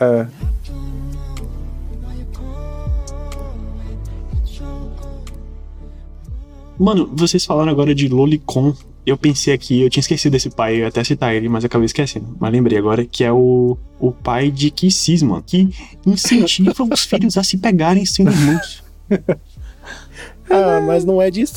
É. 0.00 0.26
Mano, 6.78 7.10
vocês 7.12 7.44
falaram 7.44 7.72
agora 7.72 7.92
de 7.92 8.08
Lolicon. 8.08 8.72
Eu 9.08 9.16
pensei 9.16 9.54
aqui, 9.54 9.80
eu 9.80 9.90
tinha 9.90 10.00
esquecido 10.00 10.32
desse 10.32 10.50
pai, 10.50 10.74
eu 10.74 10.80
ia 10.80 10.88
até 10.88 11.02
citar 11.02 11.34
ele, 11.34 11.48
mas 11.48 11.64
acabei 11.64 11.86
esquecendo. 11.86 12.36
Mas 12.38 12.52
lembrei 12.52 12.78
agora 12.78 13.04
que 13.04 13.24
é 13.24 13.32
o, 13.32 13.76
o 13.98 14.12
pai 14.12 14.50
de 14.50 14.70
Kissis, 14.70 15.22
mano, 15.22 15.42
que 15.46 15.68
incentiva 16.04 16.82
os 16.82 17.04
filhos 17.04 17.36
a 17.36 17.42
se 17.42 17.56
pegarem 17.56 18.04
sendo 18.04 18.30
irmãos. 18.30 18.84
Ah, 20.50 20.80
mas 20.80 21.04
não 21.04 21.20
é 21.20 21.30
de 21.30 21.44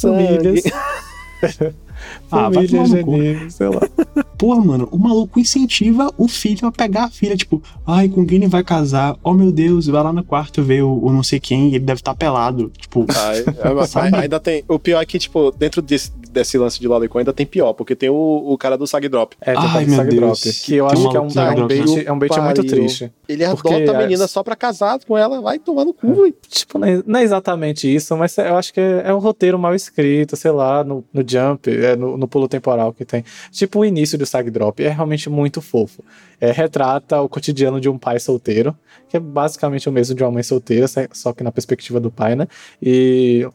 Famílias. 2.30 2.32
Ah, 2.32 2.50
vai 2.50 2.54
Família 2.68 2.84
tomar 2.84 2.88
no 2.98 3.06
cu. 3.06 3.12
Janine, 3.18 3.52
sei 3.52 3.68
lá. 3.68 3.82
Porra, 4.38 4.66
mano, 4.66 4.90
o 4.92 4.98
maluco 4.98 5.40
incentiva 5.40 6.12
o 6.18 6.28
filho 6.28 6.68
a 6.68 6.72
pegar 6.72 7.04
a 7.06 7.10
filha, 7.10 7.36
tipo, 7.38 7.62
ai, 7.86 8.10
com 8.10 8.26
quem 8.26 8.38
ele 8.38 8.48
vai 8.48 8.64
casar? 8.64 9.16
Oh 9.24 9.34
meu 9.34 9.52
Deus, 9.52 9.86
vai 9.88 10.02
lá 10.04 10.12
no 10.12 10.24
quarto 10.24 10.64
ver 10.64 10.82
o, 10.84 10.98
o 11.04 11.12
não 11.14 11.22
sei 11.22 11.40
quem, 11.40 11.68
ele 11.68 11.80
deve 11.80 12.00
estar 12.00 12.16
pelado. 12.16 12.72
Tipo, 12.78 13.06
Ai, 13.16 13.40
é, 13.42 14.18
ainda 14.24 14.40
tem. 14.40 14.64
O 14.68 14.80
pior 14.80 15.00
é 15.02 15.06
que, 15.06 15.20
tipo, 15.20 15.52
dentro 15.52 15.80
desse, 15.82 16.12
desse 16.32 16.58
lance 16.58 16.80
de 16.80 16.88
Lolicon 16.88 17.20
ainda 17.20 17.32
tem 17.34 17.46
pior, 17.46 17.74
porque 17.74 17.96
tem 17.96 18.10
o, 18.10 18.16
o 18.16 18.58
cara 18.58 18.78
do 18.78 18.88
Sag 18.88 19.08
Drop. 19.08 19.36
É, 19.42 19.54
tem 19.54 19.64
Ai, 19.64 19.84
o 19.86 19.88
meu 19.88 19.98
Sag 19.98 20.10
Deus. 20.10 20.42
Drop, 20.42 20.60
que 20.64 20.76
eu 20.76 20.88
Tem 20.88 20.98
acho 20.98 21.10
que 21.10 21.18
é 21.18 21.20
um, 21.20 21.24
maluco 21.36 21.40
é 21.40 21.64
um 21.64 21.68
bait, 21.68 22.06
é 22.08 22.12
um 22.14 22.20
bait 22.20 22.40
muito 22.42 22.64
triste. 22.64 23.12
Ele 23.30 23.48
Porque 23.50 23.74
adota 23.74 23.92
a 23.92 23.98
as- 23.98 24.04
menina 24.04 24.28
só 24.28 24.42
pra 24.44 24.56
casar 24.56 25.00
com 25.08 25.18
ela, 25.18 25.40
vai 25.40 25.60
tomar 25.60 25.86
no 25.86 25.94
cu, 25.94 26.14
velho. 26.16 26.36
Tipo, 26.50 26.80
não 26.80 26.88
é, 26.88 27.04
não 27.06 27.20
é 27.20 27.24
exatamente 27.24 27.94
isso, 27.94 28.16
mas 28.18 28.38
eu 28.38 28.56
acho 28.58 28.74
que 28.74 28.80
é, 28.80 29.04
é 29.06 29.14
um 29.14 29.20
roteiro 29.20 29.58
mal 29.60 29.74
escrito, 29.76 30.36
sei 30.36 30.52
lá, 30.52 30.84
no, 30.84 31.04
no 31.14 31.24
Jump, 31.28 31.70
é, 31.70 31.91
no, 31.96 32.18
no 32.18 32.28
pulo 32.28 32.48
temporal 32.48 32.94
que 32.94 33.06
tem. 33.06 33.24
Tipo, 33.52 33.80
o 33.80 33.86
início 33.86 34.18
do 34.18 34.26
Sag 34.26 34.50
Drop 34.50 34.84
é 34.84 34.90
realmente 34.90 35.30
muito 35.30 35.62
fofo. 35.62 36.04
É, 36.40 36.52
retrata 36.52 37.22
o 37.22 37.30
cotidiano 37.30 37.80
de 37.80 37.90
um 37.90 37.98
pai 37.98 38.20
solteiro, 38.20 38.76
que 39.10 39.18
é 39.18 39.20
basicamente 39.20 39.88
o 39.88 39.92
mesmo 39.92 40.16
de 40.16 40.24
uma 40.24 40.32
mãe 40.32 40.44
solteira, 40.44 40.88
só- 41.12 41.34
que 41.34 41.44
na 41.44 41.52
perspectiva 41.52 42.00
do 42.00 42.12
pai, 42.12 42.36
né? 42.36 42.48
E 42.82 43.48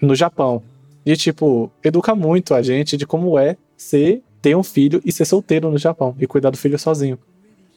no 0.00 0.14
Japão. 0.14 0.62
E, 1.04 1.16
tipo, 1.16 1.70
educa 1.82 2.14
muito 2.14 2.54
a 2.54 2.62
gente 2.62 2.96
de 2.96 3.06
como 3.06 3.38
é 3.38 3.56
ser, 3.76 4.22
ter 4.40 4.56
um 4.56 4.62
filho 4.62 5.00
e 5.04 5.10
ser 5.10 5.24
solteiro 5.24 5.70
no 5.70 5.78
Japão, 5.78 6.14
e 6.18 6.26
cuidar 6.26 6.50
do 6.50 6.56
filho 6.56 6.78
sozinho. 6.78 7.18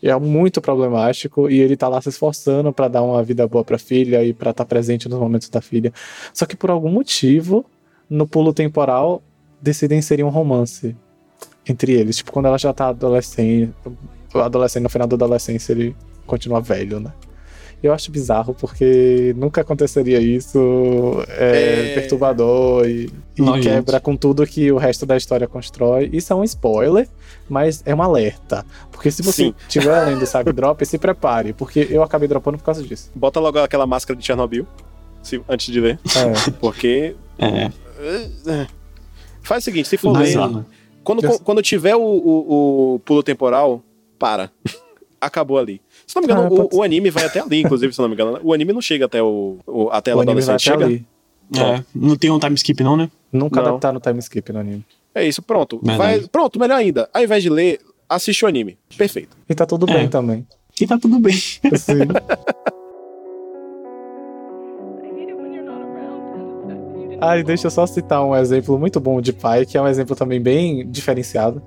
É 0.04 0.16
muito 0.20 0.62
problemático 0.62 1.50
e 1.50 1.60
ele 1.60 1.76
tá 1.76 1.88
lá 1.88 2.00
se 2.00 2.10
esforçando 2.10 2.72
pra 2.72 2.88
dar 2.88 3.02
uma 3.02 3.24
vida 3.24 3.48
boa 3.48 3.64
pra 3.64 3.80
filha 3.80 4.24
e 4.24 4.34
pra 4.34 4.52
estar 4.52 4.66
presente 4.66 5.10
nos 5.10 5.18
momentos 5.18 5.50
da 5.50 5.62
filha. 5.62 5.91
Só 6.32 6.46
que 6.46 6.56
por 6.56 6.70
algum 6.70 6.91
motivo, 6.91 7.66
no 8.08 8.28
pulo 8.28 8.54
temporal, 8.54 9.24
decidem 9.66 9.97
inserir 9.99 10.24
um 10.24 10.30
romance 10.30 10.95
entre 11.68 11.91
eles. 11.93 12.18
Tipo, 12.18 12.32
quando 12.32 12.45
ela 12.45 12.57
já 12.57 12.72
tá 12.72 12.89
adolescente, 12.89 13.74
adolescente 14.34 14.84
no 14.84 14.89
final 14.89 15.07
da 15.07 15.16
adolescência, 15.16 15.74
ele 15.74 15.95
continua 16.26 16.61
velho, 16.61 16.99
né? 16.99 17.11
Eu 17.84 17.93
acho 17.93 18.09
bizarro 18.09 18.53
porque 18.53 19.34
nunca 19.38 19.61
aconteceria 19.61 20.20
isso, 20.20 20.57
é, 21.28 21.91
É. 21.91 21.93
perturbador 21.93 22.88
e, 22.88 23.09
e 23.38 23.61
quebra 23.61 23.99
com 23.99 24.16
tudo 24.16 24.45
que 24.47 24.72
o 24.72 24.78
resto 24.78 25.05
da 25.05 25.16
história 25.18 25.47
constrói. 25.47 26.09
Isso 26.11 26.32
é 26.34 26.36
um 26.36 26.43
spoiler, 26.43 27.07
mas 27.49 27.84
é 27.86 27.93
um 27.93 28.01
alerta. 28.01 28.66
Porque 28.91 29.11
se 29.11 29.22
você 29.22 29.53
estiver 29.68 29.93
além 29.95 30.18
do 30.18 30.26
Sag 30.26 30.51
Drop, 30.53 30.84
se 30.86 30.97
prepare, 30.97 31.53
porque 31.53 31.88
eu 31.91 32.01
acabei 32.01 32.28
dropando 32.28 32.57
por 32.57 32.63
causa 32.63 32.82
disso. 32.82 33.11
Bota 33.13 33.39
logo 33.39 33.59
aquela 33.59 33.86
máscara 33.86 34.18
de 34.18 34.26
Chernobyl, 34.26 34.66
se- 35.22 35.41
antes 35.47 35.72
de 35.72 35.80
ver. 35.82 35.99
É. 36.16 36.51
Porque. 36.59 37.16
é, 37.38 37.70
Faz 39.46 39.64
o 39.64 39.66
seguinte, 39.66 39.88
se 39.88 39.98
for 39.98 40.12
ler. 40.18 40.36
Quando, 41.04 41.39
quando 41.41 41.62
tiver 41.62 41.96
o, 41.96 42.02
o, 42.02 42.96
o 42.96 43.00
pulo 43.00 43.22
temporal, 43.24 43.82
para. 44.20 44.52
Acabou 45.22 45.58
ali. 45.58 45.82
Se 46.06 46.16
não 46.16 46.22
me 46.22 46.32
engano, 46.32 46.62
Ah, 46.62 46.68
o, 46.72 46.78
o 46.80 46.84
anime 46.84 47.10
vai 47.10 47.26
até 47.26 47.39
ali, 47.39 47.62
inclusive, 47.62 47.93
se 47.93 48.00
não 48.00 48.08
me 48.08 48.14
engano. 48.14 48.39
O 48.43 48.54
anime 48.54 48.74
não 48.74 48.82
chega 48.82 49.06
até 49.06 49.24
o, 49.24 49.58
o 49.66 49.89
até 49.89 50.12
O 50.12 50.14
ela 50.16 50.24
anime 50.24 50.41
vai 50.41 50.56
adolescente. 50.56 50.70
até 50.74 50.84
Chega? 50.84 50.86
ali. 50.86 51.06
é, 51.80 51.84
não 51.96 52.16
tem 52.16 52.30
um 52.30 52.38
time 52.39 52.56
skip 52.56 52.84
não, 52.84 52.98
né? 52.98 53.10
Nunca 53.32 53.62
Não. 53.62 53.70
adaptaram 53.70 53.98
o 53.98 54.02
time 54.02 54.20
skip 54.20 54.52
no 54.52 54.60
anime. 54.60 54.86
É 55.16 55.26
isso, 55.28 55.41
pronto. 55.41 55.80
Vai, 55.82 56.20
pronto, 56.28 56.60
melhor 56.60 56.76
ainda. 56.78 57.10
Ao 57.14 57.24
invés 57.24 57.41
de 57.41 57.50
ler, 57.50 57.80
assiste 58.10 58.43
o 58.46 58.48
anime. 58.48 58.78
Perfeito. 58.98 59.36
E 59.50 59.56
tá 59.56 59.66
tudo 59.66 59.89
É. 59.89 59.93
bem 59.96 60.08
também. 60.10 60.46
E 60.80 60.86
tá 60.86 60.98
tudo 61.00 61.18
bem. 61.20 61.34
Sim. 61.34 61.62
Ah, 67.20 67.38
e 67.38 67.43
deixa 67.43 67.68
eu 67.68 67.72
só 67.72 67.86
citar 67.88 68.24
um 68.26 68.36
exemplo 68.36 68.78
muito 68.78 68.99
bom 68.99 69.22
de 69.22 69.32
pai, 69.34 69.66
que 69.66 69.78
é 69.78 69.82
um 69.82 69.88
exemplo 69.88 70.16
também 70.16 70.41
bem 70.41 70.89
diferenciado. 70.89 71.61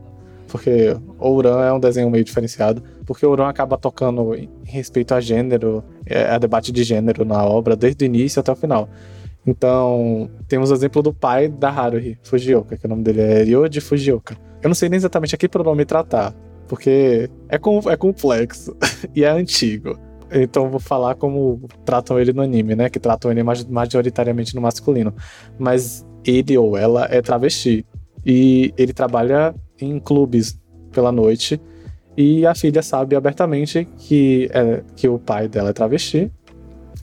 Porque 0.46 0.96
Ouran 1.18 1.62
é 1.64 1.72
um 1.72 1.80
desenho 1.80 2.08
meio 2.10 2.24
diferenciado. 2.24 2.82
Porque 3.06 3.24
Ouran 3.26 3.48
acaba 3.48 3.76
tocando 3.76 4.34
em 4.34 4.48
respeito 4.64 5.14
a 5.14 5.20
gênero, 5.20 5.82
é, 6.06 6.24
a 6.30 6.38
debate 6.38 6.70
de 6.72 6.82
gênero 6.84 7.24
na 7.24 7.44
obra, 7.44 7.76
desde 7.76 8.04
o 8.04 8.06
início 8.06 8.40
até 8.40 8.52
o 8.52 8.56
final. 8.56 8.88
Então, 9.46 10.28
temos 10.46 10.70
o 10.70 10.74
exemplo 10.74 11.02
do 11.02 11.12
pai 11.12 11.48
da 11.48 11.70
Haruhi, 11.70 12.18
Fujioka, 12.22 12.76
que 12.76 12.86
o 12.86 12.88
nome 12.88 13.02
dele 13.02 13.20
é 13.20 13.42
Ryoji 13.42 13.80
Fujioka. 13.80 14.36
Eu 14.62 14.68
não 14.68 14.74
sei 14.74 14.88
nem 14.88 14.96
exatamente 14.98 15.34
a 15.34 15.38
que 15.38 15.48
pronome 15.48 15.84
tratar, 15.84 16.34
porque 16.66 17.30
é, 17.48 17.56
com- 17.58 17.80
é 17.90 17.96
complexo 17.96 18.76
e 19.14 19.24
é 19.24 19.30
antigo. 19.30 19.98
Então 20.30 20.70
vou 20.70 20.80
falar 20.80 21.14
como 21.14 21.60
tratam 21.84 22.18
ele 22.18 22.32
no 22.32 22.42
anime, 22.42 22.74
né? 22.74 22.88
Que 22.90 22.98
tratam 22.98 23.30
ele 23.30 23.42
maj- 23.42 23.66
majoritariamente 23.68 24.54
no 24.54 24.60
masculino. 24.60 25.14
Mas 25.58 26.06
ele 26.24 26.56
ou 26.56 26.76
ela 26.76 27.06
é 27.10 27.20
travesti. 27.22 27.84
E 28.24 28.72
ele 28.76 28.92
trabalha 28.92 29.54
em 29.80 29.98
clubes 29.98 30.60
pela 30.92 31.12
noite. 31.12 31.60
E 32.16 32.44
a 32.44 32.54
filha 32.54 32.82
sabe 32.82 33.14
abertamente 33.14 33.86
que, 33.96 34.50
é, 34.52 34.82
que 34.96 35.08
o 35.08 35.18
pai 35.18 35.48
dela 35.48 35.70
é 35.70 35.72
travesti. 35.72 36.30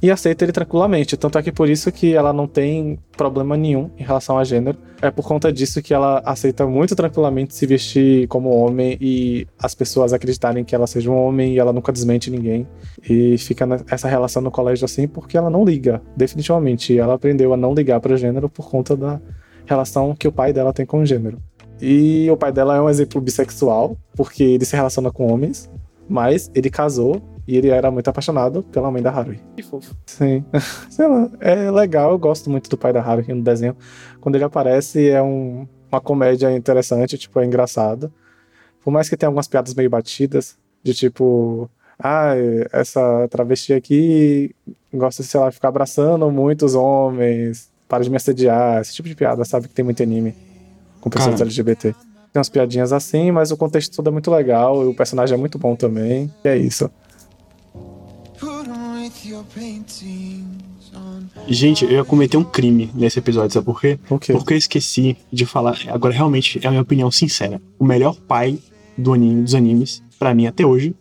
E 0.02 0.12
aceita 0.12 0.44
ele 0.46 0.52
tranquilamente. 0.52 1.18
Tanto 1.18 1.38
é 1.38 1.44
que 1.44 1.52
por 1.52 1.70
isso 1.70 1.92
que 1.92 2.14
ela 2.14 2.34
não 2.34 2.48
tem 2.48 3.00
problema 3.16 3.56
nenhum 3.56 3.90
em 3.98 4.04
relação 4.04 4.38
a 4.38 4.44
gênero. 4.44 4.78
É 5.02 5.10
por 5.10 5.26
conta 5.26 5.52
disso 5.52 5.82
que 5.82 5.94
ela 5.94 6.22
aceita 6.26 6.66
muito 6.68 6.96
tranquilamente 6.96 7.56
se 7.56 7.66
vestir 7.66 8.28
como 8.28 8.50
homem 8.50 8.98
e 9.00 9.48
as 9.58 9.74
pessoas 9.74 10.14
acreditarem 10.14 10.64
que 10.64 10.76
ela 10.76 10.86
seja 10.86 11.10
um 11.10 11.18
homem 11.18 11.54
e 11.54 11.60
ela 11.60 11.74
nunca 11.74 11.92
desmente 11.92 12.30
ninguém. 12.30 12.68
E 13.10 13.38
fica 13.38 13.66
nessa 13.66 14.08
relação 14.08 14.42
no 14.42 14.52
colégio 14.52 14.86
assim 14.86 15.08
porque 15.08 15.38
ela 15.38 15.50
não 15.50 15.64
liga, 15.64 16.02
definitivamente. 16.16 16.98
Ela 16.98 17.16
aprendeu 17.16 17.54
a 17.54 17.58
não 17.58 17.74
ligar 17.74 18.00
para 18.00 18.18
gênero 18.18 18.50
por 18.50 18.70
conta 18.70 18.96
da 18.96 19.20
relação 19.66 20.16
que 20.16 20.28
o 20.28 20.32
pai 20.32 20.54
dela 20.54 20.74
tem 20.74 20.86
com 20.86 21.00
o 21.00 21.06
gênero. 21.06 21.40
E 21.82 22.30
o 22.30 22.38
pai 22.38 22.52
dela 22.52 22.76
é 22.76 22.82
um 22.82 22.90
exemplo 22.90 23.20
bissexual, 23.20 23.98
porque 24.16 24.44
ele 24.44 24.66
se 24.66 24.76
relaciona 24.76 25.12
com 25.12 25.32
homens, 25.32 25.70
mas 26.08 26.50
ele 26.54 26.70
casou 26.70 27.22
e 27.48 27.58
ele 27.58 27.70
era 27.70 27.90
muito 27.92 28.08
apaixonado 28.08 28.64
pela 28.64 28.90
mãe 28.92 29.02
da 29.02 29.12
Haruhi. 29.12 29.40
Que 29.56 29.64
fofo. 29.64 29.96
Sim. 30.06 30.44
Sei 30.90 31.08
lá, 31.08 31.30
é 31.40 31.70
legal, 31.72 32.12
eu 32.12 32.18
gosto 32.20 32.50
muito 32.50 32.70
do 32.70 32.78
pai 32.78 32.92
da 32.94 33.02
Haruhi 33.02 33.34
no 33.34 33.42
desenho. 33.44 33.76
Quando 34.20 34.36
ele 34.36 34.44
aparece, 34.44 35.10
é 35.10 35.22
um- 35.22 35.68
uma 35.92 36.02
comédia 36.02 36.52
interessante, 36.56 37.18
tipo, 37.18 37.40
é 37.40 37.46
engraçado. 37.46 38.12
Por 38.84 38.92
mais 38.92 39.08
que 39.10 39.16
tenha 39.18 39.28
algumas 39.30 39.48
piadas 39.48 39.74
meio 39.74 39.90
batidas, 39.90 40.58
de 40.84 40.94
tipo, 40.94 41.70
ah, 42.00 42.34
essa 42.72 43.28
travesti 43.30 43.74
aqui 43.74 44.54
gosta, 44.94 45.24
sei 45.24 45.40
lá, 45.40 45.50
de 45.50 45.56
ficar 45.56 45.70
abraçando 45.70 46.30
muitos 46.32 46.76
homens, 46.76 47.70
para 47.88 48.04
de 48.04 48.10
me 48.10 48.16
assediar, 48.18 48.82
esse 48.82 48.94
tipo 48.94 49.08
de 49.08 49.16
piada, 49.16 49.44
sabe, 49.46 49.68
que 49.68 49.74
tem 49.74 49.86
muito 49.86 50.02
anime 50.04 50.36
com 51.02 51.10
pessoas 51.10 51.36
Cara. 51.36 51.46
LGBT. 51.46 51.94
Tem 51.94 52.40
umas 52.40 52.50
piadinhas 52.50 52.92
assim, 52.92 53.32
mas 53.32 53.52
o 53.52 53.58
contexto 53.58 53.96
todo 53.96 54.10
é 54.10 54.12
muito 54.12 54.30
legal, 54.30 54.84
e 54.84 54.88
o 54.88 54.94
personagem 54.94 55.36
é 55.36 55.38
muito 55.40 55.58
bom 55.58 55.76
também, 55.76 56.32
e 56.44 56.48
é 56.48 56.58
isso. 56.58 56.90
Gente, 61.48 61.86
eu 61.86 61.92
ia 61.92 62.06
cometer 62.06 62.38
um 62.38 62.44
crime 62.44 62.90
nesse 62.94 63.20
episódio, 63.20 63.52
sabe 63.54 63.66
por 63.66 63.80
quê? 63.80 64.00
O 64.10 64.18
quê? 64.20 64.34
Porque 64.34 64.54
eu 64.54 64.58
esqueci 64.58 65.18
de 65.32 65.46
falar. 65.46 65.78
Agora, 65.88 66.14
realmente, 66.14 66.60
é 66.64 66.68
a 66.68 66.70
minha 66.72 66.82
opinião 66.82 67.12
sincera. 67.12 67.62
O 67.80 67.86
melhor 67.86 68.16
pai 68.16 68.58
do 68.98 69.14
anime, 69.14 69.42
dos 69.44 69.54
animes, 69.56 70.02
pra 70.18 70.34
mim 70.34 70.48
até 70.48 70.66
hoje, 70.66 70.96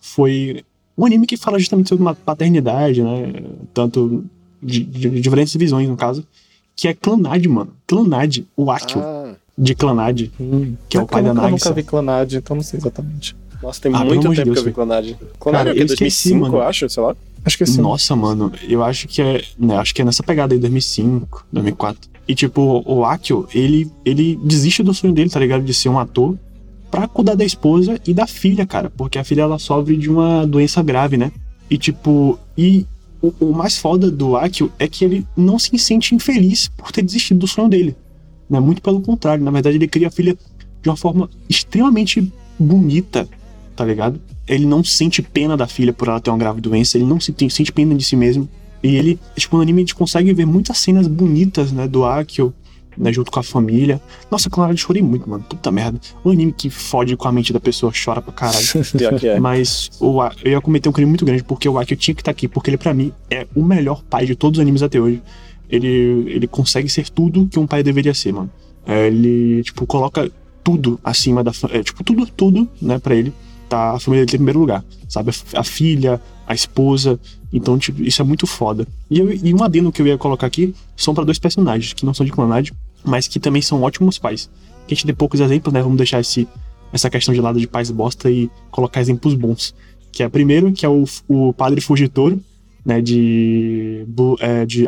foi 0.00 0.64
um 0.96 1.04
anime 1.04 1.26
que 1.26 1.36
fala 1.36 1.58
justamente 1.58 1.88
sobre 1.88 2.02
uma 2.02 2.14
paternidade, 2.14 3.02
né? 3.02 3.32
Tanto 3.74 4.24
de, 4.62 4.82
de- 4.84 5.10
de 5.10 5.20
diferentes 5.20 5.54
visões, 5.54 5.88
no 5.88 5.96
caso. 5.96 6.26
Que 6.74 6.88
é 6.88 6.94
Clanad, 6.94 7.44
mano. 7.48 7.72
Clanad, 7.86 8.38
o 8.56 8.70
Akio 8.70 9.00
Ah, 9.02 9.34
de 9.56 9.74
Clanad, 9.74 10.30
Hum, 10.40 10.74
que 10.88 10.96
é 10.96 11.00
o 11.00 11.02
eu 11.02 11.06
pai 11.06 11.22
da 11.22 11.28
nunca- 11.30 11.46
Eu 11.46 11.50
Nagisa. 11.50 11.68
nunca 11.70 11.74
vi 11.80 11.86
Clanad, 11.86 12.32
então 12.34 12.56
não 12.56 12.62
sei 12.62 12.78
exatamente. 12.78 13.34
Nossa, 13.66 13.80
tem 13.80 13.92
Ah, 13.94 14.04
muito 14.04 14.20
amor 14.26 14.30
de 14.34 14.36
tempo 14.36 14.44
Deus, 14.46 14.54
que 14.54 14.60
eu 14.60 14.64
vi 14.64 14.72
Clonade. 14.72 15.18
Clonade 15.38 15.64
Cara, 15.64 15.70
é 15.70 15.72
o 15.72 15.74
quê? 15.76 15.82
eu 15.82 15.86
esqueci, 15.86 16.28
2005, 16.30 16.40
mano. 16.40 16.56
eu 16.56 16.68
acho, 16.68 16.88
sei 16.88 17.02
lá. 17.02 17.16
Acho 17.44 17.58
que 17.58 17.66
sim. 17.66 17.80
Nossa, 17.80 18.16
mano, 18.16 18.52
eu 18.68 18.82
acho 18.82 19.06
que 19.08 19.20
é. 19.22 19.42
Né, 19.58 19.76
acho 19.76 19.94
que 19.94 20.02
é 20.02 20.04
nessa 20.04 20.22
pegada 20.22 20.54
aí, 20.54 20.58
2005, 20.60 21.46
2004. 21.52 22.10
E, 22.28 22.34
tipo, 22.34 22.82
o 22.84 23.04
Akio, 23.04 23.46
ele, 23.54 23.90
ele 24.04 24.36
desiste 24.42 24.82
do 24.82 24.92
sonho 24.92 25.12
dele, 25.12 25.30
tá 25.30 25.38
ligado? 25.38 25.62
De 25.64 25.72
ser 25.72 25.88
um 25.88 25.98
ator 25.98 26.36
pra 26.90 27.06
cuidar 27.06 27.34
da 27.34 27.44
esposa 27.44 28.00
e 28.06 28.12
da 28.14 28.26
filha, 28.26 28.66
cara. 28.66 28.90
Porque 28.96 29.18
a 29.18 29.22
filha, 29.24 29.42
ela 29.42 29.58
sofre 29.60 29.96
de 29.96 30.10
uma 30.10 30.44
doença 30.46 30.82
grave, 30.82 31.16
né? 31.16 31.30
E, 31.70 31.78
tipo, 31.78 32.36
e 32.58 32.84
o, 33.22 33.32
o 33.40 33.52
mais 33.52 33.78
foda 33.78 34.10
do 34.10 34.36
Akio 34.36 34.72
é 34.78 34.88
que 34.88 35.04
ele 35.04 35.24
não 35.36 35.56
se 35.58 35.76
sente 35.78 36.14
infeliz 36.16 36.68
por 36.76 36.90
ter 36.90 37.02
desistido 37.02 37.38
do 37.38 37.46
sonho 37.46 37.68
dele. 37.68 37.94
Né? 38.50 38.58
Muito 38.58 38.82
pelo 38.82 39.00
contrário. 39.00 39.44
Na 39.44 39.50
verdade, 39.52 39.76
ele 39.76 39.86
cria 39.86 40.08
a 40.08 40.10
filha 40.10 40.36
de 40.82 40.88
uma 40.88 40.96
forma 40.96 41.30
extremamente 41.48 42.32
bonita, 42.58 43.28
tá 43.76 43.84
ligado? 43.84 44.20
Ele 44.48 44.64
não 44.66 44.82
sente 44.82 45.20
pena 45.22 45.56
da 45.56 45.66
filha 45.66 45.92
por 45.92 46.08
ela 46.08 46.18
ter 46.20 46.30
uma 46.30 46.38
grave 46.38 46.60
doença, 46.60 46.96
ele 46.96 47.04
não 47.06 47.20
se 47.20 47.32
tem- 47.32 47.48
sente 47.50 47.70
pena 47.70 47.94
de 47.94 48.02
si 48.04 48.16
mesmo. 48.16 48.48
E 48.82 48.96
ele, 48.96 49.18
tipo, 49.36 49.56
no 49.56 49.62
anime 49.62 49.78
a 49.80 49.82
gente 49.82 49.94
consegue 49.94 50.32
ver 50.32 50.46
muitas 50.46 50.78
cenas 50.78 51.06
bonitas, 51.06 51.72
né, 51.72 51.86
do 51.88 52.04
Akio, 52.04 52.52
né, 52.96 53.12
junto 53.12 53.30
com 53.30 53.38
a 53.40 53.42
família. 53.42 54.00
Nossa, 54.30 54.48
claro, 54.48 54.72
eu 54.72 54.76
chorei 54.76 55.02
muito, 55.02 55.28
mano. 55.28 55.44
Puta 55.48 55.70
merda. 55.70 55.98
Um 56.24 56.30
anime 56.30 56.52
que 56.52 56.70
fode 56.70 57.16
com 57.16 57.28
a 57.28 57.32
mente 57.32 57.52
da 57.52 57.60
pessoa, 57.60 57.92
chora 57.92 58.22
pra 58.22 58.32
caralho. 58.32 58.56
É. 59.26 59.40
Mas 59.40 59.90
o, 60.00 60.18
eu 60.44 60.52
ia 60.52 60.60
cometer 60.60 60.88
um 60.88 60.92
crime 60.92 61.08
muito 61.08 61.24
grande, 61.24 61.42
porque 61.44 61.68
o 61.68 61.78
Akio 61.78 61.96
tinha 61.96 62.14
que 62.14 62.20
estar 62.22 62.30
aqui, 62.30 62.48
porque 62.48 62.70
ele, 62.70 62.78
pra 62.78 62.94
mim, 62.94 63.12
é 63.30 63.46
o 63.54 63.62
melhor 63.62 64.02
pai 64.08 64.24
de 64.24 64.34
todos 64.34 64.58
os 64.58 64.62
animes 64.62 64.82
até 64.82 64.98
hoje. 65.00 65.20
ele, 65.68 66.24
ele 66.28 66.46
consegue 66.46 66.88
ser 66.88 67.08
tudo 67.10 67.46
que 67.48 67.58
um 67.58 67.66
pai 67.66 67.82
deveria 67.82 68.14
ser, 68.14 68.32
mano. 68.32 68.50
É, 68.86 69.08
ele, 69.08 69.62
tipo, 69.64 69.84
coloca 69.84 70.30
tudo 70.62 70.98
acima 71.02 71.42
da. 71.42 71.50
É, 71.70 71.82
tipo, 71.82 72.04
tudo, 72.04 72.24
tudo, 72.26 72.68
né, 72.80 72.98
pra 73.00 73.14
ele. 73.16 73.32
Tá 73.68 73.92
a 73.92 74.00
família 74.00 74.24
dele 74.24 74.36
em 74.36 74.38
primeiro 74.38 74.60
lugar. 74.60 74.84
Sabe? 75.08 75.30
A, 75.54 75.60
a 75.60 75.64
filha, 75.64 76.20
a 76.46 76.54
esposa. 76.54 77.18
Então, 77.52 77.78
tipo, 77.78 78.02
isso 78.02 78.20
é 78.22 78.24
muito 78.24 78.46
foda. 78.46 78.86
E, 79.10 79.18
eu- 79.18 79.32
e 79.32 79.52
um 79.54 79.62
adendo 79.62 79.90
que 79.90 80.00
eu 80.02 80.06
ia 80.06 80.16
colocar 80.18 80.46
aqui 80.46 80.74
são 80.96 81.14
pra 81.14 81.24
dois 81.24 81.38
personagens 81.38 81.92
que 81.92 82.04
não 82.06 82.14
são 82.14 82.24
de 82.26 82.32
clonagem, 82.32 82.72
mas 83.04 83.26
que 83.26 83.40
também 83.40 83.62
são 83.62 83.82
ótimos 83.82 84.18
pais. 84.18 84.48
Que 84.86 84.94
a 84.94 84.96
gente 84.96 85.06
tem 85.06 85.14
poucos 85.14 85.40
exemplos, 85.40 85.72
né? 85.72 85.82
Vamos 85.82 85.96
deixar 85.96 86.20
esse, 86.20 86.46
essa 86.92 87.10
questão 87.10 87.34
de 87.34 87.40
lado 87.40 87.58
de 87.58 87.66
pais 87.66 87.90
bosta 87.90 88.30
e 88.30 88.48
colocar 88.70 89.00
exemplos 89.00 89.34
bons. 89.34 89.74
Que 90.12 90.22
é 90.22 90.28
primeiro, 90.28 90.72
que 90.72 90.86
é 90.86 90.88
o, 90.88 91.04
o 91.28 91.52
padre 91.52 91.80
Fugitor, 91.80 92.36
né? 92.84 93.00
De, 93.02 94.06
é, 94.40 94.64
de 94.64 94.86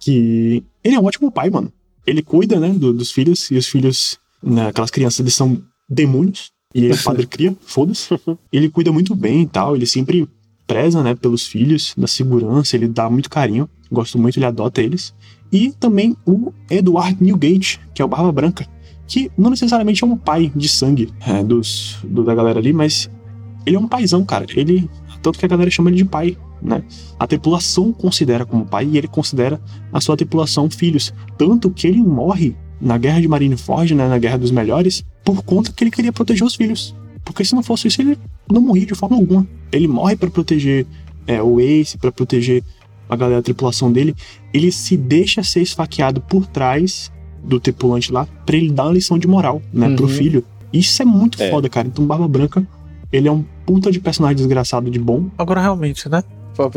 que 0.00 0.62
ele 0.84 0.94
é 0.94 1.00
um 1.00 1.04
ótimo 1.04 1.30
pai, 1.30 1.50
mano. 1.50 1.72
Ele 2.06 2.22
cuida, 2.22 2.60
né, 2.60 2.68
do- 2.68 2.92
dos 2.92 3.10
filhos, 3.10 3.50
e 3.50 3.56
os 3.56 3.66
filhos, 3.66 4.18
né, 4.42 4.68
aquelas 4.68 4.90
crianças, 4.90 5.18
eles 5.20 5.34
são 5.34 5.60
demônios, 5.88 6.52
e 6.78 6.84
ele, 6.86 6.94
o 6.94 6.98
padre 7.02 7.26
cria, 7.26 7.56
foda-se. 7.62 8.08
Ele 8.52 8.68
cuida 8.68 8.92
muito 8.92 9.14
bem 9.14 9.42
e 9.42 9.46
tal, 9.46 9.74
ele 9.74 9.86
sempre 9.86 10.28
preza, 10.66 11.02
né, 11.02 11.14
pelos 11.14 11.46
filhos, 11.46 11.94
da 11.96 12.06
segurança, 12.06 12.76
ele 12.76 12.88
dá 12.88 13.08
muito 13.08 13.30
carinho, 13.30 13.68
gosto 13.90 14.18
muito, 14.18 14.36
ele 14.38 14.46
adota 14.46 14.82
eles. 14.82 15.14
E 15.52 15.70
também 15.78 16.16
o 16.26 16.52
Edward 16.68 17.16
Newgate, 17.22 17.80
que 17.94 18.02
é 18.02 18.04
o 18.04 18.08
Barba 18.08 18.32
Branca, 18.32 18.66
que 19.06 19.30
não 19.38 19.50
necessariamente 19.50 20.02
é 20.02 20.06
um 20.06 20.16
pai 20.16 20.50
de 20.56 20.68
sangue 20.68 21.08
é, 21.24 21.44
dos, 21.44 21.98
do- 22.02 22.24
da 22.24 22.34
galera 22.34 22.58
ali, 22.58 22.72
mas 22.72 23.08
ele 23.64 23.76
é 23.76 23.78
um 23.78 23.86
paizão, 23.86 24.24
cara. 24.24 24.44
Ele, 24.56 24.90
tanto 25.22 25.38
que 25.38 25.44
a 25.44 25.48
galera 25.48 25.70
chama 25.70 25.88
ele 25.90 25.98
de 25.98 26.04
pai, 26.04 26.36
né? 26.60 26.82
A 27.16 27.26
tripulação 27.28 27.92
considera 27.92 28.44
como 28.44 28.66
pai 28.66 28.86
e 28.90 28.98
ele 28.98 29.06
considera 29.06 29.60
a 29.92 30.00
sua 30.00 30.16
tripulação 30.16 30.68
filhos. 30.68 31.14
Tanto 31.38 31.70
que 31.70 31.86
ele 31.86 32.02
morre 32.02 32.56
na 32.80 32.98
guerra 32.98 33.20
de 33.20 33.28
Marineford, 33.28 33.94
né, 33.94 34.08
na 34.08 34.18
guerra 34.18 34.38
dos 34.38 34.50
melhores, 34.50 35.04
por 35.24 35.42
conta 35.42 35.72
que 35.72 35.82
ele 35.84 35.90
queria 35.90 36.12
proteger 36.12 36.44
os 36.46 36.54
filhos. 36.54 36.94
Porque 37.24 37.44
se 37.44 37.54
não 37.54 37.62
fosse 37.62 37.88
isso, 37.88 38.00
ele 38.00 38.18
não 38.50 38.60
morria 38.60 38.86
de 38.86 38.94
forma 38.94 39.16
alguma. 39.16 39.46
Ele 39.72 39.88
morre 39.88 40.14
pra 40.16 40.30
proteger 40.30 40.86
é, 41.26 41.42
o 41.42 41.58
Ace, 41.60 41.98
pra 41.98 42.12
proteger 42.12 42.62
a 43.08 43.16
galera 43.16 43.38
da 43.38 43.42
tripulação 43.42 43.90
dele. 43.90 44.14
Ele 44.54 44.70
se 44.70 44.96
deixa 44.96 45.42
ser 45.42 45.60
esfaqueado 45.62 46.20
por 46.20 46.46
trás 46.46 47.10
do 47.42 47.58
tripulante 47.58 48.12
lá 48.12 48.26
pra 48.44 48.56
ele 48.56 48.70
dar 48.70 48.84
uma 48.84 48.92
lição 48.92 49.18
de 49.18 49.26
moral, 49.26 49.60
né, 49.72 49.94
pro 49.94 50.04
Uhum. 50.04 50.10
filho. 50.10 50.44
Isso 50.72 51.00
é 51.02 51.04
muito 51.04 51.42
É. 51.42 51.50
foda, 51.50 51.68
cara. 51.68 51.88
Então, 51.88 52.04
Barba 52.06 52.28
Branca, 52.28 52.66
ele 53.12 53.26
é 53.28 53.32
um 53.32 53.44
puta 53.64 53.90
de 53.90 53.98
personagem 54.00 54.36
desgraçado 54.36 54.88
de 54.90 54.98
bom. 54.98 55.26
Agora, 55.38 55.60
realmente, 55.60 56.08
né? 56.08 56.22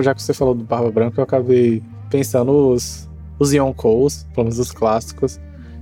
Já 0.01 0.13
que 0.13 0.21
você 0.21 0.33
falou 0.33 0.53
do 0.55 0.63
Barba 0.63 0.91
Branca, 0.91 1.19
eu 1.19 1.23
acabei 1.23 1.81
pensando 2.09 2.51
os, 2.73 3.07
os 3.37 3.53
Yonkous, 3.53 4.25
pelo 4.33 4.45
menos 4.45 4.59
os 4.59 4.71
clássicos. 4.71 5.39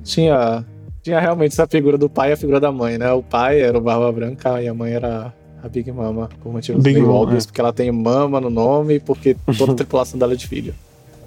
Tinha, 0.07 0.65
tinha 1.03 1.19
realmente 1.19 1.51
essa 1.51 1.67
figura 1.67 1.97
do 1.97 2.09
pai 2.09 2.29
e 2.29 2.33
a 2.33 2.37
figura 2.37 2.59
da 2.59 2.71
mãe, 2.71 2.97
né? 2.97 3.11
O 3.11 3.21
pai 3.21 3.61
era 3.61 3.77
o 3.77 3.81
Barba 3.81 4.09
Branca 4.11 4.61
e 4.61 4.67
a 4.67 4.73
mãe 4.73 4.93
era 4.93 5.33
a 5.61 5.67
Big 5.67 5.91
Mama, 5.91 6.29
por 6.41 6.51
motivos 6.53 6.81
Big 6.81 6.95
meio 6.95 7.07
Mama, 7.07 7.19
óbvios, 7.19 7.43
é. 7.43 7.47
porque 7.47 7.59
ela 7.59 7.73
tem 7.73 7.91
mama 7.91 8.39
no 8.39 8.49
nome 8.49 8.95
e 8.95 8.99
porque 8.99 9.35
toda 9.57 9.73
a 9.73 9.75
tripulação 9.77 10.17
dela 10.17 10.33
é 10.33 10.35
de 10.35 10.47
filho. 10.47 10.73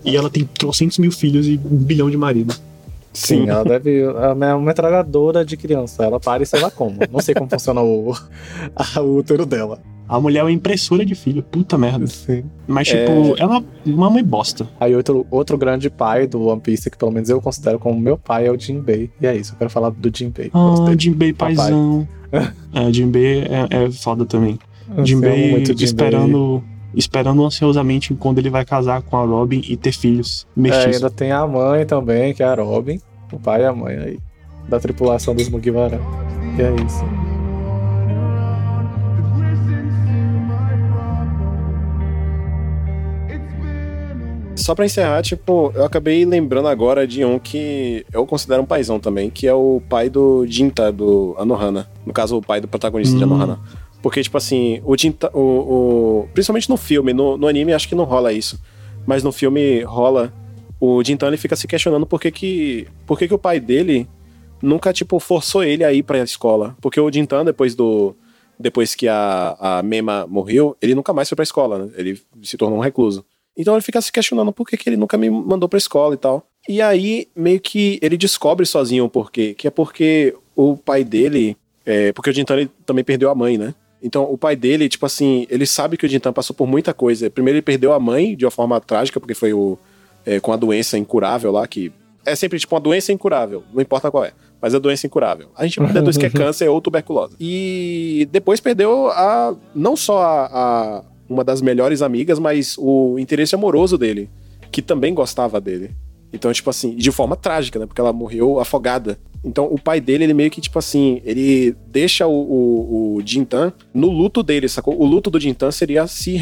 E 0.03 0.16
ela 0.16 0.31
tem 0.31 0.45
trocentos 0.45 0.99
mil 0.99 1.12
filhos 1.12 1.47
e 1.47 1.61
um 1.62 1.76
bilhão 1.76 2.11
de 2.11 2.16
maridos. 2.16 2.61
Sim, 3.12 3.49
ela 3.51 3.64
deve. 3.64 4.01
Ela 4.03 4.47
é 4.47 4.55
uma 4.55 4.64
metralhadora 4.66 5.45
de 5.45 5.57
criança. 5.57 6.05
Ela 6.05 6.18
para 6.18 6.43
e 6.43 6.47
sei 6.47 6.61
lá 6.61 6.70
como. 6.70 6.97
Não 7.11 7.20
sei 7.20 7.35
como 7.35 7.51
funciona 7.51 7.83
o, 7.83 8.14
a- 8.74 9.01
o 9.03 9.16
útero 9.16 9.45
dela. 9.45 9.78
A 10.13 10.21
mulher 10.21 10.41
é 10.41 10.43
uma 10.43 10.51
impressora 10.51 11.07
de 11.07 11.15
filho, 11.15 11.41
puta 11.41 11.79
merda. 11.79 12.05
Sim. 12.09 12.43
Mas, 12.67 12.89
tipo, 12.89 12.99
É. 13.39 13.41
ela 13.43 13.59
é 13.87 13.91
uma 13.91 14.11
mãe 14.11 14.25
bosta. 14.25 14.69
Aí 14.81 14.95
outro, 14.97 15.25
outro 15.31 15.57
grande 15.57 15.89
pai 15.89 16.27
do 16.27 16.47
One 16.49 16.61
Piece, 16.61 16.91
que 16.91 16.99
pelo 16.99 17.13
menos 17.13 17.29
eu 17.31 17.41
considero 17.41 17.79
como 17.79 17.99
meu 18.01 18.19
pai, 18.19 18.47
é 18.49 18.51
o 18.51 18.59
Jinbei. 18.59 19.09
E 19.21 19.27
é 19.27 19.37
isso, 19.37 19.53
eu 19.53 19.57
quero 19.59 19.71
falar 19.71 19.91
do 19.91 20.11
Jinbei. 20.13 20.51
Ah. 20.53 20.75
Jinbei 20.99 21.33
paizão. 21.33 22.09
é, 22.75 22.93
Jinbei 22.93 23.43
é, 23.43 23.85
é 23.85 23.91
foda 23.93 24.27
também. 24.27 24.59
Eu 24.97 25.07
Jinbei 25.07 25.53
muito 25.53 25.69
Jinbei. 25.69 25.85
esperando, 25.85 26.65
esperando 26.93 27.45
ansiosamente 27.45 28.13
quando 28.15 28.39
ele 28.39 28.51
vai 28.51 28.65
casar 28.65 29.03
com 29.03 29.17
a 29.17 29.25
Robin 29.25 29.63
e 29.69 29.77
ter 29.77 29.93
filhos 29.93 30.45
É, 30.57 30.61
mestiços. 30.61 30.95
ainda 30.97 31.11
tem 31.11 31.31
a 31.31 31.47
mãe 31.47 31.87
também, 31.87 32.35
que 32.35 32.43
é 32.43 32.47
a 32.47 32.55
Robin. 32.57 33.01
O 33.33 33.39
pai 33.39 33.63
e 33.63 33.65
a 33.67 33.73
mãe 33.73 33.97
aí. 33.97 34.19
Da 34.69 34.81
tripulação 34.81 35.37
dos 35.37 35.49
Mugiwara. 35.49 36.01
E 36.59 36.63
é 36.63 36.75
isso. 36.85 37.05
Só 44.57 44.75
pra 44.75 44.85
encerrar, 44.85 45.23
tipo, 45.23 45.73
eu 45.75 45.85
acabei 45.85 46.25
lembrando 46.25 46.69
agora 46.69 47.07
de 47.07 47.25
um 47.25 47.39
que 47.39 48.05
eu 48.13 48.27
considero 48.27 48.63
um 48.63 48.67
paizão 48.67 49.01
também, 49.01 49.31
que 49.31 49.47
é 49.47 49.55
o 49.55 49.81
pai 49.89 50.11
do 50.11 50.45
Jinta, 50.47 50.93
do 50.93 51.35
Anohana. 51.39 51.89
No 52.05 52.13
caso, 52.13 52.37
o 52.37 52.43
pai 52.43 52.61
do 52.61 52.69
protagonista 52.69 53.17
de 53.17 53.23
Hum. 53.25 53.29
Anohana. 53.29 53.59
Porque, 54.03 54.23
tipo 54.23 54.37
assim, 54.37 54.81
o 54.85 54.97
Jinta. 54.99 55.31
O, 55.35 55.41
o- 56.25 56.29
principalmente 56.35 56.69
no 56.69 56.77
filme, 56.77 57.13
no, 57.13 57.37
no 57.39 57.47
anime 57.49 57.73
acho 57.73 57.89
que 57.89 57.95
não 57.95 58.05
rola 58.05 58.33
isso. 58.33 58.61
Mas 59.07 59.23
no 59.23 59.33
filme 59.33 59.83
rola. 59.83 60.33
O 60.83 61.03
Jintan 61.05 61.29
ele 61.29 61.37
fica 61.37 61.55
se 61.57 61.67
questionando 61.69 62.07
por 62.07 62.19
que, 62.19 62.31
que, 62.31 62.89
por 63.07 63.19
que, 63.19 63.29
que 63.29 63.35
o 63.35 63.39
pai 63.39 63.61
dele 63.61 64.09
nunca, 64.63 64.95
tipo, 64.95 65.19
forçou 65.21 65.63
ele 65.63 65.85
a 65.85 65.93
ir 65.93 66.03
pra 66.03 66.19
escola. 66.19 66.75
Porque 66.81 66.99
o 67.01 67.11
Jintan, 67.13 67.45
depois 67.45 67.75
do. 67.75 68.15
Depois 68.59 68.95
que 68.95 69.07
a, 69.09 69.57
a 69.59 69.83
Mema 69.83 70.27
morreu, 70.27 70.77
ele 70.83 70.95
nunca 70.95 71.13
mais 71.15 71.29
foi 71.29 71.37
pra 71.37 71.43
escola, 71.43 71.79
né? 71.87 71.91
Ele 71.97 72.21
se 72.43 72.57
tornou 72.59 72.79
um 72.79 72.83
recluso. 72.83 73.25
Então 73.57 73.75
ele 73.75 73.83
fica 73.83 74.01
se 74.01 74.11
questionando 74.13 74.53
por 74.53 74.67
que, 74.67 74.77
que 74.77 74.89
ele 74.89 74.97
nunca 74.97 75.17
me 75.19 75.29
mandou 75.31 75.69
pra 75.69 75.77
escola 75.79 76.15
e 76.15 76.19
tal. 76.19 76.47
E 76.69 76.81
aí, 76.81 77.27
meio 77.35 77.61
que 77.61 77.99
ele 78.03 78.17
descobre 78.17 78.65
sozinho 78.67 79.05
o 79.05 79.09
porquê. 79.09 79.55
Que 79.55 79.67
é 79.67 79.71
porque 79.71 80.35
o 80.55 80.77
pai 80.77 81.03
dele. 81.05 81.57
É, 81.85 82.13
porque 82.13 82.31
o 82.31 82.33
Jintan 82.33 82.55
ele 82.57 82.71
também 82.87 83.03
perdeu 83.03 83.31
a 83.31 83.35
mãe, 83.35 83.57
né? 83.59 83.75
Então, 84.03 84.25
o 84.31 84.39
pai 84.39 84.57
dele, 84.57 84.89
tipo 84.89 85.05
assim, 85.05 85.47
ele 85.51 85.67
sabe 85.67 85.97
que 85.97 86.07
o 86.07 86.09
Jintan 86.09 86.33
passou 86.33 86.55
por 86.57 86.67
muita 86.67 86.95
coisa. 86.95 87.29
Primeiro, 87.29 87.57
ele 87.57 87.63
perdeu 87.63 87.93
a 87.93 87.99
mãe 88.01 88.35
de 88.37 88.45
uma 88.45 88.51
forma 88.51 88.81
trágica, 88.81 89.19
porque 89.21 89.35
foi 89.35 89.53
o. 89.53 89.77
é, 90.25 90.39
com 90.41 90.53
a 90.53 90.57
doença 90.57 90.97
incurável 90.99 91.51
lá, 91.53 91.67
que. 91.67 91.93
É 92.25 92.35
sempre 92.37 92.59
tipo 92.59 92.75
uma 92.75 92.81
doença 92.81 93.11
incurável, 93.13 93.65
não 93.73 93.81
importa 93.81 94.11
qual 94.11 94.23
é, 94.27 94.33
mas 94.61 94.75
é 94.75 94.79
doença 94.79 95.07
incurável. 95.07 95.49
A 95.57 95.65
gente 95.67 95.81
deduz 95.81 96.19
que 96.19 96.27
é 96.27 96.29
câncer 96.31 96.69
ou 96.69 96.79
tuberculose. 96.81 97.35
E 97.41 98.29
depois 98.31 98.61
perdeu 98.61 99.09
a. 99.09 99.57
não 99.75 99.97
só 99.97 100.21
a, 100.23 100.45
a- 100.47 101.05
uma 101.31 101.45
das 101.45 101.62
melhores 101.62 102.03
amigas, 102.03 102.41
mas 102.41 102.76
o 102.76 103.16
interesse 103.16 103.55
amoroso 103.55 103.97
dele, 103.97 104.28
que 104.72 104.83
também 104.83 105.14
gostava 105.14 105.61
dele. 105.61 105.93
Então, 106.33 106.53
tipo 106.53 106.68
assim, 106.68 106.97
de 106.97 107.12
forma 107.12 107.37
trágica, 107.37 107.78
né? 107.78 107.87
Porque 107.87 108.01
ela 108.01 108.12
morreu 108.12 108.59
afogada. 108.59 109.16
Então, 109.43 109.64
o 109.64 109.80
pai 109.80 110.01
dele, 110.03 110.24
ele 110.24 110.34
meio 110.34 110.51
que, 110.51 110.61
tipo 110.61 110.78
assim, 110.78 111.22
ele 111.24 111.74
deixa 111.86 112.26
o, 112.26 112.32
o, 112.32 113.14
o 113.16 113.22
Jintan 113.24 113.72
no 113.93 114.09
luto 114.11 114.43
dele, 114.43 114.68
sacou? 114.68 115.01
O 115.01 115.05
luto 115.07 115.30
do 115.30 115.41
Jintan 115.41 115.70
seria 115.70 116.07
se, 116.07 116.38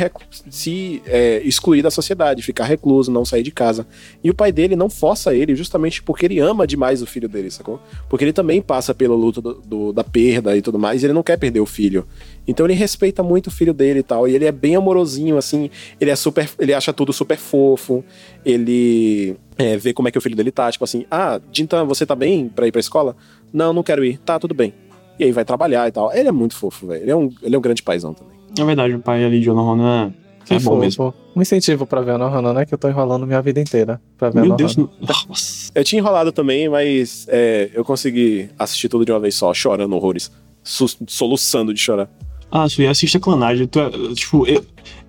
se 0.50 1.00
é, 1.06 1.40
excluir 1.44 1.80
da 1.80 1.90
sociedade, 1.92 2.42
ficar 2.42 2.64
recluso, 2.64 3.10
não 3.12 3.24
sair 3.24 3.44
de 3.44 3.52
casa. 3.52 3.86
E 4.22 4.28
o 4.30 4.34
pai 4.34 4.50
dele 4.50 4.74
não 4.74 4.90
força 4.90 5.32
ele 5.32 5.54
justamente 5.54 6.02
porque 6.02 6.26
ele 6.26 6.40
ama 6.40 6.66
demais 6.66 7.00
o 7.00 7.06
filho 7.06 7.28
dele, 7.28 7.50
sacou? 7.52 7.80
Porque 8.08 8.24
ele 8.24 8.32
também 8.32 8.60
passa 8.60 8.92
pelo 8.92 9.14
luto 9.14 9.40
do- 9.40 9.54
do- 9.64 9.92
da 9.92 10.02
perda 10.02 10.56
e 10.56 10.60
tudo 10.62 10.78
mais, 10.78 11.00
e 11.02 11.06
ele 11.06 11.12
não 11.12 11.22
quer 11.22 11.36
perder 11.38 11.60
o 11.60 11.66
filho. 11.66 12.04
Então 12.48 12.66
ele 12.66 12.74
respeita 12.74 13.22
muito 13.22 13.46
o 13.46 13.50
filho 13.50 13.72
dele 13.72 14.00
e 14.00 14.02
tal, 14.02 14.26
e 14.26 14.34
ele 14.34 14.44
é 14.44 14.50
bem 14.52 14.74
amorosinho, 14.74 15.36
assim, 15.36 15.70
ele 16.00 16.10
é 16.10 16.16
super, 16.16 16.50
ele 16.58 16.74
acha 16.74 16.92
tudo 16.92 17.12
super 17.12 17.36
fofo, 17.36 18.02
ele 18.44 19.36
é, 19.56 19.76
vê 19.76 19.92
como 19.92 20.08
é 20.08 20.10
que 20.10 20.16
o 20.18 20.20
filho 20.20 20.36
dele 20.36 20.50
tá, 20.50 20.70
tipo 20.70 20.84
assim, 20.84 21.04
ah, 21.10 21.40
Jintan, 21.52 21.84
você 21.84 22.06
tá 22.06 22.14
bem 22.14 22.48
pra 22.48 22.66
ir 22.66 22.72
pra 22.72 22.80
escola? 22.88 23.16
Não, 23.52 23.72
não 23.72 23.82
quero 23.82 24.04
ir, 24.04 24.18
tá, 24.18 24.38
tudo 24.38 24.54
bem. 24.54 24.74
E 25.18 25.24
aí 25.24 25.32
vai 25.32 25.44
trabalhar 25.44 25.88
e 25.88 25.92
tal. 25.92 26.12
Ele 26.12 26.28
é 26.28 26.32
muito 26.32 26.54
fofo, 26.54 26.86
velho, 26.86 27.02
ele, 27.02 27.10
é 27.10 27.16
um, 27.16 27.30
ele 27.42 27.54
é 27.54 27.58
um 27.58 27.62
grande 27.62 27.82
paizão 27.82 28.14
também. 28.14 28.38
É 28.58 28.64
verdade, 28.64 28.94
o 28.94 28.98
pai 29.00 29.24
ali 29.24 29.40
de 29.40 29.50
Onohana 29.50 30.14
é, 30.50 30.56
é 30.56 30.60
bom 30.60 30.78
mesmo. 30.78 31.14
Um 31.36 31.42
incentivo 31.42 31.86
pra 31.86 32.00
ver 32.00 32.12
a 32.12 32.18
Nohana, 32.18 32.52
né? 32.52 32.66
Que 32.66 32.74
eu 32.74 32.78
tô 32.78 32.88
enrolando 32.88 33.26
minha 33.26 33.40
vida 33.42 33.60
inteira 33.60 34.00
pra 34.16 34.30
ver 34.30 34.40
a 34.40 34.42
Meu. 34.42 34.56
Deus, 34.56 34.76
nossa. 34.76 35.70
Eu 35.74 35.84
tinha 35.84 36.00
enrolado 36.00 36.32
também, 36.32 36.68
mas 36.68 37.26
é, 37.28 37.70
eu 37.74 37.84
consegui 37.84 38.48
assistir 38.58 38.88
tudo 38.88 39.04
de 39.04 39.12
uma 39.12 39.20
vez 39.20 39.34
só, 39.34 39.52
chorando 39.52 39.94
horrores. 39.94 40.30
Soluçando 40.62 41.72
de 41.72 41.80
chorar. 41.80 42.10
Ah, 42.50 42.68
Sui, 42.68 42.86
assista 42.86 43.20
Clanage. 43.20 43.66
Tu 43.66 43.78
é, 43.78 43.90
tipo, 44.14 44.46
é, 44.48 44.60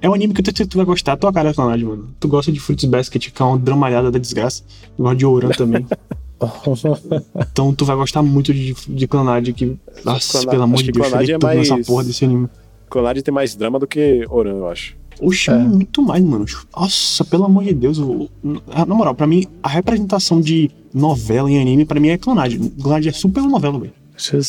é 0.02 0.10
um 0.10 0.14
anime 0.14 0.34
que 0.34 0.42
eu 0.42 0.54
que 0.54 0.66
tu 0.66 0.78
vai 0.78 0.86
gostar. 0.86 1.18
Tua 1.18 1.32
cara 1.32 1.50
é 1.50 1.54
Clanage, 1.54 1.86
mano. 1.86 2.14
Tu 2.20 2.28
gosta 2.28 2.52
de 2.52 2.60
Fruits 2.60 2.86
Basket, 2.86 3.32
que 3.32 3.42
é 3.42 3.46
uma 3.46 3.58
dramalhada 3.58 4.12
da 4.12 4.20
desgraça. 4.20 4.64
Tu 4.96 5.02
gosta 5.02 5.16
de 5.16 5.26
Ouran 5.26 5.50
também. 5.50 5.86
Então 7.52 7.74
tu 7.74 7.86
vai 7.86 7.96
gostar 7.96 8.22
muito 8.22 8.54
de, 8.54 8.74
de 8.88 9.08
Clanage, 9.08 9.54
que. 9.54 9.78
Nossa, 10.06 10.46
pelo 10.48 10.64
amor 10.64 10.78
de 10.78 10.86
que 10.86 10.92
Deus, 10.94 11.08
chorei 11.10 11.32
é 11.36 11.38
tanto 11.38 11.56
nessa 11.58 11.74
mais- 11.76 11.88
porra 11.88 12.04
desse 12.04 12.26
anime. 12.26 12.48
Clonade 12.90 13.22
tem 13.22 13.34
mais 13.34 13.56
drama 13.56 13.78
do 13.78 13.86
que 13.86 14.26
Oran, 14.30 14.52
eu 14.58 14.68
acho. 14.68 14.98
Oxi, 15.22 15.52
É. 15.52 15.54
muito 15.58 16.02
mais, 16.02 16.24
mano. 16.24 16.46
Nossa, 16.76 17.24
pelo 17.26 17.44
amor 17.46 17.64
de 17.64 17.74
Deus. 17.74 18.00
o- 18.00 18.30
Na 18.44 18.86
moral, 18.96 19.14
pra 19.14 19.28
mim, 19.28 19.46
a 19.62 19.68
representação 19.70 20.40
de 20.42 20.72
novela 20.94 21.52
em 21.52 21.60
anime, 21.62 21.86
pra 21.86 22.00
mim, 22.00 22.08
é 22.10 22.18
Clanage. 22.18 22.58
Clanage 22.82 23.10
é 23.10 23.12
super 23.12 23.44
novela, 23.44 23.78
velho. 23.80 23.94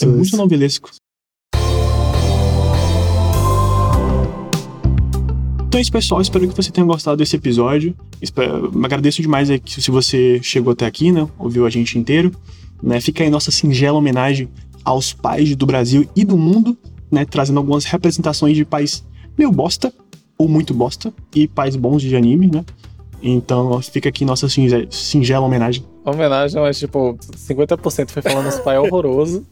É 0.03 0.07
muito 0.07 0.37
novelesco. 0.37 0.91
Então 5.71 5.79
é 5.79 5.83
isso, 5.83 5.93
pessoal. 5.93 6.21
Espero 6.21 6.49
que 6.49 6.57
você 6.57 6.73
tenha 6.73 6.85
gostado 6.85 7.17
desse 7.17 7.37
episódio. 7.37 7.95
Espero... 8.21 8.73
Agradeço 8.83 9.23
demais 9.23 9.49
se 9.65 9.89
você 9.89 10.41
chegou 10.43 10.73
até 10.73 10.85
aqui, 10.85 11.13
né? 11.13 11.29
Ouviu 11.39 11.65
a 11.65 11.71
gente 11.71 11.97
inteiro. 11.97 12.33
Né? 12.83 13.01
Fica 13.01 13.23
aí 13.23 13.31
nossa 13.31 13.53
singela 13.53 13.97
homenagem 13.97 14.49
aos 14.85 15.13
pais 15.13 15.55
do 15.55 15.65
Brasil 15.65 16.09
e 16.17 16.25
do 16.25 16.37
mundo, 16.37 16.77
né? 17.09 17.25
Trazendo 17.25 17.59
algumas 17.59 17.85
representações 17.85 18.57
de 18.57 18.65
pais 18.65 19.05
meio 19.39 19.53
bosta 19.53 19.95
ou 20.37 20.49
muito 20.49 20.75
bosta 20.75 21.15
e 21.33 21.47
pais 21.47 21.77
bons 21.77 22.03
de 22.03 22.17
anime, 22.17 22.51
né? 22.53 22.65
Então 23.23 23.81
fica 23.81 24.09
aqui 24.09 24.25
nossa 24.25 24.49
singe- 24.49 24.89
singela 24.91 25.47
homenagem. 25.47 25.85
Homenagem, 26.05 26.61
mas 26.61 26.79
tipo, 26.79 27.15
50% 27.37 28.11
foi 28.11 28.23
falando 28.23 28.49
os 28.49 28.59
pai 28.61 28.79
horroroso. 28.81 29.47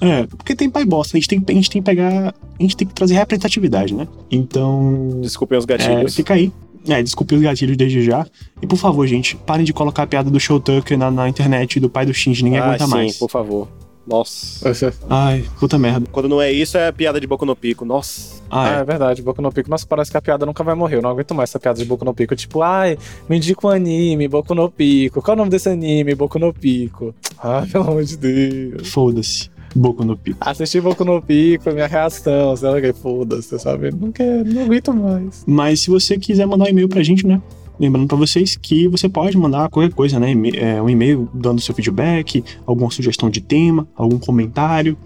É, 0.00 0.24
porque 0.26 0.54
tem 0.54 0.70
pai 0.70 0.84
bosta, 0.84 1.16
a 1.16 1.20
gente 1.20 1.28
tem, 1.28 1.44
a 1.48 1.52
gente 1.52 1.70
tem 1.70 1.82
que 1.82 1.86
pegar. 1.86 2.34
A 2.58 2.62
gente 2.62 2.76
tem 2.76 2.86
que 2.86 2.94
trazer 2.94 3.14
representatividade, 3.14 3.94
né? 3.94 4.06
Então. 4.30 5.20
Desculpem 5.20 5.58
os 5.58 5.64
É, 5.64 5.66
gatilhos. 5.66 6.14
fica 6.14 6.34
aí. 6.34 6.52
É, 6.88 7.02
desculpe 7.02 7.34
os 7.34 7.42
gatilhos 7.42 7.76
desde 7.76 8.02
já. 8.04 8.24
E 8.62 8.66
por 8.66 8.76
favor, 8.76 9.06
gente, 9.06 9.36
parem 9.36 9.64
de 9.64 9.72
colocar 9.72 10.04
a 10.04 10.06
piada 10.06 10.30
do 10.30 10.38
Show 10.40 10.60
Tucker 10.60 10.96
na, 10.96 11.10
na 11.10 11.28
internet 11.28 11.80
do 11.80 11.90
pai 11.90 12.06
do 12.06 12.14
Shinji, 12.14 12.44
ninguém 12.44 12.60
ah, 12.60 12.66
aguenta 12.66 12.84
sim, 12.86 12.90
mais. 12.90 13.18
por 13.18 13.28
favor. 13.28 13.68
Nossa. 14.08 14.68
Ai, 15.08 15.44
puta 15.60 15.78
merda. 15.78 16.06
Quando 16.10 16.28
não 16.28 16.40
é 16.40 16.50
isso, 16.50 16.78
é 16.78 16.90
piada 16.90 17.20
de 17.20 17.26
boca 17.26 17.44
no 17.44 17.54
pico. 17.54 17.84
Nossa. 17.84 18.38
Ah, 18.50 18.76
Ai, 18.76 18.80
é 18.80 18.84
verdade, 18.84 19.20
Boku 19.20 19.42
no 19.42 19.52
Pico. 19.52 19.68
Nossa, 19.68 19.86
parece 19.86 20.10
que 20.10 20.16
a 20.16 20.22
piada 20.22 20.46
nunca 20.46 20.64
vai 20.64 20.74
morrer. 20.74 20.96
Eu 20.96 21.02
não 21.02 21.10
aguento 21.10 21.34
mais 21.34 21.50
essa 21.50 21.60
piada 21.60 21.78
de 21.78 21.84
Boku 21.84 22.04
no 22.04 22.14
Pico. 22.14 22.34
Tipo, 22.34 22.62
ai, 22.62 22.96
me 23.28 23.36
indica 23.36 23.66
um 23.66 23.70
anime, 23.70 24.26
Boku 24.26 24.54
no 24.54 24.70
Pico. 24.70 25.20
Qual 25.20 25.34
é 25.34 25.36
o 25.36 25.38
nome 25.38 25.50
desse 25.50 25.68
anime, 25.68 26.14
Boku 26.14 26.38
no 26.38 26.52
Pico? 26.52 27.14
Ai, 27.42 27.66
pelo 27.66 27.84
amor 27.84 28.04
de 28.04 28.16
Deus. 28.16 28.88
foda-se. 28.88 29.50
Boco 29.76 30.02
no 30.02 30.16
pico. 30.16 30.38
Assisti 30.40 30.80
Boku 30.80 31.04
no 31.04 31.20
Pico, 31.20 31.70
minha 31.72 31.86
reação. 31.86 32.56
Sei 32.56 32.68
lá 32.70 32.80
que 32.80 32.90
foda-se, 32.94 33.58
sabe? 33.58 33.90
Não 33.94 34.10
quero, 34.10 34.44
não 34.46 34.62
aguento 34.62 34.94
mais. 34.94 35.44
Mas 35.46 35.80
se 35.80 35.90
você 35.90 36.16
quiser 36.18 36.46
mandar 36.46 36.64
um 36.64 36.68
e-mail 36.68 36.88
pra 36.88 37.02
gente, 37.02 37.26
né? 37.26 37.40
Lembrando 37.78 38.08
pra 38.08 38.16
vocês 38.16 38.56
que 38.56 38.88
você 38.88 39.08
pode 39.08 39.36
mandar 39.36 39.68
qualquer 39.68 39.94
coisa, 39.94 40.18
né? 40.18 40.32
É, 40.56 40.82
um 40.82 40.88
e-mail 40.88 41.28
dando 41.32 41.60
seu 41.60 41.74
feedback, 41.74 42.44
alguma 42.66 42.90
sugestão 42.90 43.30
de 43.30 43.40
tema, 43.40 43.86
algum 43.94 44.18
comentário. 44.18 44.96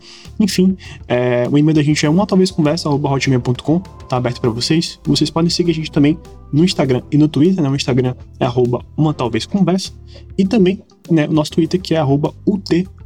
Enfim, 0.41 0.77
é, 1.07 1.47
o 1.51 1.59
e-mail 1.59 1.75
da 1.75 1.83
gente 1.83 2.05
é 2.07 2.09
uma 2.09 2.27
talvez 2.27 2.51
conversa.hotmail.com, 2.51 3.81
tá 4.09 4.16
aberto 4.16 4.41
pra 4.41 4.51
vocês. 4.51 4.99
Vocês 5.05 5.31
podem 5.31 5.51
seguir 5.51 5.73
a 5.73 5.75
gente 5.75 5.91
também 5.91 6.18
no 6.53 6.64
Instagram 6.64 7.03
e 7.11 7.18
no 7.18 7.29
Twitter, 7.29 7.62
né? 7.62 7.68
O 7.68 7.77
Instagram 7.77 8.14
é 8.41 8.45
arroba 8.45 8.85
uma 8.97 9.12
talvez 9.12 9.47
conversa. 9.47 9.93
E 10.37 10.45
também, 10.45 10.83
né, 11.11 11.27
o 11.29 11.33
nosso 11.33 11.53
Twitter 11.53 11.81
que 11.81 11.95
é 11.95 11.99
arroba 11.99 12.35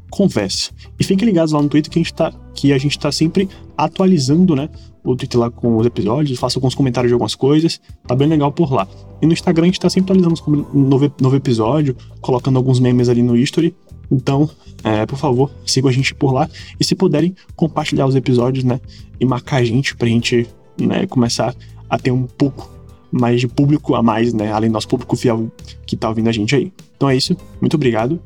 utconversa. 0.07 0.71
E 0.99 1.05
fiquem 1.05 1.27
ligados 1.27 1.53
lá 1.53 1.61
no 1.61 1.69
Twitter 1.69 1.91
que 1.91 1.99
a 1.99 2.03
gente 2.03 2.15
tá, 2.15 2.33
que 2.55 2.73
a 2.73 2.79
gente 2.79 2.99
tá 2.99 3.13
sempre 3.13 3.49
atualizando, 3.77 4.55
né? 4.55 4.69
O 5.05 5.15
Twitter 5.15 5.39
lá 5.39 5.51
com 5.51 5.77
os 5.77 5.87
episódios, 5.87 6.39
faço 6.39 6.59
alguns 6.59 6.75
comentários 6.75 7.11
de 7.11 7.13
algumas 7.13 7.35
coisas, 7.35 7.81
tá 8.07 8.15
bem 8.15 8.27
legal 8.27 8.51
por 8.51 8.73
lá. 8.73 8.89
E 9.21 9.27
no 9.27 9.33
Instagram 9.33 9.65
a 9.65 9.67
gente 9.67 9.81
tá 9.81 9.89
sempre 9.91 10.13
atualizando 10.13 10.69
um 10.75 10.81
novo, 10.81 11.13
novo 11.21 11.37
episódio, 11.37 11.97
colocando 12.21 12.57
alguns 12.57 12.81
memes 12.81 13.09
ali 13.09 13.23
no 13.23 13.37
history. 13.37 13.75
Então, 14.11 14.49
é, 14.83 15.05
por 15.07 15.19
favor, 15.19 15.51
sigam 15.65 15.91
a 15.91 15.93
gente 15.93 16.15
por 16.15 16.33
lá. 16.33 16.49
E 16.79 16.85
se 16.85 16.95
puderem, 16.95 17.35
compartilhar 17.55 18.07
os 18.07 18.15
episódios, 18.15 18.65
né? 18.65 18.81
E 19.21 19.25
marcar 19.25 19.57
a 19.57 19.65
gente 19.65 19.97
pra 19.97 20.09
gente 20.09 20.47
né, 20.81 21.07
começar 21.07 21.55
a 21.89 21.99
ter 21.99 22.11
um 22.11 22.25
pouco 22.25 22.71
mais 23.11 23.41
de 23.41 23.49
público 23.49 23.95
a 23.95 24.03
mais, 24.03 24.33
né? 24.33 24.53
Além 24.53 24.71
do 24.71 24.75
nosso 24.75 24.89
público 24.89 25.17
fiel 25.17 25.51
que 25.87 25.97
tá 25.97 26.09
ouvindo 26.09 26.29
a 26.29 26.33
gente 26.33 26.55
aí. 26.55 26.73
Então 26.97 27.09
é 27.09 27.17
isso. 27.17 27.37
Muito 27.61 27.75
obrigado. 27.75 28.21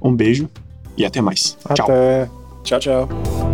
Um 0.00 0.14
beijo 0.14 0.48
e 0.96 1.04
até 1.04 1.20
mais. 1.20 1.56
Tchau. 1.74 1.86
Até. 1.86 2.30
Tchau, 2.64 2.78
tchau. 2.78 3.51